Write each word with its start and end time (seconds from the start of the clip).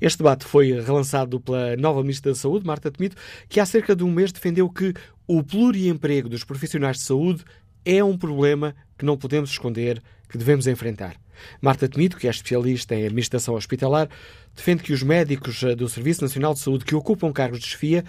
Este 0.00 0.18
debate 0.18 0.44
foi 0.44 0.80
relançado 0.80 1.40
pela 1.40 1.76
nova 1.76 2.00
Ministra 2.02 2.30
da 2.30 2.38
Saúde, 2.38 2.64
Marta 2.64 2.88
Temido, 2.88 3.16
que 3.48 3.58
há 3.58 3.66
cerca 3.66 3.96
de 3.96 4.04
um 4.04 4.12
mês 4.12 4.30
defendeu 4.30 4.70
que 4.70 4.94
o 5.26 5.42
pluriemprego 5.42 6.28
dos 6.28 6.44
profissionais 6.44 6.98
de 6.98 7.02
saúde 7.02 7.42
é 7.84 8.04
um 8.04 8.16
problema 8.16 8.76
que 8.96 9.04
não 9.04 9.16
podemos 9.16 9.50
esconder, 9.50 10.00
que 10.28 10.38
devemos 10.38 10.66
enfrentar. 10.66 11.16
Marta 11.60 11.88
Temido, 11.88 12.16
que 12.16 12.26
é 12.26 12.30
especialista 12.30 12.94
em 12.94 13.04
administração 13.04 13.54
hospitalar, 13.54 14.08
defende 14.54 14.82
que 14.82 14.92
os 14.92 15.02
médicos 15.02 15.62
eh, 15.62 15.74
do 15.74 15.88
Serviço 15.88 16.22
Nacional 16.22 16.54
de 16.54 16.60
Saúde 16.60 16.84
que 16.84 16.94
ocupam 16.94 17.32
cargos 17.32 17.60
de 17.60 17.66
chefia 17.66 18.04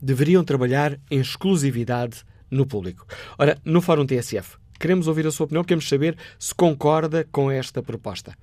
deveriam 0.00 0.42
trabalhar 0.42 0.98
em 1.10 1.20
exclusividade 1.20 2.24
no 2.50 2.66
público. 2.66 3.06
Ora, 3.38 3.58
no 3.64 3.80
Fórum 3.80 4.06
TSF, 4.06 4.56
queremos 4.78 5.06
ouvir 5.06 5.26
a 5.26 5.30
sua 5.30 5.44
opinião, 5.44 5.62
queremos 5.62 5.88
saber 5.88 6.16
se 6.38 6.54
concorda 6.54 7.26
com 7.30 7.50
esta 7.50 7.82
proposta. 7.82 8.34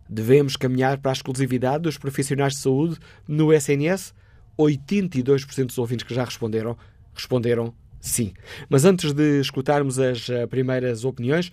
devemos 0.07 0.55
caminhar 0.55 0.99
para 0.99 1.13
a 1.13 1.15
exclusividade 1.15 1.85
dos 1.85 1.97
profissionais 1.97 2.53
de 2.53 2.59
saúde 2.59 2.99
no 3.27 3.55
SNS? 3.55 4.13
82% 4.59 5.65
dos 5.65 5.79
ouvintes 5.79 6.07
que 6.07 6.13
já 6.13 6.25
responderam 6.25 6.77
responderam 7.15 7.73
sim. 8.05 8.33
Mas 8.69 8.85
antes 8.85 9.13
de 9.13 9.41
escutarmos 9.41 9.99
as 9.99 10.29
eh, 10.29 10.47
primeiras 10.47 11.05
opiniões, 11.05 11.51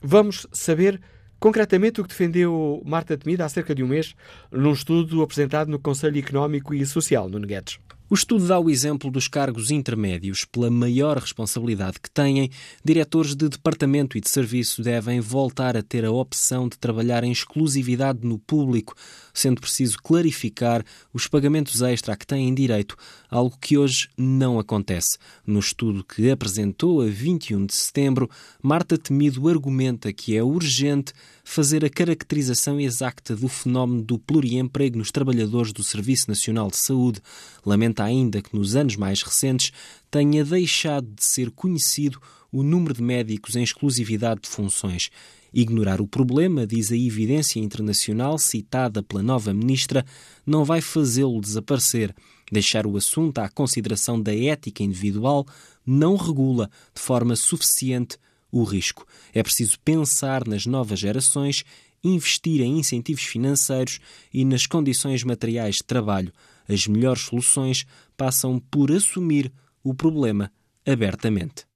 vamos 0.00 0.46
saber 0.50 1.00
concretamente 1.38 2.00
o 2.00 2.04
que 2.04 2.08
defendeu 2.08 2.82
Marta 2.86 3.18
Temida 3.18 3.44
há 3.44 3.48
cerca 3.48 3.74
de 3.74 3.82
um 3.82 3.88
mês 3.88 4.14
num 4.50 4.72
estudo 4.72 5.22
apresentado 5.22 5.70
no 5.70 5.78
Conselho 5.78 6.18
Económico 6.18 6.72
e 6.72 6.86
Social, 6.86 7.28
no 7.28 7.38
Guedes. 7.40 7.78
O 8.10 8.14
estudo 8.14 8.46
dá 8.46 8.60
o 8.60 8.68
exemplo 8.68 9.10
dos 9.10 9.28
cargos 9.28 9.70
intermédios. 9.70 10.44
Pela 10.44 10.70
maior 10.70 11.16
responsabilidade 11.16 11.98
que 11.98 12.10
têm, 12.10 12.50
diretores 12.84 13.34
de 13.34 13.48
departamento 13.48 14.18
e 14.18 14.20
de 14.20 14.28
serviço 14.28 14.82
devem 14.82 15.20
voltar 15.20 15.74
a 15.74 15.82
ter 15.82 16.04
a 16.04 16.12
opção 16.12 16.68
de 16.68 16.78
trabalhar 16.78 17.24
em 17.24 17.32
exclusividade 17.32 18.18
no 18.22 18.38
público, 18.38 18.94
sendo 19.32 19.58
preciso 19.58 19.96
clarificar 20.02 20.84
os 21.14 21.26
pagamentos 21.26 21.80
extra 21.80 22.12
a 22.12 22.16
que 22.16 22.26
têm 22.26 22.54
direito, 22.54 22.94
algo 23.30 23.56
que 23.58 23.78
hoje 23.78 24.10
não 24.18 24.58
acontece. 24.58 25.16
No 25.46 25.58
estudo 25.58 26.04
que 26.04 26.30
apresentou 26.30 27.00
a 27.00 27.06
21 27.06 27.64
de 27.64 27.74
setembro, 27.74 28.28
Marta 28.62 28.98
Temido 28.98 29.48
argumenta 29.48 30.12
que 30.12 30.36
é 30.36 30.42
urgente 30.42 31.14
fazer 31.44 31.84
a 31.84 31.90
caracterização 31.90 32.80
exata 32.80 33.36
do 33.36 33.46
fenómeno 33.48 34.02
do 34.02 34.18
pluriemprego 34.18 34.96
nos 34.96 35.12
trabalhadores 35.12 35.72
do 35.72 35.84
Serviço 35.84 36.28
Nacional 36.28 36.70
de 36.70 36.78
Saúde. 36.78 37.20
Lamenta 37.64 38.02
ainda 38.02 38.40
que 38.40 38.56
nos 38.56 38.74
anos 38.74 38.96
mais 38.96 39.22
recentes 39.22 39.70
tenha 40.10 40.42
deixado 40.42 41.06
de 41.14 41.22
ser 41.22 41.50
conhecido 41.50 42.18
o 42.50 42.62
número 42.62 42.94
de 42.94 43.02
médicos 43.02 43.54
em 43.54 43.62
exclusividade 43.62 44.42
de 44.42 44.48
funções. 44.48 45.10
Ignorar 45.52 46.00
o 46.00 46.08
problema, 46.08 46.66
diz 46.66 46.90
a 46.90 46.96
evidência 46.96 47.60
internacional 47.60 48.38
citada 48.38 49.02
pela 49.02 49.22
nova 49.22 49.52
ministra, 49.52 50.04
não 50.44 50.64
vai 50.64 50.80
fazê-lo 50.80 51.40
desaparecer. 51.40 52.14
Deixar 52.50 52.86
o 52.86 52.96
assunto 52.96 53.38
à 53.38 53.48
consideração 53.48 54.20
da 54.20 54.34
ética 54.34 54.82
individual 54.82 55.46
não 55.86 56.16
regula 56.16 56.70
de 56.94 57.00
forma 57.00 57.36
suficiente 57.36 58.18
o 58.54 58.62
risco. 58.62 59.04
É 59.34 59.42
preciso 59.42 59.78
pensar 59.80 60.46
nas 60.46 60.64
novas 60.64 61.00
gerações, 61.00 61.64
investir 62.04 62.60
em 62.60 62.78
incentivos 62.78 63.24
financeiros 63.24 63.98
e 64.32 64.44
nas 64.44 64.64
condições 64.64 65.24
materiais 65.24 65.76
de 65.76 65.84
trabalho. 65.84 66.32
As 66.68 66.86
melhores 66.86 67.22
soluções 67.22 67.84
passam 68.16 68.60
por 68.70 68.92
assumir 68.92 69.52
o 69.82 69.92
problema 69.92 70.52
abertamente. 70.86 71.66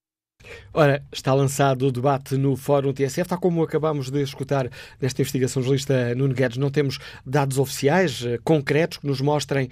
Ora, 0.72 1.04
está 1.12 1.34
lançado 1.34 1.86
o 1.86 1.92
debate 1.92 2.36
no 2.36 2.56
Fórum 2.56 2.92
TSF, 2.92 3.28
tal 3.28 3.40
como 3.40 3.62
acabamos 3.62 4.08
de 4.08 4.22
escutar 4.22 4.70
nesta 5.00 5.20
investigação 5.20 5.60
jornalista 5.60 6.14
Nuno 6.14 6.32
Guedes. 6.32 6.58
Não 6.58 6.70
temos 6.70 6.98
dados 7.26 7.58
oficiais 7.58 8.24
eh, 8.24 8.38
concretos 8.44 8.98
que 8.98 9.06
nos 9.06 9.20
mostrem 9.20 9.68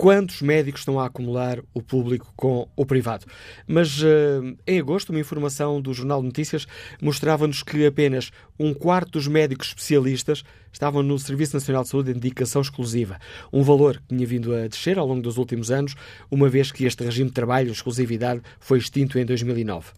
quantos 0.00 0.40
médicos 0.40 0.80
estão 0.80 0.98
a 0.98 1.04
acumular 1.04 1.62
o 1.74 1.82
público 1.82 2.32
com 2.34 2.66
o 2.74 2.86
privado. 2.86 3.26
Mas 3.66 4.00
uh, 4.00 4.56
em 4.66 4.80
agosto, 4.80 5.10
uma 5.10 5.20
informação 5.20 5.78
do 5.78 5.92
Jornal 5.92 6.22
de 6.22 6.28
Notícias 6.28 6.66
mostrava-nos 7.02 7.62
que 7.62 7.84
apenas 7.84 8.30
um 8.58 8.72
quarto 8.72 9.10
dos 9.10 9.28
médicos 9.28 9.68
especialistas 9.68 10.42
estavam 10.72 11.02
no 11.02 11.18
Serviço 11.18 11.54
Nacional 11.54 11.82
de 11.82 11.90
Saúde 11.90 12.14
de 12.14 12.16
indicação 12.16 12.62
exclusiva. 12.62 13.18
Um 13.52 13.62
valor 13.62 13.98
que 13.98 14.16
tinha 14.16 14.26
vindo 14.26 14.54
a 14.54 14.66
descer 14.68 14.98
ao 14.98 15.06
longo 15.06 15.20
dos 15.20 15.36
últimos 15.36 15.70
anos, 15.70 15.94
uma 16.30 16.48
vez 16.48 16.72
que 16.72 16.86
este 16.86 17.04
regime 17.04 17.28
de 17.28 17.34
trabalho, 17.34 17.66
de 17.66 17.72
exclusividade, 17.72 18.40
foi 18.58 18.78
extinto 18.78 19.18
em 19.18 19.26
2009. 19.26 19.90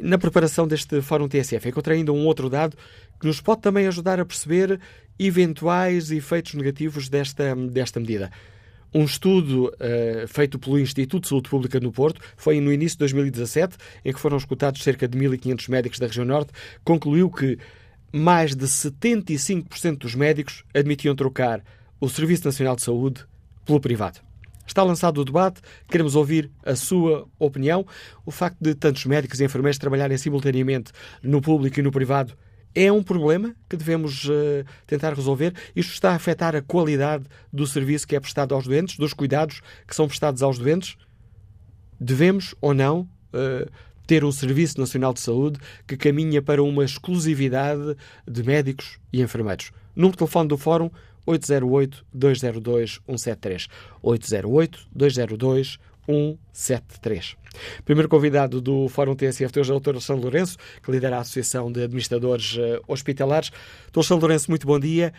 Na 0.00 0.16
preparação 0.16 0.66
deste 0.66 1.02
Fórum 1.02 1.28
TSF, 1.28 1.68
encontrei 1.68 1.98
ainda 1.98 2.14
um 2.14 2.24
outro 2.24 2.48
dado 2.48 2.78
que 3.20 3.26
nos 3.26 3.42
pode 3.42 3.60
também 3.60 3.86
ajudar 3.88 4.18
a 4.18 4.24
perceber 4.24 4.80
eventuais 5.18 6.10
efeitos 6.10 6.54
negativos 6.54 7.10
desta, 7.10 7.54
desta 7.54 8.00
medida. 8.00 8.32
Um 8.94 9.04
estudo 9.04 9.72
uh, 9.74 10.28
feito 10.28 10.56
pelo 10.56 10.78
Instituto 10.78 11.24
de 11.24 11.28
Saúde 11.28 11.50
Pública 11.50 11.80
no 11.80 11.90
Porto, 11.90 12.20
foi 12.36 12.60
no 12.60 12.72
início 12.72 12.96
de 12.96 13.00
2017, 13.00 13.76
em 14.04 14.12
que 14.12 14.20
foram 14.20 14.36
escutados 14.36 14.82
cerca 14.84 15.08
de 15.08 15.18
1.500 15.18 15.68
médicos 15.68 15.98
da 15.98 16.06
região 16.06 16.24
norte, 16.24 16.52
concluiu 16.84 17.28
que 17.28 17.58
mais 18.12 18.54
de 18.54 18.66
75% 18.66 19.98
dos 19.98 20.14
médicos 20.14 20.62
admitiam 20.72 21.16
trocar 21.16 21.60
o 22.00 22.08
Serviço 22.08 22.44
Nacional 22.44 22.76
de 22.76 22.82
Saúde 22.82 23.26
pelo 23.66 23.80
privado. 23.80 24.20
Está 24.66 24.82
lançado 24.82 25.20
o 25.20 25.24
debate, 25.24 25.60
queremos 25.88 26.14
ouvir 26.14 26.50
a 26.64 26.76
sua 26.76 27.26
opinião. 27.38 27.84
O 28.24 28.30
facto 28.30 28.58
de 28.60 28.74
tantos 28.74 29.04
médicos 29.04 29.40
e 29.40 29.44
enfermeiros 29.44 29.78
trabalharem 29.78 30.16
simultaneamente 30.16 30.92
no 31.22 31.40
público 31.40 31.80
e 31.80 31.82
no 31.82 31.90
privado 31.90 32.34
é 32.74 32.90
um 32.90 33.02
problema 33.02 33.54
que 33.68 33.76
devemos 33.76 34.24
uh, 34.24 34.64
tentar 34.86 35.12
resolver. 35.14 35.54
Isto 35.76 35.92
está 35.92 36.10
a 36.10 36.14
afetar 36.14 36.56
a 36.56 36.62
qualidade 36.62 37.24
do 37.52 37.66
serviço 37.66 38.06
que 38.06 38.16
é 38.16 38.20
prestado 38.20 38.54
aos 38.54 38.66
doentes, 38.66 38.96
dos 38.96 39.12
cuidados 39.12 39.60
que 39.86 39.94
são 39.94 40.06
prestados 40.06 40.42
aos 40.42 40.58
doentes. 40.58 40.96
Devemos 42.00 42.54
ou 42.60 42.74
não 42.74 43.08
uh, 43.32 43.70
ter 44.06 44.24
um 44.24 44.32
Serviço 44.32 44.80
Nacional 44.80 45.14
de 45.14 45.20
Saúde 45.20 45.58
que 45.86 45.96
caminha 45.96 46.42
para 46.42 46.62
uma 46.62 46.84
exclusividade 46.84 47.96
de 48.28 48.42
médicos 48.42 48.98
e 49.12 49.22
enfermeiros. 49.22 49.70
Número 49.94 50.12
de 50.12 50.18
telefone 50.18 50.48
do 50.48 50.58
Fórum 50.58 50.90
808-202-173. 51.26 53.68
808-202-173. 54.02 55.78
173. 56.06 57.36
Primeiro 57.84 58.08
convidado 58.08 58.60
do 58.60 58.88
Fórum 58.88 59.14
TSF 59.14 59.60
hoje 59.60 59.72
é 59.72 59.74
o 59.74 59.80
Dr. 59.80 59.98
São 60.00 60.16
Lourenço, 60.16 60.58
que 60.82 60.90
lidera 60.90 61.16
a 61.16 61.20
Associação 61.20 61.70
de 61.70 61.82
Administradores 61.82 62.56
uh, 62.56 62.82
Hospitalares. 62.88 63.50
Dr. 63.92 64.02
São 64.02 64.18
Lourenço, 64.18 64.50
muito 64.50 64.66
bom 64.66 64.78
dia. 64.78 65.12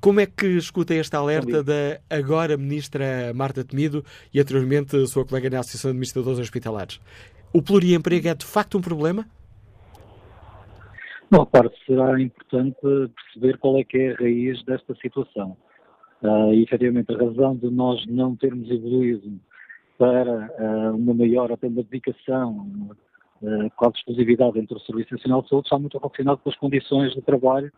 Como 0.00 0.18
é 0.18 0.26
que 0.26 0.46
escuta 0.56 0.94
este 0.94 1.14
alerta 1.14 1.62
da 1.62 2.00
agora 2.10 2.56
Ministra 2.56 3.32
Marta 3.34 3.62
Temido 3.62 4.04
e 4.34 4.40
anteriormente 4.40 5.06
sua 5.06 5.24
colega 5.24 5.48
na 5.48 5.60
Associação 5.60 5.90
de 5.90 5.96
Administradores 5.96 6.40
Hospitalares? 6.40 7.00
O 7.52 7.62
pluriemprego 7.62 8.26
é 8.26 8.34
de 8.34 8.44
facto 8.44 8.78
um 8.78 8.80
problema? 8.80 9.24
Bom, 11.30 11.44
repare, 11.44 11.70
será 11.86 12.20
importante 12.20 12.76
perceber 12.82 13.58
qual 13.58 13.78
é 13.78 13.84
que 13.84 13.96
é 13.96 14.12
a 14.12 14.16
raiz 14.16 14.62
desta 14.64 14.94
situação. 14.96 15.56
Uh, 16.20 16.52
e 16.52 16.62
efetivamente 16.62 17.12
a 17.12 17.16
razão 17.16 17.56
de 17.56 17.70
nós 17.70 18.04
não 18.06 18.34
termos 18.34 18.70
evoluído 18.70 19.40
para 20.02 20.52
uh, 20.58 20.96
uma 20.96 21.14
maior, 21.14 21.52
até 21.52 21.68
uma 21.68 21.84
dedicação 21.84 22.66
uh, 23.40 23.70
quase 23.76 23.98
exclusividade 23.98 24.58
entre 24.58 24.76
o 24.76 24.80
Serviço 24.80 25.14
Nacional 25.14 25.42
de 25.42 25.48
Saúde 25.48 25.66
está 25.66 25.78
muito 25.78 25.96
relacionado 25.96 26.38
com 26.38 26.50
as 26.50 26.56
condições 26.56 27.14
de 27.14 27.22
trabalho 27.22 27.72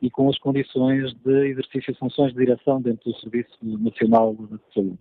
e 0.00 0.08
com 0.08 0.30
as 0.30 0.38
condições 0.38 1.12
de 1.24 1.48
exercício 1.48 1.92
de 1.92 1.98
funções 1.98 2.32
de 2.32 2.38
direção 2.38 2.80
dentro 2.80 3.10
do 3.10 3.18
Serviço 3.18 3.58
Nacional 3.60 4.36
de 4.36 4.72
Saúde. 4.72 4.98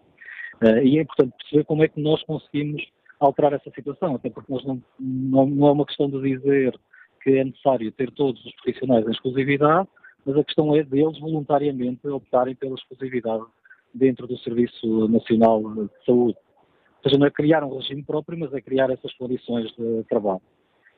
Uh, 0.64 0.80
e 0.84 0.98
é 0.98 1.04
importante 1.04 1.36
perceber 1.38 1.64
como 1.66 1.84
é 1.84 1.88
que 1.88 2.02
nós 2.02 2.24
conseguimos 2.24 2.82
alterar 3.20 3.54
essa 3.54 3.70
situação, 3.70 4.16
até 4.16 4.32
porque 4.32 4.52
nós 4.52 4.66
não, 4.66 4.82
não, 5.00 5.46
não 5.46 5.68
é 5.68 5.72
uma 5.74 5.86
questão 5.86 6.10
de 6.10 6.20
dizer 6.24 6.76
que 7.22 7.38
é 7.38 7.44
necessário 7.44 7.92
ter 7.92 8.10
todos 8.14 8.44
os 8.44 8.56
profissionais 8.56 9.06
em 9.06 9.12
exclusividade, 9.12 9.88
mas 10.26 10.36
a 10.36 10.44
questão 10.44 10.76
é 10.76 10.82
deles 10.82 11.20
voluntariamente 11.20 12.08
optarem 12.08 12.56
pela 12.56 12.74
exclusividade 12.74 13.44
dentro 13.94 14.26
do 14.26 14.40
Serviço 14.40 15.08
Nacional 15.08 15.62
de 15.76 15.90
Saúde. 16.04 16.38
Ou 17.04 17.10
seja, 17.10 17.20
não 17.20 17.28
é 17.28 17.32
criar 17.32 17.64
um 17.64 17.78
regime 17.78 18.02
próprio, 18.02 18.40
mas 18.40 18.54
é 18.54 18.62
criar 18.62 18.90
essas 18.90 19.14
condições 19.16 19.70
de 19.76 20.04
trabalho. 20.08 20.42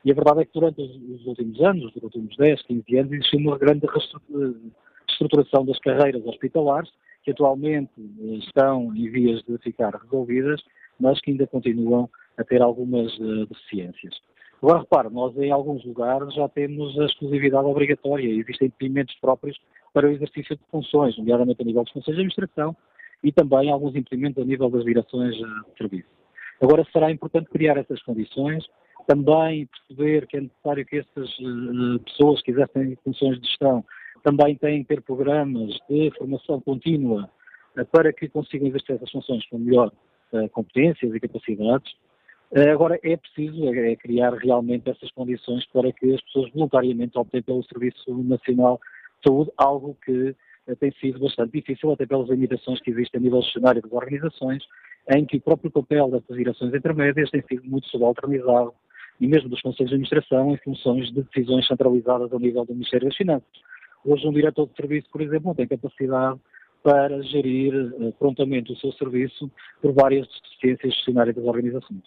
E 0.03 0.11
a 0.11 0.13
verdade 0.13 0.41
é 0.41 0.45
que 0.45 0.53
durante 0.53 0.79
os, 0.79 1.25
últimos 1.25 1.59
anos, 1.61 1.91
durante 1.93 1.97
os 1.97 2.03
últimos 2.03 2.37
10, 2.37 2.61
15 2.61 2.97
anos, 2.97 3.11
existiu 3.11 3.39
uma 3.39 3.57
grande 3.57 3.87
reestruturação 5.07 5.65
das 5.65 5.79
carreiras 5.79 6.23
hospitalares, 6.27 6.91
que 7.23 7.31
atualmente 7.31 7.89
estão 8.45 8.95
em 8.95 9.09
vias 9.09 9.41
de 9.47 9.57
ficar 9.57 9.95
resolvidas, 9.95 10.61
mas 10.99 11.19
que 11.21 11.31
ainda 11.31 11.47
continuam 11.47 12.07
a 12.37 12.43
ter 12.43 12.61
algumas 12.61 13.11
uh, 13.17 13.47
deficiências. 13.47 14.13
Agora, 14.61 14.79
repare, 14.79 15.09
nós 15.09 15.35
em 15.37 15.51
alguns 15.51 15.83
lugares 15.83 16.33
já 16.35 16.47
temos 16.49 16.97
a 16.99 17.05
exclusividade 17.05 17.65
obrigatória, 17.65 18.29
existem 18.29 18.67
impedimentos 18.67 19.15
próprios 19.15 19.57
para 19.91 20.07
o 20.07 20.11
exercício 20.11 20.55
de 20.55 20.61
funções, 20.69 21.17
nomeadamente 21.17 21.61
a 21.61 21.65
nível 21.65 21.83
dos 21.83 21.91
conselhos 21.91 22.15
de 22.15 22.21
administração 22.21 22.75
e 23.23 23.31
também 23.31 23.71
alguns 23.71 23.95
impedimentos 23.95 24.41
a 24.41 24.45
nível 24.45 24.69
das 24.69 24.83
direções 24.83 25.35
uh, 25.35 25.71
de 25.71 25.77
serviço. 25.77 26.09
Agora, 26.61 26.85
será 26.91 27.11
importante 27.11 27.49
criar 27.49 27.77
essas 27.77 28.01
condições, 28.03 28.65
também 29.07 29.67
perceber 29.67 30.27
que 30.27 30.37
é 30.37 30.41
necessário 30.41 30.85
que 30.85 30.97
essas 30.97 31.29
uh, 31.39 31.99
pessoas 32.05 32.41
que 32.41 32.51
exercem 32.51 32.97
funções 33.03 33.39
de 33.39 33.47
gestão 33.47 33.83
também 34.23 34.55
têm 34.55 34.83
que 34.83 34.95
ter 34.95 35.01
programas 35.01 35.77
de 35.89 36.11
formação 36.17 36.59
contínua 36.59 37.29
para 37.91 38.11
que 38.11 38.27
consigam 38.29 38.67
exercer 38.67 38.95
essas 38.95 39.11
funções 39.11 39.45
com 39.49 39.59
melhor 39.59 39.91
competências 40.51 41.13
e 41.13 41.19
capacidades. 41.19 41.93
Agora, 42.71 42.99
é 43.03 43.17
preciso 43.17 43.65
é, 43.73 43.91
é 43.91 43.95
criar 43.95 44.33
realmente 44.33 44.89
essas 44.89 45.11
condições 45.11 45.65
para 45.67 45.91
que 45.91 46.13
as 46.13 46.21
pessoas 46.21 46.51
voluntariamente 46.53 47.17
optem 47.17 47.41
pelo 47.41 47.63
Serviço 47.65 48.23
Nacional 48.23 48.79
de 49.17 49.29
Saúde, 49.29 49.51
algo 49.57 49.97
que 50.03 50.35
tem 50.79 50.91
sido 50.93 51.19
bastante 51.19 51.51
difícil, 51.51 51.91
até 51.91 52.05
pelas 52.05 52.29
limitações 52.29 52.81
que 52.81 52.89
existem 52.91 53.19
a 53.19 53.23
nível 53.23 53.41
gestionário 53.41 53.81
das 53.81 53.91
organizações, 53.91 54.63
em 55.15 55.25
que 55.25 55.37
o 55.37 55.41
próprio 55.41 55.69
papel 55.69 56.09
dessas 56.09 56.35
direções 56.35 56.73
intermédias 56.73 57.29
tem 57.29 57.43
sido 57.43 57.63
muito 57.65 57.87
subalternizado 57.89 58.73
e 59.19 59.27
mesmo 59.27 59.49
dos 59.49 59.61
conselhos 59.61 59.89
de 59.89 59.95
administração 59.95 60.51
em 60.51 60.57
funções 60.57 61.11
de 61.11 61.21
decisões 61.21 61.67
centralizadas 61.67 62.31
ao 62.33 62.39
nível 62.39 62.65
do 62.65 62.73
Ministério 62.73 63.07
das 63.07 63.15
Finanças. 63.15 63.47
Hoje 64.03 64.27
um 64.27 64.33
diretor 64.33 64.67
de 64.67 64.75
serviço, 64.75 65.09
por 65.11 65.21
exemplo, 65.21 65.47
não 65.47 65.55
tem 65.55 65.67
capacidade 65.67 66.39
para 66.83 67.21
gerir 67.23 67.73
uh, 67.75 68.11
prontamente 68.19 68.71
o 68.71 68.77
seu 68.77 68.91
serviço 68.93 69.49
por 69.81 69.93
várias 69.93 70.27
deficiências 70.27 70.93
gestionárias 70.93 71.35
das 71.35 71.45
organizações. 71.45 72.03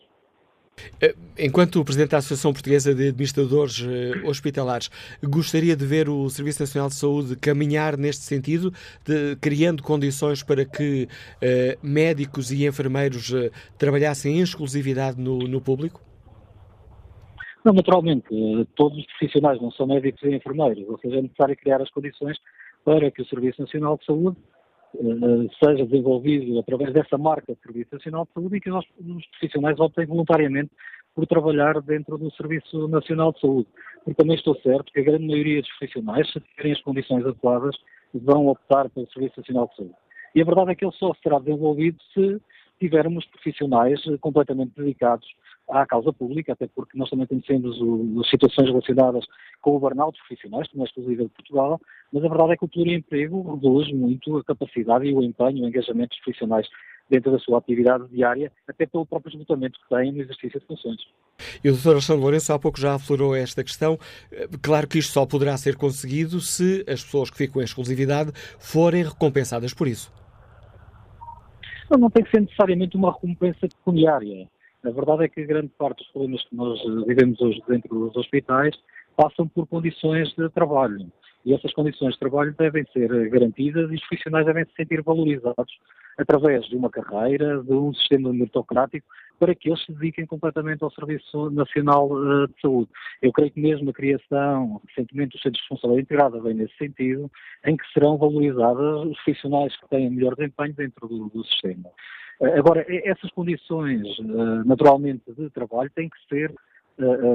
Eh, 1.00 1.14
enquanto 1.38 1.84
Presidente 1.84 2.10
da 2.10 2.18
Associação 2.18 2.52
Portuguesa 2.52 2.94
de 2.94 3.08
Administradores 3.08 3.84
eh, 3.86 4.26
Hospitalares, 4.26 4.90
gostaria 5.22 5.76
de 5.76 5.86
ver 5.86 6.08
o 6.08 6.28
Serviço 6.28 6.62
Nacional 6.62 6.88
de 6.88 6.94
Saúde 6.94 7.36
caminhar 7.36 7.96
neste 7.96 8.22
sentido, 8.24 8.72
de, 9.04 9.36
criando 9.36 9.82
condições 9.82 10.42
para 10.42 10.64
que 10.64 11.08
eh, 11.40 11.78
médicos 11.82 12.50
e 12.50 12.66
enfermeiros 12.66 13.32
trabalhassem 13.76 14.38
em 14.38 14.40
exclusividade 14.40 15.20
no, 15.20 15.38
no 15.38 15.60
público? 15.60 16.00
Não, 17.64 17.72
naturalmente, 17.72 18.28
todos 18.74 18.98
os 18.98 19.06
profissionais 19.06 19.60
não 19.60 19.70
são 19.72 19.86
médicos 19.86 20.22
e 20.22 20.34
enfermeiros, 20.34 20.88
ou 20.88 20.98
seja, 20.98 21.16
é 21.16 21.22
necessário 21.22 21.56
criar 21.56 21.82
as 21.82 21.90
condições 21.90 22.38
para 22.84 23.10
que 23.10 23.20
o 23.20 23.26
Serviço 23.26 23.60
Nacional 23.60 23.98
de 23.98 24.06
Saúde 24.06 24.36
seja 25.62 25.84
desenvolvido 25.84 26.58
através 26.58 26.92
dessa 26.92 27.18
marca 27.18 27.54
de 27.54 27.60
Serviço 27.60 27.94
Nacional 27.94 28.24
de 28.24 28.32
Saúde 28.32 28.56
e 28.56 28.60
que 28.60 28.70
os, 28.70 28.86
profissionais 29.30 29.78
optem 29.78 30.06
voluntariamente 30.06 30.70
por 31.14 31.26
trabalhar 31.26 31.80
dentro 31.82 32.16
do 32.16 32.30
Serviço 32.32 32.88
Nacional 32.88 33.32
de 33.32 33.40
Saúde. 33.40 33.68
Porque 34.04 34.14
também 34.14 34.36
estou 34.36 34.54
certo 34.60 34.92
que 34.92 35.00
a 35.00 35.04
grande 35.04 35.26
maioria 35.26 35.60
dos 35.60 35.70
profissionais, 35.76 36.30
se 36.32 36.40
tiverem 36.40 36.72
as 36.72 36.82
condições 36.82 37.24
adequadas, 37.24 37.76
vão 38.14 38.46
optar 38.46 38.88
pelo 38.90 39.10
Serviço 39.10 39.38
Nacional 39.38 39.68
de 39.68 39.76
Saúde. 39.76 39.94
E 40.34 40.42
a 40.42 40.44
verdade 40.44 40.70
é 40.70 40.74
que 40.74 40.84
ele 40.84 40.92
só 40.92 41.12
será 41.22 41.38
desenvolvido 41.38 41.98
se 42.14 42.40
tivermos 42.78 43.26
profissionais 43.26 44.00
completamente 44.20 44.72
dedicados 44.76 45.26
à 45.70 45.86
causa 45.86 46.12
pública, 46.12 46.52
até 46.52 46.66
porque 46.66 46.96
nós 46.96 47.10
também 47.10 47.26
conhecemos 47.26 47.76
as 48.20 48.30
situações 48.30 48.68
relacionadas 48.68 49.24
com 49.60 49.76
o 49.76 49.80
burnout 49.80 50.18
profissionais, 50.18 50.68
é 50.74 50.82
exclusiva 50.82 51.24
de 51.24 51.28
Portugal, 51.30 51.80
mas 52.12 52.24
a 52.24 52.28
verdade 52.28 52.52
é 52.52 52.56
que 52.56 52.64
o 52.64 52.68
pluriemprego 52.68 53.54
reduz 53.54 53.92
muito 53.92 54.36
a 54.38 54.44
capacidade 54.44 55.06
e 55.06 55.14
o 55.14 55.22
empenho, 55.22 55.64
o 55.64 55.68
engajamento 55.68 56.10
dos 56.10 56.20
profissionais 56.20 56.68
dentro 57.10 57.32
da 57.32 57.38
sua 57.38 57.58
atividade 57.58 58.06
diária, 58.08 58.52
até 58.66 58.86
pelo 58.86 59.06
próprio 59.06 59.32
esgotamento 59.32 59.78
que 59.80 59.94
têm 59.94 60.12
no 60.12 60.20
exercício 60.20 60.60
de 60.60 60.66
funções. 60.66 61.00
E 61.64 61.70
o 61.70 61.74
Dr. 61.74 61.90
Alexandre 61.90 62.22
Lourenço 62.22 62.52
há 62.52 62.58
pouco 62.58 62.78
já 62.78 62.94
aflorou 62.94 63.34
esta 63.34 63.64
questão. 63.64 63.98
Claro 64.62 64.86
que 64.86 64.98
isto 64.98 65.12
só 65.12 65.24
poderá 65.24 65.56
ser 65.56 65.76
conseguido 65.76 66.40
se 66.40 66.84
as 66.88 67.02
pessoas 67.02 67.30
que 67.30 67.36
ficam 67.36 67.62
em 67.62 67.64
exclusividade 67.64 68.32
forem 68.58 69.04
recompensadas 69.04 69.72
por 69.72 69.88
isso. 69.88 70.12
Não, 71.90 71.98
não 71.98 72.10
tem 72.10 72.22
que 72.22 72.30
ser 72.30 72.40
necessariamente 72.40 72.96
uma 72.96 73.12
recompensa 73.12 73.60
pecuniária. 73.60 74.46
A 74.88 74.90
verdade 74.90 75.24
é 75.24 75.28
que 75.28 75.44
grande 75.44 75.68
parte 75.76 75.98
dos 75.98 76.08
problemas 76.12 76.42
que 76.44 76.56
nós 76.56 76.80
vivemos 77.06 77.38
hoje 77.42 77.62
dentro 77.68 77.90
dos 77.90 78.16
hospitais 78.16 78.74
passam 79.14 79.46
por 79.46 79.66
condições 79.66 80.32
de 80.34 80.48
trabalho. 80.48 81.12
E 81.44 81.52
essas 81.52 81.72
condições 81.74 82.14
de 82.14 82.18
trabalho 82.18 82.54
devem 82.58 82.84
ser 82.92 83.28
garantidas 83.28 83.90
e 83.90 83.96
os 83.96 84.06
profissionais 84.06 84.46
devem 84.46 84.64
se 84.64 84.72
sentir 84.74 85.02
valorizados 85.02 85.78
através 86.16 86.64
de 86.66 86.76
uma 86.76 86.88
carreira, 86.88 87.62
de 87.62 87.72
um 87.72 87.92
sistema 87.92 88.32
meritocrático, 88.32 89.06
para 89.38 89.54
que 89.54 89.68
eles 89.68 89.84
se 89.84 89.92
dediquem 89.92 90.26
completamente 90.26 90.82
ao 90.82 90.90
Serviço 90.90 91.50
Nacional 91.50 92.08
eh, 92.10 92.46
de 92.48 92.60
Saúde. 92.60 92.90
Eu 93.22 93.32
creio 93.32 93.52
que 93.52 93.60
mesmo 93.60 93.90
a 93.90 93.92
criação, 93.92 94.80
recentemente, 94.88 95.32
dos 95.32 95.42
Centros 95.42 95.62
de 95.62 95.68
Responsabilidade 95.68 96.02
Integrada 96.02 96.40
vem 96.40 96.54
nesse 96.54 96.76
sentido, 96.76 97.30
em 97.66 97.76
que 97.76 97.92
serão 97.92 98.16
valorizados 98.16 99.06
os 99.06 99.16
profissionais 99.22 99.76
que 99.76 99.88
têm 99.90 100.10
melhor 100.10 100.34
desempenho 100.34 100.74
dentro 100.74 101.06
do, 101.06 101.28
do 101.28 101.44
sistema. 101.44 101.90
Eh, 102.40 102.58
agora, 102.58 102.84
essas 102.88 103.30
condições, 103.30 104.06
eh, 104.20 104.64
naturalmente, 104.64 105.22
de 105.32 105.50
trabalho 105.50 105.90
têm 105.94 106.08
que 106.08 106.18
ser 106.28 106.54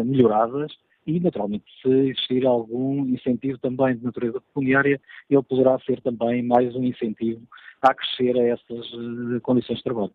melhoradas 0.05 0.73
e, 1.07 1.21
naturalmente, 1.21 1.63
se 1.81 1.87
existir 1.87 2.45
algum 2.45 3.05
incentivo 3.05 3.57
também 3.57 3.95
de 3.95 4.03
natureza 4.03 4.41
pecuniária, 4.41 4.99
ele 5.29 5.43
poderá 5.43 5.79
ser 5.79 6.01
também 6.01 6.43
mais 6.43 6.75
um 6.75 6.83
incentivo 6.83 7.41
a 7.81 7.93
crescer 7.93 8.37
a 8.37 8.43
essas 8.45 9.41
condições 9.41 9.77
de 9.77 9.83
trabalho. 9.85 10.11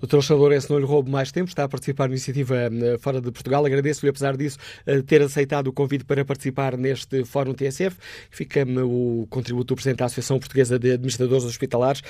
Doutor 0.00 0.16
Alexandre 0.16 0.40
Lourenço, 0.40 0.72
não 0.72 0.78
lhe 0.78 0.86
roubo 0.86 1.10
mais 1.10 1.30
tempo, 1.30 1.48
está 1.48 1.64
a 1.64 1.68
participar 1.68 2.08
na 2.08 2.14
iniciativa 2.14 2.56
eh, 2.56 2.98
fora 2.98 3.20
de 3.20 3.30
Portugal. 3.30 3.64
Agradeço-lhe, 3.64 4.10
apesar 4.10 4.36
disso, 4.36 4.58
eh, 4.86 5.02
ter 5.02 5.22
aceitado 5.22 5.68
o 5.68 5.72
convite 5.72 6.04
para 6.04 6.24
participar 6.24 6.76
neste 6.76 7.24
Fórum 7.24 7.54
TSF. 7.54 7.96
Fica 8.30 8.64
o 8.64 9.26
contributo 9.28 9.74
do 9.74 9.76
Presidente 9.76 9.98
da 9.98 10.06
Associação 10.06 10.38
Portuguesa 10.38 10.78
de 10.78 10.92
Administradores 10.92 11.44
Hospitalares, 11.44 12.02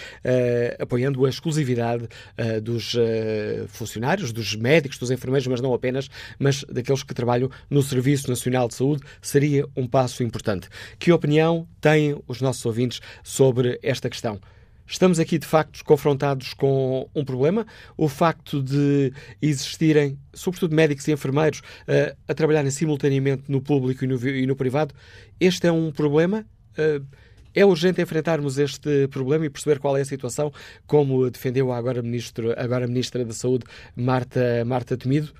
apoiando 0.79 1.25
a 1.27 1.29
exclusividade 1.29 2.09
dos 2.62 2.97
funcionários, 3.69 4.33
dos 4.33 4.55
médicos, 4.55 4.99
dos 4.99 5.11
enfermeiros, 5.11 5.47
mas 5.47 5.61
não 5.61 5.75
apenas, 5.75 6.09
mas 6.39 6.65
daqueles 6.65 7.03
que 7.03 7.15
trabalham 7.15 7.50
no 7.69 7.83
Serviço 7.83 8.29
Nacional 8.29 8.69
de 8.69 8.75
Saúde. 8.75 9.03
Seria 9.21 9.67
um 9.77 9.87
passo 9.87 10.23
importante. 10.23 10.69
Que 10.99 11.12
opinião 11.12 11.67
têm 11.81 12.21
os 12.27 12.41
nossos 12.41 12.65
ouvintes 12.65 13.00
sobre 13.23 13.79
esta 13.83 14.09
questão? 14.09 14.41
Estamos 14.90 15.20
aqui, 15.20 15.38
de 15.38 15.47
facto, 15.47 15.85
confrontados 15.85 16.52
com 16.52 17.09
um 17.14 17.25
problema. 17.25 17.64
O 17.97 18.09
facto 18.09 18.61
de 18.61 19.12
existirem, 19.40 20.18
sobretudo 20.35 20.75
médicos 20.75 21.06
e 21.06 21.12
enfermeiros, 21.12 21.61
uh, 21.61 22.16
a 22.26 22.35
trabalharem 22.35 22.73
simultaneamente 22.73 23.44
no 23.47 23.62
público 23.62 24.04
e 24.04 24.09
no, 24.09 24.28
e 24.28 24.44
no, 24.47 24.56
privado. 24.56 24.92
Este 25.38 25.68
é 25.68 25.73
um 25.73 25.92
problema. 25.92 26.44
Uh, 26.73 27.06
é 27.54 27.64
urgente 27.64 28.02
enfrentarmos 28.02 28.59
este 28.59 29.06
problema 29.06 29.47
e 29.47 29.49
perceber 29.50 29.78
qual 29.78 29.97
é 29.97 30.00
a 30.00 30.04
situação, 30.04 30.52
como 30.88 31.30
defendeu 31.30 31.70
a 31.70 31.78
agora, 31.78 32.02
ministro, 32.02 32.52
agora 32.56 32.88
Ministra 32.88 33.25
da 33.25 33.32
Saúde, 33.32 33.66
Marta, 33.94 34.64
Marta 34.66 34.97
Temido. 34.97 35.32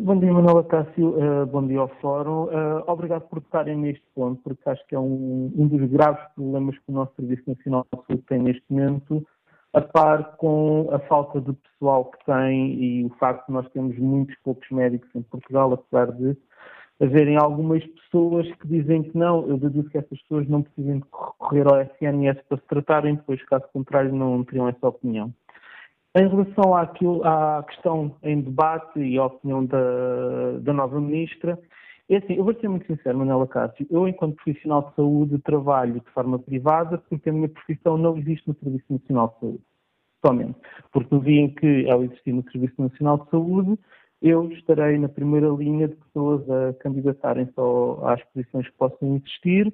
Bom 0.00 0.18
dia, 0.18 0.32
Manuela 0.32 0.64
Cássio. 0.64 1.10
Uh, 1.10 1.46
bom 1.46 1.64
dia 1.66 1.78
ao 1.78 1.88
Fórum. 2.00 2.46
Uh, 2.46 2.82
obrigado 2.88 3.28
por 3.28 3.38
estarem 3.38 3.76
neste 3.76 4.02
ponto, 4.14 4.40
porque 4.42 4.68
acho 4.68 4.84
que 4.88 4.94
é 4.94 4.98
um, 4.98 5.52
um, 5.56 5.68
dos 5.68 5.88
graves 5.88 6.24
problemas 6.34 6.76
que 6.76 6.84
o 6.88 6.92
nosso 6.92 7.12
Serviço 7.14 7.42
Nacional 7.46 7.86
de 7.92 8.00
Saúde 8.04 8.24
tem 8.28 8.42
neste 8.42 8.64
momento, 8.68 9.24
a 9.74 9.80
par 9.80 10.36
com 10.36 10.88
a 10.92 11.00
falta 11.00 11.40
de 11.40 11.52
pessoal 11.52 12.04
que 12.04 12.24
tem 12.24 12.74
e 12.74 13.04
o 13.04 13.10
facto 13.18 13.46
de 13.48 13.52
nós 13.52 13.68
termos 13.70 13.98
muitos 13.98 14.36
poucos 14.44 14.70
médicos 14.70 15.08
em 15.14 15.22
Portugal, 15.22 15.72
apesar 15.72 16.12
de 16.12 16.36
haverem 17.00 17.36
algumas 17.36 17.84
pessoas 17.84 18.46
que 18.56 18.68
dizem 18.68 19.02
que 19.02 19.18
não. 19.18 19.48
Eu 19.48 19.58
deduzo 19.58 19.90
que 19.90 19.98
essas 19.98 20.20
pessoas 20.22 20.48
não 20.48 20.62
precisam 20.62 21.02
recorrer 21.12 21.66
ao 21.66 21.80
SNS 21.80 22.40
para 22.48 22.58
se 22.58 22.66
tratarem, 22.68 23.16
depois, 23.16 23.44
caso 23.46 23.64
contrário, 23.72 24.14
não 24.14 24.44
teriam 24.44 24.68
essa 24.68 24.88
opinião. 24.88 25.34
Em 26.16 26.28
relação 26.28 26.76
àquilo, 26.76 27.24
à 27.24 27.64
questão 27.66 28.14
em 28.22 28.40
debate 28.40 29.00
e 29.00 29.18
à 29.18 29.26
opinião 29.26 29.66
da, 29.66 30.58
da 30.60 30.72
nova 30.72 31.00
ministra, 31.00 31.58
é 32.08 32.16
assim, 32.16 32.34
eu 32.34 32.44
vou 32.44 32.54
ser 32.54 32.68
muito 32.68 32.86
sincero, 32.86 33.18
Manela 33.18 33.46
Cássio, 33.46 33.86
eu 33.90 34.06
enquanto 34.06 34.36
profissional 34.36 34.82
de 34.88 34.94
saúde 34.94 35.38
trabalho 35.38 36.00
de 36.00 36.10
forma 36.10 36.38
privada 36.38 36.98
porque 36.98 37.30
a 37.30 37.32
minha 37.32 37.48
profissão 37.48 37.96
não 37.96 38.16
existe 38.18 38.46
no 38.46 38.54
Serviço 38.56 38.84
Nacional 38.90 39.28
de 39.28 39.40
Saúde, 39.40 39.62
somente. 40.24 40.58
Porque 40.92 41.14
no 41.14 41.22
dia 41.22 41.40
em 41.40 41.54
que 41.54 41.86
ela 41.88 42.04
existir 42.04 42.32
no 42.32 42.44
Serviço 42.50 42.74
Nacional 42.80 43.18
de 43.18 43.30
Saúde, 43.30 43.78
eu 44.20 44.50
estarei 44.52 44.98
na 44.98 45.08
primeira 45.08 45.48
linha 45.48 45.88
de 45.88 45.96
pessoas 45.96 46.48
a 46.50 46.74
candidatarem 46.74 47.48
só 47.54 48.00
às 48.06 48.22
posições 48.24 48.68
que 48.68 48.76
possam 48.76 49.16
existir, 49.16 49.72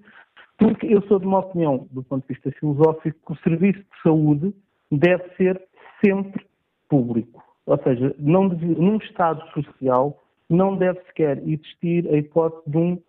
porque 0.57 0.87
eu 0.87 1.03
sou 1.09 1.19
de 1.19 1.27
uma 1.27 1.41
opinião, 1.41 1.89
do 1.91 2.03
ponto 2.03 2.23
de 2.23 2.35
vista 2.35 2.51
filosófico, 2.53 3.19
que 3.27 3.33
o 3.33 3.43
serviço 3.43 3.79
de 3.81 4.03
saúde 4.03 4.55
deve 4.91 5.25
ser 5.37 5.61
sempre 6.05 6.47
público. 6.89 7.43
Ou 7.67 7.79
seja, 7.83 8.15
não 8.19 8.49
deve, 8.49 8.67
num 8.67 8.97
Estado 8.97 9.43
social 9.53 10.21
não 10.51 10.77
deve 10.77 11.01
sequer 11.05 11.39
existir 11.47 12.07
a 12.13 12.17
hipótese 12.17 12.71
de 12.71 12.77
um 12.77 13.03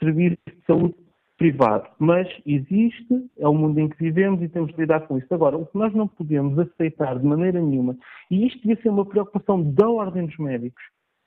serviço 0.00 0.38
de 0.46 0.66
saúde 0.66 0.94
privado. 1.36 1.88
Mas 1.98 2.26
existe, 2.46 3.30
é 3.38 3.46
o 3.46 3.54
mundo 3.54 3.78
em 3.78 3.88
que 3.88 4.02
vivemos 4.02 4.42
e 4.42 4.48
temos 4.48 4.72
de 4.72 4.80
lidar 4.80 5.00
com 5.06 5.18
isso. 5.18 5.32
Agora, 5.32 5.56
o 5.56 5.66
que 5.66 5.76
nós 5.76 5.92
não 5.94 6.08
podemos 6.08 6.58
aceitar 6.58 7.18
de 7.18 7.26
maneira 7.26 7.60
nenhuma, 7.60 7.96
e 8.30 8.46
isto 8.46 8.60
devia 8.62 8.80
ser 8.82 8.88
uma 8.88 9.04
preocupação 9.04 9.62
da 9.62 9.88
ordem 9.88 10.26
dos 10.26 10.38
médicos, 10.38 10.82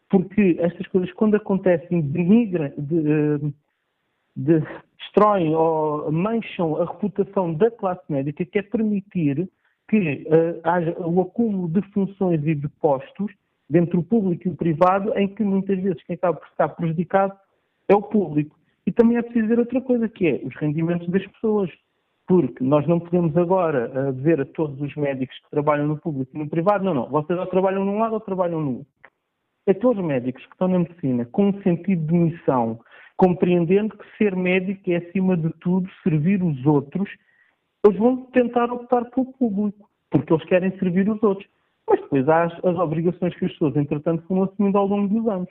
porque 0.10 0.58
estas 0.60 0.88
coisas, 0.88 1.12
quando 1.14 1.36
acontecem, 1.36 2.02
denigram, 2.02 2.72
de, 2.78 2.98
eh, 2.98 3.38
de, 4.36 4.64
destroem 4.98 5.56
ou 5.56 6.12
mancham 6.12 6.82
a 6.82 6.86
reputação 6.86 7.54
da 7.54 7.70
classe 7.70 8.02
médica, 8.10 8.44
que 8.44 8.60
é 8.60 8.64
permitir 8.64 9.48
que 9.88 10.28
uh, 10.28 10.60
haja 10.64 10.96
o 11.00 11.22
acúmulo 11.22 11.68
de 11.68 11.82
funções 11.92 12.46
e 12.46 12.54
de 12.54 12.68
postos 12.80 13.32
entre 13.74 13.98
o 13.98 14.04
público 14.04 14.48
e 14.48 14.52
o 14.52 14.56
privado, 14.56 15.18
em 15.18 15.28
que 15.28 15.44
muitas 15.44 15.80
vezes 15.80 16.02
quem 16.04 16.16
acaba 16.16 16.38
por 16.38 16.48
estar 16.48 16.70
prejudicado 16.70 17.34
é 17.88 17.96
o 17.96 18.02
público. 18.02 18.58
E 18.86 18.92
também 18.92 19.18
é 19.18 19.22
preciso 19.22 19.48
ver 19.48 19.60
outra 19.60 19.82
coisa, 19.82 20.10
que 20.10 20.28
é 20.28 20.42
os 20.44 20.56
rendimentos 20.56 21.08
das 21.10 21.26
pessoas. 21.28 21.70
Porque 22.28 22.64
nós 22.64 22.88
não 22.88 23.00
podemos 23.00 23.36
agora 23.36 23.92
uh, 24.10 24.14
dizer 24.14 24.40
a 24.42 24.46
todos 24.46 24.80
os 24.80 24.96
médicos 24.96 25.36
que 25.40 25.50
trabalham 25.50 25.88
no 25.88 25.98
público 25.98 26.32
e 26.36 26.40
no 26.40 26.48
privado, 26.48 26.84
não, 26.84 26.94
não, 26.94 27.10
vocês 27.10 27.38
ou 27.38 27.46
trabalham 27.48 27.84
num 27.84 28.00
lado 28.00 28.14
ou 28.14 28.20
trabalham 28.20 28.62
no 28.62 28.78
outro. 28.78 28.94
Aqueles 29.68 30.04
médicos 30.04 30.46
que 30.46 30.52
estão 30.52 30.68
na 30.68 30.80
medicina 30.80 31.26
com 31.26 31.50
um 31.50 31.62
sentido 31.64 32.06
de 32.06 32.14
missão, 32.14 32.80
compreendendo 33.18 33.98
que 33.98 34.18
ser 34.18 34.36
médico 34.36 34.92
é, 34.92 34.98
acima 34.98 35.36
de 35.36 35.50
tudo, 35.60 35.90
servir 36.04 36.42
os 36.44 36.66
outros 36.66 37.10
eles 37.86 37.98
vão 37.98 38.26
tentar 38.32 38.72
optar 38.72 39.06
pelo 39.06 39.32
público, 39.34 39.90
porque 40.10 40.34
eles 40.34 40.46
querem 40.46 40.78
servir 40.80 41.10
os 41.10 41.22
outros. 41.24 41.48
Mas 41.90 42.02
depois 42.02 42.30
há 42.30 42.44
as, 42.44 42.54
as 42.64 42.78
obrigações 42.78 43.36
que 43.36 43.46
as 43.46 43.52
pessoas, 43.52 43.76
entretanto, 43.76 44.24
vão 44.30 44.44
assumindo 44.44 44.78
ao 44.78 44.88
longo 44.88 45.08
dos 45.08 45.28
anos. 45.28 45.50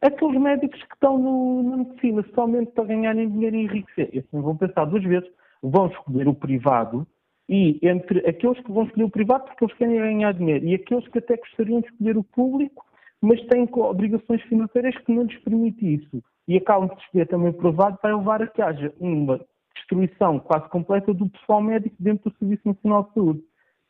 Aqueles 0.00 0.40
médicos 0.40 0.82
que 0.82 0.94
estão 0.94 1.18
no, 1.18 1.62
na 1.62 1.76
medicina 1.78 2.24
somente 2.34 2.72
para 2.72 2.84
ganharem 2.84 3.28
dinheiro 3.28 3.56
e 3.56 3.64
enriquecer, 3.64 4.08
esses 4.12 4.30
vão 4.32 4.56
pensar 4.56 4.84
duas 4.84 5.04
vezes, 5.04 5.28
vão 5.62 5.86
escolher 5.86 6.26
o 6.28 6.34
privado 6.34 7.06
e 7.48 7.78
entre 7.82 8.18
aqueles 8.28 8.58
que 8.60 8.72
vão 8.72 8.84
escolher 8.84 9.04
o 9.04 9.10
privado 9.10 9.44
porque 9.44 9.64
eles 9.64 9.76
querem 9.76 9.96
ganhar 9.96 10.32
dinheiro 10.32 10.64
e 10.64 10.74
aqueles 10.74 11.06
que 11.08 11.18
até 11.18 11.36
gostariam 11.36 11.80
de 11.80 11.86
escolher 11.86 12.16
o 12.16 12.24
público, 12.24 12.84
mas 13.20 13.40
têm 13.46 13.68
obrigações 13.72 14.42
financeiras 14.42 14.96
que 14.98 15.12
não 15.12 15.22
lhes 15.22 15.38
permitem 15.38 15.94
isso 15.94 16.22
e 16.48 16.56
acabam 16.56 16.88
de 16.88 17.00
escolher 17.00 17.28
também 17.28 17.50
o 17.50 17.54
privado, 17.54 17.98
vai 18.02 18.12
levar 18.12 18.42
a 18.42 18.46
que 18.48 18.60
haja 18.60 18.92
uma 18.98 19.40
destruição 19.76 20.40
quase 20.40 20.68
completa 20.68 21.14
do 21.14 21.28
pessoal 21.28 21.60
médico 21.60 21.94
dentro 22.00 22.28
do 22.28 22.36
Serviço 22.38 22.66
Nacional 22.66 23.04
de 23.04 23.14
Saúde. 23.14 23.42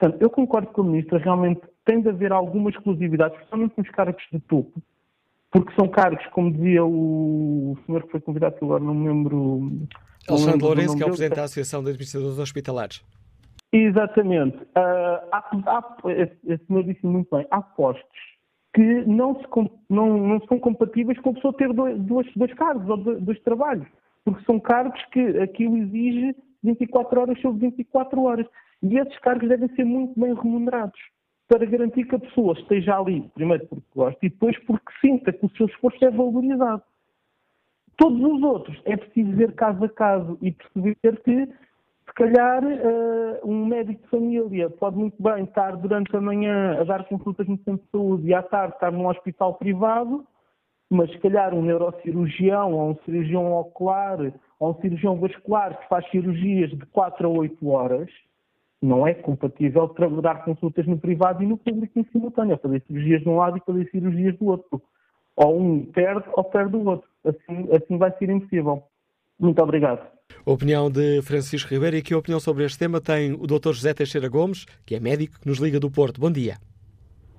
Portanto, 0.02 0.21
eu 0.21 0.30
concordo 0.30 0.66
com 0.73 0.80
a 0.80 0.85
Ministra, 0.85 1.16
realmente 1.16 1.61
tem 1.85 2.00
de 2.00 2.09
haver 2.09 2.32
alguma 2.32 2.71
exclusividade, 2.71 3.37
principalmente 3.37 3.75
nos 3.78 3.88
cargos 3.90 4.25
de 4.32 4.40
topo, 4.40 4.82
porque 5.49 5.73
são 5.76 5.87
cargos, 5.87 6.26
como 6.32 6.50
dizia 6.50 6.85
o 6.85 7.78
senhor 7.87 8.02
que 8.02 8.11
foi 8.11 8.21
convidado, 8.21 8.56
que 8.59 8.64
agora 8.64 8.82
não 8.82 8.94
me 8.94 9.06
lembro. 9.06 9.71
Alexandre 10.28 10.61
Lourenço, 10.61 10.97
que 10.97 11.04
é 11.04 11.06
o 11.06 11.11
Presidente 11.11 11.37
da 11.37 11.44
Associação 11.44 11.85
de 11.85 11.90
Administradores 11.90 12.40
Hospitalares. 12.40 13.04
Exatamente. 13.73 14.56
Uh, 14.56 15.23
há, 15.30 15.50
há, 15.66 15.97
esse 16.47 16.66
senhor 16.66 16.82
disse 16.82 17.06
muito 17.06 17.37
bem, 17.37 17.47
há 17.49 17.62
postos 17.62 18.21
que 18.75 19.04
não, 19.06 19.37
se, 19.37 19.47
não, 19.88 20.18
não 20.18 20.40
são 20.49 20.59
compatíveis 20.59 21.21
com 21.21 21.30
a 21.30 21.35
pessoa 21.35 21.54
ter 21.56 21.73
dois, 21.73 21.97
dois, 22.00 22.26
dois 22.35 22.52
cargos 22.54 22.88
ou 22.88 22.97
dois, 22.97 23.23
dois 23.23 23.40
trabalhos 23.42 23.87
porque 24.25 24.44
são 24.44 24.59
cargos 24.61 25.00
que 25.12 25.21
aquilo 25.38 25.76
exige 25.76 26.35
24 26.62 27.21
horas 27.21 27.40
sobre 27.40 27.68
24 27.68 28.23
horas. 28.23 28.47
E 28.83 28.99
esses 28.99 29.19
cargos 29.19 29.49
devem 29.49 29.69
ser 29.75 29.85
muito 29.85 30.19
bem 30.19 30.35
remunerados 30.35 30.99
para 31.49 31.67
garantir 31.67 32.05
que 32.05 32.15
a 32.15 32.19
pessoa 32.19 32.55
esteja 32.55 32.99
ali, 32.99 33.31
primeiro 33.35 33.67
porque 33.67 33.87
gosta 33.95 34.19
e 34.27 34.31
depois 34.31 34.59
porque 34.65 34.91
sinta 35.01 35.33
que 35.33 35.45
o 35.45 35.51
seu 35.51 35.67
esforço 35.67 36.05
é 36.05 36.11
valorizado. 36.11 36.83
Todos 37.97 38.21
os 38.21 38.43
outros 38.43 38.81
é 38.85 38.97
preciso 38.97 39.37
ver 39.37 39.53
caso 39.53 39.85
a 39.85 39.89
caso 39.89 40.39
e 40.41 40.51
perceber 40.51 40.97
que, 41.23 41.47
se 41.47 42.15
calhar, 42.15 42.65
uh, 42.65 43.49
um 43.49 43.67
médico 43.67 44.03
de 44.03 44.09
família 44.09 44.71
pode 44.71 44.97
muito 44.97 45.23
bem 45.23 45.45
estar 45.45 45.77
durante 45.77 46.17
a 46.17 46.21
manhã 46.21 46.81
a 46.81 46.85
dar 46.85 47.05
consultas 47.05 47.47
no 47.47 47.59
centro 47.59 47.85
de 47.85 47.91
saúde 47.91 48.27
e 48.29 48.35
à 48.35 48.43
tarde 48.43 48.75
estar 48.75 48.91
num 48.91 49.07
hospital 49.07 49.55
privado 49.55 50.27
mas 50.93 51.11
se 51.11 51.19
calhar 51.19 51.55
um 51.55 51.62
neurocirurgião 51.62 52.73
ou 52.75 52.91
um 52.91 52.97
cirurgião 53.05 53.51
ocular 53.55 54.19
ou 54.61 54.71
um 54.71 54.81
cirurgião 54.81 55.19
vascular 55.19 55.79
que 55.79 55.89
faz 55.89 56.09
cirurgias 56.11 56.71
de 56.71 56.85
4 56.87 57.27
a 57.27 57.31
8 57.31 57.69
horas, 57.69 58.11
não 58.83 59.07
é 59.07 59.15
compatível 59.15 59.89
trabalhar 59.89 60.45
consultas 60.45 60.87
no 60.87 60.99
privado 60.99 61.43
e 61.43 61.47
no 61.47 61.57
público 61.57 61.99
em 61.99 62.05
simultâneo, 62.11 62.59
fazer 62.59 62.83
cirurgias 62.87 63.23
de 63.23 63.29
um 63.29 63.37
lado 63.37 63.57
e 63.57 63.62
fazer 63.65 63.89
cirurgias 63.91 64.37
do 64.39 64.47
outro. 64.47 64.83
Ou 65.37 65.61
um 65.61 65.87
perde 65.87 66.25
ou 66.33 66.45
perde 66.45 66.77
o 66.77 66.85
outro. 66.85 67.09
Assim, 67.25 67.69
assim 67.73 67.97
vai 67.97 68.12
ser 68.19 68.29
impossível. 68.29 68.83
Muito 69.39 69.62
obrigado. 69.62 70.07
opinião 70.45 70.91
de 70.91 71.23
Francisco 71.23 71.71
Ribeiro 71.71 71.97
e 71.97 72.03
que 72.03 72.15
opinião 72.15 72.41
sobre 72.41 72.65
este 72.65 72.79
tema 72.79 73.01
tem 73.01 73.33
o 73.33 73.47
Dr. 73.47 73.73
José 73.73 73.95
Teixeira 73.95 74.29
Gomes, 74.29 74.67
que 74.85 74.95
é 74.95 75.01
médico, 75.01 75.41
que 75.41 75.49
nos 75.49 75.59
liga 75.59 75.81
do 75.81 75.91
Porto. 75.91 76.21
Bom 76.21 76.31
dia. 76.31 76.57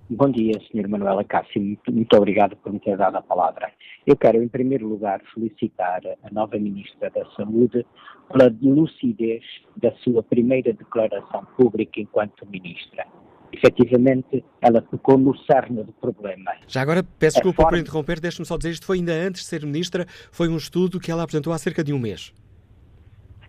Bom 0.10 0.30
dia, 0.30 0.60
Sr. 0.70 0.88
Manuela 0.88 1.24
Cássio. 1.24 1.62
Muito, 1.62 1.92
muito, 1.92 2.18
obrigado 2.18 2.56
por 2.58 2.74
me 2.74 2.80
ter 2.80 2.98
dado 2.98 3.16
a 3.16 3.22
palavra. 3.22 3.72
Eu 4.06 4.18
quero, 4.18 4.44
em 4.44 4.48
primeiro 4.50 4.88
lugar, 4.88 5.22
felicitar 5.34 6.02
a 6.24 6.34
nova 6.34 6.58
Ministra 6.58 7.10
da 7.10 7.26
Saúde 7.38 7.86
pela 8.30 8.54
lucidez 8.62 9.44
da 9.78 9.92
sua 10.04 10.22
primeira 10.22 10.74
declaração 10.74 11.46
pública 11.58 12.02
enquanto 12.02 12.46
Ministra. 12.46 13.06
Efetivamente, 13.54 14.44
ela 14.62 14.82
tocou 14.82 15.18
no 15.18 15.38
cerne 15.46 15.84
do 15.84 15.94
problema. 15.94 16.52
Já 16.68 16.82
agora, 16.82 17.04
peço 17.04 17.36
desculpa 17.36 17.64
forma... 17.64 17.78
por 17.78 17.80
interromper, 17.80 18.20
deixe-me 18.20 18.46
só 18.46 18.58
dizer, 18.58 18.72
isto 18.72 18.86
foi 18.86 18.98
ainda 18.98 19.14
antes 19.14 19.44
de 19.44 19.48
ser 19.48 19.66
Ministra, 19.66 20.06
foi 20.32 20.50
um 20.50 20.58
estudo 20.58 21.00
que 21.00 21.12
ela 21.12 21.24
apresentou 21.24 21.54
há 21.54 21.58
cerca 21.58 21.84
de 21.84 21.94
um 21.94 22.00
mês. 22.00 22.34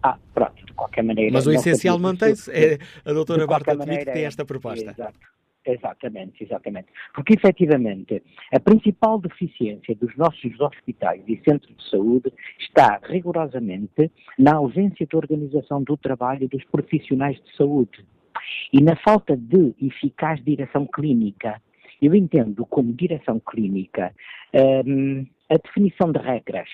Ah, 0.03 0.19
pronto, 0.33 0.65
de 0.65 0.73
qualquer 0.75 1.03
maneira. 1.03 1.33
Mas 1.33 1.47
o 1.47 1.53
essencial 1.53 1.99
mantém-se. 1.99 2.51
É 2.53 2.79
a 3.05 3.13
doutora 3.13 3.47
Marta 3.47 3.77
Tonico 3.77 4.05
que 4.05 4.13
tem 4.13 4.25
esta 4.27 4.45
proposta. 4.45 4.91
Exato. 4.91 5.34
Exatamente, 5.67 6.45
exatamente. 6.45 6.89
Porque, 7.15 7.35
efetivamente, 7.35 8.23
a 8.53 8.61
principal 8.61 9.19
deficiência 9.19 9.95
dos 9.95 10.15
nossos 10.17 10.61
hospitais 10.61 11.23
e 11.27 11.41
centros 11.43 11.75
de 11.77 11.91
saúde 11.91 12.33
está 12.59 13.01
rigorosamente 13.03 14.11
na 14.39 14.57
ausência 14.57 15.07
de 15.07 15.17
organização 15.17 15.83
do 15.83 15.97
trabalho 15.97 16.49
dos 16.49 16.63
profissionais 16.65 17.43
de 17.43 17.57
saúde 17.57 18.05
e 18.73 18.83
na 18.83 18.95
falta 18.97 19.37
de 19.37 19.75
eficaz 19.81 20.43
direção 20.45 20.87
clínica. 20.87 21.63
Eu 22.03 22.15
entendo 22.15 22.67
como 22.67 22.93
direção 22.93 23.41
clínica 23.41 24.15
um, 24.87 25.25
a 25.49 25.57
definição 25.57 26.13
de 26.13 26.19
regras, 26.19 26.69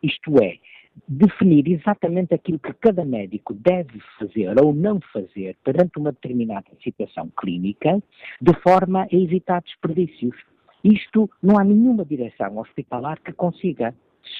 isto 0.00 0.40
é, 0.40 0.58
definir 1.06 1.68
exatamente 1.68 2.34
aquilo 2.34 2.58
que 2.58 2.72
cada 2.74 3.04
médico 3.04 3.54
deve 3.54 4.00
fazer 4.18 4.58
ou 4.62 4.74
não 4.74 5.00
fazer 5.12 5.56
perante 5.62 5.98
uma 5.98 6.12
determinada 6.12 6.66
situação 6.82 7.30
clínica, 7.38 8.02
de 8.40 8.54
forma 8.60 9.02
a 9.02 9.08
evitar 9.14 9.62
desperdícios. 9.62 10.36
Isto 10.82 11.30
não 11.42 11.58
há 11.58 11.64
nenhuma 11.64 12.04
direção 12.04 12.58
hospitalar 12.58 13.20
que 13.20 13.32
consiga. 13.32 13.94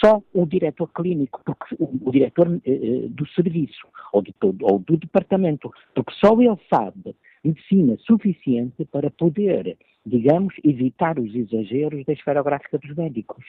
Só 0.04 0.22
o 0.34 0.44
diretor 0.44 0.88
clínico, 0.88 1.40
porque 1.46 1.74
o, 1.78 2.08
o 2.08 2.10
diretor 2.10 2.60
eh, 2.66 2.70
eh 2.70 3.08
do 3.08 3.26
serviço 3.28 3.86
ou 4.12 4.20
do, 4.20 4.34
ou 4.62 4.78
do 4.80 4.96
departamento, 4.98 5.72
porque 5.94 6.12
só 6.14 6.38
ele 6.38 6.58
sabe 6.68 7.16
medicina 7.42 7.96
suficiente 7.98 8.84
para 8.84 9.10
poder 9.10 9.78
digamos, 10.08 10.54
evitar 10.64 11.18
os 11.18 11.34
exageros 11.34 12.04
da 12.04 12.12
esferográfica 12.12 12.78
dos 12.78 12.94
médicos 12.96 13.44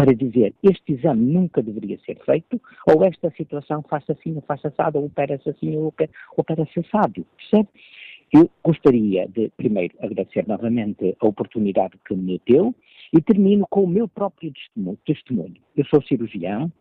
para 0.00 0.14
dizer 0.14 0.54
este 0.62 0.94
exame 0.94 1.20
nunca 1.20 1.62
deveria 1.62 1.98
ser 2.06 2.18
feito, 2.24 2.58
ou 2.86 3.04
esta 3.04 3.30
situação 3.32 3.82
faça 3.82 4.12
assim, 4.12 4.34
ou 4.34 4.40
faça 4.40 4.68
assado, 4.68 4.98
ou 4.98 5.04
opera-se 5.04 5.50
assim, 5.50 5.76
ou 5.76 5.92
opera-se 6.38 6.80
assado, 6.80 7.26
percebe? 7.36 7.68
Eu 8.32 8.50
gostaria 8.64 9.28
de, 9.28 9.50
primeiro, 9.58 9.94
agradecer 10.00 10.48
novamente 10.48 11.14
a 11.20 11.26
oportunidade 11.26 11.98
que 12.06 12.14
me 12.14 12.40
deu 12.46 12.74
e 13.12 13.20
termino 13.20 13.66
com 13.68 13.84
o 13.84 13.86
meu 13.86 14.08
próprio 14.08 14.50
testemunho. 15.04 15.56
Eu 15.76 15.84
sou 15.84 16.02
cirurgião 16.04 16.72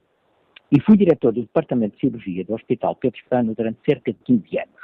e 0.71 0.79
fui 0.79 0.95
diretor 0.95 1.33
do 1.33 1.41
Departamento 1.41 1.95
de 1.95 2.01
Cirurgia 2.01 2.45
do 2.45 2.53
Hospital 2.53 2.95
Pedro 2.95 3.19
Espano 3.19 3.53
durante 3.53 3.79
cerca 3.85 4.13
de 4.13 4.19
15 4.19 4.59
anos. 4.59 4.81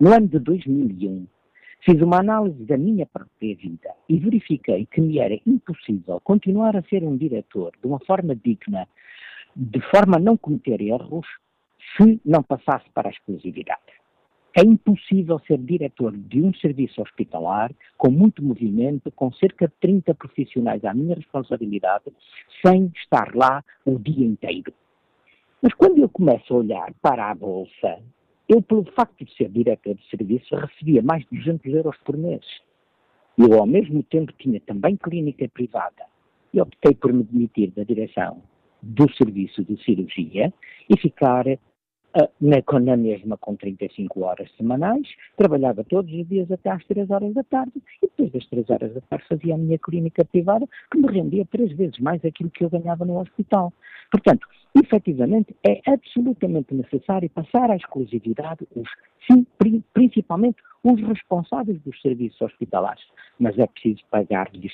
No 0.00 0.12
ano 0.12 0.26
de 0.26 0.40
2001, 0.40 1.26
Fiz 1.84 2.00
uma 2.00 2.20
análise 2.20 2.64
da 2.64 2.78
minha 2.78 3.04
própria 3.06 3.56
vida 3.56 3.92
e 4.08 4.16
verifiquei 4.16 4.86
que 4.86 5.00
me 5.00 5.18
era 5.18 5.36
impossível 5.44 6.20
continuar 6.20 6.76
a 6.76 6.82
ser 6.82 7.02
um 7.02 7.16
diretor 7.16 7.72
de 7.80 7.88
uma 7.88 7.98
forma 7.98 8.36
digna, 8.36 8.86
de 9.56 9.80
forma 9.90 10.16
a 10.16 10.20
não 10.20 10.36
cometer 10.36 10.80
erros, 10.80 11.26
se 11.96 12.20
não 12.24 12.40
passasse 12.40 12.88
para 12.94 13.08
a 13.08 13.10
exclusividade. 13.10 13.80
É 14.56 14.60
impossível 14.62 15.40
ser 15.40 15.58
diretor 15.58 16.16
de 16.16 16.40
um 16.40 16.54
serviço 16.54 17.02
hospitalar 17.02 17.72
com 17.98 18.12
muito 18.12 18.44
movimento, 18.44 19.10
com 19.10 19.32
cerca 19.32 19.66
de 19.66 19.74
30 19.80 20.14
profissionais 20.14 20.84
à 20.84 20.94
minha 20.94 21.16
responsabilidade, 21.16 22.04
sem 22.64 22.92
estar 22.94 23.34
lá 23.34 23.64
o 23.84 23.98
dia 23.98 24.24
inteiro. 24.24 24.72
Mas 25.60 25.74
quando 25.74 25.98
eu 25.98 26.08
começo 26.08 26.54
a 26.54 26.58
olhar 26.58 26.94
para 27.02 27.28
a 27.28 27.34
Bolsa 27.34 27.98
eu, 28.48 28.60
pelo 28.60 28.84
facto 28.92 29.24
de 29.24 29.34
ser 29.34 29.48
diretor 29.48 29.94
de 29.94 30.08
serviço, 30.08 30.54
recebia 30.54 31.02
mais 31.02 31.24
de 31.24 31.38
200 31.38 31.74
euros 31.74 31.96
por 32.04 32.16
mês. 32.16 32.44
Eu, 33.38 33.58
ao 33.58 33.66
mesmo 33.66 34.02
tempo, 34.02 34.32
tinha 34.38 34.60
também 34.60 34.96
clínica 34.96 35.48
privada. 35.48 36.04
E 36.52 36.60
optei 36.60 36.94
por 36.94 37.12
me 37.12 37.22
demitir 37.22 37.70
da 37.70 37.82
direção 37.82 38.42
do 38.82 39.10
serviço 39.14 39.64
de 39.64 39.82
cirurgia 39.84 40.52
e 40.90 40.98
ficar 40.98 41.46
na, 42.40 42.80
na 42.80 42.96
mesma 42.96 43.36
com 43.36 43.56
35 43.56 44.22
horas 44.22 44.50
semanais, 44.56 45.06
trabalhava 45.36 45.84
todos 45.84 46.12
os 46.12 46.28
dias 46.28 46.50
até 46.50 46.70
às 46.70 46.84
3 46.84 47.10
horas 47.10 47.34
da 47.34 47.42
tarde 47.44 47.72
e 48.02 48.06
depois 48.06 48.30
das 48.32 48.46
3 48.46 48.70
horas 48.70 48.94
da 48.94 49.00
tarde 49.02 49.24
fazia 49.28 49.54
a 49.54 49.58
minha 49.58 49.78
clínica 49.78 50.24
privada 50.24 50.66
que 50.90 50.98
me 50.98 51.06
rendia 51.06 51.44
três 51.46 51.72
vezes 51.72 51.98
mais 51.98 52.24
aquilo 52.24 52.50
que 52.50 52.64
eu 52.64 52.70
ganhava 52.70 53.04
no 53.04 53.18
hospital. 53.18 53.72
Portanto, 54.10 54.46
efetivamente 54.74 55.54
é 55.66 55.80
absolutamente 55.90 56.74
necessário 56.74 57.28
passar 57.30 57.70
à 57.70 57.76
exclusividade 57.76 58.66
os, 58.74 58.88
sim, 59.30 59.46
principalmente 59.92 60.62
os 60.84 61.00
responsáveis 61.00 61.80
dos 61.82 62.00
serviços 62.00 62.40
hospitalares, 62.40 63.02
mas 63.38 63.58
é 63.58 63.66
preciso 63.66 64.02
pagar-lhes 64.10 64.72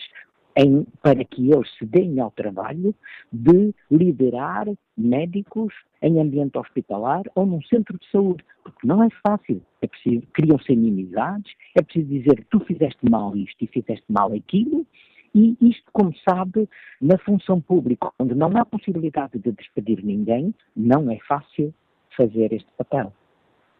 em, 0.57 0.87
para 1.03 1.25
que 1.25 1.51
eles 1.51 1.69
se 1.79 1.85
deem 1.85 2.21
ao 2.21 2.31
trabalho 2.31 2.95
de 3.33 3.75
liderar 3.91 4.67
médicos 4.97 5.73
em 6.03 6.21
ambiente 6.21 6.59
hospitalar 6.59 7.23
ou 7.35 7.47
num 7.47 7.63
centro 7.63 7.99
de 7.99 8.11
saúde, 8.11 8.45
porque 8.63 8.87
não 8.87 9.03
é 9.03 9.09
fácil. 9.27 9.63
É 9.81 9.87
preciso, 9.87 10.27
criam-se 10.33 10.73
inimizades, 10.73 11.53
é 11.77 11.83
preciso 11.83 12.09
dizer 12.09 12.47
tu 12.51 12.61
fizeste 12.61 13.09
mal 13.09 13.37
isto 13.37 13.63
e 13.63 13.67
fizeste 13.67 14.05
mal 14.09 14.33
aquilo, 14.33 14.87
e 15.35 15.57
isto, 15.61 15.85
como 15.93 16.13
sabe, 16.29 16.69
na 17.01 17.19
função 17.19 17.61
pública, 17.61 18.11
onde 18.19 18.35
não 18.35 18.51
há 18.57 18.65
possibilidade 18.65 19.39
de 19.39 19.53
despedir 19.53 20.03
ninguém, 20.03 20.55
não 20.75 21.11
é 21.11 21.19
fácil 21.29 21.73
fazer 22.17 22.53
este 22.53 22.69
papel. 22.77 23.13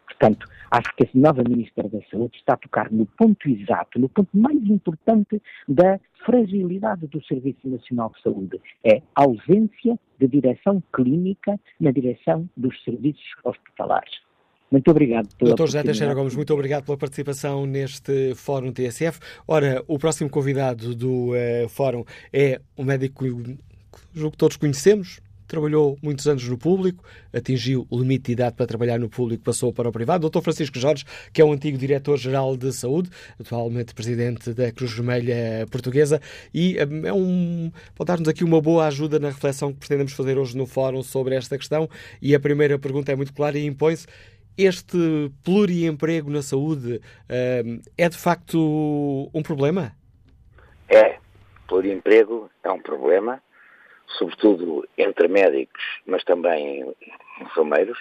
Portanto, 0.09 0.47
acho 0.71 0.95
que 0.95 1.03
a 1.03 1.09
nova 1.13 1.43
Ministra 1.43 1.87
da 1.87 1.99
Saúde 2.09 2.37
está 2.37 2.53
a 2.53 2.57
tocar 2.57 2.91
no 2.91 3.05
ponto 3.05 3.47
exato, 3.47 3.99
no 3.99 4.09
ponto 4.09 4.29
mais 4.33 4.61
importante 4.65 5.41
da 5.67 5.99
fragilidade 6.25 7.07
do 7.07 7.23
Serviço 7.25 7.69
Nacional 7.69 8.11
de 8.15 8.21
Saúde. 8.21 8.61
É 8.83 9.01
a 9.15 9.23
ausência 9.23 9.97
de 10.19 10.27
direção 10.27 10.83
clínica 10.93 11.59
na 11.79 11.91
direção 11.91 12.49
dos 12.57 12.83
serviços 12.83 13.23
hospitalares. 13.43 14.19
Muito 14.71 14.91
obrigado. 14.91 15.29
Doutor 15.39 15.65
José 15.65 15.81
Teixeira 15.81 16.13
Gomes, 16.13 16.35
muito 16.35 16.53
obrigado 16.53 16.85
pela 16.85 16.97
participação 16.97 17.65
neste 17.65 18.35
Fórum 18.35 18.71
TSF. 18.71 19.19
Ora, 19.47 19.83
o 19.87 19.97
próximo 19.97 20.29
convidado 20.29 20.93
do 20.93 21.31
uh, 21.31 21.69
Fórum 21.69 22.03
é 22.31 22.61
um 22.77 22.83
médico 22.83 23.23
que 23.25 23.57
julgo 24.13 24.31
que 24.31 24.37
todos 24.37 24.57
conhecemos, 24.57 25.19
trabalhou 25.49 25.97
muitos 26.01 26.27
anos 26.27 26.47
no 26.47 26.57
público, 26.57 27.03
atingiu 27.33 27.85
o 27.89 27.99
limite 27.99 28.27
de 28.27 28.31
idade 28.33 28.55
para 28.55 28.65
trabalhar 28.65 28.99
no 28.99 29.09
público, 29.09 29.43
passou 29.43 29.73
para 29.73 29.89
o 29.89 29.91
privado. 29.91 30.29
Dr. 30.29 30.41
Francisco 30.41 30.79
Jorge, 30.79 31.03
que 31.33 31.41
é 31.41 31.45
o 31.45 31.51
antigo 31.51 31.77
diretor-geral 31.77 32.55
de 32.55 32.71
saúde, 32.71 33.09
atualmente 33.39 33.93
presidente 33.93 34.53
da 34.53 34.71
Cruz 34.71 34.93
Vermelha 34.93 35.65
Portuguesa, 35.71 36.21
e 36.53 36.77
eh, 36.77 36.87
é 37.07 37.13
um, 37.13 37.71
pode 37.95 38.07
dar-nos 38.07 38.29
aqui 38.29 38.43
uma 38.43 38.61
boa 38.61 38.87
ajuda 38.87 39.19
na 39.19 39.29
reflexão 39.29 39.73
que 39.73 39.79
pretendemos 39.79 40.13
fazer 40.13 40.37
hoje 40.37 40.55
no 40.55 40.65
Fórum 40.65 41.01
sobre 41.01 41.35
esta 41.35 41.57
questão. 41.57 41.89
E 42.21 42.35
a 42.35 42.39
primeira 42.39 42.77
pergunta 42.77 43.11
é 43.11 43.15
muito 43.15 43.33
clara 43.33 43.57
e 43.57 43.65
impõe-se. 43.65 44.05
Este 44.57 45.31
pluriemprego 45.43 46.29
na 46.29 46.41
saúde 46.41 46.95
uh, 46.95 47.81
é 47.97 48.09
de 48.09 48.17
facto 48.17 49.29
um 49.33 49.41
problema? 49.41 49.93
É. 50.89 51.17
Pluriemprego 51.67 52.49
é 52.63 52.71
um 52.71 52.81
problema 52.81 53.41
sobretudo 54.17 54.87
entre 54.97 55.27
médicos, 55.27 55.83
mas 56.05 56.23
também 56.23 56.93
enfermeiros. 57.41 57.99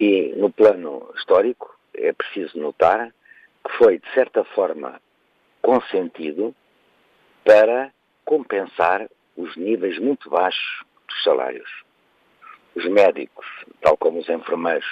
E 0.00 0.34
no 0.36 0.50
plano 0.50 1.10
histórico 1.16 1.76
é 1.94 2.12
preciso 2.12 2.58
notar 2.58 3.12
que 3.64 3.72
foi, 3.76 3.98
de 3.98 4.08
certa 4.14 4.44
forma, 4.44 5.00
consentido 5.60 6.54
para 7.44 7.92
compensar 8.24 9.08
os 9.36 9.56
níveis 9.56 9.98
muito 9.98 10.30
baixos 10.30 10.84
dos 11.08 11.22
salários. 11.22 11.70
Os 12.74 12.86
médicos, 12.86 13.46
tal 13.80 13.96
como 13.96 14.20
os 14.20 14.28
enfermeiros, 14.28 14.86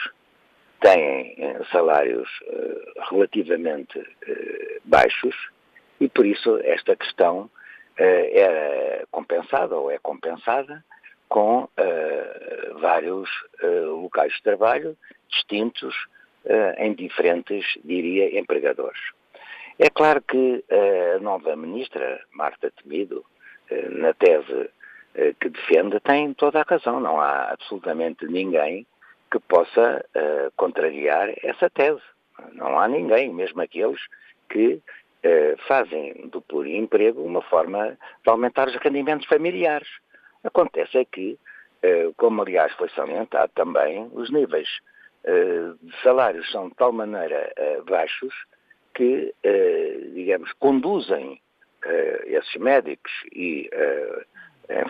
têm 0.80 1.34
eh, 1.38 1.62
salários 1.72 2.28
uh, 2.42 3.10
relativamente 3.10 3.98
uh, 3.98 4.80
baixos 4.84 5.34
e 6.00 6.08
por 6.08 6.26
isso 6.26 6.58
esta 6.62 6.94
questão 6.94 7.50
eh, 7.50 7.55
era 7.98 9.06
compensada 9.10 9.76
ou 9.76 9.90
é 9.90 9.98
compensada 9.98 10.84
com 11.28 11.64
uh, 11.64 12.78
vários 12.78 13.28
uh, 13.62 14.02
locais 14.02 14.32
de 14.34 14.42
trabalho 14.42 14.96
distintos 15.28 15.94
uh, 16.44 16.74
em 16.78 16.94
diferentes, 16.94 17.64
diria, 17.84 18.38
empregadores. 18.38 19.00
É 19.78 19.90
claro 19.90 20.22
que 20.22 20.64
a 20.70 21.18
nova 21.18 21.54
ministra, 21.54 22.18
Marta 22.32 22.70
Temido, 22.70 23.22
na 23.90 24.14
tese 24.14 24.70
que 25.38 25.50
defende, 25.50 26.00
tem 26.00 26.32
toda 26.32 26.62
a 26.62 26.64
razão. 26.66 26.98
Não 26.98 27.20
há 27.20 27.50
absolutamente 27.50 28.24
ninguém 28.24 28.86
que 29.30 29.38
possa 29.38 30.02
contrariar 30.56 31.28
essa 31.42 31.68
tese. 31.68 32.00
Não 32.54 32.78
há 32.78 32.88
ninguém, 32.88 33.30
mesmo 33.34 33.60
aqueles 33.60 34.00
que 34.48 34.80
eh, 34.80 35.05
fazem 35.66 36.28
do 36.28 36.40
pluriemprego 36.40 37.22
uma 37.22 37.42
forma 37.42 37.96
de 38.22 38.30
aumentar 38.30 38.68
os 38.68 38.76
rendimentos 38.76 39.26
familiares. 39.26 39.88
Acontece 40.44 40.98
é 40.98 41.04
que, 41.04 41.38
eh, 41.82 42.10
como 42.16 42.42
aliás 42.42 42.72
foi 42.74 42.88
salientado 42.90 43.50
também, 43.54 44.08
os 44.12 44.30
níveis 44.30 44.68
eh, 45.24 45.72
de 45.82 46.02
salários 46.02 46.50
são 46.50 46.68
de 46.68 46.74
tal 46.74 46.92
maneira 46.92 47.52
baixos 47.88 48.34
que, 48.94 49.34
digamos, 50.14 50.50
conduzem 50.54 51.38
esses 52.24 52.54
médicos 52.56 53.12
e 53.30 53.68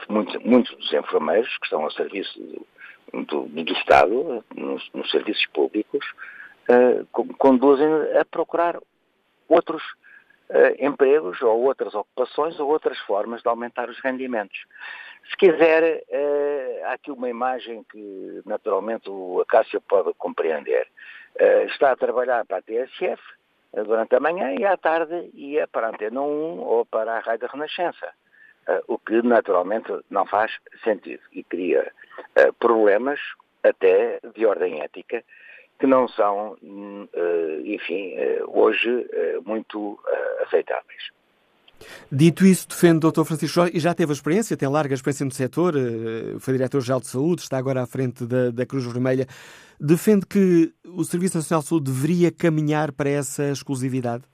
muitos, 0.09 0.37
muitos, 0.45 0.77
dos 0.77 0.93
enfermeiros 0.93 1.49
que 1.59 1.67
estão 1.67 1.83
ao 1.83 1.91
serviço 1.91 2.39
do, 3.13 3.25
do, 3.25 3.65
do 3.65 3.73
Estado, 3.73 4.45
nos, 4.55 4.89
nos, 4.95 5.11
serviços 5.11 5.45
públicos, 5.47 6.07
conduzem 7.13 7.89
a 8.17 8.25
procurar 8.25 8.79
outros 9.49 9.83
empregos 10.79 11.43
ou 11.43 11.63
outras 11.63 11.95
ocupações 11.95 12.59
ou 12.61 12.69
outras 12.69 12.99
formas 13.01 13.43
de 13.43 13.49
aumentar 13.49 13.89
os 13.89 13.99
rendimentos. 14.01 14.65
Se 15.31 15.37
quiser, 15.37 16.05
uh, 16.09 16.87
há 16.87 16.93
aqui 16.93 17.11
uma 17.11 17.29
imagem 17.29 17.85
que 17.91 18.43
naturalmente 18.45 19.11
o 19.11 19.41
Acácio 19.41 19.81
pode 19.81 20.15
compreender. 20.15 20.87
Uh, 21.35 21.67
está 21.67 21.93
a 21.93 21.97
trabalhar 21.97 22.45
para 22.47 22.59
a 22.59 22.63
TSF 22.63 23.21
durante 23.85 24.15
a 24.15 24.21
manhã 24.21 24.55
e 24.55 24.65
à 24.65 24.77
tarde 24.77 25.31
ia 25.35 25.67
para 25.67 25.89
a 25.89 25.91
Antena 25.91 26.21
1 26.21 26.25
ou 26.61 26.87
para 26.87 27.17
a 27.17 27.19
Rádio 27.19 27.49
Renascença. 27.53 28.09
o 28.89 28.99
que 28.99 29.21
naturalmente 29.23 29.93
não 30.09 30.25
faz 30.27 30.51
sentido 30.83 31.23
e 31.33 31.45
cria 31.45 31.93
problemas 32.59 33.21
até 33.63 34.19
de 34.35 34.47
ordem 34.47 34.81
ética 34.81 35.23
que 35.79 35.87
não 35.87 36.09
são, 36.09 36.57
hum, 36.63 37.07
eh, 37.13 37.61
enfim, 37.65 38.15
eh, 38.17 38.43
hoje 38.47 39.07
eh, 39.13 39.39
muito 39.45 39.99
aceitáveis. 40.43 41.11
Dito 42.11 42.47
isso, 42.47 42.67
defende 42.69 43.07
o 43.07 43.11
Dr. 43.11 43.25
Francisco 43.25 43.55
Jorge, 43.55 43.77
e 43.77 43.81
já 43.81 43.93
teve 43.93 44.11
a 44.11 44.15
experiência, 44.15 44.57
tem 44.57 44.69
larga 44.69 44.95
experiência 44.95 45.27
no 45.27 45.31
setor, 45.31 45.75
foi 46.41 46.55
diretor-geral 46.55 47.01
de 47.01 47.07
saúde, 47.07 47.43
está 47.43 47.59
agora 47.59 47.83
à 47.83 47.87
frente 47.87 48.25
da, 48.25 48.51
da, 48.51 48.65
Cruz 48.65 48.87
Vermelha. 48.87 49.27
Defende 49.79 50.25
que 50.25 50.73
o 50.87 51.05
Serviço 51.05 51.37
Nacional 51.37 51.63
de 51.63 51.69
Saúde 51.69 51.93
deveria 51.93 52.33
caminhar 52.33 52.93
para 52.93 53.11
essa 53.11 53.51
exclusividade? 53.51 54.25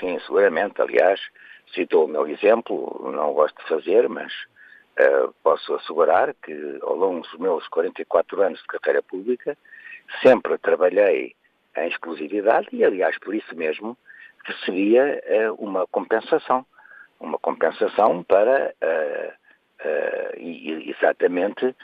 sim, 0.00 0.18
seguramente. 0.20 0.80
Aliás, 0.80 1.20
citou 1.74 2.04
o 2.04 2.08
meu 2.08 2.26
exemplo, 2.26 3.10
não 3.12 3.32
gosto 3.32 3.56
de 3.62 3.68
fazer, 3.68 4.08
mas 4.08 4.32
uh, 4.32 5.32
posso 5.42 5.74
assegurar 5.74 6.34
que 6.42 6.78
ao 6.82 6.96
longo 6.96 7.20
dos 7.20 7.38
meus 7.38 7.66
44 7.68 8.42
anos 8.42 8.60
de 8.60 8.66
carreira 8.66 9.02
pública 9.02 9.56
sempre 10.22 10.58
trabalhei 10.58 11.34
em 11.76 11.88
exclusividade 11.88 12.68
e, 12.72 12.84
aliás, 12.84 13.18
por 13.18 13.34
isso 13.34 13.54
mesmo 13.56 13.96
recebia 14.44 15.22
uh, 15.50 15.54
uma 15.54 15.86
compensação. 15.86 16.64
Uma 17.20 17.38
compensação 17.38 18.22
para 18.22 18.72
uh, 18.82 19.32
exatamente 20.38 21.74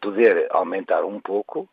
poder 0.00 0.46
aumentar 0.50 1.04
um 1.04 1.20
pouco 1.20 1.68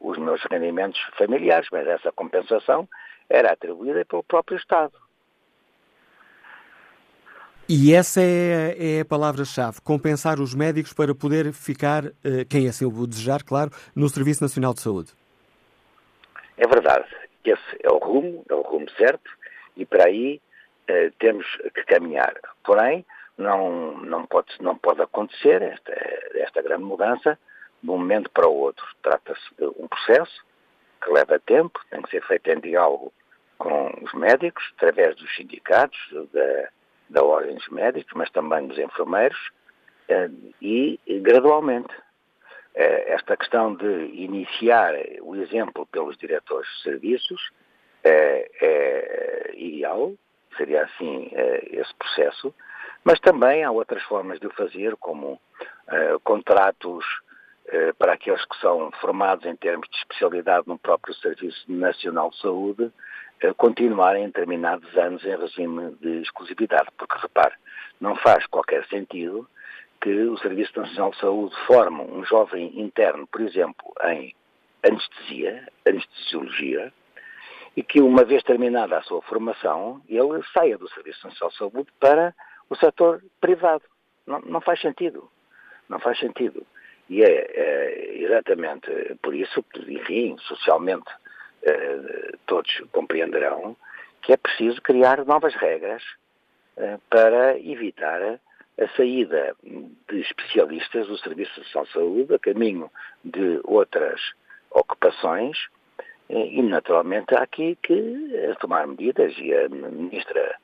os 0.00 0.18
meus 0.18 0.42
rendimentos 0.50 1.00
familiares, 1.16 1.68
mas 1.70 1.86
essa 1.86 2.10
compensação 2.10 2.88
era 3.28 3.52
atribuída 3.52 4.04
pelo 4.04 4.24
próprio 4.24 4.56
Estado. 4.56 4.92
E 7.66 7.94
essa 7.94 8.20
é, 8.20 8.98
é 8.98 9.00
a 9.00 9.04
palavra-chave: 9.04 9.80
compensar 9.80 10.38
os 10.38 10.54
médicos 10.54 10.92
para 10.92 11.14
poder 11.14 11.52
ficar, 11.52 12.04
eh, 12.22 12.44
quem 12.48 12.68
assim 12.68 12.84
o 12.84 13.06
desejar, 13.06 13.42
claro, 13.42 13.70
no 13.96 14.06
Serviço 14.08 14.42
Nacional 14.42 14.74
de 14.74 14.80
Saúde. 14.80 15.12
É 16.58 16.66
verdade. 16.66 17.06
Esse 17.42 17.78
é 17.82 17.90
o 17.90 17.98
rumo, 17.98 18.44
é 18.48 18.54
o 18.54 18.62
rumo 18.62 18.90
certo, 18.98 19.30
e 19.76 19.86
para 19.86 20.06
aí 20.06 20.40
eh, 20.88 21.10
temos 21.18 21.46
que 21.74 21.84
caminhar. 21.84 22.34
Porém, 22.62 23.04
não, 23.38 23.96
não, 23.98 24.26
pode, 24.26 24.48
não 24.60 24.76
pode 24.76 25.00
acontecer 25.00 25.62
esta, 25.62 25.92
esta 26.34 26.62
grande 26.62 26.84
mudança 26.84 27.38
de 27.82 27.90
um 27.90 27.98
momento 27.98 28.30
para 28.30 28.48
o 28.48 28.54
outro. 28.54 28.84
Trata-se 29.02 29.54
de 29.58 29.66
um 29.78 29.88
processo 29.88 30.44
que 31.02 31.10
leva 31.10 31.38
tempo, 31.38 31.80
tem 31.90 32.02
que 32.02 32.10
ser 32.10 32.22
feito 32.26 32.48
em 32.50 32.60
diálogo 32.60 33.12
com 33.56 33.90
os 34.02 34.12
médicos, 34.12 34.62
através 34.76 35.16
dos 35.16 35.34
sindicatos, 35.34 35.98
da, 36.32 36.68
da 37.08 37.22
ordem 37.22 37.54
dos 37.54 37.68
médicos, 37.68 38.12
mas 38.14 38.30
também 38.30 38.66
dos 38.66 38.78
enfermeiros, 38.78 39.38
eh, 40.08 40.30
e 40.60 40.98
gradualmente. 41.20 41.94
Eh, 42.74 43.12
esta 43.12 43.36
questão 43.36 43.74
de 43.74 44.06
iniciar 44.06 44.94
o 45.22 45.36
exemplo 45.36 45.86
pelos 45.86 46.16
diretores 46.16 46.68
de 46.76 46.82
serviços 46.82 47.50
é, 48.02 48.50
é 48.60 49.54
ideal, 49.54 50.12
seria 50.56 50.84
assim 50.84 51.30
esse 51.70 51.94
processo, 51.94 52.54
mas 53.02 53.18
também 53.20 53.64
há 53.64 53.70
outras 53.70 54.02
formas 54.02 54.38
de 54.40 54.46
o 54.46 54.50
fazer, 54.50 54.94
como 54.96 55.40
contratos 56.22 57.04
para 57.98 58.12
aqueles 58.12 58.44
que 58.44 58.60
são 58.60 58.90
formados 59.00 59.46
em 59.46 59.56
termos 59.56 59.88
de 59.88 59.96
especialidade 59.96 60.68
no 60.68 60.78
próprio 60.78 61.14
Serviço 61.14 61.64
Nacional 61.66 62.30
de 62.30 62.38
Saúde, 62.40 62.92
continuarem 63.56 64.26
determinados 64.26 64.96
anos 64.96 65.24
em 65.24 65.36
regime 65.36 65.94
de 66.00 66.22
exclusividade, 66.22 66.88
porque 66.96 67.18
repare, 67.18 67.54
não 68.00 68.16
faz 68.16 68.46
qualquer 68.46 68.86
sentido 68.86 69.48
que 70.00 70.10
o 70.10 70.36
Serviço 70.38 70.78
Nacional 70.78 71.10
de 71.10 71.18
Saúde 71.18 71.56
forme 71.66 72.00
um 72.00 72.24
jovem 72.24 72.78
interno, 72.80 73.26
por 73.26 73.40
exemplo, 73.40 73.92
em 74.04 74.34
anestesia, 74.82 75.66
anestesiologia, 75.86 76.92
e 77.76 77.82
que 77.82 78.00
uma 78.00 78.24
vez 78.24 78.42
terminada 78.42 78.98
a 78.98 79.02
sua 79.02 79.22
formação, 79.22 80.00
ele 80.08 80.42
saia 80.52 80.78
do 80.78 80.88
Serviço 80.90 81.26
Nacional 81.26 81.50
de 81.50 81.56
Saúde 81.56 81.92
para 81.98 82.34
o 82.68 82.76
setor 82.76 83.22
privado. 83.40 83.82
Não, 84.26 84.40
não 84.40 84.60
faz 84.60 84.80
sentido. 84.80 85.28
Não 85.88 85.98
faz 85.98 86.18
sentido. 86.18 86.64
E 87.08 87.22
é, 87.22 87.26
é 87.26 88.22
exatamente 88.22 88.90
por 89.22 89.34
isso, 89.34 89.64
enfim, 89.88 90.36
socialmente 90.38 91.10
todos 92.46 92.82
compreenderão 92.92 93.76
que 94.24 94.32
é 94.32 94.36
preciso 94.36 94.80
criar 94.80 95.24
novas 95.24 95.54
regras 95.54 96.02
eh, 96.76 96.98
para 97.10 97.58
evitar 97.58 98.40
a 98.80 98.88
saída 98.96 99.54
de 99.62 100.20
especialistas 100.20 101.06
do 101.06 101.18
Serviço 101.18 101.60
de 101.60 101.92
Saúde 101.92 102.34
a 102.34 102.38
caminho 102.38 102.90
de 103.22 103.60
outras 103.64 104.20
ocupações. 104.70 105.58
Eh, 106.30 106.46
e, 106.46 106.62
naturalmente, 106.62 107.34
há 107.34 107.42
aqui 107.42 107.78
que 107.82 108.54
tomar 108.60 108.86
medidas 108.86 109.32
e 109.38 109.54
a 109.54 109.68
ministra 109.68 110.58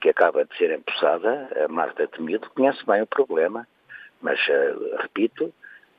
que 0.00 0.08
acaba 0.08 0.42
de 0.42 0.56
ser 0.56 0.70
empossada, 0.70 1.50
a 1.62 1.68
Marta 1.68 2.08
Temido, 2.08 2.48
conhece 2.48 2.82
bem 2.86 3.02
o 3.02 3.06
problema, 3.06 3.68
mas, 4.22 4.40
repito, 5.00 5.52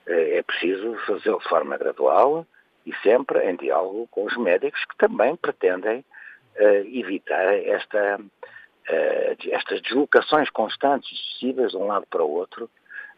é 0.08 0.42
preciso 0.42 0.96
fazê-lo 1.06 1.38
de 1.38 1.48
forma 1.48 1.78
gradual, 1.78 2.44
e 2.88 2.96
sempre 3.04 3.44
em 3.44 3.56
diálogo 3.58 4.08
com 4.10 4.24
os 4.24 4.38
médicos 4.38 4.84
que 4.86 4.98
também 4.98 5.36
pretendem 5.36 6.00
uh, 6.00 6.98
evitar 6.98 7.54
esta, 7.54 8.18
uh, 8.18 9.50
estas 9.52 9.82
deslocações 9.82 10.50
constantes, 10.50 11.12
excessivas 11.12 11.72
de 11.72 11.78
um 11.78 11.88
lado 11.88 12.08
para 12.10 12.24
o 12.24 12.32
outro, 12.32 12.70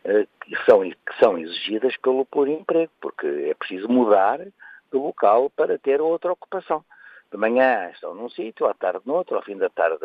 uh, 0.06 0.28
que, 0.42 0.56
são, 0.66 0.82
que 0.82 1.20
são 1.20 1.38
exigidas 1.38 1.96
pelo 1.98 2.26
emprego, 2.48 2.92
porque 3.00 3.28
é 3.28 3.54
preciso 3.54 3.88
mudar 3.88 4.40
de 4.40 4.98
local 4.98 5.52
para 5.52 5.78
ter 5.78 6.02
outra 6.02 6.32
ocupação. 6.32 6.84
De 7.32 7.38
manhã 7.38 7.92
estão 7.92 8.16
num 8.16 8.30
sítio, 8.30 8.66
à 8.66 8.74
tarde 8.74 9.02
noutro, 9.06 9.36
ao 9.36 9.44
fim 9.44 9.56
da 9.56 9.70
tarde 9.70 10.04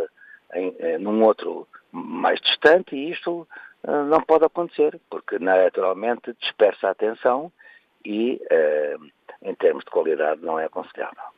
em, 0.53 0.99
num 0.99 1.25
outro 1.25 1.67
mais 1.91 2.39
distante, 2.39 2.95
e 2.95 3.13
isto 3.13 3.49
não 3.83 4.21
pode 4.21 4.45
acontecer, 4.45 5.01
porque 5.09 5.39
naturalmente 5.39 6.35
dispersa 6.39 6.89
a 6.89 6.91
atenção 6.91 7.51
e 8.05 8.41
em 9.43 9.55
termos 9.55 9.85
de 9.85 9.91
qualidade, 9.91 10.41
não 10.43 10.59
é 10.59 10.65
aconselhável. 10.65 11.35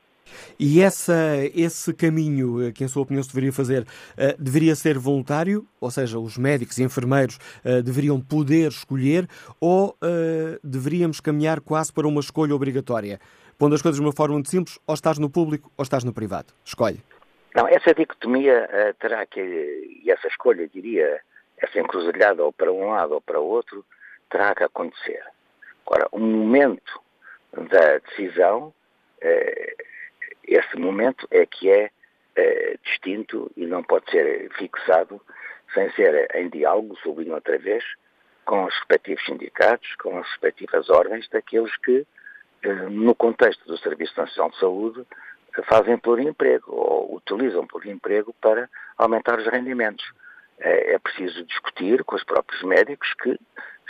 E 0.59 0.81
essa, 0.81 1.15
esse 1.55 1.93
caminho 1.95 2.67
eh, 2.67 2.73
que, 2.73 2.85
em 2.85 2.89
sua 2.89 3.03
opinião, 3.03 3.23
se 3.23 3.29
deveria 3.29 3.53
fazer, 3.53 3.83
uh, 3.83 4.43
deveria 4.43 4.75
ser 4.75 4.99
voluntário? 4.99 5.67
Ou 5.81 5.91
seja, 5.91 6.19
os 6.19 6.37
médicos 6.37 6.79
e 6.79 6.83
enfermeiros 6.83 7.37
uh, 7.65 7.83
deveriam 7.83 8.21
poder 8.21 8.69
escolher 8.69 9.29
ou 9.61 9.91
uh, 9.91 10.59
deveríamos 10.65 11.21
caminhar 11.21 11.61
quase 11.61 11.93
para 11.93 12.09
uma 12.09 12.21
escolha 12.21 12.55
obrigatória? 12.55 13.21
Pondo 13.59 13.75
as 13.75 13.83
coisas 13.83 14.01
de 14.01 14.07
uma 14.07 14.13
forma 14.13 14.35
muito 14.35 14.51
simples, 14.51 14.79
ou 14.87 14.95
estás 14.95 15.19
no 15.19 15.31
público 15.31 15.71
ou 15.77 15.83
estás 15.83 16.05
no 16.05 16.13
privado. 16.13 16.53
Escolhe. 16.65 17.01
Não, 17.55 17.67
essa 17.69 17.95
dicotomia 17.95 18.95
terá 18.99 19.25
que, 19.25 19.41
e 19.41 20.11
essa 20.11 20.29
escolha, 20.29 20.69
diria, 20.69 21.21
essa 21.57 21.81
encruzilhada 21.81 22.45
ou 22.45 22.53
para 22.53 22.71
um 22.71 22.91
lado 22.91 23.15
ou 23.15 23.21
para 23.23 23.41
o 23.41 23.47
outro, 23.47 23.83
terá 24.29 24.55
que 24.55 24.63
acontecer. 24.63 25.23
Agora, 25.87 26.09
o 26.11 26.19
momento 26.19 27.01
da 27.53 27.99
decisão, 27.99 28.75
eh, 29.21 29.77
esse 30.45 30.77
momento 30.77 31.27
é 31.31 31.47
que 31.47 31.71
é 31.71 31.91
eh, 32.35 32.77
distinto 32.83 33.51
e 33.57 33.67
não 33.67 33.85
pode 33.85 34.11
ser 34.11 34.51
fixado 34.55 35.21
sem 35.73 35.91
ser 35.93 36.29
em 36.35 36.49
diálogo, 36.49 36.97
sublinho 36.97 37.35
outra 37.35 37.57
vez, 37.59 37.85
com 38.45 38.65
os 38.65 38.75
respectivos 38.75 39.25
sindicatos, 39.25 39.95
com 39.97 40.19
as 40.19 40.27
respectivas 40.29 40.91
ordens 40.91 41.29
daqueles 41.29 41.75
que, 41.79 42.05
eh, 42.63 42.73
no 42.91 43.15
contexto 43.15 43.65
do 43.67 43.79
Serviço 43.79 44.19
Nacional 44.19 44.51
de 44.51 44.59
Saúde, 44.59 45.07
fazem 45.69 45.97
por 45.97 46.19
emprego 46.19 46.75
ou 46.75 47.15
utilizam 47.15 47.67
por 47.67 47.87
emprego 47.87 48.35
para 48.41 48.69
aumentar 48.99 49.39
os 49.39 49.47
rendimentos. 49.47 50.05
É 50.59 50.99
preciso 50.99 51.45
discutir 51.45 52.03
com 52.05 52.17
os 52.17 52.25
próprios 52.25 52.63
médicos 52.63 53.13
que, 53.15 53.39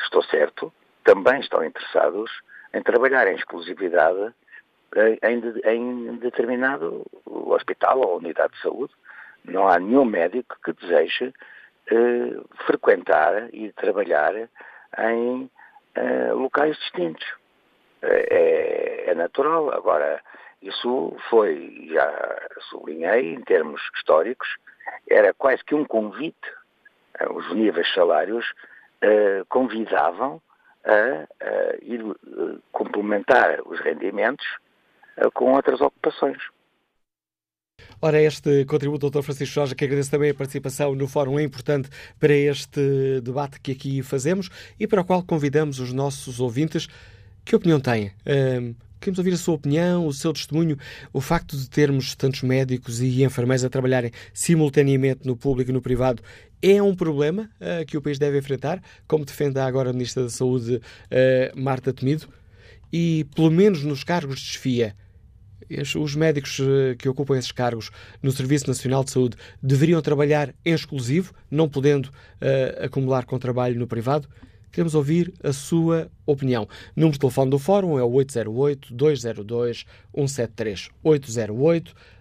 estou 0.01 0.23
certo, 0.25 0.73
também 1.07 1.38
estão 1.38 1.64
interessados 1.64 2.31
em 2.75 2.83
trabalhar 2.83 3.29
em 3.29 3.37
exclusividade 3.37 4.35
eh, 4.97 5.19
em, 5.23 5.40
em 5.64 6.16
determinado 6.16 7.07
hospital 7.25 8.01
ou 8.01 8.19
unidade 8.19 8.53
de 8.55 8.61
saúde. 8.61 8.92
Não 9.45 9.69
há 9.69 9.79
nenhum 9.79 10.05
médico 10.05 10.57
que 10.64 10.73
deseje 10.73 11.33
eh, 11.90 12.40
frequentar 12.66 13.55
e 13.55 13.73
trabalhar 13.73 14.35
em 14.99 15.49
eh, 15.95 16.33
locais 16.33 16.77
distintos. 16.79 17.27
É, 18.03 19.11
é, 19.11 19.14
natural. 19.14 19.73
Agora, 19.73 20.21
isso 20.61 21.16
foi, 21.31 21.88
já 21.90 22.49
sublinhei, 22.69 23.35
em 23.35 23.40
termos 23.42 23.81
históricos, 23.95 24.49
era 25.09 25.33
quase 25.33 25.64
que 25.64 25.75
um 25.75 25.85
convite. 25.85 26.53
Os 27.31 27.51
níveis 27.55 27.90
salários 27.95 28.53
convidavam 29.49 30.42
a, 30.87 31.27
a 31.44 31.77
ir 31.83 32.01
eh, 32.01 32.59
complementar 32.72 33.61
os 33.66 33.81
rendimentos 33.81 34.46
eh, 35.16 35.29
com 35.35 35.53
outras 35.53 35.81
ocupações. 35.81 36.38
Ora, 38.01 38.20
este 38.20 38.64
contributo, 38.66 39.11
Dr. 39.11 39.22
Francisco 39.22 39.55
Jorge, 39.55 39.75
que 39.75 39.85
agradeço 39.85 40.11
também 40.11 40.31
a 40.31 40.35
participação 40.35 40.94
no 40.94 41.09
fórum, 41.09 41.38
é 41.38 41.42
importante 41.42 41.88
para 42.18 42.33
este 42.33 43.20
debate 43.22 43.61
que 43.61 43.72
aqui 43.72 44.03
fazemos 44.03 44.51
e 44.79 44.87
para 44.87 45.01
o 45.01 45.05
qual 45.05 45.22
convidamos 45.22 45.79
os 45.81 45.92
nossos 45.92 46.40
ouvintes. 46.40 46.88
Que 47.44 47.57
opinião 47.57 47.81
têm? 47.81 48.12
Um, 48.27 48.75
queremos 49.01 49.18
ouvir 49.18 49.35
a 49.35 49.37
sua 49.37 49.55
opinião, 49.55 50.07
o 50.07 50.12
seu 50.12 50.33
testemunho. 50.33 50.77
O 51.12 51.20
facto 51.20 51.57
de 51.57 51.70
termos 51.70 52.14
tantos 52.14 52.42
médicos 52.42 53.01
e 53.01 53.22
enfermeiros 53.22 53.64
a 53.64 53.70
trabalharem 53.70 54.11
simultaneamente 54.35 55.27
no 55.27 55.37
público 55.37 55.70
e 55.70 55.75
no 55.75 55.81
privado 55.81 56.22
é 56.62 56.83
um 56.83 56.95
problema 56.95 57.51
uh, 57.61 57.85
que 57.87 57.97
o 57.97 58.03
país 58.03 58.19
deve 58.19 58.38
enfrentar, 58.38 58.83
como 59.07 59.25
defende 59.25 59.59
agora 59.59 59.90
a 59.90 59.92
Ministra 59.92 60.23
da 60.23 60.31
Saúde, 60.31 60.77
uh, 60.77 61.61
Marta 61.61 61.92
Temido, 61.92 62.29
e 62.92 63.27
pelo 63.35 63.51
menos 63.51 63.83
nos 63.83 64.05
cargos 64.05 64.40
de 64.40 64.47
desfia, 64.47 64.95
Os 65.99 66.14
médicos 66.14 66.61
que 66.99 67.09
ocupam 67.09 67.37
esses 67.37 67.51
cargos 67.51 67.90
no 68.23 68.31
Serviço 68.31 68.69
Nacional 68.69 69.03
de 69.03 69.11
Saúde 69.11 69.37
deveriam 69.61 70.01
trabalhar 70.01 70.55
em 70.64 70.73
exclusivo, 70.73 71.35
não 71.51 71.69
podendo 71.69 72.07
uh, 72.07 72.85
acumular 72.85 73.25
com 73.25 73.37
trabalho 73.38 73.79
no 73.79 73.87
privado? 73.87 74.29
Queremos 74.71 74.95
ouvir 74.95 75.33
a 75.42 75.53
sua 75.53 76.11
opinião. 76.27 76.69
Número 76.95 77.14
de 77.14 77.19
telefone 77.19 77.51
do 77.51 77.59
Fórum 77.59 77.99
é 77.99 78.03
o 78.03 78.11
808-202-173. 78.11 80.90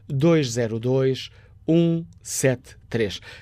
808-202-173. 0.09 1.31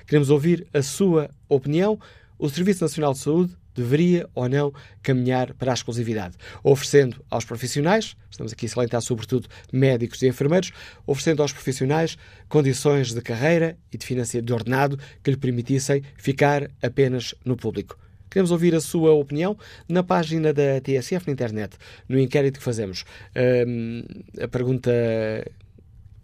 Queremos 0.06 0.30
ouvir 0.30 0.66
a 0.72 0.82
sua 0.82 1.30
opinião. 1.48 1.98
O 2.38 2.48
Serviço 2.48 2.82
Nacional 2.82 3.12
de 3.12 3.20
Saúde 3.20 3.56
deveria 3.74 4.28
ou 4.34 4.48
não 4.48 4.72
caminhar 5.02 5.52
para 5.54 5.72
a 5.72 5.74
exclusividade, 5.74 6.36
oferecendo 6.62 7.22
aos 7.28 7.44
profissionais, 7.44 8.16
estamos 8.30 8.52
aqui 8.52 8.66
a 8.66 8.68
salientar 8.68 9.02
sobretudo 9.02 9.48
médicos 9.72 10.22
e 10.22 10.28
enfermeiros, 10.28 10.72
oferecendo 11.06 11.42
aos 11.42 11.52
profissionais 11.52 12.16
condições 12.48 13.12
de 13.12 13.20
carreira 13.20 13.76
e 13.92 13.98
de 13.98 14.06
financiamento 14.06 14.46
de 14.46 14.52
ordenado 14.52 14.98
que 15.22 15.30
lhe 15.30 15.36
permitissem 15.36 16.02
ficar 16.16 16.70
apenas 16.82 17.34
no 17.44 17.56
público. 17.56 17.98
Queremos 18.30 18.50
ouvir 18.50 18.74
a 18.74 18.80
sua 18.80 19.12
opinião 19.12 19.56
na 19.88 20.02
página 20.02 20.52
da 20.52 20.80
TSF 20.80 21.26
na 21.26 21.32
internet, 21.32 21.76
no 22.08 22.18
inquérito 22.18 22.58
que 22.58 22.64
fazemos. 22.64 23.04
Um, 23.36 24.02
a 24.42 24.48
pergunta 24.48 24.90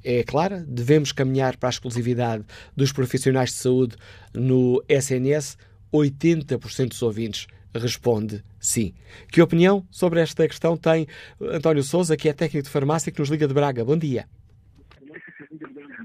é 0.04 0.22
clara: 0.22 0.64
devemos 0.66 1.12
caminhar 1.12 1.56
para 1.56 1.68
a 1.68 1.70
exclusividade 1.70 2.44
dos 2.76 2.92
profissionais 2.92 3.50
de 3.50 3.56
saúde 3.56 3.96
no 4.34 4.82
SNS? 4.88 5.56
80% 5.92 6.88
dos 6.88 7.02
ouvintes 7.02 7.46
responde 7.74 8.42
sim. 8.58 8.94
Que 9.30 9.42
opinião 9.42 9.84
sobre 9.90 10.20
esta 10.20 10.46
questão 10.46 10.76
tem 10.76 11.06
António 11.40 11.82
Souza, 11.82 12.16
que 12.16 12.28
é 12.28 12.32
técnico 12.32 12.66
de 12.66 12.72
farmácia, 12.72 13.12
que 13.12 13.18
nos 13.18 13.28
liga 13.28 13.46
de 13.46 13.54
Braga? 13.54 13.84
Bom 13.84 13.96
dia. 13.96 14.24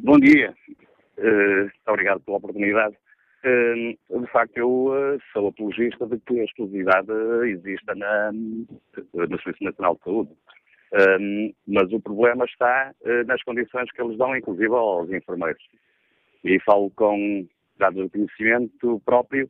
Bom 0.03 0.19
dia. 0.19 0.53
Uh, 1.17 1.71
obrigado 1.87 2.19
pela 2.21 2.37
oportunidade. 2.37 2.95
Uh, 3.43 4.21
de 4.21 4.31
facto, 4.31 4.57
eu 4.57 4.69
uh, 4.69 5.19
sou 5.31 5.47
apologista 5.47 6.05
de 6.07 6.19
que 6.19 6.39
a 6.39 6.43
exclusividade 6.43 7.11
exista 7.47 7.95
na, 7.95 8.31
no 8.31 9.41
Serviço 9.41 9.63
Nacional 9.63 9.95
de 9.95 10.03
Saúde. 10.03 10.31
Mas 11.67 11.91
o 11.91 11.99
problema 11.99 12.45
está 12.45 12.93
nas 13.25 13.41
condições 13.43 13.91
que 13.91 14.01
eles 14.01 14.17
dão, 14.17 14.35
inclusive 14.35 14.73
aos 14.73 15.09
enfermeiros. 15.11 15.63
E 16.43 16.59
falo 16.61 16.89
com 16.91 17.45
dados 17.77 18.03
de 18.03 18.09
conhecimento 18.09 19.01
próprio 19.05 19.49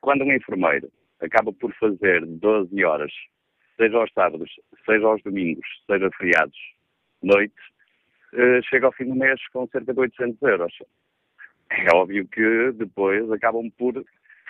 quando 0.00 0.22
um 0.22 0.32
enfermeiro 0.32 0.90
acaba 1.20 1.52
por 1.52 1.72
fazer 1.74 2.24
12 2.26 2.84
horas, 2.84 3.12
seja 3.76 3.96
aos 3.96 4.12
sábados, 4.12 4.50
seja 4.84 5.06
aos 5.06 5.22
domingos, 5.22 5.66
seja 5.86 6.10
feriados, 6.18 6.58
noites, 7.22 7.64
eh, 8.34 8.60
chega 8.68 8.86
ao 8.86 8.92
fim 8.92 9.06
do 9.06 9.14
mês 9.14 9.40
com 9.48 9.66
cerca 9.68 9.92
de 9.92 10.00
800 10.00 10.42
euros. 10.42 10.72
É 11.70 11.94
óbvio 11.94 12.28
que 12.28 12.72
depois 12.72 13.30
acabam 13.32 13.70
por 13.78 14.04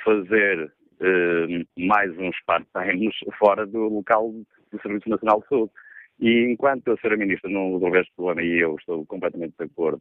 fazer 0.04 0.72
eh, 1.00 1.64
mais 1.78 2.10
uns 2.18 2.36
part-times 2.44 3.14
fora 3.38 3.66
do 3.66 3.88
local 3.88 4.32
do 4.72 4.82
Serviço 4.82 5.08
Nacional 5.08 5.40
de 5.40 5.48
Saúde. 5.48 5.72
E 6.20 6.44
enquanto 6.44 6.92
a 6.92 6.94
Sra. 6.94 7.16
Ministra 7.16 7.50
não 7.50 7.74
resolver 7.74 8.00
este 8.00 8.12
problema, 8.14 8.42
e 8.42 8.60
eu 8.60 8.76
estou 8.76 9.04
completamente 9.06 9.54
de 9.58 9.64
acordo 9.64 10.00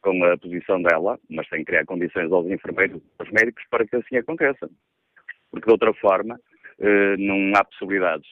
com 0.00 0.24
a 0.24 0.38
posição 0.38 0.80
dela, 0.82 1.18
mas 1.28 1.48
tem 1.48 1.60
que 1.60 1.66
criar 1.66 1.84
condições 1.84 2.32
aos 2.32 2.46
enfermeiros, 2.46 3.02
aos 3.18 3.30
médicos, 3.30 3.64
para 3.70 3.86
que 3.86 3.96
assim 3.96 4.16
aconteça. 4.16 4.70
Porque 5.50 5.66
de 5.66 5.72
outra 5.72 5.92
forma, 5.94 6.40
eh, 6.78 7.16
não 7.18 7.52
há 7.54 7.64
possibilidades 7.64 8.28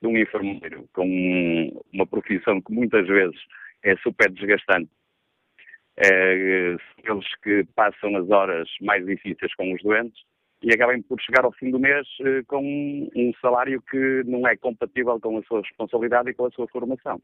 de 0.00 0.08
um 0.08 0.16
enfermeiro 0.16 0.88
com 0.94 1.82
uma 1.92 2.06
profissão 2.06 2.60
que 2.62 2.72
muitas 2.72 3.06
vezes 3.06 3.38
é 3.82 3.96
super 3.96 4.30
desgastante, 4.30 4.90
é, 5.96 6.76
eles 7.04 7.34
que 7.42 7.64
passam 7.74 8.16
as 8.16 8.30
horas 8.30 8.68
mais 8.80 9.04
difíceis 9.04 9.54
com 9.54 9.72
os 9.74 9.82
doentes 9.82 10.22
e 10.62 10.72
acabem 10.72 11.02
por 11.02 11.20
chegar 11.20 11.44
ao 11.44 11.52
fim 11.52 11.70
do 11.70 11.78
mês 11.78 12.06
eh, 12.20 12.42
com 12.46 12.60
um 12.62 13.32
salário 13.40 13.82
que 13.90 14.22
não 14.26 14.46
é 14.46 14.56
compatível 14.56 15.18
com 15.20 15.38
a 15.38 15.42
sua 15.42 15.62
responsabilidade 15.62 16.30
e 16.30 16.34
com 16.34 16.46
a 16.46 16.50
sua 16.50 16.68
formação. 16.68 17.20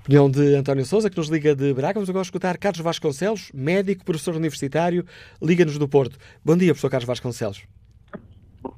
Opinião 0.00 0.30
de 0.30 0.54
António 0.54 0.84
Souza, 0.84 1.10
que 1.10 1.16
nos 1.16 1.28
liga 1.28 1.54
de 1.54 1.72
Braga. 1.74 1.94
Vamos 1.94 2.10
agora 2.10 2.22
escutar 2.22 2.58
Carlos 2.58 2.80
Vasconcelos, 2.80 3.50
médico, 3.52 4.04
professor 4.04 4.34
universitário, 4.36 5.04
liga-nos 5.40 5.78
do 5.78 5.88
Porto. 5.88 6.16
Bom 6.44 6.56
dia, 6.56 6.68
professor 6.68 6.90
Carlos 6.90 7.06
Vasconcelos. 7.06 7.66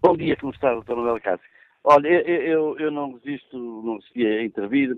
Bom 0.03 0.17
dia, 0.17 0.37
como 0.37 0.53
está, 0.53 0.73
doutor 0.73 0.97
Manuel 0.97 1.21
Cássio? 1.21 1.54
Olha, 1.87 2.09
eu, 2.09 2.79
eu 2.79 2.91
não 2.91 3.13
resisto, 3.13 3.59
não 3.59 3.97
resisti 3.97 4.27
a 4.27 4.43
intervir, 4.43 4.97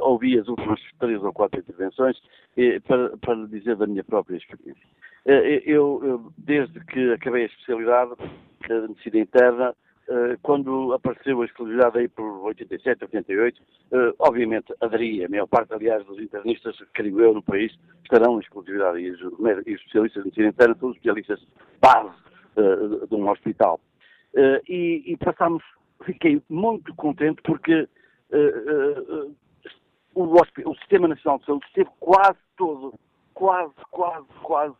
ouvi 0.00 0.38
as 0.38 0.46
últimas 0.46 0.80
três 1.00 1.20
ou 1.20 1.32
quatro 1.32 1.58
intervenções 1.58 2.16
eh, 2.56 2.78
para, 2.78 3.16
para 3.16 3.46
dizer 3.48 3.74
da 3.74 3.88
minha 3.88 4.04
própria 4.04 4.36
experiência. 4.36 4.86
Eh, 5.26 5.64
eu, 5.66 6.00
eu 6.04 6.32
desde 6.38 6.78
que 6.86 7.12
acabei 7.12 7.42
a 7.42 7.46
especialidade 7.46 8.12
de 8.68 8.88
medicina 8.88 9.18
interna, 9.18 9.74
eh, 10.08 10.38
quando 10.40 10.92
apareceu 10.92 11.42
a 11.42 11.44
exclusividade 11.44 11.98
aí 11.98 12.08
por 12.08 12.44
87, 12.44 13.02
88, 13.02 13.60
uh, 13.60 14.14
obviamente 14.20 14.72
aderia. 14.80 15.26
A 15.26 15.28
maior 15.28 15.48
parte, 15.48 15.74
aliás, 15.74 16.06
dos 16.06 16.20
internistas, 16.20 16.76
creio 16.94 17.20
eu, 17.20 17.34
no 17.34 17.42
país, 17.42 17.76
estarão 18.04 18.36
em 18.36 18.40
exclusividade. 18.40 19.00
E 19.00 19.10
os, 19.10 19.20
e 19.20 19.74
os 19.74 19.80
especialistas 19.80 20.22
de 20.22 20.28
medicina 20.28 20.48
interna 20.50 20.76
são 20.78 20.90
os 20.90 20.96
especialistas 20.96 21.44
base 21.80 22.14
de 23.08 23.14
um 23.14 23.28
hospital. 23.28 23.80
E, 24.68 25.02
e 25.06 25.16
passámos, 25.16 25.62
fiquei 26.04 26.42
muito 26.48 26.94
contente 26.94 27.40
porque 27.42 27.88
o, 30.14 30.24
o, 30.24 30.74
Sistema 30.76 31.08
Nacional 31.08 31.38
de 31.38 31.46
Saúde 31.46 31.66
esteve 31.66 31.90
quase 32.00 32.38
todo, 32.56 32.94
quase, 33.34 33.74
quase, 33.90 34.26
quase, 34.42 34.74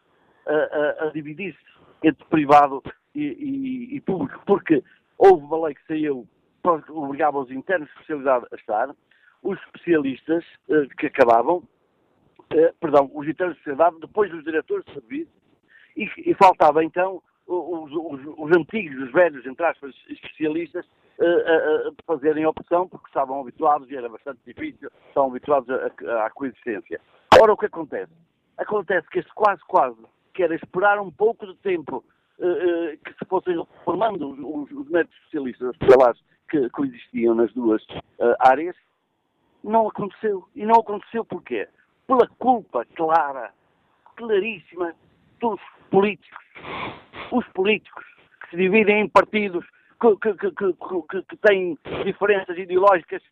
a, 0.47 1.05
a, 1.05 1.11
dividir-se 1.11 1.59
entre 2.03 2.25
privado 2.27 2.83
e, 3.15 3.23
e, 3.23 3.97
e 3.97 4.01
público, 4.01 4.41
porque 4.47 4.83
Houve 5.19 5.45
uma 5.45 5.67
lei 5.67 5.75
que 5.75 5.87
saiu 5.87 6.29
que 6.63 6.93
obrigava 6.93 7.39
os 7.39 7.51
internos 7.51 7.89
de 7.89 7.95
especialidade 7.95 8.47
a 8.53 8.57
estar, 8.57 8.95
os 9.43 9.59
especialistas 9.63 10.45
eh, 10.69 10.87
que 10.99 11.07
acabavam, 11.07 11.63
perdão, 12.79 13.11
os 13.15 13.27
internos 13.27 13.55
de 13.55 13.61
especialidade, 13.61 14.01
depois 14.01 14.33
os 14.33 14.45
diretores 14.45 14.85
de 14.85 14.93
serviço, 14.93 15.33
e, 15.97 16.09
e 16.19 16.35
faltava 16.35 16.85
então 16.85 17.23
os, 17.47 17.91
os, 17.91 18.21
os, 18.37 18.57
antigos, 18.57 19.03
os 19.03 19.13
velhos, 19.13 19.47
entre 19.47 19.65
aspas, 19.65 19.95
especialistas, 20.09 20.87
uh, 21.19 21.89
uh, 21.89 21.95
fazerem 22.07 22.47
opção, 22.47 22.89
porque 22.89 23.07
estavam 23.09 23.41
habituados, 23.41 23.91
e 23.91 23.97
era 23.97 24.09
bastante 24.09 24.41
difícil, 24.47 24.91
estavam 25.09 25.31
habituados 25.31 25.69
à 25.71 26.31
coexistência. 26.31 27.01
Ora, 27.41 27.53
o 27.53 27.57
que 27.57 27.67
acontece? 27.67 28.13
Acontece 28.57 29.09
que 29.09 29.21
este 29.21 29.33
quase, 29.35 29.61
quase, 29.67 29.99
quer 30.35 30.51
esperar 30.53 31.01
um 31.01 31.11
pouco 31.11 31.47
de 31.47 31.55
tempo 31.57 32.05
que 33.05 33.13
se 33.15 33.25
fossem 33.29 33.61
formando 33.85 34.31
os, 34.31 34.71
os 34.71 34.89
médicos 34.89 35.17
especialistas 35.19 35.71
hospitalares 35.71 36.21
que 36.49 36.71
coexistiam 36.71 37.35
nas 37.35 37.53
duas 37.53 37.85
áreas, 38.39 38.77
não 39.63 39.89
aconteceu. 39.89 40.45
E 40.55 40.65
não 40.65 40.77
aconteceu 40.77 41.25
porquê? 41.25 41.69
Pela 42.07 42.27
culpa 42.39 42.85
clara, 42.95 43.53
claríssima, 44.17 44.95
dos 45.41 45.61
políticos. 45.91 46.45
Os 47.33 47.47
políticos 47.49 48.05
que 48.43 48.51
se 48.51 48.57
dividem 48.57 49.03
em 49.03 49.09
partidos 49.09 49.65
que, 50.01 50.17
que, 50.17 50.53
que, 50.53 51.23
que 51.23 51.37
têm 51.39 51.79
diferenças 52.05 52.57
ideológicas 52.57 53.23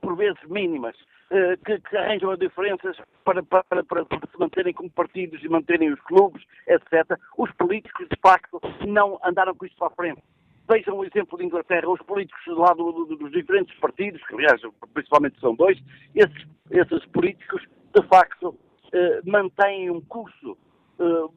por 0.00 0.16
vezes 0.16 0.40
mínimas, 0.48 0.96
eh, 1.30 1.56
que, 1.64 1.78
que, 1.80 1.96
arranjam 1.96 2.30
as 2.30 2.38
diferenças 2.38 2.96
para, 3.24 3.42
para, 3.42 3.64
para, 3.64 4.04
se 4.04 4.38
manterem 4.38 4.72
como 4.72 4.90
partidos 4.90 5.42
e 5.44 5.48
manterem 5.48 5.92
os 5.92 6.00
clubes, 6.00 6.42
etc. 6.66 7.18
Os 7.36 7.50
políticos, 7.52 8.08
de 8.08 8.16
facto, 8.20 8.60
não 8.86 9.18
andaram 9.24 9.54
com 9.54 9.66
isto 9.66 9.76
para 9.76 9.88
a 9.88 9.96
frente. 9.96 10.22
Vejam 10.68 10.96
o 10.96 11.04
exemplo 11.04 11.36
de 11.36 11.44
Inglaterra, 11.44 11.90
os 11.90 12.00
políticos 12.02 12.42
do 12.46 12.60
lado 12.60 13.06
dos 13.16 13.32
diferentes 13.32 13.76
partidos, 13.80 14.24
que 14.26 14.34
aliás 14.34 14.60
principalmente 14.94 15.38
são 15.40 15.54
dois, 15.54 15.78
esses, 16.14 16.46
esses 16.70 17.04
políticos, 17.06 17.62
de 17.94 18.06
facto, 18.06 18.56
eh, 18.92 19.20
mantêm 19.24 19.90
um 19.90 20.00
curso, 20.00 20.56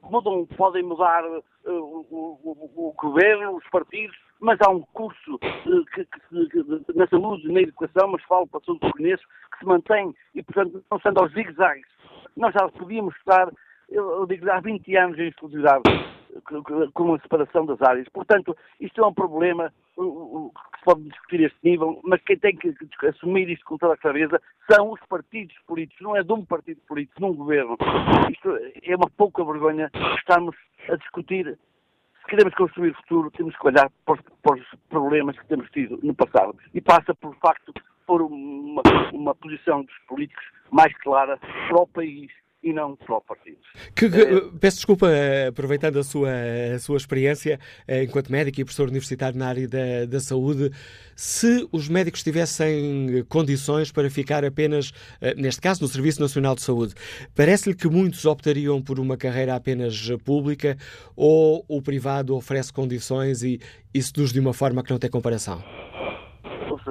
mudam, 0.04 0.46
podem 0.58 0.84
mudar 0.84 1.24
o, 1.66 2.06
o, 2.12 2.94
governo, 2.98 3.58
os 3.58 3.70
partidos, 3.70 4.16
mas 4.40 4.60
há 4.62 4.70
um 4.70 4.82
curso 4.94 5.40
que, 5.40 6.06
que, 6.06 6.06
que, 6.06 6.94
na 6.96 7.08
saúde, 7.08 7.52
na 7.52 7.62
educação, 7.62 8.10
mas 8.10 8.24
falo 8.24 8.48
para 8.48 8.60
todos 8.62 8.82
os 8.82 8.92
conheço, 8.92 9.24
que 9.52 9.60
se 9.60 9.66
mantém 9.66 10.14
e, 10.36 10.44
portanto, 10.44 10.84
não 10.92 11.00
sendo 11.00 11.20
aos 11.20 11.32
zigue-zagues. 11.34 11.88
Nós 12.36 12.54
já 12.54 12.68
podíamos 12.70 13.16
estar, 13.18 13.50
eu 13.90 14.26
digo, 14.26 14.50
há 14.52 14.60
20 14.60 14.96
anos 14.98 15.18
em 15.20 15.28
exclusividade 15.28 15.84
com 16.94 17.14
a 17.14 17.20
separação 17.20 17.66
das 17.66 17.82
áreas. 17.82 18.08
Portanto, 18.10 18.56
isto 18.80 19.02
é 19.02 19.08
um 19.08 19.14
problema 19.14 19.72
que 19.96 20.80
se 20.80 20.86
pode 20.86 21.04
discutir 21.04 21.44
a 21.44 21.48
este 21.48 21.60
nível, 21.64 22.00
mas 22.04 22.22
quem 22.24 22.38
tem 22.38 22.56
que 22.56 22.74
assumir 23.08 23.50
isto 23.50 23.66
com 23.66 23.78
toda 23.78 23.94
a 23.94 23.98
clareza 23.98 24.42
são 24.72 24.92
os 24.92 25.00
partidos 25.08 25.56
políticos, 25.68 26.02
não 26.02 26.16
é 26.16 26.24
de 26.24 26.34
um 26.34 26.46
partido 26.46 26.82
político, 26.88 27.20
de 27.20 27.26
um 27.26 27.34
governo. 27.34 27.78
Isto 28.32 28.58
é 28.84 28.96
uma 28.96 29.10
pouca 29.10 29.44
vergonha 29.44 29.92
estarmos 30.18 30.56
a 30.90 30.96
discutir 30.96 31.58
se 32.24 32.30
queremos 32.30 32.54
construir 32.56 32.92
o 32.92 32.96
futuro, 32.96 33.32
temos 33.32 33.56
que 33.58 33.68
olhar 33.68 33.92
para 34.06 34.16
os, 34.56 34.66
problemas 34.90 35.38
que 35.38 35.46
temos 35.48 35.70
tido 35.72 36.00
no 36.02 36.16
passado. 36.16 36.58
E 36.74 36.80
passa 36.80 37.14
pelo 37.14 37.34
facto 37.34 37.74
por 38.08 38.22
uma, 38.22 38.82
uma 39.12 39.36
posição 39.36 39.84
dos 39.84 39.98
políticos 40.08 40.44
mais 40.72 40.96
clara 41.00 41.38
para 41.38 41.82
o 41.82 41.88
país 41.88 42.32
e 42.64 42.72
não 42.72 42.98
só 43.06 43.20
partidos. 43.20 43.62
Que, 43.96 44.10
que, 44.10 44.22
é... 44.22 44.42
Peço 44.60 44.78
desculpa, 44.78 45.10
eh, 45.10 45.48
aproveitando 45.48 46.00
a 46.00 46.04
sua, 46.04 46.30
a 46.76 46.80
sua 46.80 46.98
experiência 46.98 47.60
eh, 47.88 48.04
enquanto 48.04 48.32
médico 48.32 48.62
e 48.62 48.64
professor 48.64 48.88
universitário 48.88 49.38
na 49.38 49.48
área 49.48 49.68
da, 49.68 50.06
da 50.08 50.20
saúde, 50.20 50.72
se 51.16 51.68
os 51.72 51.90
médicos 51.90 52.24
tivessem 52.24 53.24
condições 53.30 53.92
para 53.92 54.10
ficar 54.10 54.44
apenas, 54.44 54.92
neste 55.38 55.62
caso, 55.62 55.82
no 55.82 55.88
Serviço 55.88 56.22
Nacional 56.22 56.56
de 56.56 56.62
Saúde, 56.62 56.96
parece-lhe 57.36 57.76
que 57.76 57.88
muitos 57.88 58.26
optariam 58.26 58.82
por 58.82 59.00
uma 59.00 59.18
carreira 59.18 59.56
apenas 59.56 60.10
pública 60.24 60.78
ou 61.16 61.64
o 61.68 61.82
privado 61.82 62.36
oferece 62.36 62.74
condições 62.74 63.44
e, 63.44 63.60
e 63.94 64.02
seduz 64.02 64.32
de 64.32 64.40
uma 64.40 64.54
forma 64.54 64.84
que 64.84 64.92
não 64.92 65.00
tem 65.00 65.10
comparação? 65.10 65.64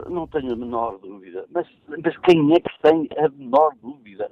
Não 0.08 0.26
tenho 0.26 0.52
a 0.52 0.56
menor 0.56 0.98
dúvida. 0.98 1.44
Mas, 1.52 1.66
mas 1.88 2.16
quem 2.18 2.54
é 2.54 2.60
que 2.60 2.82
tem 2.82 3.08
a 3.18 3.28
menor 3.28 3.72
dúvida 3.82 4.30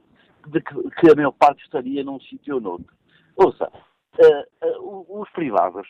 de 0.49 0.61
que, 0.61 0.75
que 0.75 1.11
a 1.11 1.15
maior 1.15 1.33
parte 1.33 1.63
estaria 1.65 2.03
num 2.05 2.21
sítio 2.21 2.57
ou 2.57 2.61
noutro. 2.61 2.93
Ouça, 3.37 3.71
uh, 4.19 4.67
uh, 4.67 5.21
os 5.21 5.31
privados, 5.31 5.89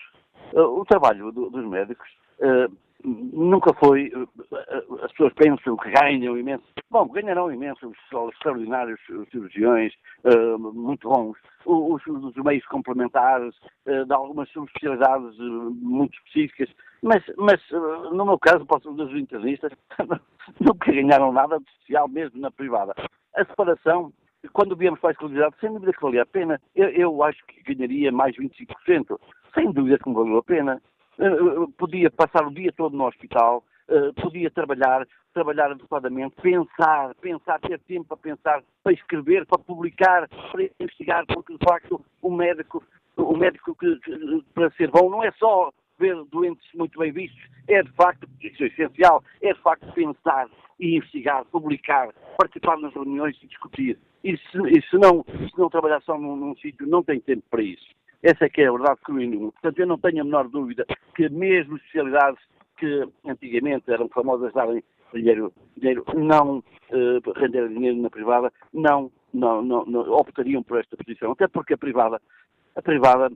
uh, 0.53 0.61
o 0.61 0.85
trabalho 0.85 1.33
do, 1.33 1.51
dos 1.51 1.67
médicos 1.67 2.09
nunca 3.05 3.75
foi. 3.75 4.11
as 5.03 5.11
pessoas 5.13 5.33
pensam 5.35 5.77
que 5.77 5.91
ganham 5.91 6.39
imenso. 6.39 6.65
Bom, 6.91 7.07
ganharão 7.09 7.53
imenso 7.53 7.87
os 7.87 8.33
extraordinários 8.33 8.99
cirurgiões, 9.31 9.93
muito 10.59 11.09
bons, 11.09 11.37
os, 11.67 12.07
os, 12.07 12.35
meios 12.37 12.65
complementares 12.67 13.55
de 13.85 14.13
algumas 14.13 14.49
especialidades 14.49 15.37
muito 15.39 16.15
específicas, 16.15 16.71
mas, 17.03 17.23
mas 17.37 17.61
no 18.13 18.25
meu 18.25 18.39
caso, 18.39 18.65
posso 18.65 18.91
dos 18.93 19.13
internistas, 19.13 19.73
nunca 20.59 20.91
ganharam 20.91 21.31
nada 21.31 21.59
de 21.59 21.71
especial 21.73 22.09
mesmo 22.09 22.41
na 22.41 22.51
privada. 22.51 22.95
A 23.35 23.45
separação 23.45 24.13
quando 24.53 24.77
viemos 24.77 25.01
para 25.01 25.11
a 25.11 25.13
exclusividade, 25.13 25.55
sem 25.61 25.73
dúvida 25.73 25.93
que 25.93 26.03
valia 26.03 26.23
a 26.23 26.27
pena. 26.27 26.61
Eu, 26.75 26.89
eu 26.89 27.23
acho 27.23 27.45
que 27.47 27.75
ganharia 27.75 28.11
mais 28.11 28.35
25%. 28.37 29.19
Sem 29.55 29.73
dúvida 29.73 29.99
que 29.99 30.09
me 30.09 30.15
valeu 30.15 30.39
a 30.39 30.43
pena. 30.43 30.81
Uh, 31.19 31.71
podia 31.73 32.11
passar 32.11 32.47
o 32.47 32.55
dia 32.55 32.73
todo 32.73 32.97
no 32.97 33.07
hospital, 33.07 33.63
uh, 33.91 34.15
podia 34.23 34.51
trabalhar, 34.51 35.07
trabalhar 35.35 35.71
adequadamente, 35.71 36.35
pensar, 36.41 37.15
pensar, 37.17 37.61
ter 37.61 37.79
tempo 37.81 38.07
para 38.09 38.17
pensar, 38.17 38.63
para 38.83 38.93
escrever, 38.93 39.45
para 39.45 39.59
publicar, 39.59 40.27
para 40.51 40.63
investigar, 40.81 41.27
porque 41.27 41.53
de 41.53 41.59
facto 41.63 42.01
o 42.23 42.31
médico, 42.31 42.83
o 43.19 43.37
médico 43.37 43.75
que, 43.75 44.01
para 44.55 44.71
ser 44.71 44.91
bom 44.91 45.11
não 45.11 45.23
é 45.23 45.31
só 45.33 45.71
ver 45.99 46.17
doentes 46.33 46.67
muito 46.75 46.99
bem 46.99 47.13
vistos, 47.13 47.43
é 47.69 47.83
de 47.83 47.93
facto, 47.93 48.27
isso 48.41 48.65
é 48.65 48.69
essencial, 48.69 49.23
é 49.43 49.53
de 49.53 49.61
facto 49.61 49.93
pensar 49.93 50.49
e 50.81 50.97
investigar, 50.97 51.45
publicar, 51.45 52.09
participar 52.39 52.79
nas 52.79 52.93
reuniões 52.95 53.37
e 53.43 53.47
discutir. 53.47 53.99
E 54.25 54.37
se, 54.37 54.59
e 54.67 54.83
se, 54.83 54.97
não, 54.97 55.25
se 55.25 55.59
não 55.59 55.69
trabalhar 55.69 56.01
só 56.03 56.19
num, 56.19 56.35
num 56.35 56.57
sítio, 56.57 56.87
não 56.87 57.03
tem 57.03 57.21
tempo 57.21 57.45
para 57.51 57.63
isso. 57.63 57.87
Essa 58.23 58.47
é 58.47 58.49
que 58.49 58.63
é 58.63 58.69
a 58.69 58.73
verdade 58.73 58.99
eu 59.09 59.53
Portanto, 59.53 59.79
eu 59.79 59.87
não 59.87 59.99
tenho 59.99 60.23
a 60.23 60.25
menor 60.25 60.49
dúvida 60.49 60.85
que 61.15 61.29
mesmo 61.29 61.77
especialidades 61.77 62.41
que 62.77 63.09
antigamente 63.27 63.91
eram 63.91 64.09
famosas 64.09 64.53
darem 64.53 64.83
dinheiro, 65.13 65.53
dinheiro 65.77 66.05
não 66.15 66.59
uh, 66.59 67.33
render 67.37 67.69
dinheiro 67.69 68.01
na 68.01 68.11
privada, 68.11 68.53
não, 68.73 69.11
não, 69.33 69.63
não, 69.63 69.85
não, 69.87 70.01
optariam 70.13 70.63
por 70.63 70.79
esta 70.81 70.97
posição. 70.97 71.33
Até 71.33 71.49
porque 71.49 71.75
a 71.75 71.79
privada, 71.79 72.21
a 72.77 72.83
privada, 72.83 73.31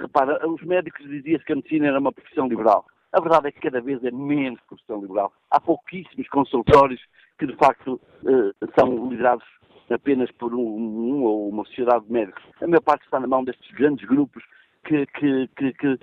repara, 0.00 0.46
os 0.48 0.62
médicos 0.62 1.08
diziam-se 1.08 1.44
que 1.44 1.52
a 1.52 1.56
medicina 1.56 1.88
era 1.88 1.98
uma 1.98 2.12
profissão 2.12 2.48
liberal. 2.48 2.86
A 3.12 3.20
verdade 3.20 3.48
é 3.48 3.52
que 3.52 3.60
cada 3.60 3.80
vez 3.80 4.02
é 4.04 4.10
menos 4.10 4.60
profissão 4.62 5.00
liberal. 5.00 5.32
Há 5.50 5.60
pouquíssimos 5.60 6.28
consultórios 6.28 7.00
que 7.38 7.46
de 7.46 7.54
facto 7.56 8.00
uh, 8.22 8.68
são 8.78 9.10
liderados 9.10 9.44
apenas 9.90 10.30
por 10.32 10.54
um, 10.54 10.58
um, 10.58 11.22
ou 11.24 11.48
uma 11.48 11.64
sociedade 11.66 12.06
de 12.06 12.12
médicos. 12.12 12.42
A 12.62 12.66
maior 12.66 12.80
parte 12.80 13.04
está 13.04 13.20
na 13.20 13.26
mão 13.26 13.44
destes 13.44 13.70
grandes 13.72 14.06
grupos 14.08 14.42
que, 14.84 15.06
que, 15.06 15.48
que, 15.56 15.72
que 15.74 15.98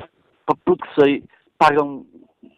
pelo 0.66 0.78
que 0.78 1.02
sei, 1.02 1.24
pagam 1.58 2.06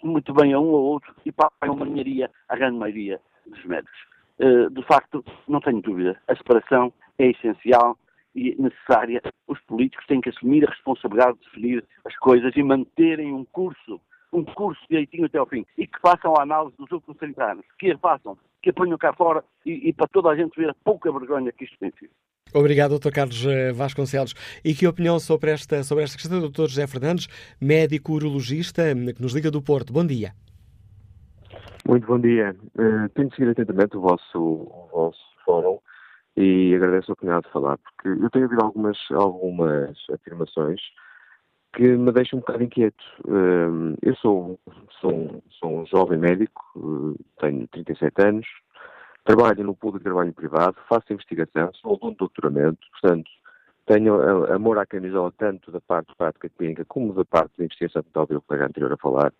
muito 0.03 0.33
bem 0.33 0.53
a 0.53 0.59
um 0.59 0.67
ou 0.67 0.83
outro 0.83 1.13
e 1.25 1.31
pagam 1.31 1.75
uma 1.75 1.85
ninharia 1.85 2.29
à 2.49 2.55
grande 2.55 2.77
maioria 2.77 3.19
dos 3.45 3.63
médicos. 3.65 3.99
Uh, 4.39 4.69
de 4.69 4.83
facto, 4.83 5.23
não 5.47 5.59
tenho 5.59 5.81
dúvida, 5.81 6.19
a 6.27 6.35
separação 6.35 6.91
é 7.17 7.27
essencial 7.27 7.97
e 8.35 8.55
necessária. 8.59 9.21
Os 9.47 9.59
políticos 9.61 10.05
têm 10.07 10.21
que 10.21 10.29
assumir 10.29 10.65
a 10.65 10.71
responsabilidade 10.71 11.37
de 11.37 11.45
definir 11.45 11.85
as 12.05 12.15
coisas 12.17 12.55
e 12.55 12.63
manterem 12.63 13.33
um 13.33 13.45
curso, 13.45 14.01
um 14.33 14.43
curso 14.43 14.81
direitinho 14.89 15.25
até 15.25 15.37
ao 15.37 15.45
fim 15.45 15.65
e 15.77 15.85
que 15.85 15.99
façam 15.99 16.33
a 16.37 16.43
análise 16.43 16.75
dos 16.77 16.91
últimos 16.91 17.17
30 17.17 17.43
anos, 17.43 17.65
que 17.77 17.91
a 17.91 17.97
façam 17.97 18.37
que 18.61 18.69
a 18.69 18.73
ponham 18.73 18.97
cá 18.97 19.11
fora 19.13 19.43
e, 19.65 19.89
e, 19.89 19.93
para 19.93 20.07
toda 20.07 20.29
a 20.29 20.35
gente 20.35 20.55
ver 20.55 20.69
a 20.69 20.75
pouca 20.83 21.11
vergonha 21.11 21.51
que 21.51 21.65
isto 21.65 21.77
tem 21.79 21.91
sido. 21.99 22.11
Obrigado, 22.53 22.99
Dr. 22.99 23.11
Carlos 23.11 23.45
eh, 23.45 23.71
Vasconcelos. 23.71 24.33
E 24.63 24.73
que 24.73 24.85
opinião 24.85 25.19
sobre 25.19 25.51
esta, 25.51 25.83
sobre 25.83 26.03
esta 26.03 26.17
questão, 26.17 26.39
Dr. 26.39 26.67
José 26.67 26.85
Fernandes, 26.85 27.27
médico 27.59 28.13
urologista, 28.13 28.83
que 28.93 29.21
nos 29.21 29.33
liga 29.33 29.49
do 29.49 29.61
Porto. 29.61 29.93
Bom 29.93 30.05
dia. 30.05 30.33
Muito 31.87 32.05
bom 32.05 32.19
dia. 32.19 32.55
Uh, 32.77 33.09
tenho 33.15 33.31
seguido 33.31 33.51
atentamente 33.51 33.97
o 33.97 34.01
vosso, 34.01 34.37
o 34.37 34.89
vosso 34.91 35.19
fórum 35.45 35.79
e 36.37 36.73
agradeço 36.75 37.11
a 37.11 37.13
oportunidade 37.13 37.45
de 37.47 37.51
falar, 37.51 37.77
porque 37.77 38.07
eu 38.07 38.29
tenho 38.29 38.45
ouvido 38.45 38.63
algumas, 38.63 38.97
algumas 39.11 39.97
afirmações 40.13 40.79
que 41.73 41.83
me 41.83 42.11
deixa 42.11 42.35
um 42.35 42.39
bocado 42.39 42.63
inquieto. 42.63 43.03
Hum, 43.27 43.95
eu 44.01 44.15
sou, 44.15 44.59
sou, 44.99 45.43
sou 45.49 45.81
um 45.81 45.85
jovem 45.85 46.17
médico, 46.17 46.61
eh, 47.17 47.23
tenho 47.39 47.67
37 47.69 48.21
anos, 48.21 48.47
trabalho 49.23 49.63
no 49.63 49.75
público, 49.75 50.03
trabalho 50.03 50.29
em 50.29 50.33
privado, 50.33 50.75
faço 50.89 51.13
investigação, 51.13 51.71
sou 51.75 51.91
aluno 51.95 52.11
de 52.11 52.17
doutoramento, 52.17 52.79
portanto, 52.91 53.29
tenho 53.85 54.21
amor 54.53 54.77
à 54.77 54.85
camisola 54.85 55.33
tanto 55.37 55.71
da 55.71 55.81
parte 55.81 56.13
prática 56.15 56.49
clínica 56.49 56.85
como 56.85 57.13
da 57.13 57.25
parte 57.25 57.51
da 57.57 57.65
investigação, 57.65 58.03
que 58.03 58.11
talvez 58.11 58.37
o 58.37 58.41
colega 58.41 58.67
anterior 58.67 58.93
a 58.93 58.97
falar. 58.97 59.33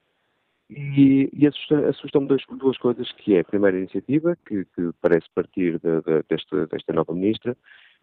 E, 0.69 1.29
e 1.33 1.47
assustam-me 1.47 2.27
duas, 2.27 2.43
duas 2.57 2.77
coisas, 2.77 3.11
que 3.11 3.35
é 3.35 3.41
a 3.41 3.43
primeira 3.43 3.77
iniciativa, 3.77 4.37
que, 4.45 4.65
que 4.65 4.89
parece 5.01 5.27
partir 5.35 5.79
de, 5.79 6.01
de, 6.01 6.23
desta, 6.29 6.65
desta 6.67 6.93
nova 6.93 7.13
ministra, 7.13 7.57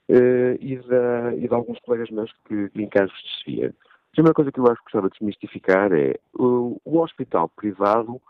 uh, 0.08 0.56
e, 0.60 0.76
da, 0.86 1.34
e 1.34 1.48
de 1.48 1.54
alguns 1.54 1.78
colegas 1.80 2.10
meus 2.10 2.30
que, 2.46 2.68
que 2.68 2.82
em 2.82 2.88
casos 2.88 3.16
de 3.16 3.52
desvia. 3.52 3.74
A 4.12 4.16
primeira 4.18 4.34
coisa 4.34 4.50
que 4.50 4.58
eu 4.58 4.64
acho 4.64 4.76
que 4.76 4.84
gostava 4.84 5.08
de 5.08 5.18
desmistificar 5.18 5.92
é 5.92 6.14
o, 6.34 6.80
o 6.84 6.98
hospital 6.98 7.48
privado 7.48 8.20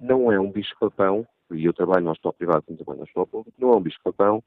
não 0.00 0.30
é 0.32 0.40
um 0.40 0.50
bicho-papão, 0.50 1.26
e 1.52 1.64
eu 1.64 1.72
trabalho 1.72 2.04
no 2.04 2.10
hospital 2.10 2.32
privado 2.32 2.62
como 2.62 2.76
trabalho 2.76 2.98
no 2.98 3.04
hospital 3.04 3.26
público, 3.26 3.56
não 3.58 3.72
é 3.72 3.76
um 3.76 3.80
bicho-papão 3.80 4.42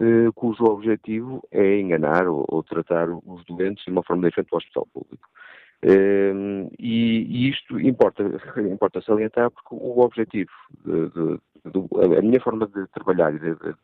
eh, 0.00 0.30
cujo 0.34 0.64
objetivo 0.64 1.42
é 1.50 1.78
enganar 1.78 2.26
ou, 2.26 2.44
ou, 2.48 2.62
tratar 2.62 3.08
os 3.08 3.44
doentes 3.44 3.84
de 3.84 3.90
uma 3.90 4.02
forma 4.02 4.28
diferente 4.28 4.50
do 4.50 4.56
hospital 4.56 4.86
público. 4.92 5.28
Eh, 5.82 6.32
e, 6.78 7.46
e, 7.46 7.50
isto 7.50 7.78
importa, 7.80 8.24
importa 8.60 9.00
salientar 9.02 9.50
porque 9.50 9.74
o 9.74 10.00
objetivo, 10.00 10.50
de, 10.84 11.08
de, 11.10 11.40
de, 11.70 12.18
a 12.18 12.22
minha 12.22 12.40
forma 12.40 12.66
de 12.66 12.86
trabalhar 12.88 13.34
e 13.34 13.38
de, 13.38 13.54
de, 13.54 13.74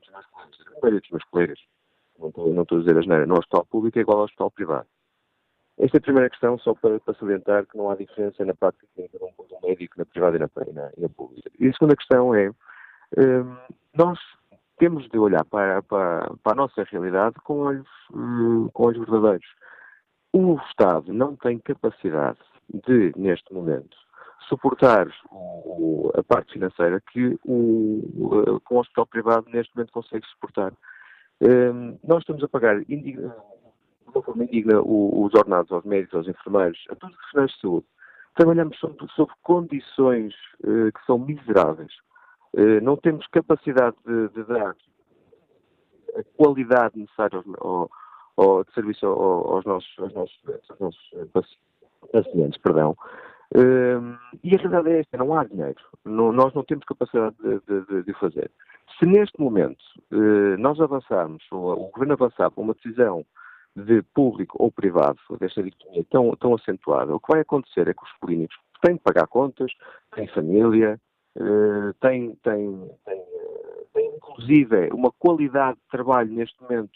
dos 1.01 1.11
meus 1.11 1.25
colegas, 1.31 1.61
não 2.18 2.29
estou, 2.29 2.53
não 2.53 2.62
estou 2.62 2.79
a 2.79 2.81
dizer 2.81 2.99
a 2.99 3.03
geneira, 3.03 3.27
no 3.27 3.38
hospital 3.38 3.64
público 3.66 3.99
é 3.99 4.03
igual 4.03 4.18
ao 4.18 4.25
hospital 4.25 4.51
privado. 4.51 4.87
Esta 5.78 5.96
é 5.96 5.98
a 5.98 6.02
primeira 6.02 6.30
questão, 6.30 6.58
só 6.58 6.74
para, 6.74 6.98
para 6.98 7.14
salientar 7.14 7.64
que 7.66 7.76
não 7.76 7.88
há 7.88 7.94
diferença 7.94 8.44
na 8.44 8.54
prática 8.54 8.86
clínica 8.94 9.18
de 9.18 9.24
um, 9.24 9.68
médico 9.68 9.94
na 9.96 10.04
privada 10.04 10.36
e 10.36 10.40
na, 10.40 10.50
na, 10.72 10.90
na 10.96 11.08
pública. 11.08 11.50
E 11.58 11.68
a 11.68 11.72
segunda 11.72 11.96
questão 11.96 12.34
é, 12.34 12.50
um, 13.16 13.56
nós 13.94 14.18
temos 14.78 15.08
de 15.08 15.18
olhar 15.18 15.44
para, 15.44 15.82
para, 15.82 16.32
para, 16.42 16.52
a 16.52 16.54
nossa 16.54 16.82
realidade 16.84 17.36
com 17.44 17.60
olhos, 17.60 17.88
um, 18.12 18.68
com 18.72 18.86
olhos 18.86 18.98
verdadeiros. 18.98 19.46
O 20.32 20.56
Estado 20.68 21.12
não 21.12 21.36
tem 21.36 21.58
capacidade 21.58 22.38
de, 22.86 23.12
neste 23.16 23.52
momento, 23.52 23.96
suportar 24.48 25.08
o, 25.30 26.10
a 26.14 26.22
parte 26.22 26.54
financeira 26.54 27.00
que 27.12 27.38
o, 27.44 28.60
com 28.64 28.76
o 28.76 28.81
hospital 28.81 29.06
privado 29.06 29.46
neste 29.50 29.74
momento 29.76 29.92
consegue 29.92 30.26
suportar. 30.26 30.72
Um, 31.40 31.98
nós 32.02 32.20
estamos 32.20 32.42
a 32.42 32.48
pagar 32.48 32.83
de 34.11 34.19
uma 34.19 34.25
forma 34.25 34.44
indigna 34.44 34.81
os 34.81 35.35
ordenados 35.35 35.71
aos 35.73 35.85
médicos, 35.85 36.15
aos 36.15 36.29
enfermeiros, 36.29 36.79
a 36.90 36.94
todos 36.94 37.15
os 37.15 37.21
profissionais 37.21 37.52
de 37.52 37.61
saúde. 37.61 37.87
Trabalhamos 38.35 38.79
sob, 38.79 38.96
sob 39.15 39.33
condições 39.42 40.35
uh, 40.65 40.92
que 40.92 41.04
são 41.06 41.19
miseráveis. 41.19 41.92
Uh, 42.54 42.81
não 42.83 42.96
temos 42.96 43.27
capacidade 43.29 43.96
de, 44.06 44.29
de, 44.29 44.44
dar 44.44 44.77
a 46.17 46.23
qualidade 46.37 46.98
necessária 46.98 47.42
ao, 47.59 47.90
ao, 48.37 48.65
de 48.65 48.73
serviço 48.73 49.06
ao, 49.06 49.54
aos, 49.54 49.65
nossos, 49.65 49.92
aos, 49.98 50.15
nossos, 50.15 50.40
aos 50.69 50.81
nossos 51.33 51.59
pacientes. 52.13 52.61
Perdão. 52.61 52.96
Uh, 53.54 54.17
e 54.44 54.54
a 54.54 54.59
realidade 54.59 54.90
é 54.90 55.00
esta, 55.00 55.17
não 55.17 55.35
há 55.35 55.44
dinheiro. 55.44 55.81
Não, 56.04 56.31
nós 56.33 56.54
não 56.54 56.63
temos 56.63 56.85
capacidade 56.85 57.35
de, 57.40 58.02
de 58.04 58.13
fazer. 58.15 58.50
Se 58.98 59.06
neste 59.06 59.40
momento 59.40 59.85
nós 60.59 60.81
avançarmos, 60.81 61.44
ou 61.52 61.87
o 61.87 61.90
Governo 61.90 62.15
avançar 62.15 62.50
para 62.50 62.63
uma 62.63 62.75
decisão 62.75 63.25
de 63.85 64.02
público 64.14 64.56
ou 64.62 64.70
privado, 64.70 65.18
desta 65.40 65.62
dicotomia 65.62 66.04
tão, 66.10 66.31
tão 66.37 66.54
acentuada, 66.54 67.14
o 67.14 67.20
que 67.20 67.33
vai 67.33 67.40
acontecer 67.40 67.88
é 67.88 67.94
que 67.94 68.02
os 68.02 68.12
clínicos 68.20 68.56
têm 68.83 68.94
de 68.94 69.00
pagar 69.00 69.26
contas, 69.26 69.72
têm 70.14 70.29
família, 70.29 71.00
uh, 71.37 71.94
têm, 72.00 72.35
têm, 72.42 72.90
têm 73.04 74.16
inclusive 74.16 74.88
uma 74.92 75.10
qualidade 75.12 75.79
de 75.79 75.88
trabalho 75.90 76.31
neste 76.33 76.60
momento 76.62 76.92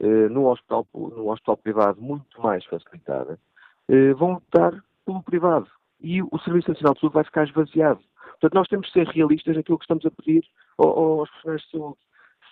eh, 0.00 0.28
no, 0.28 0.46
hospital, 0.46 0.86
no 0.94 1.30
hospital 1.30 1.56
privado 1.56 2.00
muito 2.00 2.40
mais 2.40 2.64
facilitada, 2.64 3.38
eh, 3.88 4.14
vão 4.14 4.34
optar 4.34 4.72
pelo 5.04 5.22
privado. 5.22 5.66
E 6.00 6.22
o 6.22 6.38
Serviço 6.44 6.70
Nacional 6.70 6.94
de 6.94 7.00
Saúde 7.00 7.14
vai 7.14 7.24
ficar 7.24 7.44
esvaziado. 7.44 8.00
Portanto, 8.32 8.54
nós 8.54 8.68
temos 8.68 8.86
que 8.86 8.92
ser 8.92 9.08
realistas 9.08 9.56
naquilo 9.56 9.78
que 9.78 9.84
estamos 9.84 10.06
a 10.06 10.10
pedir 10.10 10.44
aos 10.78 11.28
profissionais 11.28 11.62
de 11.62 11.70
saúde. 11.70 11.98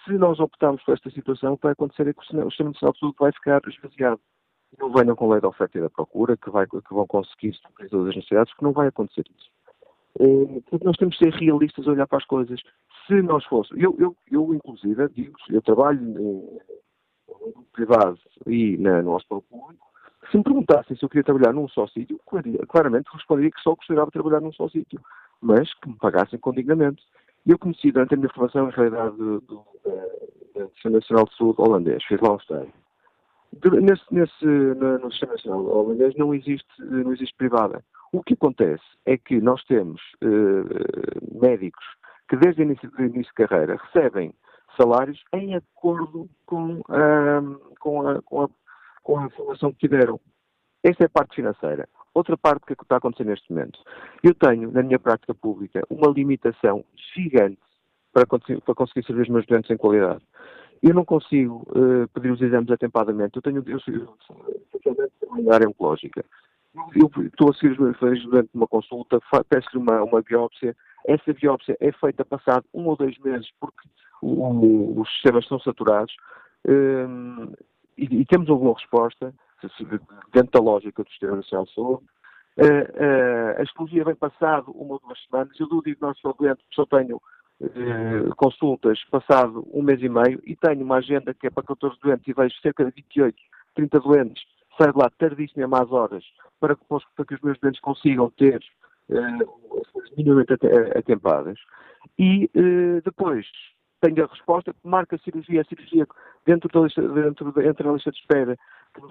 Se 0.07 0.13
nós 0.13 0.39
optarmos 0.39 0.83
por 0.85 0.95
esta 0.95 1.11
situação, 1.11 1.55
o 1.55 1.57
que 1.57 1.65
vai 1.65 1.73
acontecer 1.73 2.07
é 2.07 2.13
que 2.13 2.21
o 2.21 2.23
Sistema 2.23 2.45
Nacional 2.45 2.73
de 2.93 3.01
Saúde 3.01 3.17
vai 3.19 3.33
ficar 3.33 3.61
esvaziado. 3.67 4.21
Não 4.79 4.93
venham 4.93 5.17
com 5.17 5.29
lei 5.29 5.41
da 5.41 5.49
oferta 5.49 5.79
e 5.79 5.81
da 5.81 5.91
procura, 5.91 6.37
que, 6.37 6.49
vai, 6.51 6.67
que 6.67 6.81
vão 6.95 7.07
conseguir 7.07 7.55
suprir 7.55 7.91
todas 7.91 8.11
as 8.11 8.17
necessidades, 8.17 8.55
que 8.55 8.63
não 8.63 8.73
vai 8.73 8.89
acontecer 8.89 9.25
isso. 9.37 9.51
Eh, 10.21 10.61
portanto, 10.61 10.85
nós 10.85 10.97
temos 10.97 11.19
que 11.19 11.25
ser 11.25 11.35
realistas 11.35 11.87
olhar 11.87 12.07
para 12.07 12.19
as 12.19 12.25
coisas. 12.25 12.61
Se 13.07 13.21
nós 13.23 13.45
fôssemos, 13.47 13.83
eu, 13.83 13.97
eu, 13.99 14.17
eu 14.31 14.55
inclusive, 14.55 15.09
digo, 15.09 15.37
eu 15.51 15.63
trabalho 15.63 16.01
no 16.01 16.61
privado 17.73 18.19
e 18.47 18.77
na, 18.79 19.03
no 19.03 19.15
hospital 19.15 19.43
público, 19.43 19.87
se 20.31 20.37
me 20.37 20.43
perguntassem 20.43 20.97
se 20.97 21.05
eu 21.05 21.09
queria 21.09 21.25
trabalhar 21.25 21.53
num 21.53 21.69
só 21.69 21.87
sítio, 21.87 22.19
claramente 22.69 23.09
responderia 23.13 23.51
que 23.51 23.61
só 23.61 23.75
gostaria 23.75 24.05
de 24.05 24.11
trabalhar 24.11 24.41
num 24.41 24.53
só 24.53 24.69
sítio, 24.69 25.01
mas 25.41 25.73
que 25.75 25.89
me 25.89 25.97
pagassem 25.97 26.39
com 26.39 26.53
dignamente. 26.53 27.03
Eu 27.47 27.59
conheci 27.59 27.93
durante 27.93 28.15
a 28.15 28.17
minha 28.17 28.29
formação, 28.31 28.69
em 28.69 28.73
realidade, 28.73 29.17
do, 29.17 29.41
do, 29.41 29.65
Sistema 30.75 30.97
Nacional 30.97 31.25
de 31.27 31.37
Saúde 31.37 31.61
holandês, 31.61 32.05
fiz 32.05 32.21
lá 32.21 32.33
um 32.33 32.37
estágio. 32.37 32.73
Nesse, 33.83 34.03
nesse, 34.11 34.45
no, 34.45 34.99
no, 34.99 35.11
Sistema 35.13 35.33
Nacional 35.33 35.65
holandês 35.65 36.15
não 36.17 36.35
existe, 36.35 36.67
não 36.81 37.13
existe 37.13 37.35
privada. 37.37 37.85
O 38.13 38.23
que 38.23 38.35
acontece 38.35 38.83
é 39.05 39.17
que 39.17 39.41
nós 39.41 39.63
temos 39.65 40.01
uh, 40.23 41.41
médicos 41.41 41.85
que 42.29 42.37
desde 42.37 42.63
o 42.63 42.65
início, 42.65 42.91
início 42.99 43.33
de 43.37 43.47
carreira 43.47 43.77
recebem 43.77 44.35
salários 44.77 45.23
em 45.33 45.55
acordo 45.55 46.29
com, 46.45 46.81
uh, 46.81 47.75
com, 47.79 48.09
a, 48.09 48.23
com, 48.23 48.43
a, 48.43 48.49
com 49.03 49.19
a 49.19 49.31
formação 49.31 49.73
que 49.73 49.89
tiveram. 49.89 50.21
Esta 50.83 51.05
é 51.05 51.07
a 51.07 51.11
parte 51.11 51.37
financeira. 51.37 51.89
Outra 52.17 52.35
parte 52.35 52.65
que 52.65 52.73
está 52.73 52.97
acontecendo 52.97 53.29
neste 53.29 53.53
momento. 53.53 53.79
Eu 54.23 54.35
tenho, 54.35 54.73
na 54.73 54.83
minha 54.83 54.99
prática 54.99 55.35
pública, 55.35 55.83
uma 55.91 56.11
limitação 56.11 56.83
gigante 57.15 57.61
para 58.11 58.25
conseguir, 58.25 58.63
para 58.63 58.75
conseguir 58.75 59.05
servir 59.05 59.25
os 59.25 59.29
meus 59.29 59.45
doentes 59.45 59.71
em 59.71 59.77
qualidade. 59.77 60.25
Eu 60.83 60.95
não 60.95 61.05
consigo 61.05 61.67
uh, 61.77 62.09
pedir 62.15 62.31
os 62.31 62.41
exames 62.41 62.71
atempadamente. 62.71 63.37
Eu 63.37 63.43
tenho, 63.43 63.63
eu, 63.67 63.77
especialmente 63.77 65.13
na 65.45 65.55
área 65.55 65.69
oncológica. 65.69 66.25
Eu, 66.95 67.11
estou 67.27 67.51
a 67.51 67.53
seguir 67.53 67.73
os 67.73 67.79
meus 67.79 67.99
doentes 67.99 68.25
durante 68.25 68.49
uma 68.55 68.67
consulta, 68.67 69.21
peço-lhe 69.51 69.83
uma, 69.83 70.03
uma 70.03 70.23
biópsia. 70.23 70.75
Essa 71.07 71.35
biópsia 71.35 71.77
é 71.81 71.93
feita 71.93 72.25
passado 72.25 72.65
um 72.73 72.87
ou 72.87 72.97
dois 72.97 73.19
meses, 73.19 73.51
porque 73.61 73.87
o, 74.23 75.03
os 75.03 75.13
sistemas 75.13 75.45
estão 75.45 75.61
saturados. 75.61 76.17
Um, 76.67 77.53
e, 77.99 78.23
e, 78.23 78.25
temos 78.25 78.49
alguma 78.49 78.73
resposta 78.73 79.35
dentro 80.33 80.51
da 80.53 80.61
lógica 80.61 81.03
do 81.03 81.11
Sistema 81.11 81.37
Nacional 81.37 81.67
de 81.67 81.75
Saúde. 81.75 82.05
Uh, 82.59 82.65
uh, 82.65 83.61
a 83.61 83.63
exclusiva 83.63 84.07
vem 84.07 84.15
passado 84.15 84.71
uma 84.73 84.95
ou 84.95 85.01
duas 85.01 85.23
semanas. 85.25 85.59
Eu 85.61 85.69
dou 85.69 85.81
o 85.81 85.83
diagnóstico 85.83 86.29
ao 86.29 86.35
doente, 86.35 86.65
só 86.73 86.87
tenho 86.87 87.17
uh, 87.17 88.35
consultas 88.37 88.99
passado 89.11 89.67
um 89.73 89.83
mês 89.83 90.03
e 90.03 90.09
meio 90.09 90.41
e 90.45 90.57
tenho 90.57 90.83
uma 90.83 90.97
agenda 90.97 91.35
que 91.35 91.47
é 91.47 91.51
para 91.51 91.65
14 91.65 91.99
doentes 92.01 92.27
e 92.27 92.33
vejo 92.33 92.55
cerca 92.63 92.85
de 92.85 92.93
28, 92.93 93.37
30 93.75 94.01
doentes. 94.01 94.43
Saio 94.79 94.93
de 94.93 94.99
lá 94.99 95.11
tardíssimo 95.19 95.65
a 95.65 95.69
más 95.69 95.91
horas 95.91 96.25
para 96.59 96.75
que, 96.75 96.85
para 96.87 97.25
que 97.27 97.35
os 97.35 97.41
meus 97.41 97.59
doentes 97.59 97.81
consigam 97.81 98.31
ter 98.31 98.61
minimamente 100.17 100.53
atempadas. 100.97 101.59
E 102.19 102.51
depois 103.05 103.47
tenho 104.01 104.25
a 104.25 104.29
resposta, 104.29 104.75
marca 104.85 105.17
a 105.17 105.19
cirurgia, 105.19 105.63
a 105.63 105.65
cirurgia 105.65 106.07
dentro 106.45 106.69
da 106.73 106.81
lista, 106.81 107.03
dentro 107.03 107.63
entre 107.63 107.89
a 107.89 107.93
lista 107.93 108.11
de 108.11 108.19
espera, 108.19 108.57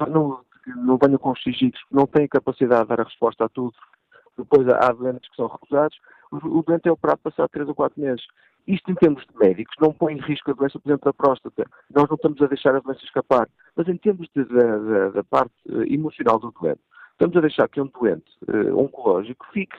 não, 0.08 0.42
não 0.76 0.98
venham 0.98 1.18
com 1.18 1.32
os 1.32 1.42
sigilhos, 1.42 1.82
que 1.84 1.96
não 1.96 2.06
têm 2.06 2.28
capacidade 2.28 2.84
de 2.84 2.90
dar 2.90 3.02
a 3.02 3.04
resposta 3.04 3.46
a 3.46 3.50
tudo. 3.50 3.76
Depois 4.38 4.68
há 4.68 4.92
doentes 4.92 5.30
que 5.30 5.36
são 5.36 5.48
recusados. 5.48 5.98
O, 6.32 6.62
doente 6.64 6.88
é 6.88 6.92
operado 6.92 7.20
passado 7.20 7.50
3 7.50 7.70
ou 7.70 7.76
4 7.76 8.00
meses. 8.00 8.26
Isto, 8.68 8.92
em 8.92 8.96
termos 8.96 9.24
de 9.26 9.38
médicos, 9.38 9.76
não 9.80 9.94
põe 9.94 10.14
em 10.14 10.22
risco 10.22 10.52
a 10.52 10.54
doença, 10.54 10.80
por 10.80 10.90
exemplo, 10.90 11.06
da 11.06 11.14
próstata. 11.14 11.66
Nós 11.94 12.10
não 12.10 12.16
estamos 12.16 12.42
a 12.42 12.48
deixar 12.48 12.76
a 12.76 12.80
doença 12.80 13.04
escapar. 13.04 13.48
Mas 13.76 13.88
em 13.88 13.98
termos 13.98 14.28
de, 14.36 14.44
da, 14.44 15.10
da, 15.10 15.24
parte 15.24 15.54
eh, 15.70 15.94
emocional 15.94 16.40
do 16.40 16.52
doente, 16.52 16.82
estamos 17.12 17.38
a 17.38 17.42
deixar 17.42 17.70
que 17.70 17.80
um 17.80 17.88
doente 17.88 18.26
uh, 18.48 18.78
oncológico 18.78 19.46
fique 19.54 19.78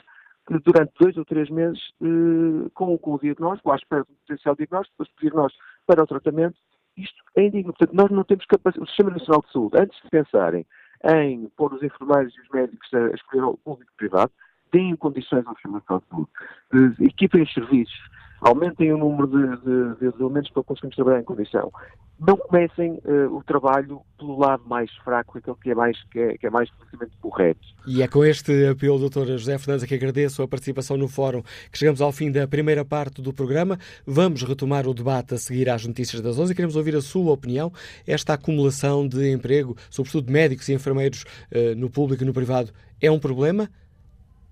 durante 0.63 0.93
dois 1.01 1.17
ou 1.17 1.25
três 1.25 1.51
meses 1.51 1.81
uh, 2.01 2.71
com, 2.75 2.97
com 2.99 3.15
o 3.15 3.19
diagnóstico, 3.19 3.73
à 3.73 3.77
espera 3.77 4.05
do 4.05 4.15
potencial 4.15 4.55
diagnóstico, 4.55 4.95
depois 4.99 5.09
do 5.17 5.21
diagnóstico 5.21 5.65
para 5.87 6.03
o 6.05 6.07
tratamento. 6.07 6.57
Isto 6.97 7.22
é 7.36 7.47
indigno. 7.47 7.72
Portanto, 7.72 7.94
nós 7.94 8.11
não 8.11 8.24
temos 8.24 8.47
capacidade. 8.47 8.84
O 8.84 8.86
Sistema 8.88 9.11
Nacional 9.11 9.42
de 9.42 9.53
Saúde, 9.53 9.78
antes 9.78 10.03
de 10.03 10.09
pensarem 10.09 10.66
em 11.05 11.49
pôr 11.57 11.72
os 11.74 11.82
enfermeiros 11.82 12.34
e 12.36 12.40
os 12.40 12.49
médicos 12.49 12.88
a 12.94 13.14
escolher 13.14 13.44
o 13.44 13.59
público 13.59 13.90
e 13.92 13.97
privado, 13.97 14.32
deem 14.72 14.97
condições 14.97 15.47
ao 15.47 15.55
Sistema 15.55 15.78
Nacional 15.78 16.03
de 16.03 16.09
Saúde, 16.09 17.05
equipem 17.05 17.42
os 17.42 17.53
serviços, 17.53 18.11
aumentem 18.41 18.93
o 18.93 18.99
número 18.99 19.26
de, 19.26 19.57
de, 19.62 20.12
de, 20.12 20.22
elementos 20.22 20.51
para 20.51 20.62
conseguirmos 20.62 20.97
trabalhar 20.97 21.20
em 21.20 21.24
condição. 21.24 21.72
Não 22.18 22.37
comecem 22.37 22.93
uh, 23.05 23.37
o 23.37 23.43
trabalho 23.45 24.01
pelo 24.18 24.39
lado 24.39 24.62
mais 24.66 24.91
fraco, 25.05 25.37
aquele 25.37 25.57
que 25.62 25.70
é 25.70 25.74
mais, 25.74 26.03
que 26.05 26.18
é, 26.18 26.39
que 26.39 26.47
é 26.47 26.51
mais 26.51 26.70
politicamente 26.70 27.12
correto. 27.20 27.61
E 27.87 28.03
é 28.03 28.09
com 28.09 28.24
este 28.24 28.68
apelo, 28.68 28.99
Dr. 28.99 29.26
José 29.26 29.59
Fernandes, 29.59 29.84
que 29.84 29.95
agradeço 29.95 30.43
a 30.43 30.49
participação 30.49 30.97
no 30.97 31.09
fórum, 31.09 31.43
que 31.70 31.78
chegamos 31.78 32.01
ao 32.01 32.12
fim 32.12 32.32
da 32.32 32.49
primeira 32.49 32.84
parte 32.84 33.20
do 33.20 33.34
programa. 33.34 33.78
Vamos 34.07 34.43
retomar 34.43 34.87
o 34.89 34.95
debate 34.95 35.34
a 35.34 35.39
seguir 35.39 35.68
às 35.68 35.87
notícias 35.87 36.22
das 36.22 36.39
11 36.39 36.53
e 36.53 36.55
queremos 36.57 36.76
ouvir 36.76 36.97
a 36.97 37.03
sua 37.03 37.32
opinião. 37.32 37.70
Esta 38.07 38.32
acumulação 38.32 39.07
de 39.07 39.30
emprego, 39.30 39.76
sobretudo 39.91 40.26
de 40.26 40.32
médicos 40.32 40.68
e 40.70 40.72
enfermeiros 40.72 41.24
uh, 41.53 41.74
no 41.76 41.91
público 41.91 42.22
e 42.22 42.26
no 42.26 42.32
privado, 42.32 42.72
é 43.01 43.11
um 43.11 43.18
problema? 43.18 43.68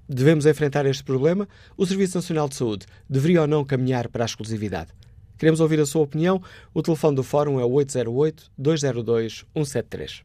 Devemos 0.08 0.46
enfrentar 0.46 0.86
este 0.86 1.02
problema? 1.02 1.48
O 1.76 1.84
Serviço 1.86 2.18
Nacional 2.18 2.48
de 2.48 2.54
Saúde 2.56 2.86
deveria 3.08 3.42
ou 3.42 3.46
não 3.46 3.64
caminhar 3.64 4.08
para 4.08 4.24
a 4.24 4.26
exclusividade? 4.26 4.90
Queremos 5.38 5.60
ouvir 5.60 5.80
a 5.80 5.86
sua 5.86 6.02
opinião. 6.02 6.42
O 6.72 6.82
telefone 6.82 7.16
do 7.16 7.22
Fórum 7.22 7.58
é 7.58 7.64
o 7.64 7.70
808-202-173. 7.70 10.22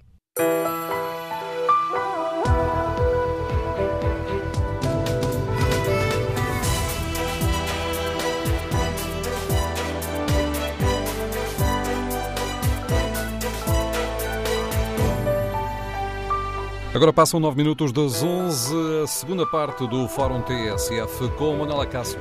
Agora 16.99 17.13
passam 17.13 17.39
9 17.39 17.55
minutos 17.55 17.93
das 17.93 18.21
11, 18.21 18.75
a 19.03 19.07
segunda 19.07 19.45
parte 19.45 19.87
do 19.87 20.05
Fórum 20.09 20.41
TSF 20.41 21.29
com 21.37 21.55
Manuela 21.55 21.85
Cássio. 21.85 22.19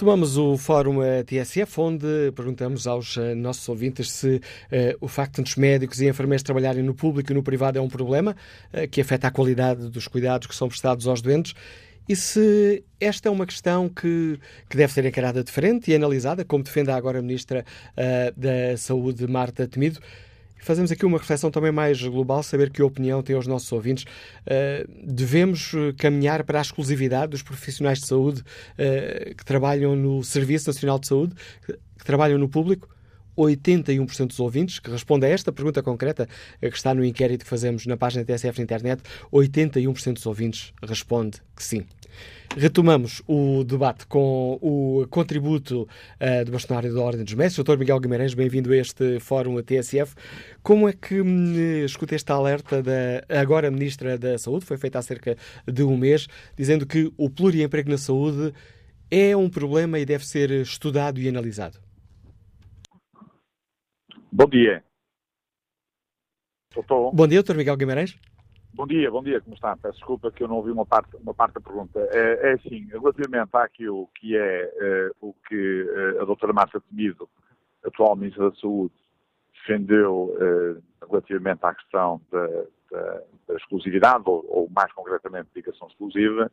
Retomamos 0.00 0.38
o 0.38 0.56
Fórum 0.56 1.02
eh, 1.02 1.22
TSF, 1.22 1.78
onde 1.78 2.32
perguntamos 2.34 2.86
aos 2.86 3.18
eh, 3.18 3.34
nossos 3.34 3.68
ouvintes 3.68 4.10
se 4.10 4.36
uh, 4.36 4.40
o 4.98 5.06
facto 5.06 5.42
de 5.42 5.50
os 5.50 5.56
médicos 5.56 6.00
e 6.00 6.08
enfermeiros 6.08 6.42
trabalharem 6.42 6.82
no 6.82 6.94
público 6.94 7.30
e 7.30 7.34
no 7.34 7.42
privado 7.42 7.78
é 7.78 7.82
um 7.82 7.86
problema 7.86 8.34
uh, 8.72 8.88
que 8.88 9.02
afeta 9.02 9.28
a 9.28 9.30
qualidade 9.30 9.90
dos 9.90 10.08
cuidados 10.08 10.46
que 10.46 10.54
são 10.54 10.68
prestados 10.68 11.06
aos 11.06 11.20
doentes 11.20 11.52
e 12.08 12.16
se 12.16 12.82
esta 12.98 13.28
é 13.28 13.30
uma 13.30 13.44
questão 13.44 13.90
que, 13.90 14.40
que 14.70 14.76
deve 14.78 14.90
ser 14.90 15.04
encarada 15.04 15.44
de 15.44 15.52
frente 15.52 15.90
e 15.90 15.94
analisada, 15.94 16.46
como 16.46 16.64
defende 16.64 16.90
agora 16.90 17.18
a 17.18 17.22
Ministra 17.22 17.62
uh, 17.92 18.40
da 18.40 18.78
Saúde, 18.78 19.26
Marta 19.26 19.68
Temido. 19.68 20.00
Fazemos 20.60 20.92
aqui 20.92 21.04
uma 21.06 21.18
reflexão 21.18 21.50
também 21.50 21.72
mais 21.72 22.00
global, 22.02 22.42
saber 22.42 22.70
que 22.70 22.82
opinião 22.82 23.22
têm 23.22 23.36
os 23.36 23.46
nossos 23.46 23.70
ouvintes. 23.72 24.04
Uh, 24.04 24.88
devemos 25.04 25.72
eh, 25.74 25.92
caminhar 25.96 26.44
para 26.44 26.58
a 26.58 26.62
exclusividade 26.62 27.30
dos 27.30 27.42
profissionais 27.42 28.00
de 28.00 28.06
saúde 28.06 28.40
uh, 28.40 29.34
que 29.34 29.44
trabalham 29.44 29.96
no 29.96 30.22
Serviço 30.22 30.68
Nacional 30.68 30.98
de 30.98 31.06
Saúde, 31.06 31.34
que 31.66 32.04
trabalham 32.04 32.38
no 32.38 32.48
público? 32.48 32.88
81% 33.36 34.28
dos 34.28 34.40
ouvintes 34.40 34.78
que 34.78 34.90
respondem 34.90 35.30
a 35.30 35.34
esta 35.34 35.52
pergunta 35.52 35.82
concreta 35.82 36.28
que 36.60 36.66
está 36.68 36.94
no 36.94 37.04
inquérito 37.04 37.44
que 37.44 37.50
fazemos 37.50 37.86
na 37.86 37.96
página 37.96 38.24
TSF 38.24 38.58
na 38.58 38.64
internet, 38.64 39.02
81% 39.32 40.14
dos 40.14 40.26
ouvintes 40.26 40.72
responde 40.82 41.40
que 41.54 41.62
sim. 41.62 41.86
Retomamos 42.56 43.22
o 43.28 43.62
debate 43.62 44.04
com 44.06 44.58
o 44.60 45.06
contributo 45.08 45.82
uh, 45.82 46.44
do 46.44 46.50
bastonário 46.50 46.92
da 46.92 47.00
Ordem 47.00 47.24
dos 47.24 47.34
Mestres, 47.34 47.64
Dr. 47.64 47.78
Miguel 47.78 48.00
Guimarães, 48.00 48.34
bem-vindo 48.34 48.72
a 48.72 48.76
este 48.76 49.20
fórum 49.20 49.56
a 49.56 49.62
TSF. 49.62 50.16
Como 50.60 50.88
é 50.88 50.92
que 50.92 51.20
hum, 51.20 51.84
escuta 51.84 52.16
esta 52.16 52.34
alerta 52.34 52.82
da 52.82 53.22
agora 53.28 53.70
Ministra 53.70 54.18
da 54.18 54.36
Saúde, 54.36 54.66
foi 54.66 54.76
feita 54.76 54.98
há 54.98 55.02
cerca 55.02 55.36
de 55.64 55.84
um 55.84 55.96
mês, 55.96 56.26
dizendo 56.56 56.84
que 56.84 57.12
o 57.16 57.30
pluriemprego 57.30 57.88
na 57.88 57.98
saúde 57.98 58.52
é 59.08 59.36
um 59.36 59.48
problema 59.48 60.00
e 60.00 60.04
deve 60.04 60.26
ser 60.26 60.50
estudado 60.50 61.20
e 61.20 61.28
analisado? 61.28 61.78
Bom 64.32 64.46
dia. 64.46 64.84
Bom 67.12 67.26
dia, 67.26 67.42
Dr. 67.42 67.56
Miguel 67.56 67.76
Guimarães. 67.76 68.16
Bom 68.72 68.86
dia, 68.86 69.10
bom 69.10 69.22
dia, 69.22 69.40
como 69.40 69.54
está? 69.54 69.76
Peço 69.76 69.98
desculpa 69.98 70.30
que 70.30 70.44
eu 70.44 70.48
não 70.48 70.56
ouvi 70.56 70.70
uma 70.70 70.86
parte, 70.86 71.16
uma 71.16 71.34
parte 71.34 71.54
da 71.54 71.60
pergunta. 71.60 71.98
É, 72.12 72.50
é 72.50 72.52
assim, 72.52 72.86
relativamente 72.86 73.50
àquilo 73.52 74.08
que 74.14 74.36
é 74.36 75.10
uh, 75.20 75.28
o 75.28 75.34
que 75.48 75.82
uh, 75.82 76.22
a 76.22 76.24
doutora 76.24 76.52
Márcia 76.52 76.80
Temido, 76.80 77.28
atual 77.84 78.14
Ministra 78.14 78.50
da 78.50 78.56
Saúde, 78.56 78.94
defendeu 79.52 80.36
uh, 80.36 81.06
relativamente 81.08 81.64
à 81.64 81.74
questão 81.74 82.20
da, 82.30 82.46
da, 82.92 83.22
da 83.48 83.54
exclusividade, 83.56 84.22
ou, 84.26 84.46
ou, 84.48 84.70
mais 84.70 84.92
concretamente 84.92 85.48
dedicação 85.52 85.88
exclusiva, 85.88 86.50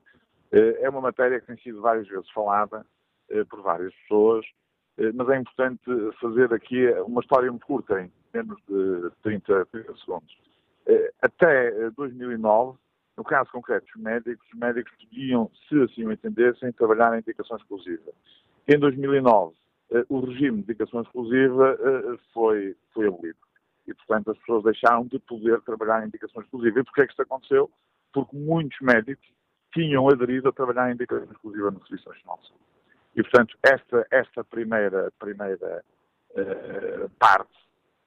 é 0.52 0.90
uma 0.90 1.02
matéria 1.02 1.42
que 1.42 1.46
tem 1.46 1.58
sido 1.58 1.82
várias 1.82 2.08
vezes 2.08 2.30
falada 2.32 2.86
por 3.50 3.62
várias 3.62 3.94
pessoas, 3.96 4.46
mas 5.14 5.30
é 5.30 5.38
importante 5.38 5.84
fazer 6.20 6.54
aqui 6.54 6.88
uma 7.06 7.22
história 7.22 7.50
muito 7.52 7.66
curta, 7.66 8.02
em 8.02 8.12
menos 8.34 8.58
de 8.68 9.12
30, 9.22 9.66
30 9.68 9.96
segundos. 9.98 10.38
Eh, 10.88 11.12
até 11.22 11.90
2009, 11.92 12.72
eh, 12.72 12.80
no 13.18 13.24
caso 13.24 13.52
concreto 13.52 13.86
dos 13.88 14.02
médicos, 14.02 14.46
os 14.54 14.60
médicos 14.60 14.94
podiam, 14.96 15.52
se 15.68 15.82
assim 15.82 16.06
o 16.06 16.12
entendessem, 16.12 16.72
trabalhar 16.72 17.14
em 17.16 17.20
indicação 17.20 17.58
exclusiva. 17.58 18.12
Em 18.68 18.80
2009, 18.80 19.54
eh, 19.92 20.06
o 20.08 20.22
regime 20.22 20.58
de 20.58 20.64
indicação 20.64 21.02
exclusiva 21.02 21.78
foi, 22.34 22.76
foi 22.94 23.08
abolido. 23.08 23.38
E, 23.86 23.94
portanto, 23.94 24.32
as 24.32 24.38
pessoas 24.40 24.64
deixaram 24.64 25.06
de 25.06 25.20
poder 25.20 25.62
trabalhar 25.62 26.04
em 26.04 26.08
indicação 26.08 26.42
exclusiva. 26.42 26.80
E 26.80 26.84
porquê 26.84 27.02
é 27.02 27.06
que 27.06 27.12
isto 27.12 27.22
aconteceu? 27.22 27.70
Porque 28.14 28.36
muitos 28.36 28.80
médicos 28.82 29.26
tinham 29.74 30.08
aderido 30.10 30.50
a 30.50 30.54
trabalhar 30.54 30.90
em 30.90 30.94
indicação 30.94 31.32
exclusiva 31.32 31.72
no 31.72 31.86
Serviço 31.86 32.10
Nacional 32.10 32.40
de 32.42 32.48
Saúde. 32.48 32.77
E, 33.18 33.24
portanto, 33.24 33.58
esta, 33.64 34.08
esta 34.12 34.44
primeira, 34.44 35.12
primeira 35.18 35.84
uh, 36.36 37.10
parte 37.18 37.58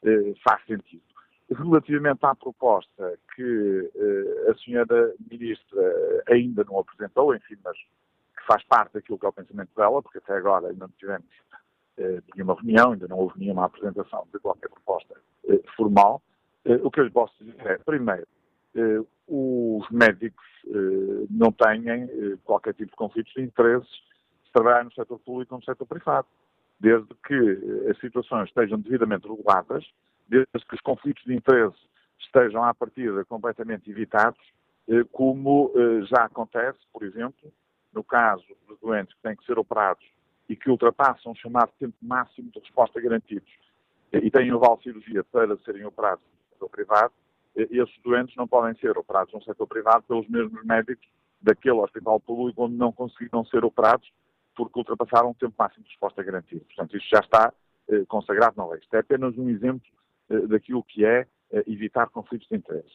uh, 0.05 0.35
faz 0.45 0.65
sentido. 0.67 1.03
Relativamente 1.51 2.25
à 2.25 2.33
proposta 2.33 3.19
que 3.35 3.91
uh, 3.93 4.51
a 4.53 4.55
senhora 4.59 5.13
Ministra 5.29 6.23
ainda 6.29 6.63
não 6.63 6.79
apresentou, 6.79 7.35
enfim, 7.35 7.57
mas 7.65 7.77
que 7.77 8.47
faz 8.47 8.63
parte 8.67 8.93
daquilo 8.93 9.19
que 9.19 9.27
é 9.27 9.29
o 9.29 9.33
pensamento 9.33 9.71
dela, 9.77 10.01
porque 10.01 10.19
até 10.19 10.35
agora 10.35 10.69
ainda 10.69 10.87
não 10.87 10.95
tivemos 10.97 11.27
nenhuma 12.35 12.55
reunião, 12.55 12.93
ainda 12.93 13.09
não 13.09 13.19
houve 13.19 13.39
nenhuma 13.39 13.67
apresentação 13.67 14.27
de 14.33 14.39
qualquer 14.39 14.71
proposta 14.71 15.15
formal, 15.77 16.23
o 16.83 16.91
que 16.91 17.01
eu 17.01 17.05
lhe 17.05 17.11
posso 17.11 17.35
dizer 17.45 17.67
é, 17.67 17.77
primeiro, 17.77 18.27
os 19.29 19.87
médicos 19.91 20.47
não 21.29 21.53
têm 21.53 22.39
qualquer 22.43 22.73
tipo 22.73 22.93
de 22.93 22.97
conflitos 22.97 23.35
de 23.35 23.43
interesses 23.43 23.91
se 23.91 24.20
trabalhar 24.53 24.85
no 24.85 24.93
setor 24.93 25.19
público 25.21 25.55
ou 25.55 25.61
no 25.61 25.65
setor 25.65 25.87
privado, 25.87 26.27
desde 26.79 27.15
que 27.27 27.89
as 27.91 27.99
situações 27.99 28.49
estejam 28.49 28.79
devidamente 28.79 29.29
reguladas 29.29 29.85
desde 30.31 30.67
que 30.67 30.77
os 30.77 30.81
conflitos 30.81 31.25
de 31.25 31.35
interesse 31.35 31.77
estejam 32.21 32.63
à 32.63 32.73
partida 32.73 33.25
completamente 33.25 33.91
evitados, 33.91 34.41
eh, 34.89 35.05
como 35.11 35.73
eh, 35.75 36.03
já 36.07 36.25
acontece, 36.25 36.79
por 36.93 37.03
exemplo, 37.03 37.53
no 37.93 38.05
caso 38.05 38.45
de 38.69 38.77
doentes 38.81 39.13
que 39.15 39.23
têm 39.23 39.35
que 39.35 39.45
ser 39.45 39.59
operados 39.59 40.07
e 40.49 40.55
que 40.55 40.71
ultrapassam 40.71 41.33
o 41.33 41.37
chamado 41.37 41.73
tempo 41.79 41.97
máximo 42.01 42.51
de 42.53 42.61
resposta 42.61 43.01
garantidos 43.01 43.51
eh, 44.13 44.21
e 44.23 44.31
têm 44.31 44.53
o 44.53 44.61
vale 44.61 44.81
cirurgia 44.83 45.25
para 45.25 45.57
serem 45.59 45.85
operados 45.85 46.25
no 46.25 46.55
setor 46.55 46.71
privado, 46.71 47.13
esses 47.57 48.01
doentes 48.05 48.37
não 48.37 48.47
podem 48.47 48.75
ser 48.77 48.97
operados 48.97 49.35
no 49.35 49.43
setor 49.43 49.67
privado 49.67 50.05
pelos 50.05 50.29
mesmos 50.29 50.65
médicos 50.65 51.07
daquele 51.43 51.81
hospital 51.81 52.21
público 52.21 52.65
onde 52.65 52.77
não 52.77 52.93
conseguiram 52.93 53.45
ser 53.47 53.65
operados 53.65 54.09
porque 54.65 54.79
ultrapassaram 54.79 55.31
o 55.31 55.35
tempo 55.35 55.55
máximo 55.59 55.85
de 55.85 55.91
resposta 55.91 56.23
garantido. 56.23 56.65
Portanto, 56.67 56.97
isto 56.97 57.09
já 57.09 57.21
está 57.21 57.53
consagrado 58.07 58.57
na 58.57 58.69
lei. 58.69 58.79
Isto 58.79 58.95
é 58.95 59.01
apenas 59.01 59.37
um 59.37 59.49
exemplo 59.49 59.83
eh, 60.31 60.47
daquilo 60.47 60.85
que 60.85 61.05
é 61.05 61.27
eh, 61.51 61.65
evitar 61.67 62.09
conflitos 62.09 62.49
de 62.49 62.57
interesse. 62.57 62.95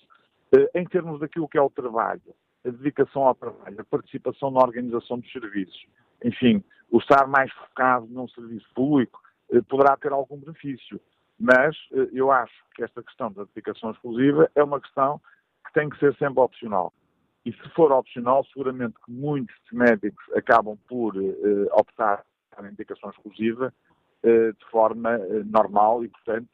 Eh, 0.56 0.80
em 0.80 0.86
termos 0.86 1.20
daquilo 1.20 1.50
que 1.50 1.58
é 1.58 1.62
o 1.62 1.70
trabalho, 1.70 2.34
a 2.66 2.70
dedicação 2.70 3.24
ao 3.24 3.36
trabalho, 3.36 3.82
a 3.82 3.84
participação 3.84 4.50
na 4.52 4.62
organização 4.62 5.20
dos 5.20 5.30
serviços, 5.32 5.86
enfim, 6.24 6.64
o 6.90 6.98
estar 6.98 7.28
mais 7.28 7.52
focado 7.52 8.08
num 8.08 8.28
serviço 8.30 8.68
público 8.74 9.22
poderá 9.68 9.98
ter 9.98 10.12
algum 10.12 10.38
benefício. 10.38 11.00
Mas 11.38 11.76
eu 12.14 12.32
acho 12.32 12.54
que 12.74 12.84
esta 12.84 13.04
questão 13.04 13.32
da 13.32 13.44
dedicação 13.44 13.92
exclusiva 13.92 14.50
é 14.56 14.64
uma 14.64 14.80
questão 14.80 15.22
que 15.68 15.74
tem 15.74 15.90
que 15.90 16.00
ser 16.00 16.16
sempre 16.16 16.40
opcional. 16.40 16.94
E 17.46 17.52
se 17.52 17.70
for 17.76 17.92
opcional, 17.92 18.44
seguramente 18.46 18.96
que 19.06 19.12
muitos 19.12 19.56
médicos 19.72 20.24
acabam 20.36 20.78
por 20.88 21.14
optar 21.74 22.24
pela 22.56 22.70
indicação 22.70 23.10
exclusiva 23.12 23.72
de 24.24 24.72
forma 24.72 25.20
normal 25.46 26.04
e, 26.04 26.10
portanto, 26.10 26.50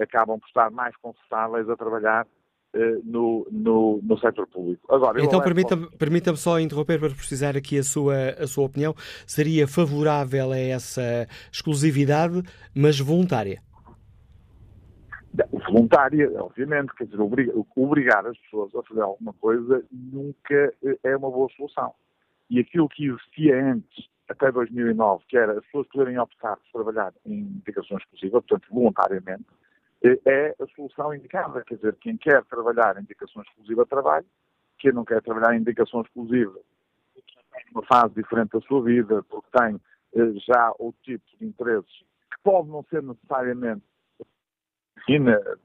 acabam 0.00 0.40
por 0.40 0.46
estar 0.48 0.70
mais 0.72 0.96
confortáveis 0.96 1.70
a 1.70 1.76
trabalhar 1.76 2.26
no, 3.04 3.46
no, 3.50 4.00
no 4.02 4.18
setor 4.18 4.48
público. 4.48 4.92
Agora, 4.92 5.22
então, 5.22 5.40
permita-me 5.40 5.88
permita 5.96 6.34
só 6.34 6.58
interromper 6.58 6.98
para 6.98 7.10
precisar 7.10 7.56
aqui 7.56 7.78
a 7.78 7.84
sua, 7.84 8.30
a 8.30 8.46
sua 8.48 8.64
opinião. 8.64 8.94
Seria 9.26 9.68
favorável 9.68 10.50
a 10.50 10.58
essa 10.58 11.28
exclusividade, 11.52 12.42
mas 12.74 12.98
voluntária? 12.98 13.62
Voluntária, 15.66 16.30
obviamente, 16.40 16.94
quer 16.94 17.06
dizer, 17.06 17.18
obrigar 17.74 18.24
as 18.26 18.38
pessoas 18.38 18.74
a 18.74 18.82
fazer 18.84 19.00
alguma 19.00 19.32
coisa 19.34 19.84
nunca 19.90 20.72
eh, 20.84 20.98
é 21.02 21.16
uma 21.16 21.30
boa 21.30 21.48
solução. 21.56 21.92
E 22.48 22.60
aquilo 22.60 22.88
que 22.88 23.06
existia 23.06 23.72
antes, 23.72 24.08
até 24.28 24.52
2009, 24.52 25.24
que 25.26 25.36
era 25.36 25.58
as 25.58 25.64
pessoas 25.64 25.88
poderem 25.88 26.18
optar 26.18 26.56
por 26.56 26.84
trabalhar 26.84 27.12
em 27.26 27.40
indicação 27.40 27.98
exclusiva, 27.98 28.40
portanto, 28.42 28.72
voluntariamente, 28.72 29.44
é 30.24 30.54
a 30.60 30.66
solução 30.76 31.12
indicada. 31.12 31.64
Quer 31.64 31.76
dizer, 31.76 31.96
quem 31.96 32.16
quer 32.16 32.44
trabalhar 32.44 32.96
em 32.96 33.00
indicação 33.00 33.42
exclusiva 33.42 33.86
trabalha, 33.86 34.26
quem 34.78 34.92
não 34.92 35.04
quer 35.04 35.20
trabalhar 35.22 35.56
em 35.56 35.60
indicação 35.60 36.02
exclusiva 36.02 36.58
numa 37.72 37.84
fase 37.86 38.14
diferente 38.14 38.52
da 38.52 38.60
sua 38.60 38.82
vida, 38.82 39.22
porque 39.24 39.48
tem 39.58 39.80
eh, 40.14 40.32
já 40.46 40.72
outro 40.78 41.00
tipo 41.02 41.24
de 41.38 41.46
interesses 41.46 42.04
que 42.30 42.40
pode 42.42 42.68
não 42.68 42.84
ser 42.84 43.02
necessariamente 43.02 43.82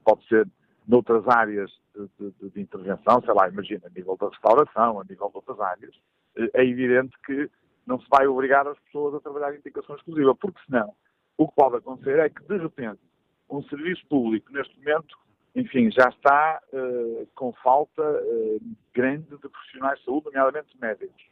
pode 0.04 0.26
ser 0.28 0.46
noutras 0.86 1.26
áreas 1.28 1.70
de, 1.94 2.32
de, 2.32 2.50
de, 2.50 2.60
intervenção, 2.60 3.20
sei 3.22 3.34
lá, 3.34 3.48
imagina, 3.48 3.82
a 3.86 3.90
nível 3.90 4.16
da 4.16 4.28
restauração, 4.28 5.00
a 5.00 5.04
nível 5.04 5.28
de 5.28 5.36
outras 5.36 5.60
áreas, 5.60 5.94
eh, 6.36 6.50
é 6.54 6.64
evidente 6.64 7.16
que 7.24 7.48
não 7.86 8.00
se 8.00 8.06
vai 8.10 8.26
obrigar 8.26 8.66
as 8.66 8.78
pessoas 8.80 9.14
a 9.14 9.20
trabalhar 9.20 9.54
em 9.54 9.58
indicação 9.58 9.96
exclusiva, 9.96 10.34
porque 10.34 10.60
senão 10.66 10.94
o 11.38 11.48
que 11.48 11.54
pode 11.54 11.76
acontecer 11.76 12.18
é 12.18 12.28
que, 12.28 12.42
de 12.42 12.58
repente, 12.58 13.00
um 13.48 13.62
serviço 13.64 14.06
público, 14.08 14.52
neste 14.52 14.76
momento, 14.78 15.16
enfim, 15.54 15.90
já 15.90 16.08
está 16.08 16.60
uh, 16.72 17.26
com 17.34 17.52
falta 17.54 18.02
uh, 18.02 18.60
grande 18.94 19.30
de 19.30 19.48
profissionais 19.48 19.98
de 19.98 20.04
saúde, 20.04 20.26
nomeadamente 20.26 20.78
médicos. 20.80 21.24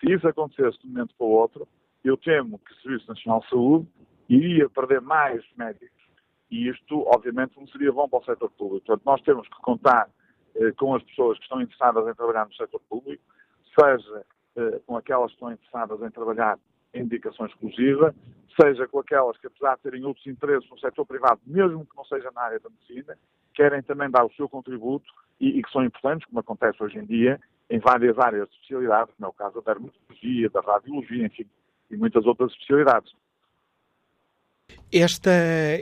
Se 0.00 0.12
isso 0.12 0.26
acontecesse 0.28 0.78
de 0.80 0.86
um 0.86 0.90
momento 0.90 1.14
para 1.16 1.26
o 1.26 1.30
outro, 1.30 1.68
eu 2.02 2.16
temo 2.16 2.58
que 2.58 2.72
o 2.72 2.76
Serviço 2.76 3.08
Nacional 3.08 3.40
de 3.40 3.48
Saúde 3.48 3.88
iria 4.28 4.68
perder 4.68 5.00
mais 5.00 5.42
médicos. 5.56 5.93
E 6.54 6.68
isto, 6.68 7.04
obviamente, 7.08 7.58
não 7.58 7.66
seria 7.66 7.90
bom 7.90 8.08
para 8.08 8.20
o 8.20 8.24
setor 8.24 8.48
público. 8.50 8.86
Portanto, 8.86 9.04
nós 9.04 9.20
temos 9.22 9.48
que 9.48 9.60
contar 9.60 10.08
uh, 10.54 10.74
com 10.76 10.94
as 10.94 11.02
pessoas 11.02 11.36
que 11.38 11.42
estão 11.42 11.60
interessadas 11.60 12.06
em 12.06 12.14
trabalhar 12.14 12.46
no 12.46 12.54
setor 12.54 12.80
público, 12.88 13.22
seja 13.76 14.24
com 14.86 14.96
aquelas 14.96 15.32
que 15.32 15.34
estão 15.34 15.50
interessadas 15.50 16.00
em 16.00 16.10
trabalhar 16.10 16.56
em 16.94 17.02
indicação 17.02 17.44
exclusiva, 17.46 18.14
seja 18.60 18.86
com 18.86 19.00
aquelas 19.00 19.36
que, 19.38 19.48
apesar 19.48 19.74
de 19.74 19.82
terem 19.82 20.04
outros 20.04 20.24
interesses 20.28 20.70
no 20.70 20.78
setor 20.78 21.04
privado, 21.04 21.40
mesmo 21.44 21.84
que 21.84 21.96
não 21.96 22.04
seja 22.04 22.30
na 22.32 22.42
área 22.42 22.60
da 22.60 22.70
medicina, 22.70 23.18
querem 23.52 23.82
também 23.82 24.08
dar 24.08 24.24
o 24.24 24.32
seu 24.34 24.48
contributo 24.48 25.12
e, 25.40 25.58
e 25.58 25.62
que 25.62 25.72
são 25.72 25.84
importantes, 25.84 26.24
como 26.28 26.38
acontece 26.38 26.80
hoje 26.80 26.98
em 26.98 27.04
dia, 27.04 27.40
em 27.68 27.80
várias 27.80 28.16
áreas 28.16 28.48
de 28.48 28.54
especialidade, 28.54 29.10
como 29.16 29.26
é 29.26 29.28
o 29.28 29.32
caso 29.32 29.60
da 29.60 29.72
dermatologia, 29.72 30.50
da 30.50 30.60
radiologia, 30.60 31.26
enfim, 31.26 31.46
e 31.90 31.96
muitas 31.96 32.24
outras 32.26 32.52
especialidades. 32.52 33.12
Esta, 34.92 35.30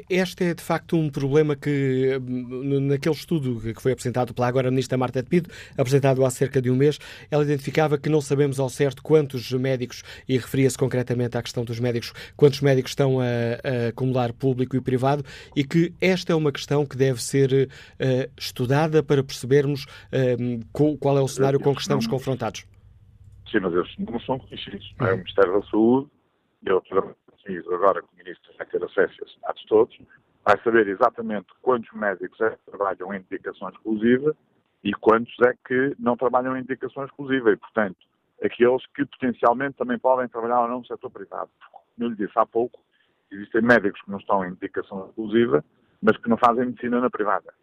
este 0.08 0.44
é 0.44 0.54
de 0.54 0.62
facto 0.62 0.96
um 0.96 1.10
problema 1.10 1.54
que, 1.54 2.18
naquele 2.20 3.14
estudo 3.14 3.60
que 3.60 3.82
foi 3.82 3.92
apresentado 3.92 4.32
pela 4.32 4.48
agora 4.48 4.70
Ministra 4.70 4.96
Marta 4.96 5.22
Temido, 5.22 5.50
apresentado 5.76 6.24
há 6.24 6.30
cerca 6.30 6.62
de 6.62 6.70
um 6.70 6.76
mês, 6.76 6.98
ela 7.30 7.42
identificava 7.42 7.98
que 7.98 8.08
não 8.08 8.20
sabemos 8.20 8.58
ao 8.58 8.70
certo 8.70 9.02
quantos 9.02 9.52
médicos, 9.52 10.02
e 10.28 10.38
referia-se 10.38 10.78
concretamente 10.78 11.36
à 11.36 11.42
questão 11.42 11.64
dos 11.64 11.78
médicos, 11.78 12.12
quantos 12.36 12.60
médicos 12.62 12.92
estão 12.92 13.20
a, 13.20 13.24
a, 13.24 13.88
acumular 13.88 14.32
público 14.32 14.76
e 14.76 14.80
privado, 14.80 15.24
e 15.54 15.62
que 15.62 15.92
esta 16.00 16.32
é 16.32 16.36
uma 16.36 16.50
questão 16.50 16.86
que 16.86 16.96
deve 16.96 17.22
ser 17.22 17.52
uh, 17.52 18.30
estudada 18.38 19.02
para 19.02 19.22
percebermos 19.22 19.84
uh, 19.84 20.98
qual 20.98 21.18
é 21.18 21.20
o 21.20 21.28
cenário 21.28 21.60
com 21.60 21.74
que 21.74 21.82
estamos 21.82 22.06
confrontados. 22.06 22.64
Sim, 23.50 23.60
mas 23.60 23.74
esses 23.74 23.98
não 23.98 24.18
são 24.20 24.38
conhecidos. 24.38 24.94
É? 25.00 25.12
O 25.12 25.18
Ministério 25.18 25.60
da 25.60 25.66
Saúde 25.66 26.08
e 26.66 26.70
a 26.70 26.74
outra 26.74 27.14
agora 27.72 28.02
que 28.02 28.08
o 28.12 28.16
Ministro 28.16 28.52
vai 28.56 28.66
ter 28.66 28.82
acesso 28.84 29.24
a 29.44 29.52
esses 29.52 29.66
todos, 29.66 29.98
vai 30.44 30.60
saber 30.62 30.88
exatamente 30.88 31.48
quantos 31.60 31.92
médicos 31.92 32.40
é 32.40 32.50
que 32.50 32.64
trabalham 32.66 33.14
em 33.14 33.18
indicação 33.20 33.68
exclusiva 33.68 34.36
e 34.82 34.92
quantos 34.92 35.34
é 35.46 35.54
que 35.66 35.94
não 35.98 36.16
trabalham 36.16 36.56
em 36.56 36.60
indicação 36.60 37.04
exclusiva. 37.04 37.52
E, 37.52 37.56
portanto, 37.56 37.98
aqueles 38.42 38.84
que 38.94 39.04
potencialmente 39.06 39.76
também 39.76 39.98
podem 39.98 40.28
trabalhar 40.28 40.62
ou 40.62 40.68
não 40.68 40.78
no 40.80 40.86
setor 40.86 41.10
privado. 41.10 41.50
Como 41.70 41.84
eu 41.98 42.08
lhe 42.08 42.16
disse 42.16 42.36
há 42.36 42.44
pouco, 42.44 42.80
existem 43.30 43.62
médicos 43.62 44.00
que 44.02 44.10
não 44.10 44.18
estão 44.18 44.44
em 44.44 44.50
indicação 44.50 45.06
exclusiva, 45.08 45.64
mas 46.02 46.16
que 46.16 46.28
não 46.28 46.36
fazem 46.36 46.66
medicina 46.66 47.00
na 47.00 47.10
privada. 47.10 47.54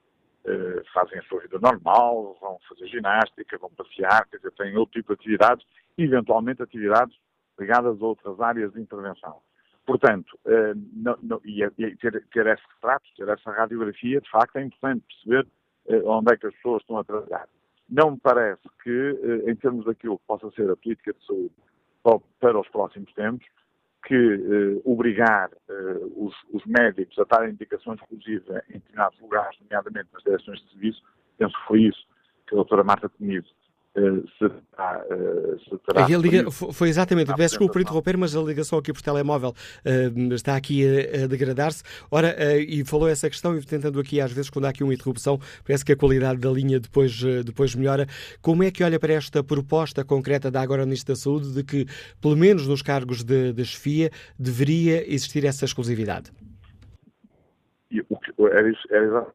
uh, 0.45 0.81
fazem 0.93 1.19
a 1.19 1.23
sua 1.23 1.41
vida 1.41 1.59
normal, 1.59 2.37
vão 2.39 2.57
fazer 2.69 2.87
ginástica, 2.87 3.57
vão 3.57 3.69
passear, 3.71 4.25
quer 4.29 4.37
dizer, 4.37 4.51
têm 4.51 4.77
outro 4.77 4.93
tipo 4.93 5.13
de 5.13 5.19
atividades, 5.19 5.65
eventualmente 5.97 6.63
atividades 6.63 7.15
ligadas 7.59 8.01
a 8.01 8.05
outras 8.05 8.39
áreas 8.39 8.71
de 8.71 8.79
intervenção. 8.79 9.41
Portanto, 9.89 10.37
uh, 10.45 10.75
não, 10.93 11.17
não, 11.23 11.41
e, 11.43 11.67
ter, 11.71 12.23
ter, 12.27 12.47
esse 12.47 12.63
retrato, 12.75 13.05
ter 13.17 13.27
essa 13.27 13.51
radiografia, 13.51 14.21
de 14.21 14.29
facto 14.29 14.57
é 14.57 14.63
importante 14.63 15.03
perceber 15.07 15.47
uh, 15.87 16.09
onde 16.09 16.33
é 16.33 16.37
que 16.37 16.45
as 16.45 16.53
pessoas 16.55 16.81
estão 16.81 16.97
a 16.97 17.03
trabalhar. 17.03 17.47
Não 17.89 18.11
me 18.11 18.19
parece 18.19 18.61
que, 18.83 19.19
em 19.47 19.55
termos 19.55 19.83
daquilo 19.85 20.19
que 20.19 20.27
possa 20.27 20.51
ser 20.51 20.69
a 20.69 20.75
política 20.75 21.11
de 21.11 21.25
saúde 21.25 21.55
para 22.39 22.59
os 22.59 22.67
próximos 22.69 23.11
tempos, 23.13 23.47
que 24.05 24.15
eh, 24.15 24.81
obrigar 24.85 25.49
eh, 25.69 25.99
os, 26.15 26.33
os, 26.53 26.65
médicos 26.65 27.17
a 27.19 27.25
darem 27.25 27.51
indicação 27.51 27.93
exclusiva 27.93 28.63
em 28.69 28.73
determinados 28.73 29.19
lugares, 29.19 29.57
nomeadamente 29.59 30.09
nas 30.13 30.23
direções 30.23 30.59
de 30.61 30.69
serviço, 30.71 31.03
penso 31.37 31.53
que 31.53 31.67
foi 31.67 31.81
isso 31.83 32.07
que 32.47 32.55
a 32.55 32.57
doutora 32.57 32.83
Marta 32.83 33.09
Temido 33.09 33.47
eh, 33.47 33.53
se 33.93 34.49
terá, 34.49 35.05
eh, 35.09 35.57
se 35.67 35.77
terá 35.79 36.07
liga, 36.07 36.51
foi 36.51 36.89
exatamente, 36.89 37.27
peço 37.33 37.49
desculpa 37.49 37.73
por 37.73 37.81
interromper, 37.81 38.17
mas 38.17 38.35
a 38.35 38.41
ligação 38.41 38.77
aqui 38.77 38.93
por 38.93 39.01
telemóvel 39.01 39.49
uh, 39.49 40.33
está 40.33 40.55
aqui 40.55 40.83
a, 40.85 41.23
a 41.23 41.27
degradar-se. 41.27 41.83
Ora, 42.11 42.35
uh, 42.37 42.59
e 42.59 42.85
falou 42.85 43.09
essa 43.09 43.29
questão, 43.29 43.57
e 43.57 43.65
tentando 43.65 43.99
aqui, 43.99 44.21
às 44.21 44.31
vezes, 44.31 44.49
quando 44.49 44.65
há 44.65 44.69
aqui 44.69 44.83
uma 44.83 44.93
interrupção, 44.93 45.39
parece 45.65 45.83
que 45.83 45.91
a 45.91 45.97
qualidade 45.97 46.39
da 46.39 46.49
linha 46.49 46.79
depois, 46.79 47.21
uh, 47.23 47.43
depois 47.43 47.73
melhora. 47.75 48.05
Como 48.41 48.63
é 48.63 48.71
que 48.71 48.83
olha 48.83 48.99
para 48.99 49.13
esta 49.13 49.43
proposta 49.43 50.05
concreta 50.05 50.51
da 50.51 50.61
agora 50.61 50.85
Ministra 50.85 51.15
da 51.15 51.19
Saúde 51.19 51.53
de 51.53 51.63
que, 51.63 51.85
pelo 52.21 52.37
menos 52.37 52.67
nos 52.67 52.81
cargos 52.81 53.23
de, 53.23 53.53
de 53.53 53.65
chefia, 53.65 54.11
deveria 54.37 55.11
existir 55.11 55.45
essa 55.45 55.65
exclusividade? 55.65 56.31
E, 57.91 58.01
o 58.07 58.17
que, 58.17 58.31
era 58.39 58.69
isso, 58.69 58.87
era 58.91 59.27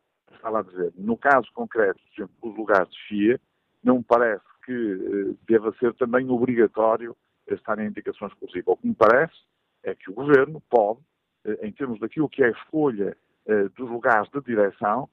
estava 0.44 0.61
a 0.61 0.62
dizer. 0.62 0.92
No 0.96 1.16
caso 1.16 1.48
concreto, 1.55 1.98
por 1.98 2.22
exemplo, 2.22 2.36
os 2.42 2.57
lugares 2.57 2.88
de 2.90 2.98
chefia, 2.98 3.40
não 3.85 3.99
me 3.99 4.05
parece 4.05 4.43
que 4.64 4.72
eh, 4.72 5.35
deva 5.47 5.72
ser 5.78 5.93
também 5.95 6.28
obrigatório 6.30 7.14
estar 7.49 7.78
em 7.78 7.89
indicação 7.89 8.26
exclusiva. 8.28 8.72
O 8.72 8.76
que 8.76 8.89
me 8.89 8.95
parece 8.95 9.35
é 9.82 9.95
que 9.95 10.11
o 10.11 10.14
Governo 10.14 10.62
pode, 10.70 11.01
eh, 11.45 11.66
em 11.66 11.72
termos 11.72 12.01
daquilo 12.01 12.28
que 12.28 12.43
é 12.43 12.47
a 12.47 12.53
escolha 12.53 13.16
eh, 13.47 13.68
dos 13.76 13.91
lugares 13.91 14.28
de 14.30 14.41
direção, 14.41 15.09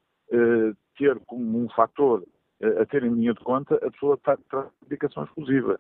ter 0.98 1.20
como 1.26 1.60
um 1.60 1.68
fator 1.72 2.26
a 2.80 2.86
ter 2.86 3.04
em 3.04 3.14
linha 3.14 3.34
de 3.34 3.42
conta 3.42 3.76
a 3.76 3.92
pessoa 3.92 4.18
ter 4.18 4.66
indicação 4.86 5.26
exclusiva. 5.26 5.78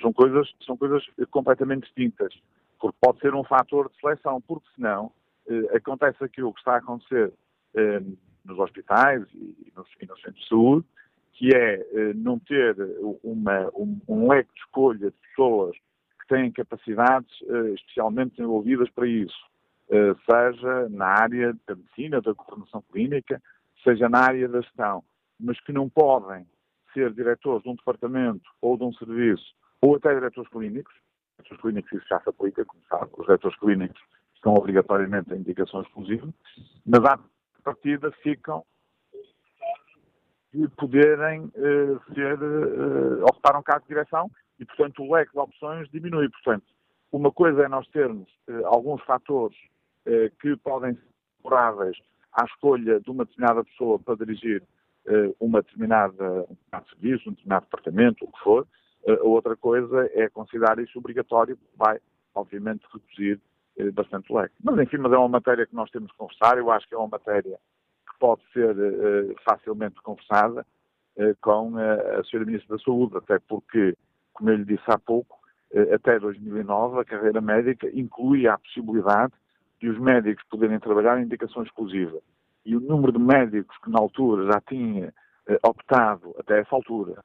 São 0.00 0.10
coisas, 0.10 0.50
são 0.64 0.74
coisas 0.74 1.04
completamente 1.30 1.82
distintas. 1.82 2.32
Porque 2.78 2.96
pode 2.98 3.18
ser 3.18 3.34
um 3.34 3.44
fator 3.44 3.90
de 3.90 4.00
seleção, 4.00 4.40
porque 4.40 4.66
senão 4.74 5.12
acontece 5.76 6.24
aquilo 6.24 6.54
que 6.54 6.60
está 6.60 6.76
a 6.76 6.78
acontecer 6.78 7.30
nos 8.42 8.58
hospitais 8.58 9.22
e 9.34 9.70
nos, 9.76 9.86
e 10.00 10.06
nos 10.06 10.18
centros 10.22 10.42
de 10.44 10.48
saúde, 10.48 10.86
que 11.32 11.54
é 11.54 11.74
eh, 11.74 12.12
não 12.14 12.38
ter 12.38 12.76
uma, 13.22 13.68
um, 13.74 13.98
um, 14.08 14.28
leque 14.28 14.52
de 14.52 14.60
escolha 14.60 15.10
de 15.10 15.16
pessoas 15.28 15.76
que 16.20 16.28
têm 16.28 16.52
capacidades 16.52 17.30
eh, 17.48 17.74
especialmente 17.74 18.36
desenvolvidas 18.36 18.90
para 18.90 19.06
isso, 19.06 19.50
eh, 19.90 20.14
seja 20.30 20.88
na 20.90 21.06
área 21.06 21.56
da 21.66 21.74
medicina, 21.74 22.20
da 22.20 22.32
governação 22.32 22.82
clínica, 22.92 23.42
seja 23.82 24.08
na 24.08 24.20
área 24.20 24.48
da 24.48 24.60
gestão, 24.60 25.02
mas 25.38 25.58
que 25.60 25.72
não 25.72 25.88
podem 25.88 26.46
ser 26.92 27.12
diretores 27.12 27.62
de 27.62 27.70
um 27.70 27.74
departamento 27.74 28.48
ou 28.60 28.76
de 28.76 28.84
um 28.84 28.92
serviço, 28.92 29.54
ou 29.80 29.96
até 29.96 30.12
diretores 30.14 30.50
clínicos. 30.50 30.94
Diretores 31.38 31.62
clínicos 31.62 31.92
isso 31.92 32.06
já 32.08 32.20
se 32.20 32.28
aplica, 32.28 32.64
como 32.64 32.82
sabe, 32.88 33.10
os 33.16 33.24
diretores 33.24 33.58
clínicos 33.58 34.00
estão 34.34 34.54
obrigatoriamente 34.54 35.32
em 35.32 35.38
indicação 35.38 35.82
exclusiva, 35.82 36.28
mas 36.84 37.04
à 37.04 37.18
partida 37.62 38.10
ficam 38.22 38.64
de 40.52 40.68
poderem 40.68 41.44
uh, 41.44 42.14
ser, 42.14 42.38
uh, 42.42 43.22
ocupar 43.24 43.56
um 43.56 43.62
cargo 43.62 43.82
de 43.82 43.88
direção 43.88 44.30
e, 44.58 44.64
portanto, 44.64 45.02
o 45.02 45.14
leque 45.14 45.32
de 45.32 45.38
opções 45.38 45.88
diminui. 45.90 46.28
Portanto, 46.28 46.64
uma 47.12 47.30
coisa 47.30 47.62
é 47.62 47.68
nós 47.68 47.86
termos 47.88 48.28
uh, 48.48 48.66
alguns 48.66 49.02
fatores 49.02 49.56
que 50.40 50.56
podem 50.56 50.94
ser 50.94 51.02
favoráveis 51.42 51.96
à 52.32 52.44
escolha 52.46 52.98
de 52.98 53.10
uma 53.10 53.26
determinada 53.26 53.62
pessoa 53.62 53.98
para 53.98 54.16
dirigir 54.16 54.62
uma 55.38 55.60
determinada, 55.60 56.24
um 56.24 56.54
determinado 56.54 56.88
serviço, 56.88 57.28
um 57.28 57.32
determinado 57.32 57.66
departamento, 57.66 58.24
o 58.24 58.32
que 58.32 58.40
for. 58.40 58.66
a 59.06 59.22
outra 59.22 59.54
coisa 59.56 60.10
é 60.14 60.26
considerar 60.30 60.78
isso 60.78 60.98
obrigatório, 60.98 61.58
vai, 61.76 62.00
obviamente, 62.34 62.82
reduzir 62.90 63.38
bastante 63.92 64.32
o 64.32 64.38
leque. 64.38 64.54
Mas, 64.64 64.78
enfim, 64.78 64.96
mas 64.96 65.12
é 65.12 65.18
uma 65.18 65.28
matéria 65.28 65.66
que 65.66 65.74
nós 65.74 65.90
temos 65.90 66.10
que 66.10 66.16
conversar. 66.16 66.56
Eu 66.56 66.70
acho 66.70 66.88
que 66.88 66.94
é 66.94 66.98
uma 66.98 67.08
matéria 67.08 67.60
pode 68.20 68.42
ser 68.52 68.76
uh, 68.76 69.34
facilmente 69.42 70.00
conversada 70.02 70.64
uh, 71.16 71.36
com 71.40 71.72
uh, 71.72 72.18
a 72.18 72.20
Sra. 72.20 72.44
Ministra 72.44 72.76
da 72.76 72.82
Saúde, 72.84 73.16
até 73.16 73.40
porque, 73.48 73.96
como 74.34 74.50
eu 74.50 74.56
lhe 74.56 74.64
disse 74.64 74.84
há 74.86 74.98
pouco, 74.98 75.40
até 75.94 76.18
2009 76.18 76.98
a 76.98 77.04
carreira 77.04 77.40
médica 77.40 77.88
incluía 77.94 78.54
a 78.54 78.58
possibilidade 78.58 79.32
de 79.80 79.88
os 79.88 80.00
médicos 80.00 80.44
poderem 80.50 80.80
trabalhar 80.80 81.18
em 81.20 81.22
indicação 81.22 81.62
exclusiva. 81.62 82.18
E 82.66 82.76
o 82.76 82.80
número 82.80 83.12
de 83.12 83.20
médicos 83.20 83.78
que 83.78 83.88
na 83.88 84.00
altura 84.00 84.52
já 84.52 84.60
tinha 84.62 85.14
optado, 85.64 86.34
até 86.40 86.58
essa 86.58 86.74
altura, 86.74 87.22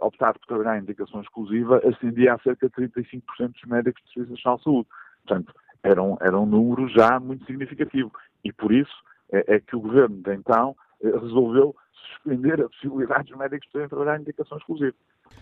optado 0.00 0.40
por 0.40 0.46
trabalhar 0.46 0.78
em 0.78 0.80
indicação 0.80 1.20
exclusiva, 1.20 1.82
ascendia 1.86 2.32
a 2.32 2.38
cerca 2.38 2.70
de 2.70 2.74
35% 2.74 3.52
dos 3.52 3.64
médicos 3.66 4.02
do 4.02 4.08
Serviço 4.14 4.32
Nacional 4.32 4.56
de 4.56 4.64
Saúde. 4.64 4.88
Portanto, 5.26 5.54
era 5.82 6.02
um, 6.02 6.16
era 6.22 6.40
um 6.40 6.46
número 6.46 6.88
já 6.88 7.20
muito 7.20 7.44
significativo. 7.44 8.10
E 8.42 8.50
por 8.50 8.72
isso, 8.72 8.94
é, 9.32 9.56
é 9.56 9.60
que 9.60 9.76
o 9.76 9.80
governo 9.80 10.16
de 10.22 10.34
então 10.34 10.76
eh, 11.02 11.10
resolveu 11.10 11.74
suspender 12.24 12.60
a 12.62 12.68
possibilidade 12.68 13.28
dos 13.28 13.38
médicos 13.38 13.68
poderem 13.70 13.88
trabalhar 13.88 14.18
em 14.18 14.22
indicação 14.22 14.58
exclusiva, 14.58 14.94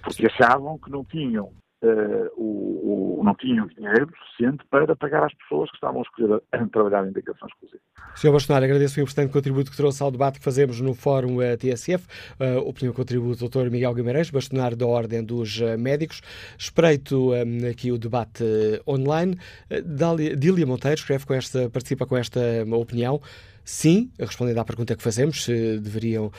porque 0.03 0.27
achavam 0.27 0.79
que 0.79 0.91
não 0.91 1.05
tinham, 1.05 1.47
uh, 1.47 2.31
o, 2.37 3.21
o, 3.21 3.25
não 3.25 3.35
tinham 3.35 3.67
dinheiro 3.69 4.11
suficiente 4.17 4.65
para 4.71 4.95
pagar 4.97 5.25
às 5.25 5.35
pessoas 5.35 5.71
que 5.71 5.77
estavam 5.77 6.01
a 6.01 6.03
escolher 6.03 6.43
a, 6.53 6.57
a 6.57 6.67
trabalhar 6.69 7.05
em 7.05 7.11
indicação 7.11 7.49
exclusiva. 7.49 7.83
Sr. 8.15 8.33
Bastonar, 8.33 8.63
agradeço 8.63 8.99
o 8.99 9.03
importante 9.03 9.33
contributo 9.33 9.71
que 9.71 9.77
trouxe 9.77 10.03
ao 10.03 10.11
debate 10.11 10.39
que 10.39 10.45
fazemos 10.45 10.81
no 10.81 10.95
Fórum 10.95 11.37
uh, 11.37 11.57
TSF, 11.57 12.07
uh, 12.41 12.59
o 12.59 12.73
primeiro 12.73 12.97
contributo 12.97 13.49
do 13.49 13.49
Dr. 13.49 13.71
Miguel 13.71 13.95
Guimarães, 13.95 14.31
bastonar 14.31 14.75
da 14.77 14.87
Ordem 14.87 15.25
dos 15.25 15.61
Médicos. 15.79 16.21
Espreito 16.59 17.33
um, 17.33 17.71
aqui 17.71 17.93
o 17.93 17.99
debate 17.99 18.45
online. 18.87 19.37
Uh, 19.71 20.37
Dília 20.37 20.67
Monteiro 20.67 20.99
escreve 20.99 21.27
com 21.27 21.35
esta, 21.35 21.71
participa 21.71 22.07
com 22.07 22.17
esta 22.17 22.41
opinião. 22.73 23.21
Sim, 23.65 24.11
respondendo 24.19 24.59
à 24.59 24.65
pergunta 24.65 24.97
que 24.97 25.03
fazemos, 25.03 25.45
se 25.45 25.79
deveriam, 25.79 26.33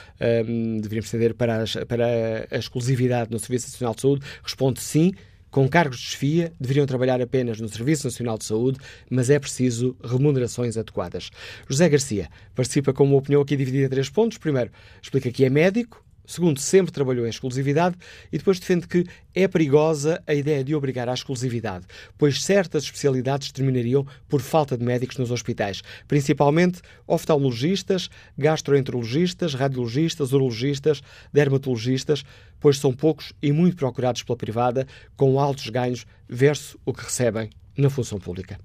um, 0.47 0.79
deveriam 0.79 1.01
proceder 1.01 1.33
para, 1.33 1.63
as, 1.63 1.75
para 1.87 2.47
a 2.51 2.57
exclusividade 2.57 3.31
no 3.31 3.39
Serviço 3.39 3.67
Nacional 3.67 3.95
de 3.95 4.01
Saúde, 4.01 4.25
responde 4.43 4.81
sim. 4.81 5.13
Com 5.49 5.69
cargos 5.69 5.99
de 5.99 6.05
chefia, 6.05 6.51
deveriam 6.59 6.83
trabalhar 6.87 7.21
apenas 7.21 7.59
no 7.61 7.69
Serviço 7.69 8.07
Nacional 8.07 8.39
de 8.39 8.43
Saúde, 8.43 8.79
mas 9.07 9.29
é 9.29 9.37
preciso 9.37 9.95
remunerações 10.03 10.77
adequadas. 10.77 11.29
José 11.69 11.87
Garcia 11.87 12.27
participa 12.55 12.91
com 12.91 13.03
uma 13.03 13.17
opinião 13.17 13.39
aqui 13.39 13.55
dividida 13.55 13.85
em 13.85 13.89
três 13.89 14.09
pontos. 14.09 14.39
Primeiro, 14.39 14.71
explica 14.99 15.31
que 15.31 15.45
é 15.45 15.51
médico, 15.51 16.03
Segundo, 16.25 16.59
sempre 16.59 16.91
trabalhou 16.91 17.25
em 17.25 17.29
exclusividade 17.29 17.97
e 18.31 18.37
depois 18.37 18.59
defende 18.59 18.87
que 18.87 19.05
é 19.35 19.47
perigosa 19.47 20.23
a 20.25 20.33
ideia 20.33 20.63
de 20.63 20.73
obrigar 20.73 21.09
à 21.09 21.13
exclusividade, 21.13 21.85
pois 22.17 22.43
certas 22.43 22.83
especialidades 22.83 23.51
terminariam 23.51 24.05
por 24.29 24.41
falta 24.41 24.77
de 24.77 24.85
médicos 24.85 25.17
nos 25.17 25.31
hospitais, 25.31 25.81
principalmente 26.07 26.81
oftalmologistas, 27.05 28.09
gastroenterologistas, 28.37 29.53
radiologistas, 29.53 30.31
urologistas, 30.31 31.03
dermatologistas, 31.31 32.23
pois 32.59 32.77
são 32.77 32.93
poucos 32.93 33.33
e 33.41 33.51
muito 33.51 33.75
procurados 33.75 34.23
pela 34.23 34.37
privada, 34.37 34.87
com 35.17 35.39
altos 35.39 35.69
ganhos 35.69 36.05
versus 36.29 36.77
o 36.85 36.93
que 36.93 37.03
recebem 37.03 37.49
na 37.77 37.89
função 37.89 38.19
pública. 38.19 38.57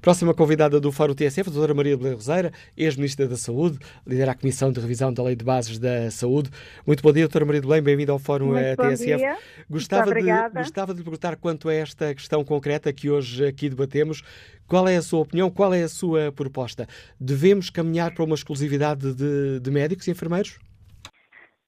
Próxima 0.00 0.34
convidada 0.34 0.80
do 0.80 0.90
Fórum 0.90 1.14
TSF, 1.14 1.48
a 1.48 1.52
doutora 1.52 1.74
Maria 1.74 1.96
Belém 1.96 2.14
Roseira, 2.14 2.52
ex-ministra 2.76 3.28
da 3.28 3.36
Saúde, 3.36 3.78
lidera 4.06 4.32
a 4.32 4.34
Comissão 4.34 4.72
de 4.72 4.80
Revisão 4.80 5.12
da 5.12 5.22
Lei 5.22 5.36
de 5.36 5.44
Bases 5.44 5.78
da 5.78 6.10
Saúde. 6.10 6.50
Muito 6.86 7.02
bom 7.02 7.12
dia, 7.12 7.22
doutora 7.24 7.44
Maria 7.44 7.60
Belém, 7.60 7.82
bem-vinda 7.82 8.12
ao 8.12 8.18
Fórum 8.18 8.46
Muito 8.46 8.58
eh, 8.58 8.76
TSF. 8.76 9.16
Dia. 9.16 9.36
Gostava 9.68 10.14
de, 10.14 10.22
gostava 10.54 10.92
de 10.92 10.98
lhe 10.98 11.04
perguntar 11.04 11.36
quanto 11.36 11.68
a 11.68 11.74
esta 11.74 12.14
questão 12.14 12.44
concreta 12.44 12.92
que 12.92 13.08
hoje 13.08 13.46
aqui 13.46 13.68
debatemos. 13.68 14.22
Qual 14.66 14.88
é 14.88 14.96
a 14.96 15.02
sua 15.02 15.20
opinião? 15.20 15.50
Qual 15.50 15.72
é 15.72 15.82
a 15.82 15.88
sua 15.88 16.32
proposta? 16.32 16.86
Devemos 17.20 17.70
caminhar 17.70 18.14
para 18.14 18.24
uma 18.24 18.34
exclusividade 18.34 19.14
de, 19.14 19.60
de 19.60 19.70
médicos 19.70 20.08
e 20.08 20.10
enfermeiros? 20.10 20.58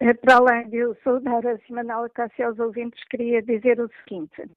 Eh, 0.01 0.15
para 0.15 0.37
além 0.37 0.69
de 0.69 0.77
eu 0.77 0.97
saudar 1.03 1.47
a 1.47 1.59
Semanal 1.67 2.09
Cássia 2.11 2.47
aos 2.47 2.59
ouvintes, 2.59 3.01
queria 3.09 3.43
dizer 3.43 3.81
o 3.81 3.91
seguinte. 4.03 4.51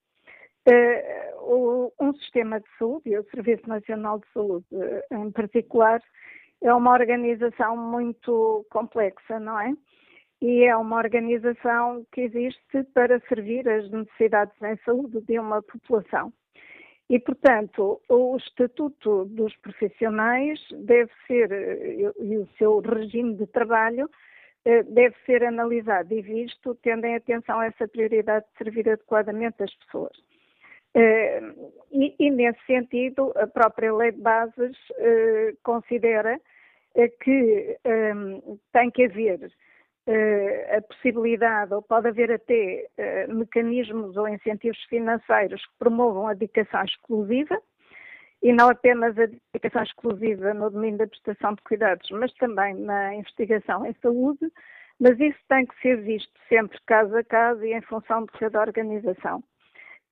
Uh, 0.68 1.92
um 2.00 2.14
sistema 2.14 2.60
de 2.60 2.68
saúde, 2.78 3.18
o 3.18 3.24
Serviço 3.32 3.68
Nacional 3.68 4.20
de 4.20 4.26
Saúde 4.34 4.66
uh, 4.72 5.16
em 5.16 5.32
particular, 5.32 6.02
é 6.62 6.74
uma 6.74 6.92
organização 6.94 7.76
muito 7.76 8.66
complexa, 8.70 9.40
não 9.40 9.60
é? 9.60 9.74
E 10.42 10.64
é 10.64 10.76
uma 10.76 10.98
organização 10.98 12.06
que 12.12 12.22
existe 12.22 12.84
para 12.94 13.20
servir 13.28 13.68
as 13.68 13.90
necessidades 13.90 14.56
em 14.62 14.78
saúde 14.86 15.22
de 15.22 15.40
uma 15.40 15.62
população. 15.62 16.32
E, 17.10 17.20
portanto, 17.20 18.00
o 18.08 18.38
estatuto 18.38 19.26
dos 19.26 19.56
profissionais 19.58 20.60
deve 20.72 21.12
ser, 21.28 21.52
e 22.20 22.38
o 22.38 22.48
seu 22.58 22.80
regime 22.80 23.36
de 23.36 23.46
trabalho, 23.48 24.10
eh, 24.64 24.84
deve 24.84 25.16
ser 25.26 25.44
analisado 25.44 26.14
e 26.14 26.22
visto 26.22 26.76
tendo 26.76 27.06
em 27.06 27.16
atenção 27.16 27.62
essa 27.62 27.88
prioridade 27.88 28.46
de 28.46 28.58
servir 28.58 28.88
adequadamente 28.90 29.64
as 29.64 29.74
pessoas. 29.76 30.16
Eh, 30.94 31.42
e, 31.92 32.16
e, 32.20 32.32
nesse 32.32 32.60
sentido, 32.66 33.32
a 33.36 33.48
própria 33.48 33.94
Lei 33.94 34.12
de 34.12 34.22
Bases 34.22 34.78
eh, 34.98 35.54
considera 35.64 36.40
que 37.22 37.78
tem 38.74 38.92
que 38.92 39.06
haver 39.06 39.50
a 40.76 40.82
possibilidade, 40.82 41.74
ou 41.74 41.82
pode 41.82 42.10
haver 42.10 42.30
até 42.30 42.90
mecanismos 43.30 44.18
ou 44.18 44.28
incentivos 44.28 44.84
financeiros 44.90 45.66
que 45.66 45.74
promovam 45.80 46.28
a 46.28 46.34
dedicação 46.34 46.84
exclusiva, 46.84 47.62
e 48.44 48.52
não 48.52 48.70
apenas 48.70 49.18
a 49.18 49.28
dedicação 49.54 49.84
exclusiva 49.84 50.54
no 50.54 50.70
domínio 50.70 50.98
da 50.98 51.08
prestação 51.08 51.54
de 51.54 51.62
cuidados, 51.62 52.10
mas 52.12 52.34
também 52.34 52.74
na 52.74 53.16
investigação 53.16 53.86
em 53.86 53.94
saúde, 54.02 54.52
mas 55.00 55.20
isso 55.20 55.40
tem 55.48 55.66
que 55.66 55.80
ser 55.82 56.02
visto 56.02 56.32
sempre 56.50 56.78
caso 56.86 57.16
a 57.16 57.24
caso 57.24 57.64
e 57.64 57.74
em 57.74 57.82
função 57.82 58.26
de 58.26 58.32
cada 58.34 58.60
organização. 58.62 59.44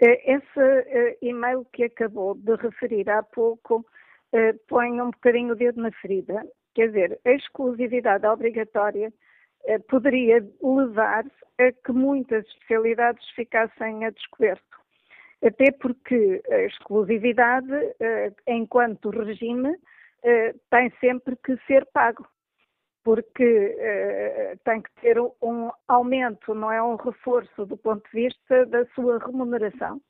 Eh, 0.01 0.33
esse 0.35 0.59
eh, 0.59 1.17
e-mail 1.21 1.65
que 1.73 1.83
acabou 1.83 2.33
de 2.35 2.55
referir 2.55 3.09
há 3.09 3.21
pouco 3.21 3.85
eh, 4.31 4.53
põe 4.67 5.01
um 5.01 5.11
bocadinho 5.11 5.53
o 5.53 5.55
dedo 5.55 5.81
na 5.81 5.91
ferida. 5.91 6.45
Quer 6.73 6.87
dizer, 6.87 7.19
a 7.25 7.31
exclusividade 7.31 8.25
obrigatória 8.25 9.11
poderia 9.89 10.41
levar 10.63 11.25
a 11.59 11.71
que 11.71 11.91
muitas 11.91 12.45
especialidades 12.47 13.27
ficassem 13.31 14.05
a 14.05 14.09
descoberto 14.09 14.63
até 15.45 15.71
porque 15.71 16.41
a 16.49 16.61
exclusividade, 16.63 17.67
enquanto 18.47 19.09
regime, 19.09 19.75
tem 20.69 20.91
sempre 21.01 21.35
que 21.43 21.57
ser 21.67 21.85
pago, 21.87 22.25
porque 23.03 23.75
eh, 23.79 24.57
tem 24.63 24.81
que 24.81 24.91
ter 25.01 25.19
um 25.19 25.71
aumento, 25.87 26.53
não 26.53 26.71
é 26.71 26.81
um 26.81 26.95
reforço 26.95 27.65
do 27.65 27.77
ponto 27.77 28.03
de 28.11 28.23
vista 28.23 28.65
da 28.65 28.85
sua 28.87 29.19
remuneração. 29.19 30.01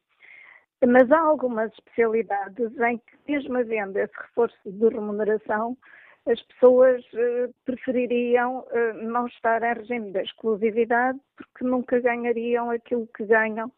Mas 0.86 1.12
há 1.12 1.20
algumas 1.20 1.72
especialidades 1.74 2.72
em 2.80 2.98
que, 2.98 3.32
mesmo 3.32 3.58
havendo 3.58 3.98
esse 3.98 4.14
reforço 4.18 4.58
de 4.66 4.88
remuneração, 4.88 5.78
as 6.26 6.42
pessoas 6.44 7.04
prefeririam 7.66 8.66
não 9.02 9.28
estar 9.28 9.62
em 9.62 9.74
regime 9.74 10.12
de 10.12 10.22
exclusividade 10.22 11.20
porque 11.36 11.66
nunca 11.66 12.00
ganhariam 12.00 12.70
aquilo 12.70 13.08
que 13.16 13.26
ganham 13.26 13.72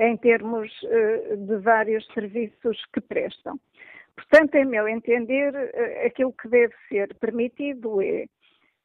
em 0.00 0.16
termos 0.16 0.72
eh, 0.84 1.36
de 1.36 1.56
vários 1.58 2.06
serviços 2.14 2.82
que 2.92 3.02
prestam. 3.02 3.60
Portanto, 4.16 4.54
em 4.54 4.64
meu 4.64 4.88
entender, 4.88 5.54
eh, 5.54 6.06
aquilo 6.06 6.32
que 6.32 6.48
deve 6.48 6.74
ser 6.88 7.14
permitido 7.16 8.00
é 8.00 8.26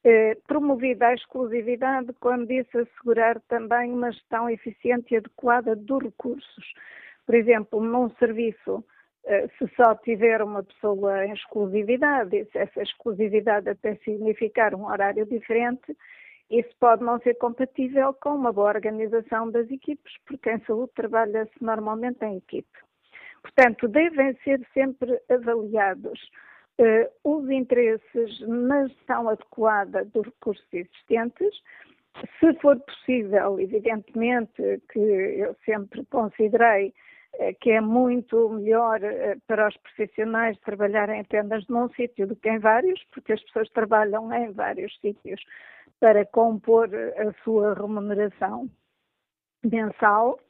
eh, 0.08 0.36
promovida 0.46 1.08
a 1.08 1.14
exclusividade 1.14 2.12
quando 2.20 2.48
isso 2.52 2.78
assegurar 2.78 3.40
também 3.48 3.92
uma 3.92 4.12
gestão 4.12 4.48
eficiente 4.48 5.12
e 5.12 5.16
adequada 5.16 5.74
dos 5.74 6.00
recursos. 6.00 6.64
Por 7.26 7.34
exemplo, 7.34 7.80
num 7.80 8.08
serviço, 8.10 8.84
se 9.58 9.68
só 9.74 9.96
tiver 9.96 10.40
uma 10.40 10.62
pessoa 10.62 11.26
em 11.26 11.32
exclusividade, 11.32 12.46
essa 12.54 12.80
exclusividade 12.80 13.68
até 13.68 13.96
significar 13.96 14.72
um 14.72 14.86
horário 14.86 15.26
diferente, 15.26 15.96
isso 16.48 16.70
pode 16.78 17.02
não 17.02 17.18
ser 17.20 17.34
compatível 17.34 18.14
com 18.14 18.36
uma 18.36 18.52
boa 18.52 18.68
organização 18.68 19.50
das 19.50 19.68
equipes, 19.68 20.14
porque 20.26 20.52
em 20.52 20.60
saúde 20.60 20.92
trabalha-se 20.94 21.52
normalmente 21.60 22.24
em 22.24 22.36
equipe. 22.36 22.78
Portanto, 23.42 23.88
devem 23.88 24.36
ser 24.44 24.64
sempre 24.72 25.20
avaliados 25.28 26.20
os 27.24 27.48
interesses 27.50 28.40
na 28.40 28.86
gestão 28.86 29.28
adequada 29.28 30.04
dos 30.04 30.26
recursos 30.26 30.66
existentes. 30.72 31.62
Se 32.40 32.54
for 32.60 32.78
possível, 32.80 33.60
evidentemente, 33.60 34.80
que 34.90 34.98
eu 34.98 35.54
sempre 35.64 36.04
considerei 36.06 36.94
uh, 37.34 37.54
que 37.60 37.70
é 37.70 37.80
muito 37.80 38.48
melhor 38.50 39.00
uh, 39.02 39.40
para 39.46 39.68
os 39.68 39.76
profissionais 39.78 40.58
trabalharem 40.60 41.20
apenas 41.20 41.66
num 41.68 41.88
sítio 41.90 42.26
do 42.26 42.36
que 42.36 42.48
em 42.48 42.58
vários, 42.58 43.02
porque 43.12 43.34
as 43.34 43.42
pessoas 43.42 43.68
trabalham 43.70 44.32
em 44.32 44.50
vários 44.52 44.98
sítios 45.00 45.40
para 46.00 46.24
compor 46.26 46.88
a 46.94 47.32
sua 47.42 47.74
remuneração 47.74 48.68
mensal, 49.64 50.38
eh, 50.38 50.45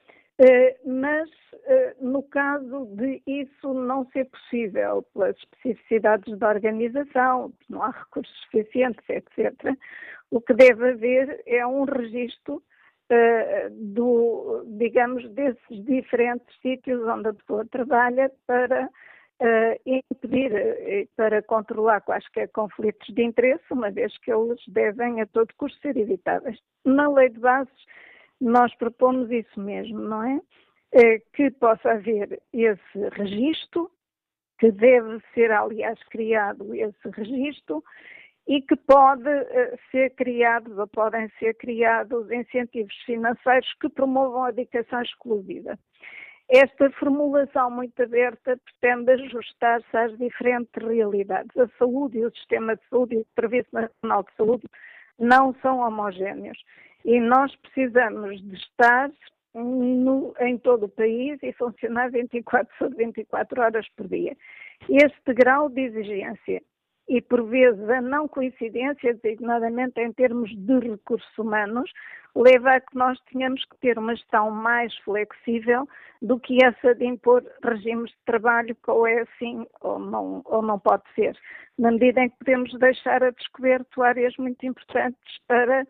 mas 0.84 1.30
eh, 1.64 1.96
no 2.00 2.22
caso 2.22 2.86
de 2.94 3.22
isso 3.26 3.72
não 3.72 4.06
ser 4.10 4.26
possível 4.26 5.02
pelas 5.12 5.36
especificidades 5.36 6.38
da 6.38 6.48
organização, 6.48 7.52
não 7.68 7.82
há 7.82 7.90
recursos 7.90 8.36
suficientes, 8.42 9.02
etc., 9.08 9.52
o 10.30 10.40
que 10.40 10.54
deve 10.54 10.90
haver 10.90 11.42
é 11.46 11.66
um 11.66 11.84
registro 11.84 12.56
uh, 12.56 13.70
do, 13.70 14.64
digamos, 14.76 15.28
desses 15.30 15.84
diferentes 15.84 16.46
sítios 16.60 17.00
onde 17.06 17.28
a 17.28 17.34
pessoa 17.34 17.64
trabalha 17.66 18.30
para 18.46 18.90
impedir 19.84 20.50
para 21.14 21.42
controlar 21.42 22.00
quaisquer 22.00 22.48
conflitos 22.52 23.14
de 23.14 23.22
interesse, 23.22 23.64
uma 23.70 23.90
vez 23.90 24.16
que 24.18 24.32
eles 24.32 24.58
devem 24.66 25.20
a 25.20 25.26
todo 25.26 25.52
custo 25.58 25.78
ser 25.80 25.94
evitáveis. 25.96 26.58
Na 26.86 27.06
lei 27.06 27.28
de 27.28 27.38
bases, 27.38 27.84
nós 28.40 28.74
propomos 28.76 29.30
isso 29.30 29.60
mesmo, 29.60 30.00
não 30.00 30.22
é? 30.22 30.36
Uh, 30.94 31.20
que 31.34 31.50
possa 31.50 31.90
haver 31.90 32.40
esse 32.52 33.08
registro, 33.12 33.90
que 34.58 34.70
deve 34.70 35.20
ser, 35.34 35.50
aliás, 35.50 35.98
criado 36.04 36.74
esse 36.74 37.10
registro, 37.10 37.82
e 38.46 38.62
que 38.62 38.76
pode 38.76 39.28
uh, 39.28 39.78
ser 39.90 40.10
criados 40.14 40.78
ou 40.78 40.86
podem 40.86 41.28
ser 41.38 41.54
criados 41.54 42.30
incentivos 42.30 42.94
financeiros 43.04 43.72
que 43.80 43.88
promovam 43.88 44.44
a 44.44 44.50
dedicação 44.50 45.02
exclusiva. 45.02 45.78
Esta 46.48 46.88
formulação 46.92 47.70
muito 47.72 48.00
aberta 48.00 48.56
pretende 48.80 49.10
ajustar-se 49.24 49.96
às 49.96 50.16
diferentes 50.16 50.70
realidades. 50.80 51.56
A 51.56 51.66
saúde 51.76 52.18
e 52.18 52.24
o 52.24 52.30
sistema 52.30 52.76
de 52.76 52.82
saúde 52.88 53.16
e 53.16 53.18
o 53.18 53.26
Serviço 53.34 53.68
Nacional 53.72 54.22
de 54.22 54.36
Saúde 54.36 54.68
não 55.18 55.54
são 55.60 55.80
homogéneos 55.80 56.58
e 57.06 57.20
nós 57.20 57.54
precisamos 57.56 58.42
de 58.42 58.56
estar 58.56 59.10
no, 59.54 60.34
em 60.40 60.58
todo 60.58 60.86
o 60.86 60.88
país 60.88 61.38
e 61.40 61.52
funcionar 61.52 62.10
24 62.10 62.68
sobre 62.76 63.06
24 63.06 63.62
horas 63.62 63.88
por 63.96 64.08
dia. 64.08 64.36
Este 64.90 65.32
grau 65.32 65.70
de 65.70 65.82
exigência 65.82 66.60
e, 67.08 67.22
por 67.22 67.44
vezes, 67.44 67.88
a 67.88 68.00
não 68.00 68.26
coincidência, 68.26 69.14
designadamente 69.14 70.00
em 70.00 70.12
termos 70.12 70.50
de 70.50 70.78
recursos 70.80 71.38
humanos, 71.38 71.88
leva 72.34 72.72
a 72.72 72.80
que 72.80 72.96
nós 72.96 73.18
tenhamos 73.32 73.64
que 73.64 73.78
ter 73.78 73.96
uma 73.96 74.14
gestão 74.16 74.50
mais 74.50 74.94
flexível 74.98 75.88
do 76.20 76.40
que 76.40 76.58
essa 76.62 76.92
de 76.96 77.06
impor 77.06 77.44
regimes 77.62 78.10
de 78.10 78.18
trabalho 78.26 78.74
que 78.74 78.90
ou 78.90 79.06
é 79.06 79.20
assim 79.20 79.64
ou 79.80 80.00
não, 80.00 80.42
ou 80.44 80.60
não 80.60 80.78
pode 80.78 81.04
ser, 81.14 81.38
na 81.78 81.92
medida 81.92 82.22
em 82.22 82.28
que 82.28 82.36
podemos 82.38 82.76
deixar 82.78 83.22
a 83.22 83.30
descoberto 83.30 84.02
áreas 84.02 84.36
muito 84.36 84.66
importantes 84.66 85.38
para 85.46 85.86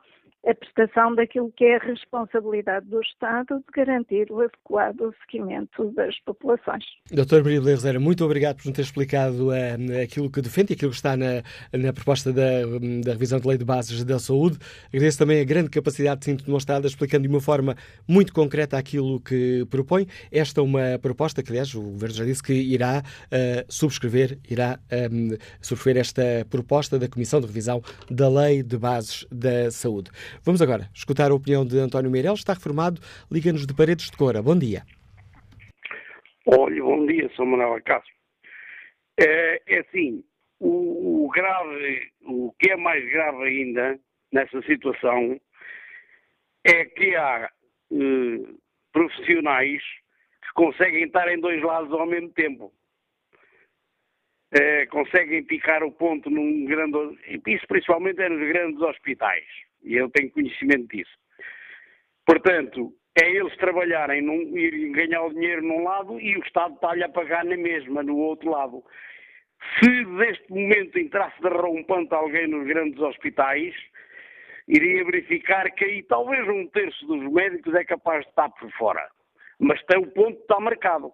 a 0.47 0.55
prestação 0.55 1.15
daquilo 1.15 1.53
que 1.57 1.65
é 1.65 1.77
a 1.77 1.81
responsabilidade 1.81 2.87
do 2.87 3.01
Estado 3.01 3.59
de 3.59 3.65
garantir 3.75 4.31
o 4.31 4.41
adequado 4.41 5.13
seguimento 5.23 5.91
das 5.93 6.17
populações. 6.21 6.85
Dr. 7.11 7.43
Maria 7.43 7.61
Lerezeira, 7.61 7.99
muito 7.99 8.25
obrigado 8.25 8.59
por 8.59 8.67
nos 8.67 8.77
ter 8.77 8.83
explicado 8.83 9.49
uh, 9.49 10.03
aquilo 10.03 10.31
que 10.31 10.41
defende 10.41 10.73
e 10.73 10.75
aquilo 10.75 10.93
que 10.93 10.97
está 10.97 11.17
na, 11.17 11.43
na 11.73 11.93
proposta 11.93 12.33
da, 12.33 12.63
da, 13.05 13.13
revisão 13.13 13.41
de 13.41 13.49
lei 13.49 13.59
de 13.59 13.65
bases 13.65 14.05
da 14.05 14.21
saúde. 14.21 14.59
Agradeço 14.89 15.19
também 15.19 15.41
a 15.41 15.45
grande 15.45 15.69
capacidade 15.69 16.21
de 16.21 16.27
síntese 16.27 16.47
demonstrada, 16.47 16.87
explicando 16.87 17.23
de 17.25 17.29
uma 17.29 17.41
forma 17.41 17.75
muito 18.07 18.33
concreta 18.33 18.79
aquilo 18.79 19.21
que 19.21 19.67
propõe. 19.69 20.07
Esta 20.31 20.61
é 20.61 20.65
uma 20.65 20.99
proposta 21.03 21.43
que, 21.43 21.51
aliás, 21.51 21.75
o 21.75 21.83
Governo 21.83 22.15
já 22.15 22.25
disse 22.25 22.43
que 22.43 22.53
irá 22.53 23.03
uh, 23.03 23.65
subscrever, 23.69 24.39
irá 24.49 24.79
um, 25.11 25.37
subscrever 25.61 26.01
esta 26.01 26.23
proposta 26.49 27.01
da 27.01 27.09
Comissão 27.09 27.41
de 27.41 27.47
Revisão 27.49 27.83
da 28.09 28.29
Lei 28.29 28.63
de 28.63 28.79
Bases 28.79 29.27
da 29.33 29.73
Saúde. 29.73 30.11
Vamos 30.45 30.63
agora 30.63 30.89
escutar 30.95 31.31
a 31.31 31.35
opinião 31.35 31.65
de 31.65 31.79
António 31.79 32.11
Meireles, 32.11 32.41
está 32.41 32.55
reformado, 32.55 33.01
liga-nos 33.31 33.67
de 33.67 33.75
Paredes 33.75 34.11
de 34.11 34.17
Cora. 34.17 34.43
Bom 34.43 34.59
dia. 34.59 34.83
Olha, 36.47 36.83
bom 36.83 37.07
dia, 37.07 37.31
sou 37.35 37.47
Manuel 37.47 37.75
Acácio. 37.75 38.15
É, 39.19 39.63
é 39.67 39.81
assim, 39.81 40.23
o, 40.61 41.25
o, 41.25 41.31
grave, 41.31 42.13
o 42.23 42.53
que 42.59 42.71
é 42.71 42.77
mais 42.77 43.05
grave 43.11 43.43
ainda 43.45 43.99
nessa 44.33 44.61
situação 44.63 45.41
é 46.65 46.85
que 46.85 47.15
há 47.17 47.51
eh, 47.93 48.55
profissionais 48.93 49.83
que 50.43 50.53
conseguem 50.55 51.05
estar 51.05 51.29
em 51.33 51.41
dois 51.41 51.63
lados 51.63 51.93
ao 51.93 52.07
mesmo 52.07 52.31
tempo. 52.31 52.73
É, 54.53 54.87
conseguem 54.87 55.45
picar 55.45 55.83
o 55.83 55.91
ponto 55.91 56.31
num 56.31 56.65
grande. 56.65 57.19
Isso 57.47 57.67
principalmente 57.67 58.23
é 58.23 58.29
nos 58.29 58.49
grandes 58.49 58.81
hospitais 58.81 59.45
e 59.87 59.95
eu 59.95 60.11
tenho 60.11 60.31
conhecimento 60.31 60.89
disso. 60.89 61.17
Portanto, 62.27 62.93
é 63.19 63.31
eles 63.31 63.57
trabalharem 63.57 64.21
num, 64.21 64.59
e 64.59 64.91
ganhar 64.91 65.23
o 65.23 65.33
dinheiro 65.33 65.63
num 65.63 65.85
lado 65.85 66.21
e 66.21 66.37
o 66.37 66.43
Estado 66.43 66.75
está-lhe 66.75 67.05
a 67.05 67.09
pagar 67.09 67.45
na 67.45 67.57
mesma, 67.57 68.03
no 68.03 68.17
outro 68.17 68.51
lado. 68.51 68.85
Se 69.79 70.05
neste 70.05 70.51
momento 70.51 70.99
entrasse 70.99 71.41
de 71.41 71.49
rompante 71.49 72.15
alguém 72.15 72.47
nos 72.47 72.67
grandes 72.67 73.01
hospitais, 73.01 73.75
iria 74.69 75.05
verificar 75.05 75.71
que 75.71 75.85
aí 75.85 76.03
talvez 76.03 76.47
um 76.49 76.67
terço 76.67 77.07
dos 77.07 77.33
médicos 77.33 77.75
é 77.75 77.85
capaz 77.85 78.23
de 78.25 78.31
estar 78.31 78.51
por 78.51 78.71
fora. 78.73 79.09
Mas 79.59 79.83
tem 79.85 79.99
o 79.99 80.11
ponto 80.11 80.37
que 80.37 80.43
está 80.43 80.61
marcado. 80.61 81.13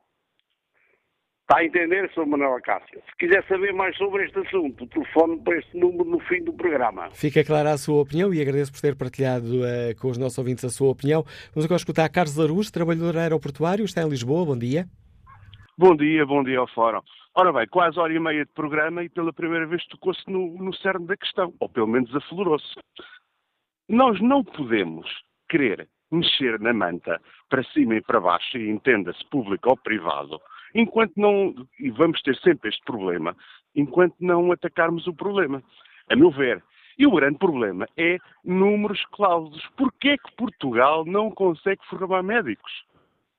Está 1.53 1.61
a 1.61 1.67
entender, 1.67 2.11
Sr. 2.15 2.25
Manuel 2.25 2.55
Acácio? 2.55 3.03
Se 3.11 3.17
quiser 3.19 3.47
saber 3.47 3.75
mais 3.75 3.95
sobre 3.99 4.25
este 4.25 4.39
assunto, 4.39 4.87
telefone 4.87 5.39
para 5.45 5.59
este 5.59 5.77
número 5.77 6.07
no 6.07 6.19
fim 6.21 6.43
do 6.43 6.55
programa. 6.55 7.11
Fica 7.11 7.45
clara 7.45 7.73
a 7.73 7.77
sua 7.77 8.01
opinião 8.01 8.33
e 8.33 8.41
agradeço 8.41 8.73
por 8.73 8.81
ter 8.81 8.97
partilhado 8.97 9.61
uh, 9.61 9.95
com 10.01 10.09
os 10.09 10.17
nossos 10.17 10.39
ouvintes 10.39 10.65
a 10.65 10.71
sua 10.71 10.89
opinião. 10.89 11.23
Vamos 11.53 11.67
agora 11.67 11.77
escutar 11.77 12.09
Carlos 12.09 12.39
Larus, 12.39 12.71
trabalhador 12.71 13.19
aeroportuário, 13.19 13.85
está 13.85 14.01
em 14.01 14.09
Lisboa. 14.09 14.47
Bom 14.47 14.57
dia. 14.57 14.87
Bom 15.77 15.95
dia, 15.95 16.25
bom 16.25 16.43
dia 16.43 16.59
ao 16.59 16.67
Fórum. 16.69 17.03
Ora 17.35 17.53
bem, 17.53 17.67
quase 17.69 18.01
hora 18.01 18.15
e 18.15 18.19
meia 18.19 18.47
de 18.47 18.53
programa 18.55 19.05
e 19.05 19.11
pela 19.11 19.31
primeira 19.31 19.67
vez 19.67 19.87
tocou-se 19.89 20.23
no, 20.31 20.57
no 20.57 20.75
cerne 20.77 21.07
da 21.07 21.19
questão, 21.19 21.53
ou 21.61 21.69
pelo 21.69 21.87
menos 21.87 22.17
aflorou-se. 22.17 22.81
Nós 23.91 24.19
não 24.23 24.43
podemos 24.43 25.07
querer 25.51 25.87
mexer 26.11 26.59
na 26.61 26.73
manta 26.73 27.21
para 27.51 27.63
cima 27.65 27.97
e 27.97 28.01
para 28.01 28.21
baixo, 28.21 28.57
e 28.57 28.71
entenda-se 28.71 29.23
público 29.29 29.69
ou 29.69 29.77
privado, 29.77 30.41
enquanto 30.75 31.13
não, 31.17 31.55
e 31.79 31.91
vamos 31.91 32.21
ter 32.23 32.37
sempre 32.37 32.71
este 32.71 32.83
problema, 32.85 33.37
enquanto 33.75 34.15
não 34.21 34.53
atacarmos 34.53 35.07
o 35.07 35.15
problema. 35.15 35.63
A 36.11 36.17
meu 36.17 36.31
ver. 36.31 36.63
E 36.99 37.07
o 37.07 37.11
grande 37.11 37.39
problema 37.39 37.87
é 37.97 38.19
números 38.45 39.03
clausos. 39.13 39.67
Porquê 39.77 40.11
é 40.11 40.19
que 40.19 40.37
Portugal 40.37 41.05
não 41.07 41.31
consegue 41.31 41.81
formar 41.87 42.23
médicos? 42.23 42.85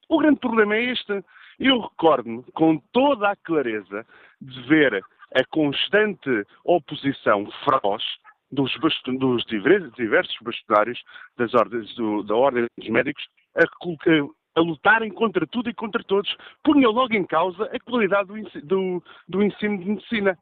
O 0.10 0.18
grande 0.18 0.40
problema 0.40 0.76
é 0.76 0.92
este. 0.92 1.24
Eu 1.60 1.82
recordo-me 1.82 2.44
com 2.54 2.78
toda 2.92 3.30
a 3.30 3.36
clareza 3.36 4.06
de 4.42 4.62
ver 4.64 5.04
a 5.36 5.46
constante 5.46 6.46
oposição 6.66 7.48
feroz 7.64 8.04
dos, 8.52 8.72
dos 9.20 9.44
diversos 9.46 10.36
bastonários 10.42 11.02
das 11.38 11.54
ordens 11.54 11.94
do, 11.96 12.24
da 12.24 12.36
Ordem 12.36 12.68
dos 12.78 12.90
Médicos 12.90 13.24
a, 13.56 13.62
a 13.62 14.28
lutarem 14.62 15.12
contra 15.12 15.48
tudo 15.48 15.70
e 15.70 15.74
contra 15.74 16.04
todos, 16.04 16.36
punha 16.64 16.90
logo 16.90 17.14
em 17.14 17.26
causa 17.26 17.64
a 17.66 17.80
qualidade 17.80 18.28
do, 18.28 18.62
do, 18.62 19.04
do 19.28 19.44
ensino 19.44 19.78
de 19.78 19.86
medicina. 19.86 20.38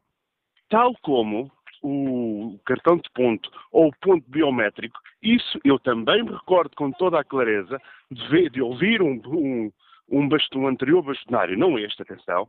Tal 0.68 0.94
como 1.02 1.50
o 1.82 2.58
cartão 2.64 2.96
de 2.96 3.10
ponto 3.10 3.50
ou 3.72 3.88
o 3.88 3.96
ponto 4.00 4.24
biométrico, 4.30 4.98
isso 5.22 5.58
eu 5.64 5.78
também 5.78 6.22
me 6.22 6.32
recordo 6.32 6.74
com 6.76 6.92
toda 6.92 7.18
a 7.18 7.24
clareza 7.24 7.80
de, 8.10 8.26
ver, 8.28 8.50
de 8.50 8.62
ouvir 8.62 9.02
um, 9.02 9.20
um, 9.26 9.72
um, 10.08 10.28
um 10.56 10.66
anterior 10.66 11.02
bastonário, 11.02 11.58
não 11.58 11.78
este, 11.78 12.02
atenção, 12.02 12.48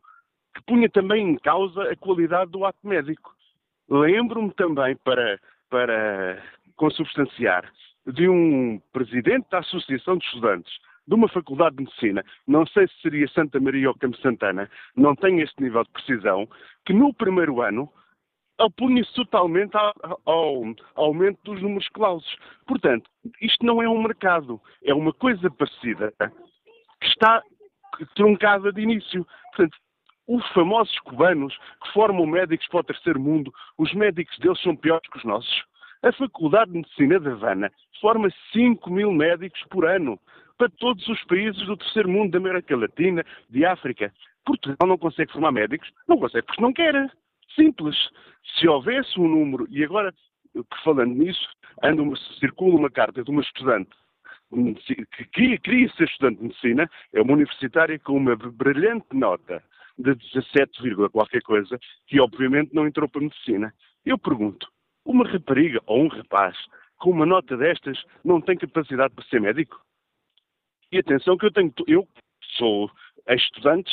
que 0.53 0.61
punha 0.63 0.89
também 0.89 1.27
em 1.27 1.37
causa 1.37 1.83
a 1.91 1.95
qualidade 1.95 2.51
do 2.51 2.65
ato 2.65 2.79
médico. 2.83 3.33
Lembro-me 3.89 4.51
também, 4.53 4.95
para, 4.97 5.39
para 5.69 6.41
consubstanciar, 6.75 7.71
de 8.05 8.29
um 8.29 8.79
presidente 8.91 9.47
da 9.49 9.59
Associação 9.59 10.17
de 10.17 10.25
Estudantes 10.25 10.73
de 11.07 11.15
uma 11.15 11.27
faculdade 11.27 11.75
de 11.75 11.83
medicina, 11.83 12.23
não 12.47 12.65
sei 12.67 12.87
se 12.87 13.01
seria 13.01 13.27
Santa 13.29 13.59
Maria 13.59 13.89
ou 13.89 13.97
Campo 13.97 14.17
Santana, 14.17 14.69
não 14.95 15.15
tenho 15.15 15.41
este 15.41 15.61
nível 15.61 15.83
de 15.83 15.91
precisão, 15.91 16.47
que 16.85 16.93
no 16.93 17.13
primeiro 17.13 17.61
ano 17.61 17.91
opunha-se 18.59 19.13
totalmente 19.13 19.75
ao, 19.75 19.93
ao, 20.25 20.63
aumento 20.95 21.39
dos 21.43 21.61
números 21.61 21.87
clausos. 21.89 22.35
Portanto, 22.65 23.09
isto 23.41 23.65
não 23.65 23.81
é 23.81 23.89
um 23.89 24.01
mercado, 24.01 24.61
é 24.83 24.93
uma 24.93 25.13
coisa 25.13 25.49
parecida 25.49 26.13
que 27.01 27.07
está 27.07 27.41
truncada 28.15 28.71
de 28.71 28.81
início. 28.81 29.25
Portanto, 29.55 29.77
os 30.27 30.47
famosos 30.53 30.97
cubanos 30.99 31.57
que 31.83 31.91
formam 31.91 32.25
médicos 32.25 32.67
para 32.67 32.79
o 32.79 32.83
terceiro 32.83 33.19
mundo, 33.19 33.51
os 33.77 33.93
médicos 33.93 34.37
deles 34.39 34.61
são 34.61 34.75
piores 34.75 35.07
que 35.09 35.17
os 35.17 35.25
nossos. 35.25 35.63
A 36.01 36.11
Faculdade 36.13 36.71
de 36.71 36.77
Medicina 36.77 37.19
da 37.19 37.31
Havana 37.31 37.71
forma 38.01 38.29
5 38.51 38.89
mil 38.91 39.11
médicos 39.11 39.61
por 39.69 39.85
ano 39.85 40.19
para 40.57 40.69
todos 40.69 41.07
os 41.07 41.23
países 41.25 41.65
do 41.65 41.77
terceiro 41.77 42.09
mundo, 42.09 42.31
da 42.31 42.37
América 42.37 42.75
Latina, 42.75 43.25
de 43.49 43.65
África. 43.65 44.13
Portugal 44.45 44.87
não 44.87 44.97
consegue 44.97 45.31
formar 45.31 45.51
médicos? 45.51 45.89
Não 46.07 46.17
consegue 46.17 46.45
porque 46.45 46.61
não 46.61 46.73
quer. 46.73 47.11
Simples. 47.55 47.95
Se 48.59 48.67
houvesse 48.67 49.19
um 49.19 49.27
número, 49.27 49.67
e 49.69 49.83
agora, 49.83 50.13
falando 50.83 51.13
nisso, 51.13 51.47
uma, 51.81 52.15
circula 52.39 52.77
uma 52.77 52.89
carta 52.89 53.23
de 53.23 53.31
uma 53.31 53.41
estudante 53.41 53.91
que 55.33 55.57
queria 55.59 55.89
ser 55.93 56.03
estudante 56.03 56.37
de 56.37 56.43
medicina, 56.43 56.89
é 57.13 57.21
uma 57.21 57.33
universitária 57.33 57.97
com 57.99 58.17
uma 58.17 58.35
brilhante 58.35 59.07
nota 59.13 59.63
de 59.97 60.13
17, 60.15 60.95
qualquer 61.11 61.41
coisa, 61.41 61.79
que 62.07 62.19
obviamente 62.19 62.73
não 62.73 62.87
entrou 62.87 63.07
para 63.09 63.21
medicina. 63.21 63.73
Eu 64.05 64.17
pergunto, 64.17 64.67
uma 65.05 65.27
rapariga 65.27 65.81
ou 65.85 66.03
um 66.03 66.07
rapaz 66.07 66.55
com 66.97 67.11
uma 67.11 67.25
nota 67.25 67.57
destas 67.57 68.03
não 68.23 68.39
tem 68.39 68.57
capacidade 68.57 69.13
para 69.13 69.25
ser 69.25 69.41
médico? 69.41 69.81
E 70.93 70.99
atenção 70.99 71.35
que 71.35 71.47
eu 71.47 71.51
tenho, 71.51 71.73
eu 71.87 72.07
sou 72.55 72.87
estudante, 73.27 73.91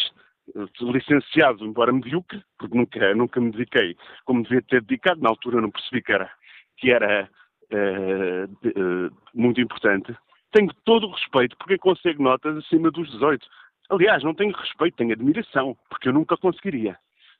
licenciado, 0.83 1.65
embora 1.65 1.95
medíocre, 1.95 2.43
porque 2.59 2.77
nunca, 2.77 3.15
nunca 3.15 3.41
me 3.41 3.51
dediquei 3.53 3.97
como 4.27 4.43
devia 4.43 4.61
ter 4.61 4.83
dedicado, 4.83 5.23
na 5.23 5.31
altura 5.31 5.63
não 5.63 5.71
percebi 5.71 6.03
que 6.03 6.13
era, 6.13 6.31
que 6.77 6.91
era 6.91 7.31
uh, 7.73 8.45
uh, 8.45 9.17
muito 9.33 9.63
importante. 9.63 10.15
Tenho 10.53 10.75
todo 10.85 11.07
o 11.07 11.13
respeito 11.13 11.57
porque 11.57 11.79
consigo 11.79 12.23
notas 12.23 12.59
acima 12.59 12.91
dos 12.91 13.11
18. 13.13 13.47
Aliás, 13.89 14.23
não 14.23 14.35
tenho 14.35 14.55
respeito, 14.55 14.99
tenho 14.99 15.13
admiração, 15.13 15.79
porque 15.89 16.11
eu 16.11 16.13
nunca 16.13 16.37
conseguiria. 16.37 16.99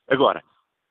Agora, 0.09 0.43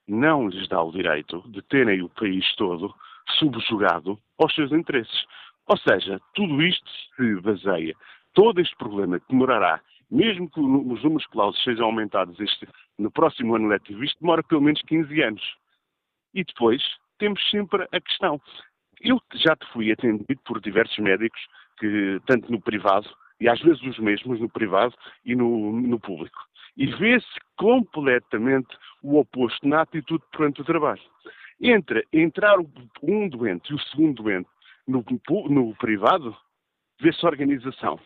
não 0.07 0.49
lhes 0.49 0.69
dá 0.69 0.81
o 0.81 0.93
direito 0.93 1.43
de 1.49 1.61
terem 1.63 2.03
o 2.03 2.09
país 2.09 2.55
todo 2.55 2.95
subjugado 3.37 4.17
aos 4.39 4.55
seus 4.55 4.71
interesses. 4.71 5.25
Ou 5.67 5.77
seja, 5.77 6.21
tudo 6.35 6.63
isto 6.63 6.89
se 7.17 7.41
baseia, 7.41 7.97
todo 8.35 8.61
este 8.61 8.77
problema 8.77 9.19
que 9.19 9.29
demorará, 9.29 9.81
mesmo 10.11 10.51
que 10.51 10.61
os 10.61 11.03
números 11.03 11.27
clausos 11.27 11.63
sejam 11.63 11.87
aumentados 11.87 12.39
este, 12.41 12.67
no 12.99 13.11
próximo 13.11 13.55
ano 13.55 13.69
letivo, 13.69 14.03
isto 14.03 14.21
demora 14.21 14.43
pelo 14.43 14.61
menos 14.61 14.83
15 14.83 15.23
anos. 15.23 15.57
E 16.35 16.45
depois 16.45 16.83
temos 17.19 17.41
sempre 17.51 17.87
a 17.93 18.01
questão. 18.01 18.41
Eu 19.01 19.21
já 19.35 19.55
te 19.57 19.67
fui 19.73 19.91
atendido 19.93 20.41
por 20.45 20.61
diversos 20.61 20.99
médicos, 20.99 21.41
que, 21.79 22.21
tanto 22.27 22.51
no 22.51 22.61
privado 22.61 23.09
e 23.41 23.49
às 23.49 23.61
vezes 23.61 23.83
os 23.83 23.99
mesmos 23.99 24.39
no 24.39 24.49
privado 24.49 24.95
e 25.25 25.35
no, 25.35 25.73
no 25.73 25.99
público. 25.99 26.39
E 26.77 26.87
vê-se 26.87 27.27
completamente 27.57 28.69
o 29.03 29.19
oposto 29.19 29.67
na 29.67 29.83
atitude 29.83 30.23
perante 30.31 30.61
o 30.61 30.65
trabalho. 30.65 31.03
Entre 31.61 32.07
entrar 32.13 32.57
um 33.03 33.29
doente 33.29 33.73
e 33.73 33.75
o 33.75 33.81
segundo 33.81 34.23
doente 34.23 34.49
no, 34.87 35.05
no 35.49 35.75
privado, 35.77 36.37
vê-se 37.01 37.25
organização. 37.25 37.99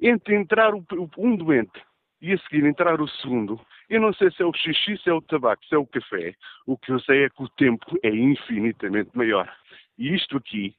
Entre 0.00 0.34
entrar 0.34 0.72
um 0.74 1.36
doente 1.36 1.82
e 2.20 2.32
a 2.32 2.38
seguir 2.38 2.64
entrar 2.64 3.00
o 3.00 3.08
segundo, 3.08 3.60
eu 3.88 4.00
não 4.00 4.12
sei 4.12 4.30
se 4.30 4.42
é 4.42 4.46
o 4.46 4.52
xixi, 4.52 4.96
se 4.98 5.08
é 5.08 5.12
o 5.12 5.22
tabaco, 5.22 5.64
se 5.66 5.74
é 5.74 5.78
o 5.78 5.86
café. 5.86 6.34
O 6.66 6.76
que 6.76 6.92
eu 6.92 7.00
sei 7.00 7.24
é 7.24 7.30
que 7.30 7.42
o 7.42 7.48
tempo 7.50 7.98
é 8.02 8.10
infinitamente 8.10 9.10
maior. 9.14 9.52
E 9.96 10.14
isto 10.14 10.36
aqui 10.36 10.74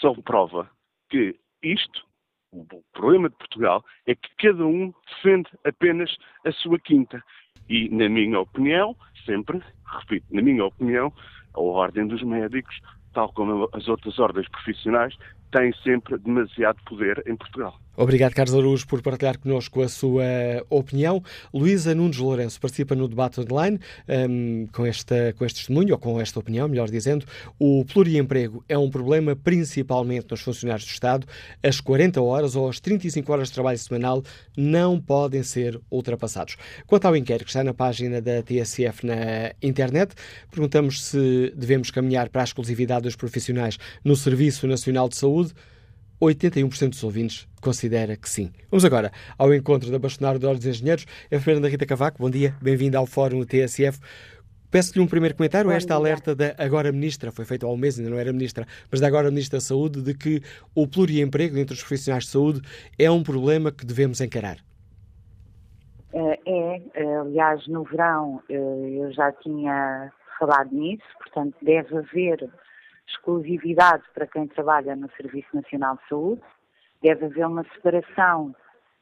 só 0.00 0.14
prova 0.14 0.70
que 1.08 1.36
isto 1.62 2.04
o 2.54 2.64
problema 2.92 3.28
de 3.28 3.36
Portugal 3.36 3.84
é 4.06 4.14
que 4.14 4.28
cada 4.38 4.64
um 4.64 4.94
defende 5.08 5.50
apenas 5.64 6.16
a 6.46 6.52
sua 6.52 6.78
quinta. 6.78 7.22
E, 7.68 7.88
na 7.88 8.08
minha 8.08 8.38
opinião, 8.38 8.96
sempre, 9.24 9.60
repito, 9.84 10.26
na 10.30 10.40
minha 10.40 10.64
opinião, 10.64 11.12
a 11.54 11.60
Ordem 11.60 12.06
dos 12.06 12.22
Médicos, 12.22 12.78
tal 13.12 13.32
como 13.32 13.68
as 13.72 13.88
outras 13.88 14.18
ordens 14.18 14.48
profissionais, 14.48 15.16
tem 15.50 15.72
sempre 15.82 16.18
demasiado 16.18 16.80
poder 16.84 17.22
em 17.26 17.36
Portugal. 17.36 17.78
Obrigado, 17.96 18.34
Carlos 18.34 18.54
Araújo, 18.54 18.86
por 18.88 19.00
partilhar 19.02 19.38
connosco 19.38 19.80
a 19.80 19.88
sua 19.88 20.24
opinião. 20.68 21.22
Luísa 21.52 21.94
Nunes 21.94 22.18
Lourenço 22.18 22.60
participa 22.60 22.96
no 22.96 23.06
debate 23.06 23.40
online 23.40 23.78
um, 24.08 24.66
com, 24.72 24.84
esta, 24.84 25.32
com 25.38 25.44
este 25.44 25.58
testemunho, 25.60 25.92
ou 25.92 25.98
com 25.98 26.20
esta 26.20 26.40
opinião, 26.40 26.66
melhor 26.66 26.90
dizendo. 26.90 27.24
O 27.56 27.84
pluriemprego 27.84 28.64
é 28.68 28.76
um 28.76 28.90
problema 28.90 29.36
principalmente 29.36 30.26
nos 30.28 30.40
funcionários 30.40 30.86
do 30.86 30.90
Estado. 30.90 31.24
As 31.62 31.80
40 31.80 32.20
horas 32.20 32.56
ou 32.56 32.68
as 32.68 32.80
35 32.80 33.32
horas 33.32 33.48
de 33.48 33.54
trabalho 33.54 33.78
semanal 33.78 34.24
não 34.56 35.00
podem 35.00 35.44
ser 35.44 35.80
ultrapassados. 35.88 36.56
Quanto 36.88 37.06
ao 37.06 37.16
inquérito 37.16 37.44
que 37.44 37.50
está 37.50 37.62
na 37.62 37.74
página 37.74 38.20
da 38.20 38.42
TSF 38.42 39.06
na 39.06 39.52
internet, 39.62 40.14
perguntamos 40.50 41.04
se 41.04 41.52
devemos 41.56 41.92
caminhar 41.92 42.28
para 42.28 42.42
a 42.42 42.44
exclusividade 42.44 43.02
dos 43.02 43.14
profissionais 43.14 43.78
no 44.04 44.16
Serviço 44.16 44.66
Nacional 44.66 45.08
de 45.08 45.16
Saúde. 45.16 45.54
81% 46.20 46.90
dos 46.90 47.04
ouvintes 47.04 47.48
considera 47.60 48.16
que 48.16 48.28
sim. 48.28 48.52
Vamos 48.70 48.84
agora 48.84 49.10
ao 49.38 49.52
encontro 49.54 49.90
da 49.90 49.98
bastonário 49.98 50.38
de 50.38 50.46
Ordens 50.46 50.66
Engenheiros, 50.66 51.06
a 51.32 51.38
Fernanda 51.38 51.68
Rita 51.68 51.86
Cavaco. 51.86 52.18
Bom 52.18 52.30
dia, 52.30 52.54
bem-vinda 52.60 52.98
ao 52.98 53.06
Fórum 53.06 53.44
TSF. 53.44 53.98
Peço-lhe 54.70 55.00
um 55.00 55.06
primeiro 55.06 55.36
comentário 55.36 55.70
a 55.70 55.74
esta 55.74 55.94
alerta 55.94 56.34
da 56.34 56.54
agora 56.58 56.90
Ministra, 56.90 57.30
foi 57.30 57.44
feito 57.44 57.64
há 57.64 57.70
um 57.70 57.76
mês, 57.76 57.96
ainda 57.96 58.10
não 58.10 58.18
era 58.18 58.32
Ministra, 58.32 58.66
mas 58.90 59.00
da 59.00 59.06
agora 59.06 59.30
Ministra 59.30 59.58
da 59.58 59.60
Saúde, 59.60 60.02
de 60.02 60.14
que 60.14 60.42
o 60.74 60.88
pluriemprego 60.88 61.56
entre 61.58 61.74
os 61.74 61.80
profissionais 61.80 62.24
de 62.24 62.30
saúde 62.30 62.60
é 62.98 63.08
um 63.08 63.22
problema 63.22 63.70
que 63.70 63.86
devemos 63.86 64.20
encarar. 64.20 64.58
É, 66.12 66.40
é 66.44 67.16
aliás, 67.18 67.66
no 67.68 67.84
verão 67.84 68.42
eh, 68.48 68.54
eu 68.54 69.12
já 69.12 69.32
tinha 69.32 70.12
falado 70.38 70.72
nisso, 70.72 71.04
portanto, 71.18 71.54
deve 71.62 71.96
haver 71.96 72.50
exclusividade 73.08 74.04
para 74.14 74.26
quem 74.26 74.46
trabalha 74.46 74.96
no 74.96 75.10
Serviço 75.12 75.48
Nacional 75.54 75.96
de 75.96 76.08
Saúde, 76.08 76.42
deve 77.02 77.26
haver 77.26 77.46
uma 77.46 77.64
separação 77.74 78.54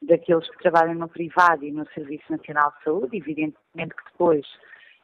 daqueles 0.03 0.49
que 0.51 0.59
trabalham 0.59 0.95
no 0.95 1.09
privado 1.09 1.65
e 1.65 1.71
no 1.71 1.87
Serviço 1.93 2.25
Nacional 2.31 2.73
de 2.77 2.85
Saúde, 2.85 3.17
evidentemente 3.17 3.95
que 3.95 4.13
depois 4.13 4.47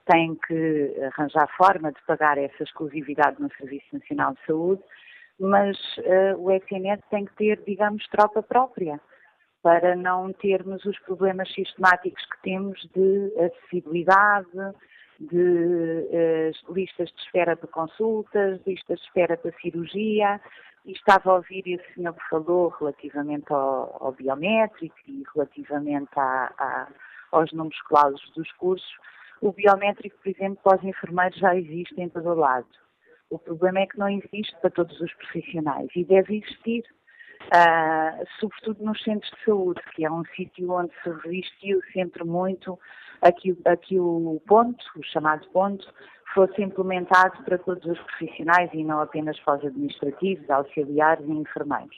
têm 0.07 0.35
que 0.47 0.95
arranjar 1.05 1.49
forma 1.57 1.93
de 1.93 2.03
pagar 2.07 2.39
essa 2.39 2.63
exclusividade 2.63 3.41
no 3.41 3.51
Serviço 3.57 3.87
Nacional 3.93 4.35
de 4.35 4.47
Saúde, 4.47 4.83
mas 5.39 5.79
uh, 5.99 6.37
o 6.39 6.51
SNS 6.51 7.01
tem 7.11 7.27
que 7.27 7.35
ter, 7.35 7.63
digamos, 7.65 8.07
tropa 8.09 8.43
própria 8.43 9.01
para 9.63 9.95
não 9.95 10.33
termos 10.33 10.85
os 10.85 10.99
problemas 11.01 11.53
sistemáticos 11.53 12.25
que 12.27 12.43
temos 12.43 12.81
de 12.95 13.33
acessibilidade, 13.39 14.49
de 15.19 15.37
uh, 15.37 16.73
listas 16.73 17.11
de 17.11 17.21
espera 17.23 17.57
para 17.57 17.69
consultas, 17.69 18.61
listas 18.67 18.99
de 19.01 19.07
espera 19.07 19.37
para 19.37 19.53
cirurgia, 19.61 20.41
e 20.85 20.93
estava 20.93 21.31
a 21.31 21.35
ouvir 21.35 21.67
esse 21.67 21.95
senhor 21.95 22.15
que 22.15 22.29
falou 22.31 22.69
relativamente 22.69 23.53
ao, 23.53 23.97
ao 24.03 24.13
biométrico 24.13 24.97
e 25.07 25.23
relativamente 25.35 26.11
aos 27.33 27.53
números 27.53 27.81
clausos 27.83 28.31
dos 28.35 28.51
cursos. 28.53 28.91
O 29.41 29.53
biométrico, 29.53 30.17
por 30.23 30.29
exemplo, 30.31 30.59
para 30.63 30.79
os 30.79 30.85
enfermeiros 30.85 31.39
já 31.39 31.55
existe 31.55 32.01
em 32.01 32.09
todo 32.09 32.31
o 32.31 32.35
lado. 32.35 32.67
O 33.31 33.39
problema 33.39 33.81
é 33.81 33.87
que 33.87 33.99
não 33.99 34.09
existe 34.09 34.57
para 34.61 34.71
todos 34.71 34.99
os 35.01 35.13
profissionais 35.15 35.91
e 35.95 36.05
deve 36.05 36.39
existir, 36.39 36.85
uh, 37.43 38.27
sobretudo 38.41 38.83
nos 38.83 39.03
centros 39.03 39.31
de 39.31 39.45
saúde, 39.45 39.83
que 39.95 40.05
é 40.05 40.11
um 40.11 40.25
sítio 40.37 40.71
onde 40.71 40.93
se 41.03 41.11
resistiu 41.11 41.81
sempre 41.93 42.25
muito 42.25 42.79
a 43.23 43.33
que, 43.33 43.57
a 43.65 43.77
que 43.77 43.99
o 43.99 44.41
ponto, 44.47 44.85
o 44.97 45.03
chamado 45.03 45.47
ponto, 45.49 45.87
fosse 46.35 46.63
implementado 46.63 47.43
para 47.45 47.59
todos 47.59 47.85
os 47.85 47.99
profissionais 48.01 48.71
e 48.73 48.85
não 48.85 49.01
apenas 49.01 49.39
para 49.41 49.59
os 49.59 49.65
administrativos, 49.65 50.49
auxiliares 50.51 51.27
e 51.27 51.33
enfermeiros. 51.33 51.97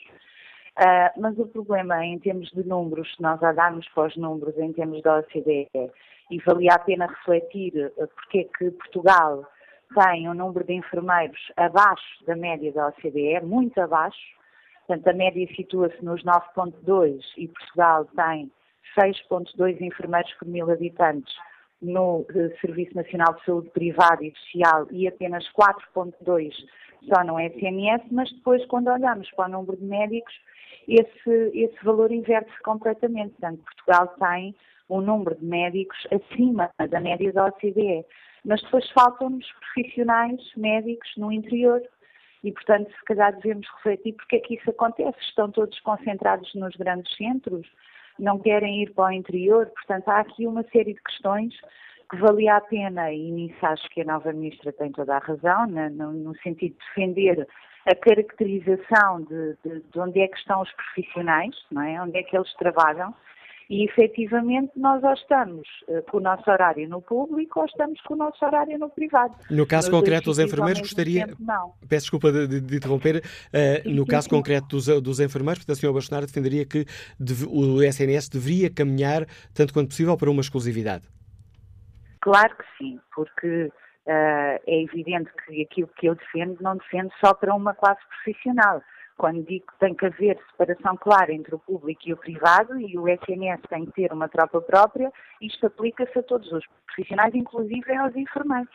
Uh, 0.79 1.19
mas 1.19 1.37
o 1.37 1.45
problema 1.47 2.03
em 2.05 2.17
termos 2.17 2.49
de 2.51 2.63
números, 2.63 3.13
se 3.13 3.21
nós 3.21 3.41
olharmos 3.41 3.87
para 3.89 4.07
os 4.07 4.15
números 4.15 4.57
em 4.57 4.71
termos 4.71 5.01
da 5.01 5.19
OCDE, 5.19 5.69
e 6.31 6.39
valia 6.45 6.73
a 6.73 6.79
pena 6.79 7.07
refletir 7.07 7.91
uh, 7.97 8.07
porque 8.07 8.39
é 8.39 8.43
que 8.57 8.71
Portugal 8.71 9.45
tem 9.93 10.29
um 10.29 10.33
número 10.33 10.65
de 10.65 10.73
enfermeiros 10.73 11.51
abaixo 11.57 12.25
da 12.25 12.35
média 12.35 12.71
da 12.71 12.87
OCDE, 12.87 13.41
muito 13.43 13.79
abaixo, 13.81 14.17
portanto 14.87 15.07
a 15.07 15.13
média 15.13 15.45
situa-se 15.55 16.03
nos 16.03 16.23
9.2 16.23 17.21
e 17.37 17.49
Portugal 17.49 18.05
tem 18.15 18.49
6.2 18.97 19.81
enfermeiros 19.81 20.33
por 20.33 20.47
mil 20.47 20.69
habitantes, 20.69 21.33
no 21.81 22.19
uh, 22.19 22.59
Serviço 22.61 22.95
Nacional 22.95 23.33
de 23.35 23.45
Saúde 23.45 23.69
Privado 23.71 24.23
e 24.23 24.33
Social 24.35 24.87
e 24.91 25.07
apenas 25.07 25.43
4,2 25.53 26.53
só 27.07 27.23
no 27.23 27.39
SNS, 27.39 28.03
mas 28.11 28.31
depois, 28.31 28.63
quando 28.67 28.89
olhamos 28.89 29.29
para 29.31 29.47
o 29.47 29.51
número 29.51 29.77
de 29.77 29.85
médicos, 29.85 30.33
esse, 30.87 31.51
esse 31.53 31.83
valor 31.83 32.11
inverte-se 32.11 32.61
completamente. 32.61 33.31
Portanto, 33.31 33.63
Portugal 33.63 34.07
tem 34.19 34.55
um 34.89 35.01
número 35.01 35.35
de 35.35 35.45
médicos 35.45 35.97
acima 36.11 36.69
da 36.77 36.99
média 36.99 37.31
da 37.33 37.45
OCDE, 37.45 38.05
mas 38.45 38.61
depois 38.61 38.89
faltam-nos 38.91 39.47
profissionais 39.53 40.39
médicos 40.55 41.09
no 41.17 41.31
interior. 41.31 41.81
E, 42.43 42.51
portanto, 42.51 42.89
se 42.89 43.05
calhar 43.05 43.35
devemos 43.35 43.67
refletir 43.75 44.13
porque 44.13 44.37
é 44.37 44.39
que 44.39 44.55
isso 44.55 44.69
acontece. 44.69 45.17
Estão 45.21 45.51
todos 45.51 45.79
concentrados 45.81 46.53
nos 46.55 46.75
grandes 46.75 47.15
centros, 47.15 47.67
não 48.21 48.39
querem 48.39 48.83
ir 48.83 48.93
para 48.93 49.09
o 49.09 49.11
interior. 49.11 49.67
Portanto, 49.67 50.07
há 50.09 50.19
aqui 50.19 50.47
uma 50.47 50.63
série 50.71 50.93
de 50.93 51.01
questões 51.01 51.53
que 52.09 52.17
valia 52.17 52.57
a 52.57 52.61
pena, 52.61 53.11
e 53.11 53.31
nisso 53.31 53.65
acho 53.65 53.89
que 53.89 54.01
a 54.01 54.05
nova 54.05 54.31
ministra 54.33 54.71
tem 54.73 54.91
toda 54.91 55.15
a 55.15 55.19
razão, 55.19 55.65
no, 55.67 56.11
no 56.11 56.35
sentido 56.37 56.73
de 56.73 56.85
defender 56.85 57.47
a 57.89 57.95
caracterização 57.95 59.21
de, 59.21 59.57
de, 59.63 59.79
de, 59.79 59.99
onde 59.99 60.19
é 60.19 60.27
que 60.27 60.37
estão 60.37 60.61
os 60.61 60.71
profissionais, 60.73 61.55
não 61.71 61.81
é? 61.81 62.01
onde 62.01 62.17
é 62.17 62.23
que 62.23 62.37
eles 62.37 62.53
trabalham, 62.55 63.13
e 63.69 63.85
efetivamente 63.85 64.71
nós 64.75 65.03
ou 65.03 65.13
estamos 65.13 65.67
uh, 65.87 66.01
com 66.09 66.17
o 66.17 66.19
nosso 66.19 66.49
horário 66.49 66.87
no 66.89 67.01
público 67.01 67.59
ou 67.59 67.65
estamos 67.65 67.99
com 68.01 68.13
o 68.13 68.17
nosso 68.17 68.43
horário 68.43 68.77
no 68.77 68.89
privado. 68.89 69.35
No 69.49 69.65
caso 69.65 69.89
Nos 69.89 69.99
concreto 69.99 70.25
dos 70.25 70.39
enfermeiros, 70.39 70.81
gostaria. 70.81 71.27
Tempo, 71.27 71.41
Peço 71.87 72.03
desculpa 72.03 72.31
de, 72.31 72.47
de, 72.47 72.61
de 72.61 72.77
interromper. 72.77 73.17
Uh, 73.17 73.89
no 73.89 74.05
caso 74.05 74.29
concreto 74.29 74.67
dos, 74.67 74.87
dos 75.01 75.19
enfermeiros, 75.19 75.59
portanto, 75.59 75.77
a 75.77 75.79
senhora 75.79 75.93
Bolsonaro 75.93 76.25
defenderia 76.25 76.65
que 76.65 76.85
deve, 77.19 77.45
o 77.45 77.81
SNS 77.81 78.29
deveria 78.29 78.69
caminhar, 78.69 79.25
tanto 79.53 79.73
quanto 79.73 79.89
possível, 79.89 80.17
para 80.17 80.29
uma 80.29 80.41
exclusividade. 80.41 81.03
Claro 82.21 82.55
que 82.55 82.63
sim, 82.77 82.99
porque 83.15 83.65
uh, 83.65 83.71
é 84.07 84.83
evidente 84.83 85.29
que 85.45 85.61
aquilo 85.61 85.89
que 85.97 86.07
eu 86.07 86.15
defendo 86.15 86.57
não 86.61 86.77
defendo 86.77 87.11
só 87.23 87.33
para 87.33 87.53
uma 87.55 87.73
classe 87.73 88.01
profissional 88.07 88.81
quando 89.21 89.43
digo 89.43 89.67
que 89.67 89.77
tem 89.77 89.93
que 89.93 90.07
haver 90.07 90.35
separação 90.49 90.97
clara 90.97 91.31
entre 91.31 91.53
o 91.53 91.59
público 91.59 92.01
e 92.07 92.11
o 92.11 92.17
privado 92.17 92.79
e 92.79 92.97
o 92.97 93.07
SNS 93.07 93.61
tem 93.69 93.85
que 93.85 93.91
ter 93.91 94.11
uma 94.11 94.27
tropa 94.27 94.59
própria, 94.59 95.13
isto 95.39 95.67
aplica-se 95.67 96.17
a 96.17 96.23
todos 96.23 96.51
os 96.51 96.65
profissionais, 96.87 97.31
inclusive 97.35 97.95
aos 97.97 98.15
enfermeiros. 98.15 98.73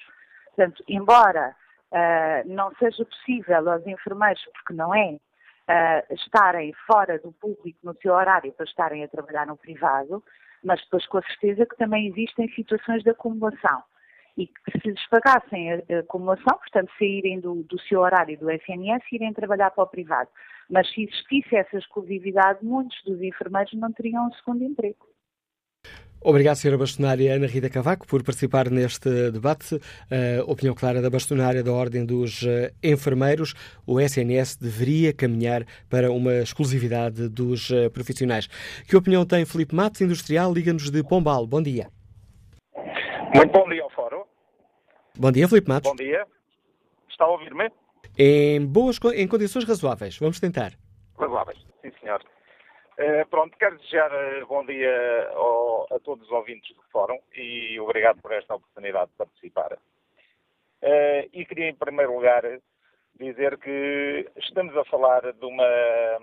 Portanto, 0.55 0.84
embora 0.86 1.53
uh, 1.90 2.49
não 2.49 2.72
seja 2.76 3.05
possível 3.05 3.68
aos 3.68 3.84
enfermeiros, 3.88 4.40
porque 4.55 4.72
não 4.72 4.94
é, 4.94 5.14
uh, 5.14 6.14
estarem 6.14 6.72
fora 6.86 7.18
do 7.18 7.32
público 7.32 7.80
no 7.82 7.97
seu 8.01 8.14
horário 8.14 8.53
para 8.53 8.66
estarem 8.66 9.03
a 9.03 9.09
trabalhar 9.09 9.49
no 9.49 9.57
privado, 9.57 10.22
mas 10.62 10.80
depois 10.82 11.05
com 11.07 11.18
a 11.18 11.22
certeza 11.22 11.66
que 11.66 11.76
também 11.76 12.07
existem 12.07 12.49
situações 12.51 13.03
de 13.03 13.11
acumulação 13.11 13.82
e 14.37 14.47
que 14.47 14.78
se 14.80 14.89
lhes 14.89 15.09
pagassem 15.09 15.72
a, 15.72 15.99
acumulação, 16.01 16.59
portanto 16.59 16.91
saírem 16.99 17.41
do, 17.41 17.62
do 17.62 17.80
seu 17.82 18.01
horário 18.01 18.39
do 18.39 18.51
SNS 18.51 19.03
e 19.11 19.16
irem 19.16 19.32
trabalhar 19.32 19.70
para 19.70 19.84
o 19.84 19.87
privado. 19.87 20.28
Mas 20.68 20.89
se 20.93 21.05
existisse 21.05 21.57
essa 21.57 21.78
exclusividade, 21.78 22.64
muitos 22.64 22.97
dos 23.05 23.20
enfermeiros 23.22 23.72
não 23.74 23.93
teriam 23.93 24.26
um 24.26 24.32
segundo 24.32 24.64
emprego. 24.64 25.07
Obrigado, 26.20 26.57
Sra. 26.57 26.76
Bastonária 26.76 27.34
Ana 27.34 27.47
Rita 27.47 27.70
Cavaco, 27.70 28.07
por 28.07 28.22
participar 28.24 28.68
neste 28.68 29.30
debate. 29.30 29.76
Uh, 29.76 30.51
opinião 30.51 30.74
clara 30.74 31.01
da 31.01 31.09
bastonária 31.09 31.62
da 31.62 31.72
Ordem 31.72 32.05
dos 32.05 32.43
uh, 32.43 32.68
Enfermeiros. 32.82 33.55
O 33.87 34.01
SNS 34.01 34.57
deveria 34.57 35.12
caminhar 35.12 35.64
para 35.89 36.11
uma 36.11 36.34
exclusividade 36.39 37.28
dos 37.28 37.70
uh, 37.70 37.91
profissionais. 37.93 38.49
Que 38.89 38.97
opinião 38.97 39.24
tem 39.24 39.45
Felipe 39.45 39.74
Matos, 39.74 40.01
industrial, 40.01 40.53
Liga-nos 40.53 40.91
de 40.91 41.05
Pombal. 41.05 41.47
Bom 41.47 41.62
dia. 41.62 41.87
Muito 43.34 43.53
bom 43.53 43.68
dia. 43.68 43.84
Bom 45.18 45.32
dia, 45.32 45.48
Filipe 45.48 45.68
Matos. 45.68 45.90
Bom 45.90 45.96
dia. 45.96 46.26
Está 47.08 47.24
a 47.24 47.28
ouvir-me? 47.28 47.70
Em 48.18 48.66
boas, 48.66 48.98
em 49.14 49.26
condições 49.26 49.64
razoáveis. 49.64 50.18
Vamos 50.18 50.38
tentar. 50.38 50.72
Razoáveis, 51.18 51.58
sim 51.80 51.90
senhor. 52.00 52.22
Uh, 52.98 53.26
pronto, 53.30 53.56
quero 53.56 53.78
desejar 53.78 54.10
uh, 54.12 54.46
bom 54.46 54.64
dia 54.66 55.30
ao, 55.34 55.86
a 55.90 55.98
todos 56.00 56.26
os 56.26 56.30
ouvintes 56.30 56.76
do 56.76 56.82
Fórum 56.92 57.18
e 57.34 57.80
obrigado 57.80 58.20
por 58.20 58.30
esta 58.32 58.56
oportunidade 58.56 59.10
de 59.10 59.16
participar. 59.16 59.72
Uh, 59.72 61.28
e 61.32 61.46
queria, 61.46 61.70
em 61.70 61.74
primeiro 61.74 62.14
lugar, 62.14 62.42
dizer 63.18 63.56
que 63.58 64.30
estamos 64.36 64.76
a 64.76 64.84
falar 64.84 65.32
de 65.32 65.46
uma, 65.46 66.18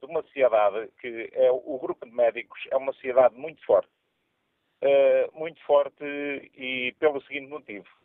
de 0.00 0.06
uma 0.06 0.22
sociedade 0.22 0.88
que 0.98 1.28
é 1.34 1.50
o 1.50 1.78
grupo 1.78 2.06
de 2.06 2.12
médicos 2.12 2.58
é 2.70 2.76
uma 2.76 2.92
sociedade 2.94 3.34
muito 3.34 3.62
forte. 3.66 3.90
muito 5.34 5.62
forte 5.66 6.04
e 6.54 6.94
pelo 6.98 7.20
seguinte 7.22 7.48
motivo 7.48 7.99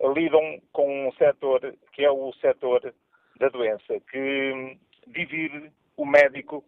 lidam 0.00 0.60
com 0.72 1.08
um 1.08 1.12
setor 1.12 1.74
que 1.92 2.04
é 2.04 2.10
o 2.10 2.32
setor 2.34 2.94
da 3.36 3.48
doença, 3.48 4.00
que 4.10 4.78
divide 5.06 5.72
o 5.96 6.04
médico 6.04 6.64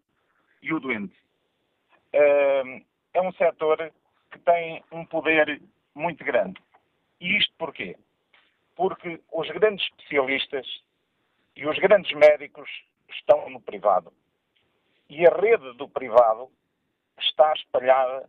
e 0.62 0.72
o 0.72 0.81
doente. 0.81 1.16
É 2.12 3.20
um 3.20 3.33
setor 3.33 3.93
que 4.31 4.39
tem 4.41 4.83
um 4.93 5.05
poder 5.05 5.61
muito 5.95 6.24
grande. 6.24 6.61
E 7.20 7.37
isto 7.37 7.53
porquê? 7.59 7.97
Porque 8.74 9.20
os 9.33 9.49
grandes 9.51 9.87
especialistas 9.87 10.66
e 11.55 11.66
os 11.66 11.79
grandes 11.79 12.12
médicos 12.12 12.68
estão 13.09 13.49
no 13.49 13.61
privado. 13.61 14.12
E 15.09 15.27
a 15.27 15.31
rede 15.31 15.72
do 15.74 15.89
privado 15.89 16.51
está 17.18 17.53
espalhada 17.55 18.29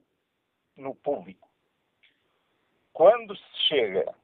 no 0.76 0.96
público. 0.96 1.48
Quando 2.94 3.36
se 3.36 3.68
chega 3.68 4.16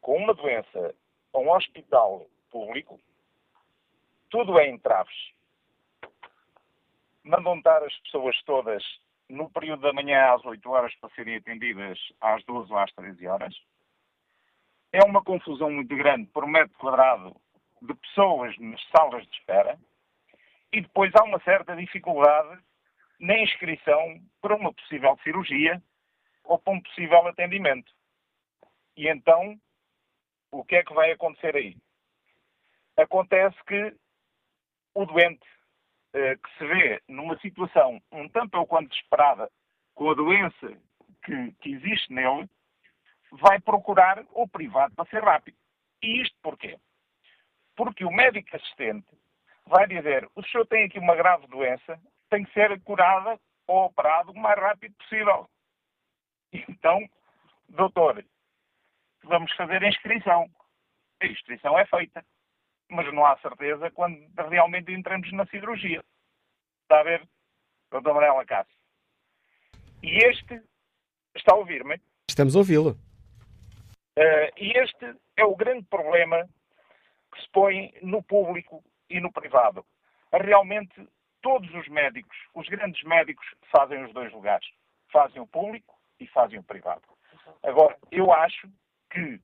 com 0.00 0.16
uma 0.16 0.34
doença 0.34 0.94
a 1.32 1.38
um 1.38 1.50
hospital 1.50 2.26
público, 2.50 3.00
tudo 4.30 4.58
é 4.58 4.68
entraves. 4.68 5.32
Mandam 7.24 7.56
estar 7.58 7.82
as 7.82 7.96
pessoas 8.00 8.40
todas 8.42 8.82
no 9.28 9.50
período 9.50 9.82
da 9.82 9.92
manhã 9.92 10.32
às 10.34 10.44
8 10.44 10.70
horas 10.70 10.94
para 10.96 11.10
serem 11.10 11.36
atendidas 11.36 11.98
às 12.20 12.42
12 12.44 12.72
ou 12.72 12.78
às 12.78 12.92
13 12.92 13.26
horas. 13.26 13.54
É 14.92 15.04
uma 15.04 15.22
confusão 15.22 15.70
muito 15.70 15.94
grande 15.96 16.26
por 16.28 16.46
metro 16.46 16.76
quadrado 16.78 17.36
de 17.82 17.94
pessoas 17.94 18.56
nas 18.58 18.82
salas 18.90 19.26
de 19.26 19.36
espera. 19.36 19.78
E 20.72 20.80
depois 20.80 21.12
há 21.14 21.24
uma 21.24 21.40
certa 21.40 21.76
dificuldade 21.76 22.62
na 23.20 23.38
inscrição 23.38 24.20
para 24.40 24.56
uma 24.56 24.72
possível 24.72 25.18
cirurgia 25.22 25.82
ou 26.44 26.58
para 26.58 26.72
um 26.72 26.80
possível 26.80 27.26
atendimento. 27.26 27.92
E 28.96 29.08
então 29.08 29.58
o 30.50 30.64
que 30.64 30.76
é 30.76 30.82
que 30.82 30.94
vai 30.94 31.10
acontecer 31.12 31.54
aí? 31.56 31.76
acontece 33.02 33.56
que 33.64 33.94
o 34.94 35.06
doente 35.06 35.46
eh, 36.12 36.36
que 36.36 36.58
se 36.58 36.66
vê 36.66 37.02
numa 37.08 37.38
situação 37.38 38.00
um 38.10 38.28
tanto 38.28 38.56
ou 38.58 38.66
quanto 38.66 38.88
desesperada 38.88 39.50
com 39.94 40.10
a 40.10 40.14
doença 40.14 40.68
que, 41.24 41.52
que 41.60 41.72
existe 41.74 42.12
nele, 42.12 42.48
vai 43.32 43.60
procurar 43.60 44.24
o 44.32 44.48
privado 44.48 44.94
para 44.94 45.08
ser 45.10 45.22
rápido. 45.22 45.56
E 46.02 46.22
isto 46.22 46.36
porquê? 46.42 46.78
Porque 47.76 48.04
o 48.04 48.10
médico 48.10 48.56
assistente 48.56 49.06
vai 49.66 49.86
dizer: 49.86 50.28
o 50.34 50.42
senhor 50.44 50.66
tem 50.66 50.84
aqui 50.84 50.98
uma 50.98 51.14
grave 51.14 51.46
doença, 51.46 52.00
tem 52.30 52.44
que 52.44 52.52
ser 52.52 52.80
curada 52.82 53.38
ou 53.66 53.84
operado 53.84 54.32
o 54.32 54.38
mais 54.38 54.58
rápido 54.58 54.94
possível. 54.96 55.48
Então, 56.52 56.98
doutor, 57.68 58.24
vamos 59.24 59.52
fazer 59.52 59.82
a 59.82 59.88
inscrição. 59.88 60.48
A 61.20 61.26
inscrição 61.26 61.78
é 61.78 61.84
feita, 61.86 62.24
mas 62.88 63.12
não 63.12 63.24
há 63.26 63.36
certeza 63.38 63.90
quando 63.90 64.18
realmente 64.48 64.92
entramos 64.92 65.30
na 65.32 65.46
cirurgia. 65.46 66.02
Está 66.82 67.00
a 67.00 67.04
ver, 67.04 67.28
doutor 67.90 68.14
Manuela 68.14 68.44
Cássio? 68.44 68.78
E 70.02 70.16
este, 70.24 70.62
está 71.34 71.54
a 71.54 71.56
ouvir-me? 71.58 72.00
Estamos 72.28 72.54
a 72.54 72.58
ouvi-lo. 72.58 72.90
Uh, 74.16 74.50
e 74.56 74.72
este 74.78 75.14
é 75.36 75.44
o 75.44 75.56
grande 75.56 75.86
problema 75.86 76.48
que 77.32 77.40
se 77.40 77.48
põe 77.50 77.92
no 78.02 78.22
público 78.22 78.82
e 79.10 79.20
no 79.20 79.32
privado. 79.32 79.84
Realmente, 80.32 81.08
todos 81.42 81.72
os 81.74 81.88
médicos, 81.88 82.36
os 82.54 82.68
grandes 82.68 83.02
médicos, 83.04 83.46
fazem 83.70 84.04
os 84.04 84.12
dois 84.12 84.32
lugares. 84.32 84.68
Fazem 85.12 85.40
o 85.40 85.46
público 85.46 85.98
e 86.20 86.26
fazem 86.26 86.58
o 86.58 86.64
privado. 86.64 87.02
Agora, 87.62 87.96
eu 88.10 88.32
acho 88.32 88.68
que 89.10 89.40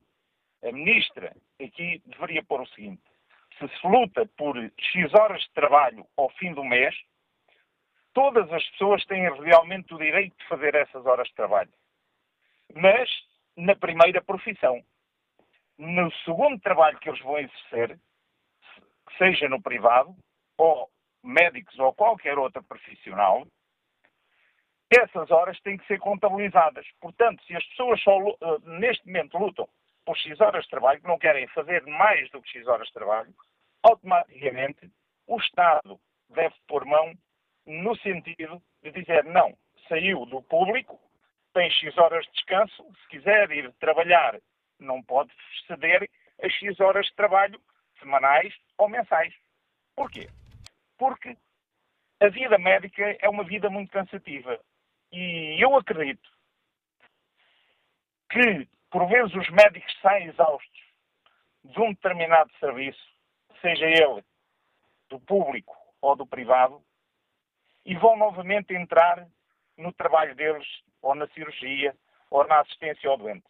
a 0.63 0.71
ministra 0.71 1.35
aqui 1.61 2.01
deveria 2.05 2.43
pôr 2.43 2.61
o 2.61 2.67
seguinte: 2.67 3.03
se 3.57 3.67
se 3.67 3.87
luta 3.87 4.25
por 4.37 4.57
X 4.57 5.13
horas 5.13 5.41
de 5.41 5.51
trabalho 5.51 6.05
ao 6.17 6.29
fim 6.31 6.53
do 6.53 6.63
mês, 6.63 6.95
todas 8.13 8.51
as 8.51 8.65
pessoas 8.71 9.05
têm 9.05 9.29
realmente 9.41 9.93
o 9.93 9.97
direito 9.97 10.35
de 10.37 10.47
fazer 10.47 10.75
essas 10.75 11.05
horas 11.05 11.27
de 11.27 11.35
trabalho. 11.35 11.71
Mas 12.73 13.09
na 13.55 13.75
primeira 13.75 14.21
profissão. 14.21 14.83
No 15.77 16.11
segundo 16.23 16.59
trabalho 16.59 16.97
que 16.99 17.09
eles 17.09 17.21
vão 17.21 17.37
exercer, 17.37 17.99
seja 19.17 19.49
no 19.49 19.61
privado, 19.61 20.15
ou 20.57 20.89
médicos 21.23 21.77
ou 21.79 21.93
qualquer 21.93 22.37
outra 22.37 22.61
profissional, 22.63 23.45
essas 24.89 25.31
horas 25.31 25.59
têm 25.61 25.77
que 25.77 25.87
ser 25.87 25.99
contabilizadas. 25.99 26.85
Portanto, 27.01 27.43
se 27.45 27.55
as 27.55 27.65
pessoas 27.67 28.01
só, 28.01 28.19
eh, 28.19 28.59
neste 28.63 29.05
momento 29.07 29.37
lutam 29.37 29.67
por 30.05 30.17
X 30.17 30.39
horas 30.39 30.63
de 30.63 30.69
trabalho, 30.69 31.01
não 31.03 31.17
querem 31.17 31.47
fazer 31.47 31.83
mais 31.85 32.29
do 32.31 32.41
que 32.41 32.49
X 32.49 32.67
horas 32.67 32.87
de 32.87 32.93
trabalho, 32.93 33.33
automaticamente 33.83 34.91
o 35.27 35.37
Estado 35.37 35.99
deve 36.29 36.53
pôr 36.67 36.85
mão 36.85 37.13
no 37.65 37.95
sentido 37.97 38.61
de 38.83 38.91
dizer 38.91 39.23
não, 39.25 39.57
saiu 39.87 40.25
do 40.25 40.41
público, 40.43 40.99
tem 41.53 41.69
X 41.71 41.97
horas 41.97 42.25
de 42.25 42.31
descanso, 42.33 42.85
se 43.01 43.07
quiser 43.09 43.49
ir 43.51 43.71
trabalhar, 43.79 44.39
não 44.79 45.01
pode 45.01 45.31
ceder 45.67 46.09
a 46.41 46.49
X 46.49 46.79
horas 46.79 47.07
de 47.07 47.15
trabalho 47.15 47.59
semanais 47.99 48.53
ou 48.77 48.89
mensais. 48.89 49.33
Porquê? 49.95 50.29
Porque 50.97 51.35
a 52.19 52.27
vida 52.29 52.57
médica 52.57 53.17
é 53.19 53.29
uma 53.29 53.43
vida 53.43 53.69
muito 53.69 53.91
cansativa. 53.91 54.59
E 55.17 55.63
eu 55.63 55.73
acredito 55.77 56.29
que, 58.29 58.67
por 58.91 59.07
vezes, 59.07 59.33
os 59.33 59.49
médicos 59.49 59.97
saem 60.01 60.27
exaustos 60.27 60.81
de 61.63 61.79
um 61.79 61.93
determinado 61.93 62.51
serviço, 62.59 63.01
seja 63.61 63.85
ele 63.85 64.21
do 65.09 65.17
público 65.21 65.73
ou 66.01 66.17
do 66.17 66.27
privado, 66.27 66.83
e 67.85 67.95
vão 67.95 68.17
novamente 68.17 68.73
entrar 68.73 69.25
no 69.77 69.93
trabalho 69.93 70.35
deles 70.35 70.67
ou 71.01 71.15
na 71.15 71.27
cirurgia, 71.29 71.95
ou 72.29 72.45
na 72.45 72.59
assistência 72.59 73.09
ao 73.09 73.17
doente. 73.17 73.47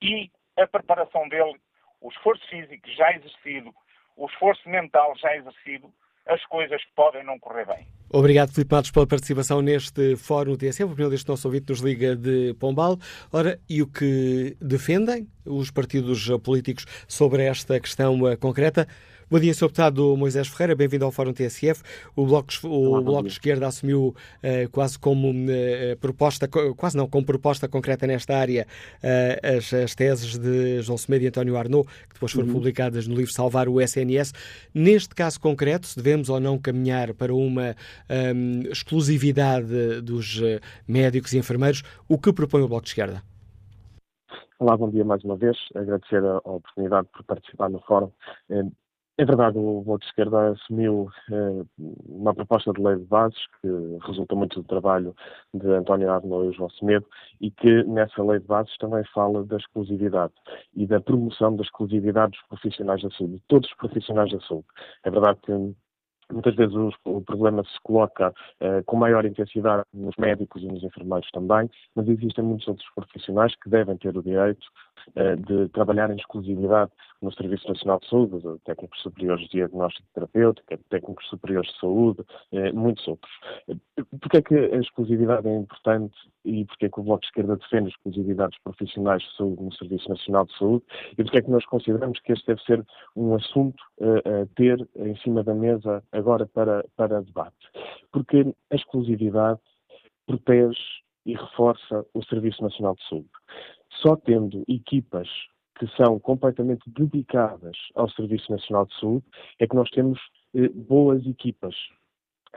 E 0.00 0.30
a 0.56 0.66
preparação 0.66 1.28
dele, 1.28 1.60
o 2.00 2.08
esforço 2.08 2.48
físico 2.48 2.88
já 2.88 3.12
exercido, 3.12 3.74
o 4.16 4.26
esforço 4.26 4.66
mental 4.70 5.14
já 5.18 5.36
exercido, 5.36 5.92
as 6.24 6.42
coisas 6.46 6.82
podem 6.94 7.24
não 7.24 7.38
correr 7.38 7.66
bem. 7.66 7.99
Obrigado, 8.12 8.50
Filipe 8.50 8.74
Matos, 8.74 8.90
pela 8.90 9.06
participação 9.06 9.62
neste 9.62 10.16
Fórum 10.16 10.56
TSE. 10.56 10.82
O 10.82 10.88
primeiro 10.88 11.10
deste 11.10 11.28
nosso 11.28 11.46
ouvinte 11.46 11.66
nos 11.68 11.78
liga 11.78 12.16
de 12.16 12.54
Pombal. 12.58 12.98
Ora, 13.32 13.60
e 13.68 13.80
o 13.80 13.86
que 13.86 14.56
defendem 14.60 15.28
os 15.44 15.70
partidos 15.70 16.28
políticos 16.42 16.86
sobre 17.06 17.44
esta 17.44 17.78
questão 17.78 18.20
uh, 18.22 18.36
concreta? 18.36 18.88
Bom 19.30 19.38
dia, 19.38 19.54
Sr. 19.54 19.66
Deputado 19.66 20.16
Moisés 20.16 20.48
Ferreira, 20.48 20.74
bem-vindo 20.74 21.04
ao 21.04 21.12
Fórum 21.12 21.32
TSF. 21.32 21.84
O 22.16 22.26
Bloco, 22.26 22.48
o 22.64 22.94
Olá, 22.94 23.00
Bloco 23.00 23.22
de 23.28 23.28
Esquerda 23.28 23.68
assumiu 23.68 24.08
uh, 24.08 24.70
quase 24.72 24.98
como 24.98 25.30
uh, 25.30 25.96
proposta, 26.00 26.48
quase 26.76 26.96
não, 26.96 27.06
como 27.06 27.24
proposta 27.24 27.68
concreta 27.68 28.08
nesta 28.08 28.36
área, 28.36 28.66
uh, 28.96 29.56
as, 29.56 29.72
as, 29.72 29.94
teses 29.94 30.36
de 30.36 30.82
João 30.82 30.98
Semedo 30.98 31.26
e 31.26 31.28
António 31.28 31.56
Arnaud, 31.56 31.86
que 32.08 32.14
depois 32.14 32.32
foram 32.32 32.48
uhum. 32.48 32.54
publicadas 32.54 33.06
no 33.06 33.14
livro 33.14 33.30
Salvar 33.30 33.68
o 33.68 33.80
SNS. 33.80 34.32
Neste 34.74 35.14
caso 35.14 35.40
concreto, 35.40 35.86
se 35.86 35.96
devemos 35.96 36.28
ou 36.28 36.40
não 36.40 36.58
caminhar 36.58 37.14
para 37.14 37.32
uma 37.32 37.76
um, 38.34 38.62
exclusividade 38.62 40.00
dos 40.00 40.42
médicos 40.88 41.34
e 41.34 41.38
enfermeiros, 41.38 41.84
o 42.08 42.18
que 42.18 42.32
propõe 42.32 42.62
o 42.62 42.68
Bloco 42.68 42.82
de 42.82 42.88
Esquerda? 42.88 43.22
Olá, 44.58 44.76
bom 44.76 44.90
dia 44.90 45.04
mais 45.04 45.22
uma 45.22 45.36
vez. 45.36 45.56
Agradecer 45.72 46.20
a 46.24 46.38
oportunidade 46.38 47.06
por 47.12 47.22
participar 47.22 47.70
no 47.70 47.78
fórum. 47.82 48.10
É 49.18 49.24
verdade, 49.24 49.58
o 49.58 49.82
Bloco 49.82 50.00
de 50.00 50.06
Esquerda 50.06 50.52
assumiu 50.52 51.10
eh, 51.30 51.62
uma 51.78 52.34
proposta 52.34 52.72
de 52.72 52.80
lei 52.80 52.96
de 52.96 53.04
bases 53.04 53.38
que 53.60 53.68
resulta 54.06 54.34
muito 54.34 54.62
do 54.62 54.66
trabalho 54.66 55.14
de 55.52 55.68
António 55.72 56.10
Arnold 56.10 56.48
e 56.48 56.56
João 56.56 56.70
Semedo 56.70 57.06
e 57.38 57.50
que 57.50 57.84
nessa 57.84 58.22
lei 58.22 58.38
de 58.38 58.46
bases 58.46 58.74
também 58.78 59.04
fala 59.12 59.44
da 59.44 59.58
exclusividade 59.58 60.32
e 60.74 60.86
da 60.86 61.00
promoção 61.00 61.54
da 61.54 61.62
exclusividade 61.62 62.32
dos 62.32 62.48
profissionais 62.48 63.02
da 63.02 63.10
saúde, 63.10 63.34
de 63.34 63.42
todos 63.46 63.68
os 63.68 63.76
profissionais 63.76 64.32
da 64.32 64.40
saúde. 64.40 64.66
É 65.04 65.10
verdade 65.10 65.38
que 65.42 65.52
Muitas 66.32 66.54
vezes 66.54 66.74
o, 67.04 67.20
problema 67.22 67.62
se 67.64 67.80
coloca 67.82 68.30
uh, 68.30 68.84
com 68.86 68.96
maior 68.96 69.24
intensidade 69.24 69.84
nos 69.92 70.14
médicos 70.16 70.62
e 70.62 70.66
nos 70.66 70.82
enfermeiros 70.82 71.28
também, 71.32 71.68
mas 71.94 72.08
existem 72.08 72.44
muitos 72.44 72.68
outros 72.68 72.86
profissionais 72.94 73.54
que 73.56 73.68
devem 73.68 73.96
ter 73.96 74.16
o 74.16 74.22
direito 74.22 74.64
de 75.46 75.68
trabalhar 75.70 76.10
em 76.10 76.16
exclusividade 76.16 76.90
no 77.22 77.32
Serviço 77.32 77.68
Nacional 77.68 78.00
de 78.00 78.08
Saúde, 78.08 78.60
técnicos 78.64 79.00
superiores 79.02 79.44
de 79.44 79.50
diagnóstico 79.50 80.08
terapêutico, 80.14 80.66
técnicos 80.88 81.26
superiores 81.28 81.70
de 81.70 81.80
saúde, 81.80 82.20
uh, 82.52 82.74
muitos 82.74 83.06
outros. 83.06 83.30
Porquê 84.20 84.38
é 84.38 84.42
que 84.42 84.54
a 84.54 84.78
exclusividade 84.78 85.46
é 85.48 85.56
importante 85.56 86.16
e 86.44 86.64
porquê 86.64 86.86
é 86.86 86.88
que 86.88 87.00
o 87.00 87.02
Bloco 87.02 87.20
de 87.20 87.26
Esquerda 87.26 87.56
defende 87.56 87.86
a 87.86 87.88
exclusividade 87.88 88.50
dos 88.50 88.62
profissionais 88.62 89.22
de 89.22 89.36
saúde 89.36 89.62
no 89.62 89.72
Serviço 89.74 90.08
Nacional 90.08 90.46
de 90.46 90.58
Saúde 90.58 90.84
e 91.12 91.22
porquê 91.22 91.38
é 91.38 91.42
que 91.42 91.50
nós 91.50 91.64
consideramos 91.66 92.18
que 92.20 92.32
este 92.32 92.46
deve 92.46 92.62
ser 92.62 92.84
um 93.14 93.34
assunto 93.34 93.82
a 94.00 94.46
ter 94.56 94.88
em 94.96 95.16
cima 95.18 95.42
da 95.42 95.54
mesa 95.54 96.02
agora 96.12 96.46
para, 96.46 96.84
para 96.96 97.22
debate. 97.22 97.56
Porque 98.12 98.54
a 98.70 98.74
exclusividade 98.74 99.60
protege 100.26 100.78
e 101.26 101.34
reforça 101.34 102.06
o 102.14 102.24
Serviço 102.24 102.62
Nacional 102.62 102.94
de 102.94 103.08
Saúde. 103.08 103.28
Só 104.02 104.16
tendo 104.16 104.64
equipas 104.68 105.28
que 105.78 105.86
são 105.96 106.18
completamente 106.18 106.82
dedicadas 106.90 107.76
ao 107.94 108.08
Serviço 108.10 108.52
Nacional 108.52 108.86
de 108.86 108.98
Saúde 108.98 109.24
é 109.58 109.66
que 109.66 109.74
nós 109.74 109.88
temos 109.90 110.18
eh, 110.54 110.68
boas 110.68 111.24
equipas 111.26 111.74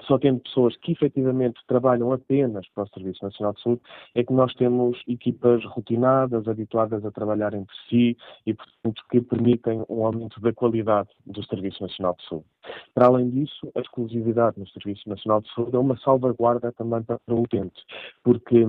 só 0.02 0.18
tendo 0.18 0.40
pessoas 0.40 0.76
que 0.78 0.92
efetivamente 0.92 1.60
trabalham 1.68 2.12
apenas 2.12 2.68
para 2.70 2.84
o 2.84 2.88
Serviço 2.88 3.24
Nacional 3.24 3.54
de 3.54 3.62
Saúde, 3.62 3.82
é 4.16 4.24
que 4.24 4.34
nós 4.34 4.54
temos 4.56 5.00
equipas 5.08 5.64
rotinadas, 5.66 6.48
habituadas 6.48 7.06
a 7.06 7.12
trabalhar 7.12 7.54
entre 7.54 7.76
si 7.90 8.18
e, 8.46 8.54
portanto, 8.54 9.04
que 9.10 9.22
permitem 9.22 9.84
um 9.88 10.06
aumento 10.06 10.40
da 10.42 10.52
qualidade 10.52 11.10
do 11.26 11.44
Serviço 11.46 11.84
Nacional 11.84 12.16
de 12.16 12.28
Saúde. 12.28 12.46
Para 12.94 13.08
além 13.08 13.30
disso, 13.30 13.72
a 13.76 13.80
exclusividade 13.80 14.60
no 14.60 14.68
Serviço 14.70 15.08
Nacional 15.08 15.42
de 15.42 15.54
Saúde 15.54 15.76
é 15.76 15.80
uma 15.80 15.98
salvaguarda 15.98 16.72
também 16.72 17.04
para 17.04 17.20
o 17.30 17.42
utente, 17.42 17.82
porque 18.24 18.66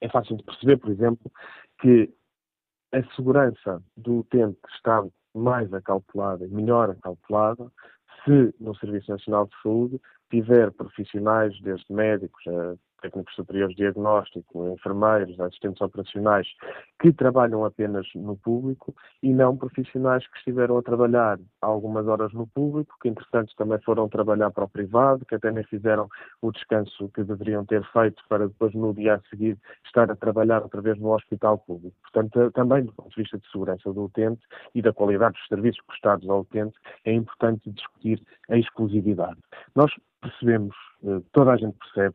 é 0.00 0.08
fácil 0.08 0.36
de 0.36 0.44
perceber, 0.44 0.76
por 0.78 0.90
exemplo, 0.90 1.30
que 1.80 2.12
a 2.92 3.02
segurança 3.14 3.82
do 3.96 4.20
utente 4.20 4.58
está 4.74 5.04
mais 5.34 5.72
acautelada 5.72 6.44
e 6.44 6.48
melhor 6.48 6.90
acautelada 6.90 7.70
se 8.24 8.54
no 8.60 8.74
Serviço 8.76 9.10
Nacional 9.10 9.46
de 9.46 9.62
Saúde 9.62 10.00
tiver 10.30 10.70
profissionais, 10.72 11.58
desde 11.62 11.92
médicos 11.92 12.42
a 12.46 12.76
técnicos 13.00 13.34
superiores 13.34 13.74
de 13.74 13.82
diagnóstico, 13.82 14.68
enfermeiros, 14.68 15.38
assistentes 15.40 15.80
operacionais, 15.80 16.46
que 17.00 17.12
trabalham 17.12 17.64
apenas 17.64 18.06
no 18.14 18.36
público 18.36 18.94
e 19.22 19.32
não 19.32 19.56
profissionais 19.56 20.26
que 20.26 20.38
estiveram 20.38 20.78
a 20.78 20.82
trabalhar 20.82 21.38
algumas 21.60 22.06
horas 22.06 22.32
no 22.32 22.46
público, 22.46 22.94
que 23.00 23.08
entretanto 23.08 23.54
também 23.56 23.78
foram 23.80 24.08
trabalhar 24.08 24.50
para 24.50 24.64
o 24.64 24.68
privado, 24.68 25.24
que 25.26 25.34
até 25.34 25.50
nem 25.50 25.64
fizeram 25.64 26.08
o 26.42 26.52
descanso 26.52 27.10
que 27.14 27.24
deveriam 27.24 27.64
ter 27.64 27.84
feito 27.92 28.22
para 28.28 28.48
depois 28.48 28.74
no 28.74 28.94
dia 28.94 29.14
a 29.14 29.20
seguir 29.28 29.58
estar 29.84 30.10
a 30.10 30.16
trabalhar 30.16 30.62
outra 30.62 30.80
vez 30.80 30.98
no 30.98 31.14
hospital 31.14 31.58
público. 31.58 31.96
Portanto, 32.02 32.50
também 32.52 32.84
do 32.84 32.92
ponto 32.92 33.10
de 33.10 33.22
vista 33.22 33.38
de 33.38 33.50
segurança 33.50 33.92
do 33.92 34.04
utente 34.04 34.42
e 34.74 34.82
da 34.82 34.92
qualidade 34.92 35.34
dos 35.34 35.46
serviços 35.48 35.84
prestados 35.86 36.28
ao 36.28 36.40
utente, 36.40 36.76
é 37.04 37.12
importante 37.12 37.70
discutir 37.70 38.22
a 38.48 38.56
exclusividade. 38.56 39.38
Nós 39.74 39.92
percebemos, 40.20 40.74
eh, 41.04 41.20
toda 41.32 41.52
a 41.52 41.56
gente 41.56 41.76
percebe, 41.78 42.14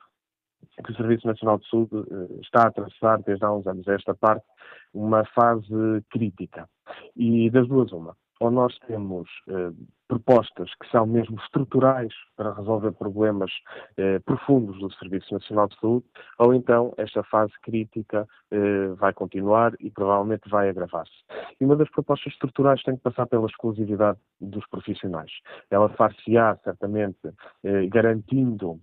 que 0.84 0.92
o 0.92 0.96
Serviço 0.96 1.28
Nacional 1.28 1.60
de 1.60 1.70
Saúde 1.70 1.96
eh, 1.96 2.40
está 2.42 2.64
a 2.64 2.68
atravessar 2.68 3.22
desde 3.24 3.46
há 3.46 3.52
uns 3.52 3.68
anos 3.68 3.88
esta 3.88 4.14
parte 4.14 4.46
uma 4.94 5.26
fase 5.26 6.04
crítica. 6.10 6.70
E 7.16 7.50
das 7.50 7.68
duas 7.68 7.92
uma. 7.92 8.16
Ou 8.40 8.52
nós 8.52 8.78
temos 8.80 9.30
eh, 9.48 9.72
propostas 10.08 10.70
que 10.76 10.90
são 10.92 11.06
mesmo 11.06 11.38
estruturais 11.40 12.14
para 12.36 12.54
resolver 12.54 12.92
problemas 12.92 13.52
eh, 13.98 14.20
profundos 14.20 14.78
do 14.80 14.92
Serviço 14.94 15.34
Nacional 15.34 15.68
de 15.68 15.80
Saúde, 15.80 16.06
ou 16.38 16.54
então 16.54 16.94
esta 16.98 17.24
fase 17.24 17.54
crítica 17.62 18.28
eh, 18.52 18.88
vai 18.98 19.14
continuar 19.14 19.74
e 19.80 19.90
provavelmente 19.90 20.50
vai 20.50 20.70
agravar-se. 20.70 21.14
E 21.60 21.66
uma 21.66 21.76
das 21.76 21.90
propostas 21.90 22.34
estruturais 22.34 22.84
tem 22.84 22.96
que 22.96 23.04
passar 23.04 23.26
pela 23.26 23.48
exclusividade 23.48 24.20
dos 24.40 24.66
profissionais. 24.68 25.32
Ela 25.70 25.90
far-se-á, 25.90 26.58
certamente, 26.64 27.34
eh, 27.64 27.88
garantindo 27.88 28.80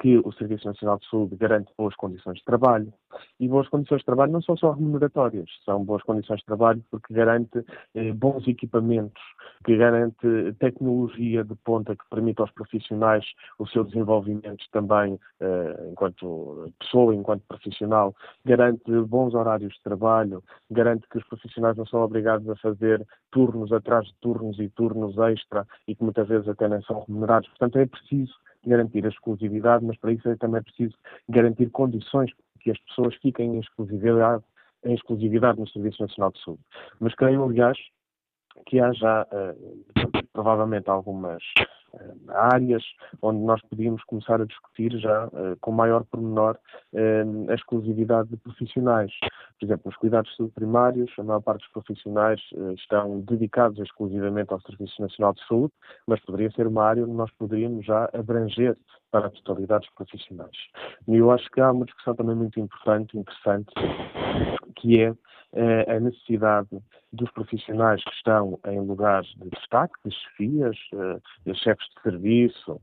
que 0.00 0.18
o 0.18 0.32
Serviço 0.32 0.66
Nacional 0.66 0.98
de 0.98 1.08
Saúde 1.08 1.36
garante 1.36 1.72
boas 1.76 1.94
condições 1.96 2.38
de 2.38 2.44
trabalho. 2.44 2.92
E 3.40 3.48
boas 3.48 3.68
condições 3.68 3.98
de 3.98 4.04
trabalho 4.04 4.32
não 4.32 4.42
são 4.42 4.56
só 4.56 4.72
remuneratórias, 4.72 5.48
são 5.64 5.84
boas 5.84 6.02
condições 6.02 6.40
de 6.40 6.46
trabalho 6.46 6.84
porque 6.90 7.12
garante 7.12 7.64
eh, 7.94 8.12
bons 8.12 8.46
equipamentos, 8.46 9.22
que 9.64 9.76
garante 9.76 10.52
tecnologia 10.58 11.42
de 11.42 11.54
ponta 11.56 11.96
que 11.96 12.04
permite 12.10 12.40
aos 12.40 12.50
profissionais 12.52 13.24
o 13.58 13.66
seu 13.66 13.82
desenvolvimento 13.84 14.64
também 14.72 15.18
eh, 15.40 15.88
enquanto 15.90 16.70
pessoa, 16.78 17.14
enquanto 17.14 17.42
profissional, 17.48 18.14
garante 18.44 18.90
bons 19.02 19.34
horários 19.34 19.72
de 19.74 19.82
trabalho, 19.82 20.42
garante 20.70 21.08
que 21.08 21.18
os 21.18 21.24
profissionais 21.26 21.76
não 21.76 21.86
são 21.86 22.00
obrigados 22.02 22.48
a 22.48 22.56
fazer 22.56 23.04
turnos 23.30 23.72
atrás 23.72 24.06
de 24.06 24.14
turnos 24.20 24.58
e 24.58 24.68
turnos 24.68 25.16
extra 25.18 25.66
e 25.86 25.94
que 25.94 26.04
muitas 26.04 26.28
vezes 26.28 26.48
até 26.48 26.68
nem 26.68 26.82
são 26.82 27.04
remunerados. 27.06 27.48
Portanto, 27.50 27.78
é 27.78 27.86
preciso 27.86 28.34
garantir 28.66 29.04
a 29.04 29.08
exclusividade, 29.08 29.84
mas 29.84 29.96
para 29.98 30.12
isso 30.12 30.28
é 30.28 30.36
também 30.36 30.62
preciso 30.62 30.94
garantir 31.28 31.70
condições 31.70 32.30
que 32.60 32.70
as 32.70 32.78
pessoas 32.80 33.14
fiquem 33.16 33.56
em 33.56 33.60
exclusividade, 33.60 34.44
em 34.84 34.94
exclusividade 34.94 35.58
no 35.58 35.68
Serviço 35.68 36.02
Nacional 36.02 36.32
de 36.32 36.42
Saúde. 36.42 36.62
Mas 37.00 37.14
creio, 37.14 37.44
aliás, 37.44 37.78
que 38.66 38.80
há 38.80 38.92
já 38.92 39.22
uh, 39.22 40.24
provavelmente 40.32 40.90
algumas 40.90 41.42
áreas 42.28 42.82
onde 43.22 43.40
nós 43.40 43.60
podíamos 43.62 44.02
começar 44.04 44.40
a 44.40 44.44
discutir 44.44 44.98
já 44.98 45.26
uh, 45.26 45.56
com 45.60 45.72
maior 45.72 46.04
pormenor 46.04 46.58
a 47.48 47.54
exclusividade 47.54 48.28
de 48.30 48.36
profissionais. 48.36 49.10
Por 49.58 49.66
exemplo, 49.66 49.82
nos 49.86 49.96
cuidados 49.96 50.30
primários, 50.54 51.10
a 51.18 51.22
maior 51.22 51.40
parte 51.40 51.60
dos 51.60 51.72
profissionais 51.72 52.40
estão 52.76 53.20
dedicados 53.20 53.78
exclusivamente 53.78 54.52
ao 54.52 54.60
Serviço 54.60 55.00
Nacional 55.00 55.34
de 55.34 55.46
Saúde, 55.46 55.72
mas 56.06 56.20
poderia 56.20 56.50
ser 56.52 56.66
uma 56.66 56.84
área 56.84 57.04
onde 57.04 57.12
nós 57.12 57.30
poderíamos 57.32 57.84
já 57.84 58.08
abranger 58.12 58.76
para 59.10 59.26
a 59.26 59.30
totalidade 59.30 59.86
dos 59.86 59.94
profissionais. 59.94 60.56
E 61.06 61.16
eu 61.16 61.30
acho 61.30 61.48
que 61.50 61.60
há 61.60 61.70
uma 61.70 61.84
discussão 61.84 62.14
também 62.14 62.36
muito 62.36 62.60
importante, 62.60 63.16
interessante, 63.16 63.72
que 64.76 65.00
é 65.00 65.08
eh, 65.08 65.14
a 65.54 65.98
necessidade 66.00 66.68
dos 67.12 67.30
profissionais 67.32 68.02
que 68.04 68.10
estão 68.10 68.58
em 68.66 68.80
lugares 68.80 69.28
de 69.36 69.48
destaque, 69.50 69.94
de 70.04 70.14
chefias, 70.14 70.76
de 71.44 71.54
chefes 71.54 71.86
de 71.96 72.02
serviço, 72.02 72.80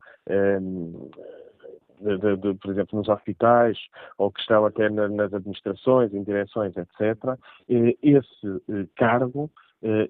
de, 2.01 2.17
de, 2.17 2.37
de, 2.37 2.53
por 2.55 2.71
exemplo, 2.71 2.99
nos 2.99 3.09
hospitais, 3.09 3.77
ou 4.17 4.31
que 4.31 4.39
estão 4.41 4.65
até 4.65 4.89
na, 4.89 5.07
nas 5.07 5.33
administrações, 5.33 6.13
em 6.13 6.23
direções, 6.23 6.73
etc., 6.75 7.37
esse 7.67 8.61
eh, 8.69 8.87
cargo 8.95 9.51
eh, 9.81 10.07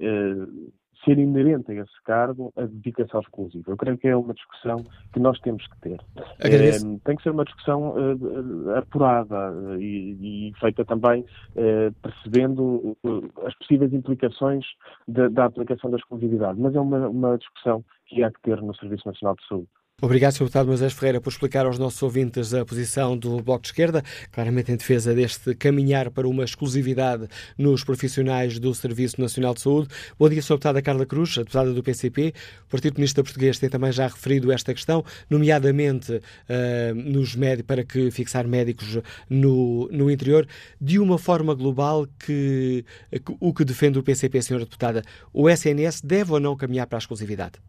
ser 1.05 1.17
inerente 1.17 1.71
a 1.71 1.75
esse 1.75 2.03
cargo 2.03 2.51
a 2.57 2.63
dedicação 2.63 3.21
exclusiva. 3.21 3.71
Eu 3.71 3.77
creio 3.77 3.97
que 3.97 4.07
é 4.07 4.15
uma 4.15 4.33
discussão 4.33 4.83
que 5.13 5.19
nós 5.19 5.39
temos 5.39 5.65
que 5.67 5.79
ter. 5.81 6.01
É, 6.39 6.71
tem 7.03 7.15
que 7.15 7.23
ser 7.23 7.29
uma 7.29 7.45
discussão 7.45 7.93
uh, 7.95 8.75
apurada 8.77 9.51
uh, 9.51 9.79
e, 9.79 10.49
e, 10.49 10.53
feita 10.59 10.83
também 10.83 11.21
uh, 11.21 11.93
percebendo 12.01 12.97
as 13.45 13.55
possíveis 13.55 13.93
implicações 13.93 14.65
da, 15.07 15.29
da, 15.29 15.45
aplicação 15.45 15.89
da 15.89 15.97
exclusividade, 15.97 16.59
mas 16.59 16.75
é 16.75 16.79
uma, 16.79 17.07
uma 17.07 17.37
discussão 17.37 17.85
que 18.07 18.23
há 18.23 18.31
que 18.31 18.41
ter 18.41 18.61
no 18.61 18.75
Serviço 18.75 19.07
Nacional 19.07 19.35
de 19.35 19.47
Saúde. 19.47 19.69
Obrigado, 20.01 20.33
Sr. 20.33 20.39
Deputado 20.39 20.67
Moisés 20.67 20.91
Ferreira, 20.91 21.21
por 21.21 21.29
explicar 21.29 21.65
aos 21.65 21.79
nossos 21.79 22.03
ouvintes 22.03 22.53
a 22.53 22.65
posição 22.65 23.17
do 23.17 23.41
Bloco 23.41 23.61
de 23.61 23.69
Esquerda, 23.69 24.03
claramente 24.29 24.69
em 24.69 24.75
defesa 24.75 25.15
deste 25.15 25.55
caminhar 25.55 26.11
para 26.11 26.27
uma 26.27 26.43
exclusividade 26.43 27.29
nos 27.57 27.81
profissionais 27.81 28.59
do 28.59 28.75
Serviço 28.75 29.21
Nacional 29.21 29.53
de 29.53 29.61
Saúde. 29.61 29.87
Bom 30.19 30.27
dia, 30.27 30.41
Sr. 30.41 30.55
Deputada 30.55 30.81
Carla 30.81 31.05
Cruz, 31.05 31.37
a 31.37 31.43
deputada 31.43 31.73
do 31.73 31.81
PCP. 31.81 32.33
O 32.65 32.69
Partido 32.71 32.95
Comunista 32.95 33.23
Português 33.23 33.57
tem 33.57 33.69
também 33.69 33.89
já 33.93 34.05
referido 34.05 34.51
esta 34.51 34.73
questão, 34.73 35.01
nomeadamente 35.29 36.11
uh, 36.11 36.93
nos 36.93 37.33
médicos, 37.33 37.65
para 37.65 37.85
que 37.85 38.11
fixar 38.11 38.45
médicos 38.45 38.99
no, 39.29 39.87
no 39.93 40.11
interior. 40.11 40.45
De 40.79 40.99
uma 40.99 41.17
forma 41.17 41.53
global, 41.53 42.05
que, 42.19 42.83
que 43.11 43.35
o 43.39 43.53
que 43.53 43.63
defende 43.63 43.97
o 43.97 44.03
PCP, 44.03 44.39
Sra. 44.39 44.59
Deputada, 44.59 45.03
o 45.31 45.49
SNS 45.49 46.01
deve 46.01 46.33
ou 46.33 46.39
não 46.41 46.53
caminhar 46.57 46.85
para 46.85 46.97
a 46.97 46.99
exclusividade? 46.99 47.59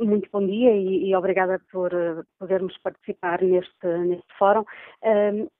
Muito 0.00 0.30
bom 0.32 0.46
dia 0.46 0.74
e, 0.74 1.10
e 1.10 1.14
obrigada 1.14 1.60
por 1.70 1.92
uh, 1.92 2.24
podermos 2.38 2.76
participar 2.78 3.42
neste, 3.42 3.86
neste 3.86 4.38
fórum. 4.38 4.64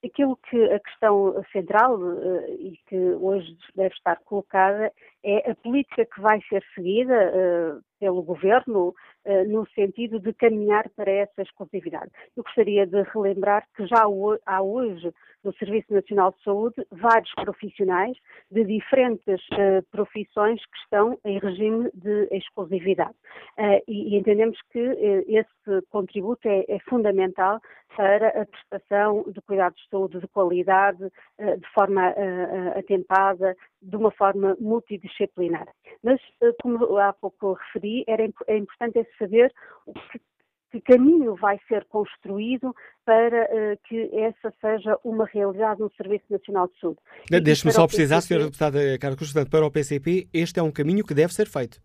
Aquilo 0.03 0.35
que 0.49 0.63
a 0.63 0.79
questão 0.79 1.43
central 1.51 1.99
uh, 1.99 2.45
e 2.59 2.75
que 2.87 2.97
hoje 2.97 3.55
deve 3.75 3.93
estar 3.93 4.19
colocada 4.25 4.91
é 5.23 5.51
a 5.51 5.55
política 5.55 6.05
que 6.05 6.21
vai 6.21 6.41
ser 6.49 6.63
seguida 6.73 7.83
pelo 7.99 8.21
Governo 8.21 8.93
no 9.47 9.67
sentido 9.69 10.19
de 10.19 10.33
caminhar 10.33 10.87
para 10.95 11.11
essa 11.11 11.41
exclusividade. 11.41 12.11
Eu 12.37 12.43
gostaria 12.43 12.85
de 12.85 13.01
relembrar 13.13 13.65
que 13.75 13.87
já 13.87 14.03
há 14.45 14.61
hoje 14.61 15.11
no 15.43 15.53
Serviço 15.53 15.93
Nacional 15.93 16.31
de 16.31 16.43
Saúde 16.43 16.75
vários 16.91 17.31
profissionais 17.35 18.17
de 18.51 18.63
diferentes 18.65 19.41
profissões 19.91 20.59
que 20.65 20.77
estão 20.83 21.17
em 21.23 21.39
regime 21.39 21.89
de 21.93 22.27
exclusividade. 22.31 23.15
e, 23.87 24.13
e 24.13 24.17
entendemos 24.17 24.59
que 24.71 24.79
esse 24.79 25.81
contributo 25.89 26.47
é, 26.47 26.65
é 26.67 26.79
fundamental 26.87 27.59
para 27.95 28.27
a 28.41 28.45
prestação 28.45 29.23
de 29.27 29.41
cuidados 29.41 29.81
de 29.81 29.89
saúde 29.89 30.19
de 30.19 30.27
qualidade, 30.27 31.11
de 31.39 31.73
forma 31.73 32.13
atempada, 32.75 33.55
de 33.85 33.95
uma 33.95 34.11
forma 34.11 34.55
multidisciplinar. 34.59 35.67
Mas, 36.03 36.19
eh, 36.41 36.51
como 36.61 36.97
há 36.97 37.13
pouco 37.13 37.53
referi, 37.53 38.03
era, 38.07 38.27
é 38.47 38.57
importante 38.57 38.99
é 38.99 39.05
saber 39.17 39.53
que, 40.11 40.19
que 40.71 40.81
caminho 40.81 41.35
vai 41.35 41.59
ser 41.67 41.85
construído 41.85 42.75
para 43.05 43.43
uh, 43.43 43.77
que 43.87 44.09
essa 44.13 44.51
seja 44.59 44.97
uma 45.03 45.25
realidade 45.25 45.79
no 45.79 45.91
Serviço 45.95 46.25
Nacional 46.29 46.67
de 46.67 46.79
Saúde. 46.79 46.99
Deixe-me 47.29 47.71
só 47.71 47.85
precisar, 47.85 48.17
PCP... 48.17 48.33
Sra. 48.33 48.45
Deputada 48.45 48.99
Carlos 48.99 49.17
Cruz, 49.17 49.49
para 49.49 49.65
o 49.65 49.71
PCP, 49.71 50.27
este 50.33 50.59
é 50.59 50.63
um 50.63 50.71
caminho 50.71 51.05
que 51.05 51.13
deve 51.13 51.33
ser 51.33 51.47
feito. 51.47 51.79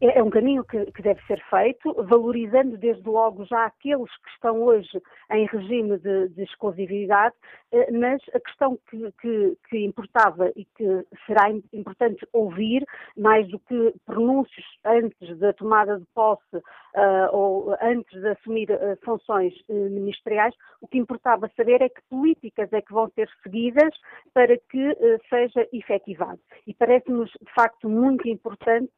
É, 0.00 0.18
é 0.18 0.22
um 0.22 0.30
caminho 0.30 0.62
que, 0.64 0.84
que, 0.92 1.02
deve 1.02 1.22
ser 1.26 1.42
feito, 1.48 1.94
valorizando 2.04 2.76
desde 2.76 3.08
logo 3.08 3.44
já 3.46 3.64
aqueles 3.64 4.10
que 4.18 4.30
estão 4.30 4.62
hoje 4.62 5.00
em 5.30 5.46
regime 5.46 5.98
de, 5.98 6.28
de 6.28 6.42
exclusividade, 6.42 7.34
eh, 7.72 7.90
mas 7.92 8.20
a 8.34 8.40
questão 8.40 8.78
que, 8.90 9.10
que, 9.20 9.56
que, 9.68 9.84
importava 9.84 10.52
e 10.54 10.66
que 10.76 11.06
será 11.26 11.50
importante 11.72 12.26
ouvir, 12.32 12.84
mais 13.16 13.48
do 13.48 13.58
que 13.60 13.94
pronúncios 14.04 14.66
antes 14.84 15.38
da 15.38 15.52
tomada 15.54 15.98
de 15.98 16.06
posse 16.14 16.56
uh, 16.56 17.32
ou 17.32 17.76
antes 17.80 18.20
de 18.20 18.28
assumir 18.28 18.70
uh, 18.70 18.96
funções 19.04 19.54
uh, 19.68 19.90
ministeriais, 19.90 20.54
o 20.80 20.88
que 20.88 20.98
importava 20.98 21.50
saber 21.56 21.80
é 21.80 21.88
que 21.88 22.02
políticas 22.10 22.70
é 22.72 22.82
que 22.82 22.92
vão 22.92 23.08
ser 23.14 23.28
seguidas 23.42 23.94
para 24.34 24.56
que 24.70 24.96
seja 25.28 25.66
efetivado. 25.72 26.38
E 26.66 26.74
parece-nos, 26.74 27.30
de 27.30 27.52
facto, 27.54 27.88
muito 27.88 28.28
importante 28.28 28.92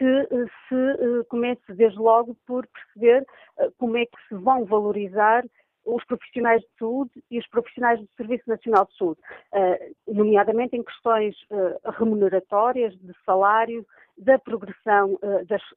que 0.00 0.28
se 0.66 1.24
comece 1.28 1.74
desde 1.74 1.98
logo 1.98 2.34
por 2.46 2.66
perceber 2.66 3.26
como 3.76 3.98
é 3.98 4.06
que 4.06 4.16
se 4.28 4.34
vão 4.34 4.64
valorizar 4.64 5.44
os 5.84 6.02
profissionais 6.04 6.62
de 6.62 6.68
saúde 6.78 7.22
e 7.30 7.38
os 7.38 7.46
profissionais 7.48 8.00
do 8.00 8.08
Serviço 8.16 8.48
Nacional 8.48 8.86
de 8.86 8.96
Saúde, 8.96 9.20
nomeadamente 10.08 10.74
em 10.74 10.82
questões 10.82 11.36
remuneratórias, 11.98 12.94
de 12.98 13.12
salário, 13.26 13.84
da 14.16 14.38
progressão 14.38 15.18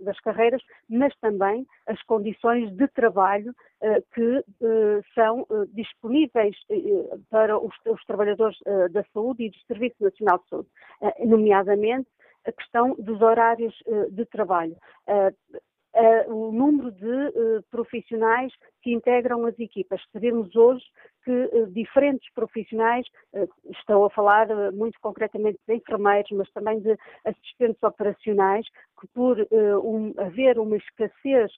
das, 0.01 0.19
carreiras, 0.21 0.61
mas 0.89 1.13
também 1.19 1.65
as 1.87 2.01
condições 2.03 2.71
de 2.75 2.87
trabalho 2.89 3.53
que 4.13 4.43
são 5.15 5.45
disponíveis 5.73 6.55
para 7.29 7.57
os 7.57 8.05
trabalhadores 8.05 8.57
da 8.91 9.03
saúde 9.13 9.45
e 9.45 9.49
do 9.49 9.57
Serviço 9.67 9.95
Nacional 10.01 10.39
de 10.39 10.49
Saúde, 10.49 10.69
nomeadamente 11.25 12.07
a 12.45 12.51
questão 12.51 12.95
dos 12.99 13.21
horários 13.21 13.73
de 14.11 14.25
trabalho 14.25 14.75
uh, 15.07 15.33
o 16.27 16.51
número 16.51 16.91
de 16.91 17.61
profissionais 17.69 18.51
que 18.81 18.91
integram 18.91 19.45
as 19.45 19.57
equipas. 19.59 20.01
Sabemos 20.11 20.55
hoje 20.55 20.83
que 21.23 21.67
diferentes 21.67 22.27
profissionais, 22.33 23.05
estou 23.69 24.05
a 24.05 24.09
falar 24.09 24.47
muito 24.73 24.99
concretamente 24.99 25.59
de 25.67 25.75
enfermeiros, 25.75 26.31
mas 26.31 26.51
também 26.51 26.81
de 26.81 26.97
assistentes 27.23 27.81
operacionais, 27.81 28.65
que 28.99 29.07
por 29.13 29.37
um, 29.51 30.13
haver 30.17 30.57
uma 30.59 30.75
escassez 30.75 31.51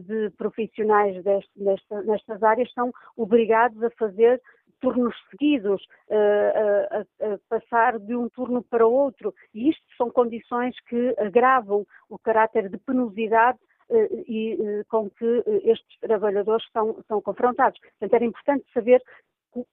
de 0.00 0.30
profissionais 0.30 1.22
deste, 1.22 1.50
nesta, 1.54 2.02
nestas 2.02 2.42
áreas, 2.42 2.72
são 2.72 2.90
obrigados 3.16 3.80
a 3.84 3.90
fazer 3.90 4.40
turnos 4.80 5.14
seguidos, 5.30 5.82
uh, 6.08 7.04
a, 7.20 7.34
a, 7.34 7.38
passar 7.48 7.98
de 7.98 8.14
um 8.14 8.28
turno 8.28 8.62
para 8.62 8.86
outro. 8.86 9.34
E 9.54 9.70
isto 9.70 9.84
são 9.96 10.10
condições 10.10 10.74
que 10.88 11.14
agravam 11.18 11.86
o 12.08 12.18
caráter 12.18 12.68
de 12.68 12.78
penosidade 12.78 13.58
uh, 13.90 14.24
e 14.28 14.84
com 14.88 15.10
que 15.10 15.42
estes 15.64 15.98
trabalhadores 16.00 16.64
são, 16.72 17.02
são 17.08 17.20
confrontados. 17.20 17.78
Portanto, 17.80 18.14
era 18.14 18.24
importante 18.24 18.64
saber 18.72 19.02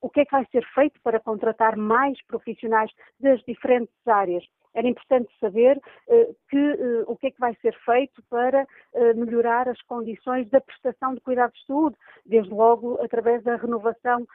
o 0.02 0.10
que 0.10 0.22
é 0.22 0.26
que 0.26 0.32
vai 0.32 0.46
ser 0.52 0.66
feito 0.74 1.00
para 1.04 1.20
contratar 1.20 1.76
mais 1.76 2.18
profissionais 2.26 2.92
das 3.20 3.42
diferentes 3.44 3.96
áreas. 4.08 4.44
Era 4.74 4.88
importante 4.88 5.32
saber 5.40 5.78
uh, 6.08 6.36
que, 6.50 6.58
uh, 6.58 7.04
o 7.08 7.16
que 7.16 7.28
é 7.28 7.32
que 7.32 7.40
vai 7.40 7.56
ser 7.62 7.76
feito 7.86 8.22
para 8.30 8.64
uh, 8.94 9.16
melhorar 9.16 9.68
as 9.70 9.82
condições 9.84 10.50
da 10.50 10.60
prestação 10.62 11.14
de 11.14 11.22
cuidados 11.22 11.60
de 11.60 11.66
saúde, 11.66 11.96
desde 12.26 12.54
logo 12.54 13.00
através 13.02 13.44
da 13.44 13.56
renovação 13.56 14.26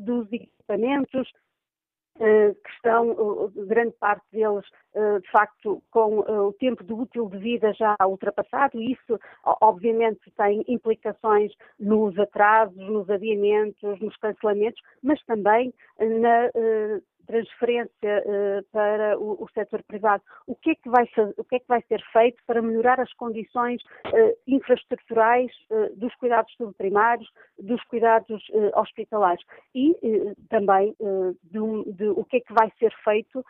dos 0.00 0.30
equipamentos, 0.32 1.30
que 2.18 2.70
estão, 2.70 3.50
grande 3.66 3.94
parte 3.98 4.24
deles, 4.32 4.64
de 5.22 5.30
facto, 5.30 5.82
com 5.90 6.20
o 6.20 6.52
tempo 6.54 6.82
de 6.82 6.92
útil 6.94 7.28
de 7.28 7.38
vida 7.38 7.72
já 7.74 7.94
ultrapassado, 8.06 8.80
e 8.80 8.92
isso, 8.92 9.20
obviamente, 9.60 10.30
tem 10.36 10.64
implicações 10.66 11.52
nos 11.78 12.18
atrasos, 12.18 12.76
nos 12.76 13.08
adiamentos, 13.10 14.00
nos 14.00 14.16
cancelamentos, 14.16 14.80
mas 15.02 15.22
também 15.26 15.72
na 15.98 16.50
transferência 17.26 17.90
uh, 18.24 18.64
para 18.72 19.18
o, 19.18 19.42
o 19.42 19.48
setor 19.52 19.82
privado. 19.82 20.22
O 20.46 20.54
que, 20.54 20.70
é 20.70 20.74
que 20.74 20.88
vai, 20.88 21.04
o 21.36 21.44
que 21.44 21.56
é 21.56 21.58
que 21.58 21.68
vai 21.68 21.82
ser 21.82 22.02
feito 22.12 22.42
para 22.46 22.62
melhorar 22.62 23.00
as 23.00 23.12
condições 23.14 23.82
uh, 23.82 24.36
infraestruturais 24.46 25.50
uh, 25.70 25.94
dos 25.96 26.14
cuidados 26.16 26.52
subprimários, 26.56 27.28
dos 27.58 27.82
cuidados 27.84 28.42
hospitalares 28.74 29.42
e 29.74 29.94
também 30.48 30.94
de, 31.44 31.92
de, 31.92 32.08
o 32.08 32.24
que 32.24 32.36
é 32.36 32.40
que 32.40 32.52
vai 32.52 32.70
ser 32.78 32.92
feito 33.02 33.44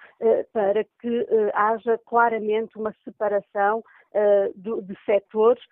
para 0.53 0.85
que 1.01 1.27
haja 1.55 1.99
claramente 2.07 2.79
uma 2.79 2.95
separação 3.05 3.83
de, 4.55 4.83
de 4.83 4.97
setores 5.05 5.63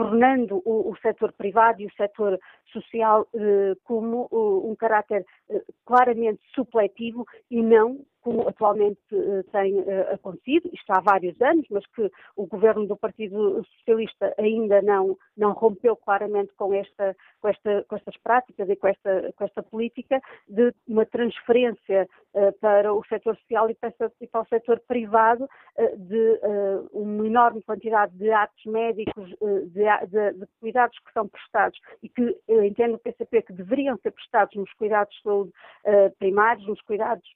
tornando 0.00 0.62
o, 0.64 0.90
o 0.90 0.96
setor 1.02 1.30
privado 1.32 1.82
e 1.82 1.86
o 1.86 1.92
setor 1.92 2.40
social 2.72 3.28
eh, 3.34 3.74
como 3.84 4.28
uh, 4.30 4.70
um 4.70 4.74
caráter 4.74 5.26
eh, 5.50 5.62
claramente 5.84 6.40
supletivo 6.54 7.26
e 7.50 7.62
não 7.62 7.98
como 8.20 8.46
atualmente 8.48 9.00
uh, 9.12 9.42
tem 9.50 9.78
uh, 9.78 10.14
acontecido, 10.14 10.70
isto 10.72 10.90
há 10.90 11.00
vários 11.00 11.40
anos, 11.40 11.66
mas 11.70 11.84
que 11.86 12.10
o 12.36 12.46
governo 12.46 12.86
do 12.86 12.96
Partido 12.96 13.64
Socialista 13.78 14.34
ainda 14.38 14.82
não, 14.82 15.16
não 15.36 15.52
rompeu 15.52 15.96
claramente 15.96 16.52
com, 16.54 16.74
esta, 16.74 17.16
com, 17.40 17.48
esta, 17.48 17.84
com 17.88 17.96
estas 17.96 18.16
práticas 18.18 18.68
e 18.68 18.76
com 18.76 18.88
esta, 18.88 19.32
com 19.36 19.44
esta 19.44 19.62
política 19.62 20.20
de 20.48 20.72
uma 20.86 21.06
transferência 21.06 22.08
uh, 22.34 22.52
para 22.60 22.92
o 22.92 23.02
setor 23.06 23.36
social 23.36 23.70
e 23.70 23.74
para, 23.74 23.92
e 24.20 24.26
para 24.26 24.42
o 24.42 24.46
setor 24.46 24.80
privado 24.86 25.48
de 25.96 26.40
uma 26.92 27.26
enorme 27.26 27.62
quantidade 27.62 28.12
de 28.16 28.30
atos 28.30 28.64
médicos, 28.66 29.30
de, 29.30 29.84
de, 30.08 30.32
de, 30.38 30.46
cuidados 30.60 30.98
que 30.98 31.12
são 31.12 31.26
prestados 31.26 31.78
e 32.02 32.08
que 32.08 32.36
entendo 32.48 32.94
o 32.94 32.98
PCP 32.98 33.42
que 33.42 33.52
deveriam 33.52 33.96
ser 33.98 34.10
prestados 34.10 34.54
nos 34.56 34.70
cuidados 34.74 35.14
de 35.14 35.22
saúde 35.22 35.52
primários, 36.18 36.66
nos 36.66 36.80
cuidados 36.82 37.26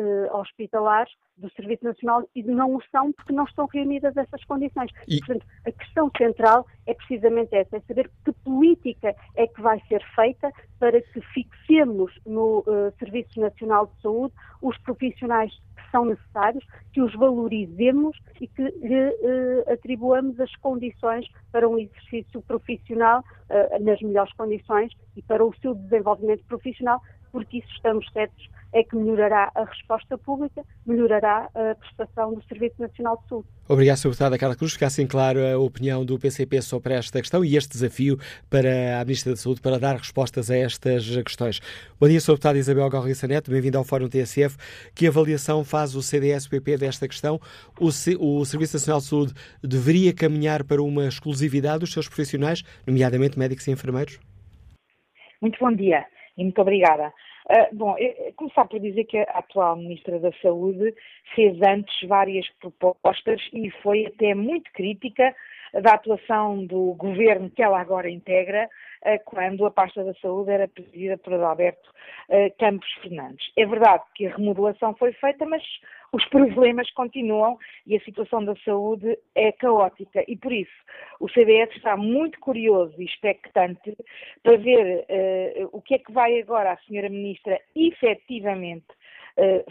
uh, 0.00 0.36
hospitalares 0.36 1.12
do 1.36 1.50
Serviço 1.52 1.84
Nacional 1.84 2.28
e 2.34 2.42
não 2.42 2.76
o 2.76 2.82
são 2.90 3.12
porque 3.12 3.32
não 3.32 3.44
estão 3.44 3.66
reunidas 3.66 4.16
essas 4.16 4.44
condições. 4.44 4.90
E... 5.08 5.18
Portanto, 5.18 5.46
a 5.66 5.72
questão 5.72 6.10
central 6.16 6.66
é 6.86 6.94
precisamente 6.94 7.54
essa, 7.54 7.76
é 7.76 7.80
saber 7.80 8.10
que 8.24 8.32
política 8.32 9.14
é 9.36 9.46
que 9.46 9.60
vai 9.60 9.80
ser 9.88 10.02
feita 10.14 10.50
para 10.78 11.00
que 11.00 11.20
fixemos 11.32 12.12
no 12.26 12.60
uh, 12.60 12.92
Serviço 12.98 13.40
Nacional 13.40 13.86
de 13.86 14.02
Saúde 14.02 14.34
os 14.62 14.76
profissionais 14.78 15.52
que 15.76 15.90
são 15.90 16.04
necessários, 16.04 16.64
que 16.92 17.00
os 17.00 17.14
valorizemos 17.14 18.16
e 18.40 18.46
que 18.46 18.62
lhe 18.62 19.08
uh, 19.08 19.72
atribuamos 19.72 20.38
as 20.38 20.54
condições 20.56 21.26
para 21.50 21.68
um 21.68 21.78
exercício 21.78 22.42
profissional 22.42 23.20
uh, 23.20 23.82
nas 23.82 24.00
melhores 24.00 24.32
condições 24.34 24.92
e 25.16 25.22
para 25.22 25.44
o 25.44 25.54
seu 25.56 25.74
desenvolvimento 25.74 26.44
profissional, 26.44 27.00
porque 27.32 27.58
isso 27.58 27.68
estamos 27.74 28.06
certos 28.12 28.48
é 28.72 28.84
que 28.84 28.94
melhorará 28.94 29.50
a 29.54 29.64
resposta 29.64 30.16
pública, 30.16 30.62
melhorará 30.86 31.48
a 31.54 31.74
prestação 31.74 32.34
do 32.34 32.42
Serviço 32.44 32.80
Nacional 32.80 33.20
de 33.22 33.28
Saúde. 33.28 33.48
Obrigado, 33.68 33.96
Sr. 33.96 34.08
Deputada 34.10 34.38
Carla 34.38 34.56
Cruz. 34.56 34.72
Fica 34.72 34.86
assim 34.86 35.06
claro 35.06 35.40
a 35.44 35.58
opinião 35.58 36.04
do 36.04 36.18
PCP 36.18 36.62
sobre 36.62 36.94
esta 36.94 37.20
questão 37.20 37.44
e 37.44 37.56
este 37.56 37.72
desafio 37.72 38.18
para 38.48 39.00
a 39.00 39.04
Ministra 39.04 39.32
da 39.32 39.36
Saúde 39.36 39.60
para 39.60 39.78
dar 39.78 39.96
respostas 39.96 40.50
a 40.50 40.56
estas 40.56 41.06
questões. 41.22 41.60
Bom 42.00 42.08
dia, 42.08 42.20
Sr. 42.20 42.32
Deputada 42.32 42.58
Isabel 42.58 42.88
Galriça 42.88 43.26
Neto. 43.26 43.50
Bem-vindo 43.50 43.78
ao 43.78 43.84
Fórum 43.84 44.08
TSF. 44.08 44.56
Que 44.94 45.06
avaliação 45.06 45.64
faz 45.64 45.94
o 45.94 46.02
CDS-PP 46.02 46.78
desta 46.78 47.08
questão? 47.08 47.40
O, 47.78 47.90
C 47.90 48.16
o 48.18 48.44
Serviço 48.44 48.76
Nacional 48.76 49.00
de 49.00 49.06
Saúde 49.06 49.34
deveria 49.62 50.14
caminhar 50.14 50.64
para 50.64 50.82
uma 50.82 51.06
exclusividade 51.06 51.80
dos 51.80 51.92
seus 51.92 52.08
profissionais, 52.08 52.62
nomeadamente 52.86 53.38
médicos 53.38 53.66
e 53.66 53.72
enfermeiros? 53.72 54.20
Muito 55.42 55.58
bom 55.58 55.72
dia 55.72 56.04
e 56.36 56.42
muito 56.42 56.60
obrigada. 56.60 57.12
Uh, 57.48 57.76
bom, 57.76 57.96
começar 58.36 58.64
por 58.66 58.78
dizer 58.78 59.04
que 59.04 59.18
a 59.18 59.38
atual 59.38 59.76
Ministra 59.76 60.18
da 60.18 60.30
Saúde 60.40 60.94
fez 61.34 61.60
antes 61.62 62.08
várias 62.08 62.48
propostas 62.60 63.40
e 63.52 63.70
foi 63.82 64.06
até 64.06 64.34
muito 64.34 64.70
crítica 64.72 65.34
da 65.82 65.94
atuação 65.94 66.64
do 66.66 66.94
governo 66.94 67.50
que 67.50 67.62
ela 67.62 67.80
agora 67.80 68.10
integra, 68.10 68.68
uh, 69.04 69.24
quando 69.24 69.64
a 69.66 69.70
pasta 69.70 70.04
da 70.04 70.14
saúde 70.14 70.50
era 70.50 70.68
presidida 70.68 71.16
por 71.18 71.34
Adalberto 71.34 71.88
uh, 72.28 72.58
Campos 72.58 72.90
Fernandes. 73.02 73.50
É 73.56 73.66
verdade 73.66 74.02
que 74.14 74.26
a 74.26 74.36
remodelação 74.36 74.94
foi 74.94 75.12
feita, 75.12 75.46
mas 75.46 75.62
os 76.12 76.24
problemas 76.26 76.90
continuam 76.92 77.56
e 77.86 77.96
a 77.96 78.00
situação 78.00 78.44
da 78.44 78.56
saúde 78.64 79.16
é 79.34 79.52
caótica. 79.52 80.24
E 80.26 80.36
por 80.36 80.52
isso 80.52 80.72
o 81.20 81.28
CDS 81.28 81.70
está 81.76 81.96
muito 81.96 82.38
curioso 82.40 82.94
e 82.98 83.04
expectante 83.04 83.96
para 84.42 84.56
ver 84.56 85.04
uh, 85.08 85.68
o 85.72 85.80
que 85.80 85.94
é 85.94 85.98
que 85.98 86.12
vai 86.12 86.40
agora 86.40 86.72
a 86.72 86.78
Senhora 86.78 87.08
Ministra 87.08 87.60
efetivamente 87.76 88.86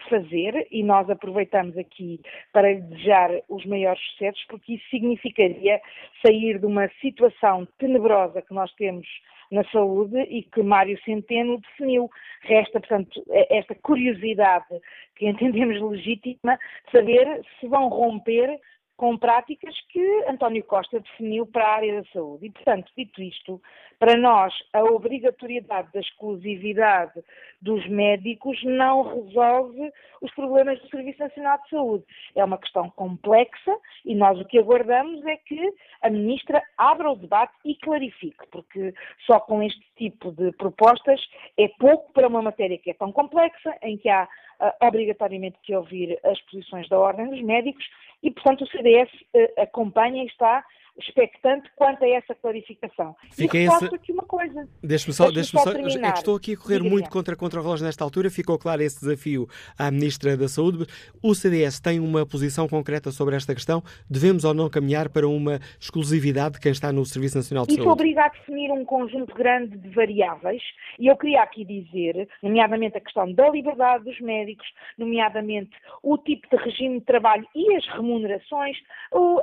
fazer 0.10 0.68
e 0.72 0.84
nós 0.84 1.10
aproveitamos 1.10 1.78
aqui 1.78 2.20
para 2.52 2.72
lhe 2.72 2.82
desejar 2.82 3.32
os 3.48 3.66
maiores 3.66 4.02
sucessos, 4.12 4.44
porque 4.48 4.76
isso 4.76 4.90
significaria 4.90 5.80
sair 6.26 6.60
de 6.60 6.66
uma 6.66 6.90
situação 7.02 7.68
tenebrosa 7.78 8.42
que 8.42 8.54
nós 8.54 8.74
temos 8.76 9.08
na 9.52 9.64
saúde 9.66 10.20
e 10.30 10.44
que 10.44 10.62
Mário 10.62 11.00
Centeno 11.04 11.60
definiu. 11.60 12.10
Resta, 12.42 12.80
portanto, 12.80 13.24
esta 13.50 13.76
curiosidade 13.76 14.80
que 15.16 15.28
entendemos 15.28 15.82
legítima 15.82 16.58
saber 16.92 17.42
se 17.60 17.68
vão 17.68 17.90
romper 17.90 18.60
com 19.00 19.18
práticas 19.18 19.74
que 19.88 20.26
António 20.28 20.62
Costa 20.66 21.00
definiu 21.00 21.46
para 21.46 21.66
a 21.66 21.76
área 21.76 22.02
da 22.02 22.10
saúde. 22.12 22.48
E, 22.48 22.52
portanto, 22.52 22.92
dito 22.98 23.22
isto, 23.22 23.62
para 23.98 24.18
nós 24.18 24.54
a 24.74 24.84
obrigatoriedade 24.84 25.88
da 25.94 26.02
exclusividade 26.02 27.24
dos 27.62 27.88
médicos 27.88 28.62
não 28.66 29.04
resolve 29.04 29.90
os 30.22 30.30
problemas 30.36 30.82
do 30.82 30.90
Serviço 30.90 31.20
Nacional 31.20 31.60
de 31.64 31.70
Saúde. 31.70 32.04
É 32.36 32.44
uma 32.44 32.58
questão 32.58 32.90
complexa 32.90 33.74
e 34.04 34.14
nós 34.14 34.38
o 34.38 34.44
que 34.44 34.60
aguardamos 34.60 35.26
é 35.26 35.38
que 35.38 35.74
a 36.02 36.10
Ministra 36.10 36.62
abra 36.78 37.10
o 37.10 37.16
debate 37.16 37.54
e 37.64 37.76
clarifique, 37.76 38.46
porque 38.52 38.94
só 39.26 39.40
com 39.40 39.64
este 39.64 39.82
tipo 39.96 40.34
de 40.34 40.52
propostas 40.58 41.22
é 41.58 41.70
pouco 41.80 42.12
para 42.12 42.28
uma 42.28 42.42
matéria 42.42 42.78
que 42.78 42.92
é 42.92 42.94
tão 42.94 43.14
complexa, 43.14 43.78
em 43.82 43.98
que 43.98 44.10
há 44.10 44.28
uh, 44.60 44.86
obrigatoriamente 44.86 45.58
que 45.64 45.74
ouvir 45.74 46.20
as 46.26 46.40
posições 46.42 46.90
da 46.90 47.00
Ordem 47.00 47.30
dos 47.30 47.42
Médicos 47.42 47.86
e, 48.22 48.32
portanto, 48.32 48.64
o 48.64 48.68
CDS 48.68 49.10
uh, 49.34 49.62
acompanha 49.62 50.24
e 50.24 50.28
está 50.28 50.64
expectante 51.00 51.70
quanto 51.76 52.04
a 52.04 52.10
essa 52.10 52.36
clarificação. 52.36 53.16
Fica 53.32 53.58
e 53.58 53.66
esse... 53.66 53.86
aqui 53.86 54.12
uma 54.12 54.24
coisa. 54.24 54.68
Deixe-me 54.84 55.14
só, 55.14 55.32
deixe 55.32 55.52
só, 55.52 55.72
terminar. 55.72 56.10
É 56.10 56.12
que 56.12 56.18
estou 56.20 56.36
aqui 56.36 56.54
a 56.54 56.58
correr 56.58 56.80
Diga 56.80 56.90
muito 56.90 57.10
contra, 57.10 57.36
contra 57.36 57.60
o 57.60 57.64
relógio 57.64 57.86
nesta 57.86 58.04
altura. 58.04 58.30
Ficou 58.30 58.58
claro 58.58 58.82
esse 58.82 59.00
desafio 59.00 59.48
à 59.78 59.90
Ministra 59.90 60.36
da 60.36 60.48
Saúde. 60.48 60.86
O 61.24 61.34
CDS 61.34 61.80
tem 61.80 62.00
uma 62.00 62.26
posição 62.26 62.68
concreta 62.68 63.12
sobre 63.12 63.36
esta 63.36 63.54
questão? 63.54 63.82
Devemos 64.10 64.44
ou 64.44 64.54
não 64.54 64.70
caminhar 64.70 65.10
para 65.10 65.28
uma 65.28 65.60
exclusividade 65.80 66.56
de 66.56 66.62
quem 66.62 66.72
está 66.72 66.92
no 66.92 67.06
Serviço 67.06 67.38
Nacional 67.38 67.66
de 67.66 67.74
Isso 67.74 67.84
Saúde? 67.84 68.02
Isso 68.02 68.02
obriga 68.02 68.26
a 68.26 68.30
definir 68.30 68.72
um 68.72 68.86
conjunto 68.86 69.34
grande 69.34 69.78
de 69.78 69.90
variáveis 69.90 70.62
e 70.98 71.08
eu 71.08 71.18
queria 71.18 71.42
aqui 71.42 71.64
dizer, 71.64 72.28
nomeadamente 72.42 72.98
a 72.98 73.02
questão 73.02 73.32
da 73.32 73.50
liberdade 73.50 74.04
dos 74.04 74.20
médicos, 74.20 74.68
nomeadamente 74.98 75.72
o 76.04 76.18
tipo 76.18 76.48
de 76.50 76.64
regime 76.64 77.00
de 77.00 77.06
trabalho 77.06 77.48
e 77.56 77.76
as 77.76 77.86
remunerações, 77.88 78.78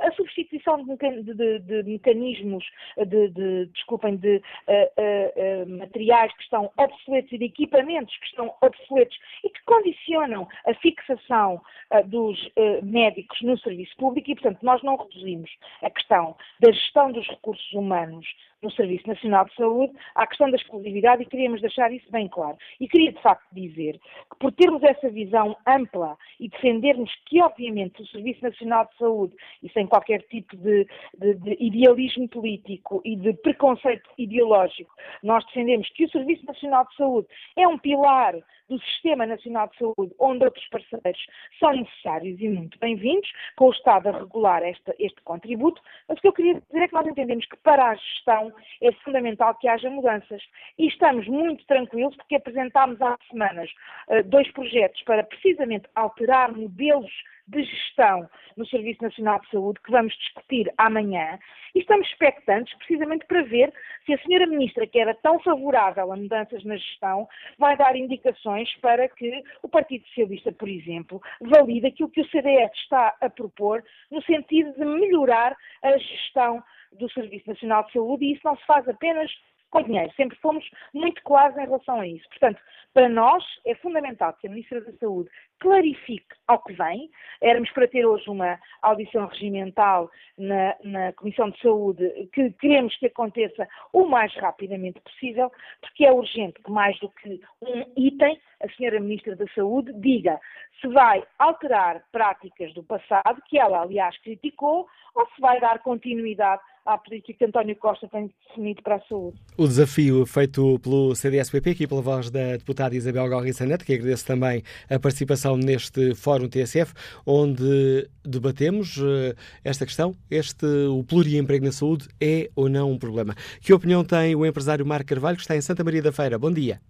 a 0.01 0.11
substituição 0.11 0.83
de, 0.83 1.23
de, 1.23 1.33
de 1.59 1.83
mecanismos, 1.83 2.65
de, 2.97 3.29
de, 3.29 3.65
desculpem, 3.67 4.15
de 4.17 4.37
uh, 4.37 4.41
uh, 4.41 5.63
uh, 5.63 5.77
materiais 5.79 6.33
que 6.35 6.43
estão 6.43 6.71
obsoletos 6.77 7.31
e 7.31 7.37
de 7.37 7.45
equipamentos 7.45 8.15
que 8.17 8.25
estão 8.27 8.53
obsoletos 8.61 9.17
e 9.43 9.49
que 9.49 9.63
condicionam 9.65 10.47
a 10.65 10.73
fixação 10.75 11.61
dos 12.05 12.37
médicos 12.83 13.41
no 13.41 13.57
serviço 13.59 13.95
público 13.97 14.29
e, 14.29 14.35
portanto, 14.35 14.59
nós 14.61 14.81
não 14.83 14.97
reduzimos 14.97 15.49
a 15.81 15.89
questão 15.89 16.35
da 16.59 16.71
gestão 16.71 17.11
dos 17.11 17.27
recursos 17.27 17.71
humanos 17.73 18.25
no 18.61 18.71
Serviço 18.71 19.07
Nacional 19.07 19.45
de 19.45 19.55
Saúde 19.55 19.93
à 20.15 20.25
questão 20.25 20.49
da 20.49 20.57
exclusividade 20.57 21.23
e 21.23 21.25
queríamos 21.25 21.61
deixar 21.61 21.91
isso 21.91 22.09
bem 22.11 22.27
claro. 22.27 22.57
E 22.79 22.87
queria, 22.87 23.11
de 23.11 23.21
facto, 23.21 23.45
dizer 23.51 23.99
que 24.31 24.39
por 24.39 24.51
termos 24.51 24.83
essa 24.83 25.09
visão 25.09 25.55
ampla 25.67 26.17
e 26.39 26.49
defendermos 26.49 27.11
que, 27.25 27.41
obviamente, 27.41 28.01
o 28.01 28.07
Serviço 28.07 28.43
Nacional 28.43 28.85
de 28.85 28.97
Saúde, 28.97 29.35
e 29.61 29.69
sem 29.69 29.87
qualquer 29.87 30.21
tipo 30.23 30.55
de, 30.57 30.87
de, 31.17 31.33
de 31.35 31.57
idealismo 31.59 32.27
político 32.27 33.01
e 33.05 33.15
de 33.15 33.33
preconceito 33.33 34.09
ideológico, 34.17 34.93
nós 35.23 35.45
defendemos 35.45 35.89
que 35.89 36.05
o 36.05 36.09
Serviço 36.09 36.45
Nacional 36.45 36.85
de 36.87 36.95
Saúde 36.95 37.27
é 37.55 37.67
um 37.67 37.77
pilar 37.77 38.35
do 38.69 38.79
Sistema 38.79 39.25
Nacional 39.25 39.69
de 39.69 39.77
Saúde, 39.77 40.13
onde 40.19 40.43
outros 40.45 40.67
parceiros 40.69 41.25
são 41.59 41.73
necessários 41.73 42.39
e 42.39 42.49
muito 42.49 42.77
bem-vindos, 42.79 43.29
com 43.55 43.65
o 43.65 43.71
Estado 43.71 44.09
a 44.09 44.19
regular 44.19 44.63
este, 44.63 44.93
este 44.99 45.21
contributo, 45.21 45.81
mas 46.07 46.17
o 46.17 46.21
que 46.21 46.27
eu 46.27 46.33
queria 46.33 46.53
dizer 46.55 46.83
é 46.83 46.87
que 46.87 46.93
nós 46.93 47.07
entendemos 47.07 47.45
que 47.45 47.57
para 47.57 47.91
a 47.91 47.95
gestão 47.95 48.53
é 48.81 48.91
fundamental 49.03 49.55
que 49.55 49.67
haja 49.67 49.89
mudanças. 49.89 50.41
E 50.77 50.87
estamos 50.87 51.27
muito 51.27 51.65
tranquilos 51.65 52.15
porque 52.15 52.35
apresentámos 52.35 53.01
há 53.01 53.17
semanas 53.29 53.69
uh, 54.09 54.23
dois 54.23 54.51
projetos 54.51 55.01
para 55.03 55.23
precisamente 55.23 55.87
alterar 55.95 56.51
modelos 56.55 57.11
de 57.47 57.63
gestão 57.63 58.29
no 58.55 58.65
Serviço 58.67 59.03
Nacional 59.03 59.39
de 59.41 59.49
Saúde, 59.49 59.79
que 59.81 59.91
vamos 59.91 60.13
discutir 60.17 60.71
amanhã, 60.77 61.39
e 61.73 61.79
estamos 61.79 62.07
expectantes 62.07 62.75
precisamente 62.77 63.25
para 63.25 63.43
ver 63.43 63.73
se 64.05 64.13
a 64.13 64.17
senhora 64.19 64.47
Ministra, 64.47 64.87
que 64.87 64.99
era 64.99 65.13
tão 65.15 65.39
favorável 65.39 66.11
a 66.11 66.15
mudanças 66.15 66.63
na 66.63 66.75
gestão, 66.75 67.27
vai 67.57 67.77
dar 67.77 67.95
indicações 67.95 68.73
para 68.81 69.07
que 69.09 69.43
o 69.61 69.69
Partido 69.69 70.05
Socialista, 70.07 70.51
por 70.51 70.67
exemplo, 70.67 71.21
valide 71.41 71.87
aquilo 71.87 72.09
que 72.09 72.21
o 72.21 72.29
CDS 72.29 72.71
está 72.75 73.15
a 73.21 73.29
propor, 73.29 73.83
no 74.11 74.21
sentido 74.23 74.73
de 74.73 74.85
melhorar 74.85 75.55
a 75.83 75.97
gestão 75.97 76.63
do 76.93 77.09
Serviço 77.11 77.49
Nacional 77.49 77.85
de 77.85 77.93
Saúde, 77.93 78.25
e 78.25 78.33
isso 78.33 78.41
não 78.43 78.57
se 78.57 78.65
faz 78.65 78.87
apenas 78.87 79.31
com 79.69 79.83
dinheiro. 79.83 80.11
Sempre 80.15 80.37
fomos 80.39 80.63
muito 80.93 81.21
claros 81.23 81.57
em 81.57 81.65
relação 81.65 81.99
a 81.99 82.07
isso. 82.07 82.27
Portanto, 82.29 82.59
para 82.93 83.09
nós 83.09 83.43
é 83.65 83.75
fundamental 83.75 84.33
que 84.33 84.47
a 84.47 84.49
Ministra 84.49 84.81
da 84.81 84.93
Saúde 84.93 85.29
clarifique 85.59 86.35
ao 86.47 86.61
que 86.63 86.73
vem. 86.73 87.09
Éramos 87.41 87.69
para 87.71 87.87
ter 87.87 88.05
hoje 88.05 88.29
uma 88.29 88.59
audição 88.81 89.27
regimental 89.27 90.09
na, 90.37 90.75
na, 90.83 91.13
Comissão 91.13 91.49
de 91.49 91.59
Saúde 91.61 92.29
que 92.33 92.51
queremos 92.51 92.95
que 92.97 93.07
aconteça 93.07 93.67
o 93.93 94.05
mais 94.05 94.33
rapidamente 94.35 94.99
possível, 95.01 95.51
porque 95.81 96.05
é 96.05 96.11
urgente 96.11 96.61
que 96.63 96.71
mais 96.71 96.97
do 96.99 97.09
que 97.09 97.41
um 97.61 97.83
item, 97.95 98.39
a 98.61 98.69
Senhora 98.75 98.99
Ministra 98.99 99.35
da 99.35 99.45
Saúde 99.53 99.93
diga 99.93 100.39
se 100.81 100.87
vai 100.87 101.23
alterar 101.39 102.03
práticas 102.11 102.73
do 102.73 102.83
passado, 102.83 103.41
que 103.47 103.57
ela 103.57 103.81
aliás 103.81 104.17
criticou, 104.19 104.87
ou 105.15 105.25
se 105.35 105.41
vai 105.41 105.59
dar 105.59 105.79
continuidade 105.79 106.61
à 106.85 106.97
política 106.97 107.33
que 107.37 107.45
António 107.45 107.75
Costa 107.75 108.07
tem 108.07 108.31
definido 108.47 108.81
para 108.81 108.95
a 108.95 109.01
saúde. 109.01 109.37
O 109.57 109.67
desafio 109.67 110.25
feito 110.25 110.79
pelo 110.79 111.13
CDSPP, 111.15 111.71
aqui 111.71 111.87
pela 111.87 112.01
voz 112.01 112.29
da 112.29 112.53
deputada 112.53 112.95
Isabel 112.95 113.27
Galriça 113.27 113.65
Neto, 113.65 113.85
que 113.85 113.93
agradeço 113.93 114.25
também 114.25 114.63
a 114.89 114.99
participação 114.99 115.46
neste 115.55 116.15
Fórum 116.15 116.49
TSF, 116.49 116.93
onde 117.25 118.09
debatemos 118.25 118.97
uh, 118.97 119.35
esta 119.63 119.85
questão, 119.85 120.15
este, 120.29 120.65
o 120.65 121.03
pluriemprego 121.03 121.65
na 121.65 121.71
saúde 121.71 122.07
é 122.19 122.49
ou 122.55 122.67
não 122.67 122.91
um 122.91 122.97
problema. 122.97 123.35
Que 123.61 123.73
opinião 123.73 124.03
tem 124.03 124.35
o 124.35 124.45
empresário 124.45 124.85
Marco 124.85 125.07
Carvalho, 125.07 125.37
que 125.37 125.43
está 125.43 125.55
em 125.55 125.61
Santa 125.61 125.83
Maria 125.83 126.01
da 126.01 126.11
Feira? 126.11 126.37
Bom 126.37 126.51
dia. 126.51 126.81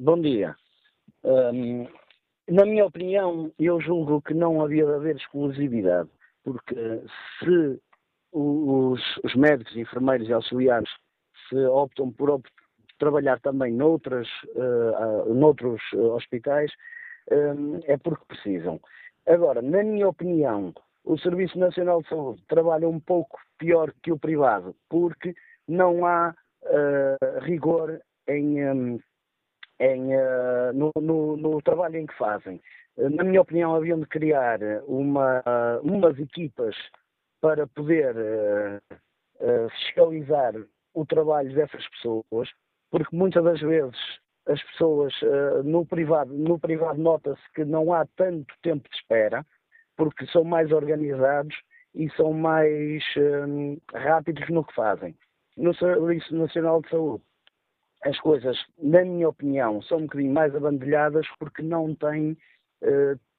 Bom 0.00 0.20
dia. 0.20 0.56
Um, 1.22 1.86
na 2.48 2.64
minha 2.64 2.86
opinião, 2.86 3.52
eu 3.58 3.80
julgo 3.80 4.22
que 4.22 4.32
não 4.32 4.62
havia 4.62 4.86
de 4.86 4.92
haver 4.92 5.16
exclusividade, 5.16 6.08
porque 6.42 6.74
se 7.38 7.78
os, 8.32 9.00
os 9.22 9.34
médicos, 9.34 9.76
enfermeiros 9.76 10.28
e 10.28 10.32
auxiliares 10.32 10.88
se 11.48 11.56
optam 11.66 12.10
por 12.10 12.30
op 12.30 12.48
trabalhar 12.98 13.38
também 13.40 13.72
noutras, 13.72 14.26
uh, 14.56 15.32
noutros 15.32 15.80
hospitais, 15.92 16.72
um, 17.30 17.80
é 17.84 17.96
porque 17.96 18.24
precisam. 18.26 18.80
Agora, 19.26 19.60
na 19.60 19.82
minha 19.82 20.08
opinião, 20.08 20.72
o 21.04 21.18
Serviço 21.18 21.58
Nacional 21.58 22.02
de 22.02 22.08
Saúde 22.08 22.42
trabalha 22.48 22.88
um 22.88 23.00
pouco 23.00 23.38
pior 23.58 23.92
que 24.02 24.12
o 24.12 24.18
privado, 24.18 24.74
porque 24.88 25.34
não 25.66 26.06
há 26.06 26.34
uh, 26.62 27.40
rigor 27.40 28.00
em, 28.26 28.64
um, 28.68 29.00
em, 29.80 30.14
uh, 30.14 30.72
no, 30.74 30.92
no, 31.00 31.36
no, 31.36 31.62
trabalho 31.62 31.96
em 31.96 32.06
que 32.06 32.16
fazem. 32.16 32.60
Na 32.96 33.22
minha 33.22 33.42
opinião, 33.42 33.74
haviam 33.74 34.00
de 34.00 34.06
criar 34.06 34.58
uma, 34.86 35.42
umas 35.82 36.18
equipas 36.18 36.74
para 37.40 37.66
poder 37.66 38.14
uh, 38.16 38.94
uh, 39.40 39.70
fiscalizar 39.70 40.54
o 40.94 41.06
trabalho 41.06 41.54
dessas 41.54 41.86
pessoas, 41.88 42.50
porque 42.90 43.14
muitas 43.14 43.44
das 43.44 43.60
vezes 43.60 43.96
as 44.48 44.62
pessoas 44.62 45.12
uh, 45.22 45.62
no 45.62 45.84
privado, 45.86 46.32
no 46.32 46.58
privado 46.58 47.00
nota-se 47.00 47.42
que 47.54 47.64
não 47.64 47.92
há 47.92 48.06
tanto 48.16 48.54
tempo 48.62 48.88
de 48.88 48.96
espera, 48.96 49.44
porque 49.96 50.26
são 50.26 50.44
mais 50.44 50.72
organizados 50.72 51.56
e 51.94 52.08
são 52.10 52.32
mais 52.32 53.02
rápidos 53.92 54.48
no 54.50 54.64
que 54.64 54.74
fazem. 54.74 55.16
No 55.56 55.74
Serviço 55.74 56.36
Nacional 56.36 56.82
de 56.82 56.90
Saúde, 56.90 57.24
as 58.04 58.18
coisas, 58.20 58.56
na 58.78 59.04
minha 59.04 59.28
opinião, 59.28 59.82
são 59.82 59.98
um 59.98 60.02
bocadinho 60.02 60.32
mais 60.32 60.54
abandalhadas 60.54 61.26
porque 61.40 61.62
não 61.62 61.94
têm 61.96 62.36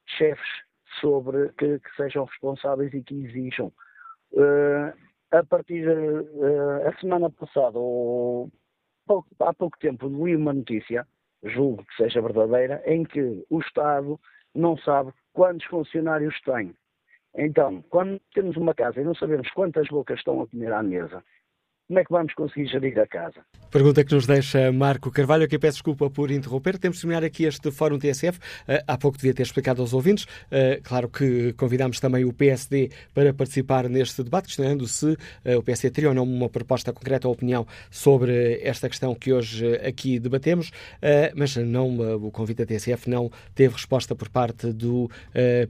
chefes 0.06 0.50
sobre 1.00 1.50
que, 1.54 1.80
que, 1.80 1.96
sejam 1.96 2.26
responsáveis 2.26 2.94
e 2.94 3.02
que 3.02 3.16
exijam 3.24 3.72
Uh, 4.32 4.94
a 5.32 5.44
partir 5.44 5.88
uh, 5.88 7.00
semana 7.00 7.30
passada, 7.32 7.80
ou 7.80 8.52
pouco, 9.10 9.28
há 9.40 9.52
pouco 9.52 9.78
tempo, 9.80 10.08
li 10.08 10.36
uma 10.36 10.54
notícia, 10.54 11.08
julgo 11.44 11.84
que 11.84 11.96
seja 11.96 12.22
verdadeira, 12.22 12.80
em 12.86 13.04
que 13.04 13.44
o 13.50 13.60
Estado 13.60 14.20
não 14.54 14.78
sabe 14.78 15.12
quantos 15.34 15.66
funcionários 15.66 16.40
tem. 16.42 16.76
Então, 17.36 17.82
quando 17.90 18.22
temos 18.34 18.56
uma 18.56 18.74
casa 18.76 19.02
e 19.02 19.04
não 19.04 19.16
sabemos 19.16 19.50
quantas 19.52 19.88
bocas 19.88 20.20
estão 20.20 20.42
a 20.42 20.48
comer 20.48 20.72
à 20.72 20.84
mesa, 20.84 21.24
como 21.90 22.00
é 22.00 22.04
que 22.04 22.12
vamos 22.12 22.34
conseguir 22.36 22.68
gerir 22.68 23.00
a 23.00 23.08
casa? 23.08 23.42
Pergunta 23.72 24.04
que 24.04 24.14
nos 24.14 24.28
deixa 24.28 24.72
Marco 24.72 25.10
Carvalho, 25.10 25.48
que 25.48 25.58
peço 25.58 25.78
desculpa 25.78 26.08
por 26.08 26.30
interromper. 26.30 26.78
Temos 26.78 26.98
de 26.98 27.02
terminar 27.02 27.24
aqui 27.24 27.46
este 27.46 27.72
Fórum 27.72 27.98
TSF. 27.98 28.38
Uh, 28.38 28.84
há 28.88 28.96
pouco 28.96 29.18
devia 29.18 29.34
ter 29.34 29.42
explicado 29.42 29.82
aos 29.82 29.92
ouvintes. 29.92 30.26
Uh, 30.26 30.80
claro 30.84 31.10
que 31.10 31.52
convidámos 31.54 32.00
também 32.00 32.26
o 32.26 32.32
PSD 32.32 32.92
para 33.12 33.34
participar 33.34 33.90
neste 33.90 34.24
debate, 34.24 34.46
questionando 34.46 34.88
se 34.88 35.08
uh, 35.08 35.58
o 35.58 35.64
PSD 35.64 35.90
teria 35.90 36.10
ou 36.10 36.16
não 36.16 36.24
uma 36.24 36.48
proposta 36.48 36.94
concreta 36.94 37.28
ou 37.28 37.34
opinião 37.34 37.66
sobre 37.90 38.60
esta 38.62 38.88
questão 38.88 39.16
que 39.16 39.34
hoje 39.34 39.76
aqui 39.78 40.20
debatemos, 40.20 40.72
mas 41.36 41.56
não, 41.56 42.16
o 42.18 42.32
convite 42.32 42.64
da 42.64 42.66
TSF 42.66 43.10
não 43.10 43.32
teve 43.56 43.74
resposta 43.74 44.16
por 44.16 44.30
parte 44.30 44.72
do 44.72 45.10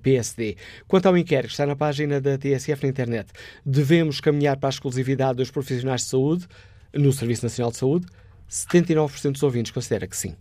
PSD. 0.01 0.57
Quanto 0.87 1.07
ao 1.07 1.17
inquérito, 1.17 1.51
está 1.51 1.65
na 1.65 1.75
página 1.75 2.19
da 2.19 2.37
TSF 2.37 2.83
na 2.83 2.89
internet. 2.89 3.31
Devemos 3.65 4.19
caminhar 4.19 4.57
para 4.57 4.69
a 4.69 4.71
exclusividade 4.71 5.37
dos 5.37 5.51
profissionais 5.51 6.01
de 6.01 6.08
saúde, 6.09 6.47
no 6.93 7.11
Serviço 7.13 7.45
Nacional 7.45 7.71
de 7.71 7.77
Saúde, 7.77 8.07
79% 8.49 9.33
dos 9.33 9.43
ouvintes 9.43 9.71
considera 9.71 10.07
que 10.07 10.17
sim. 10.17 10.35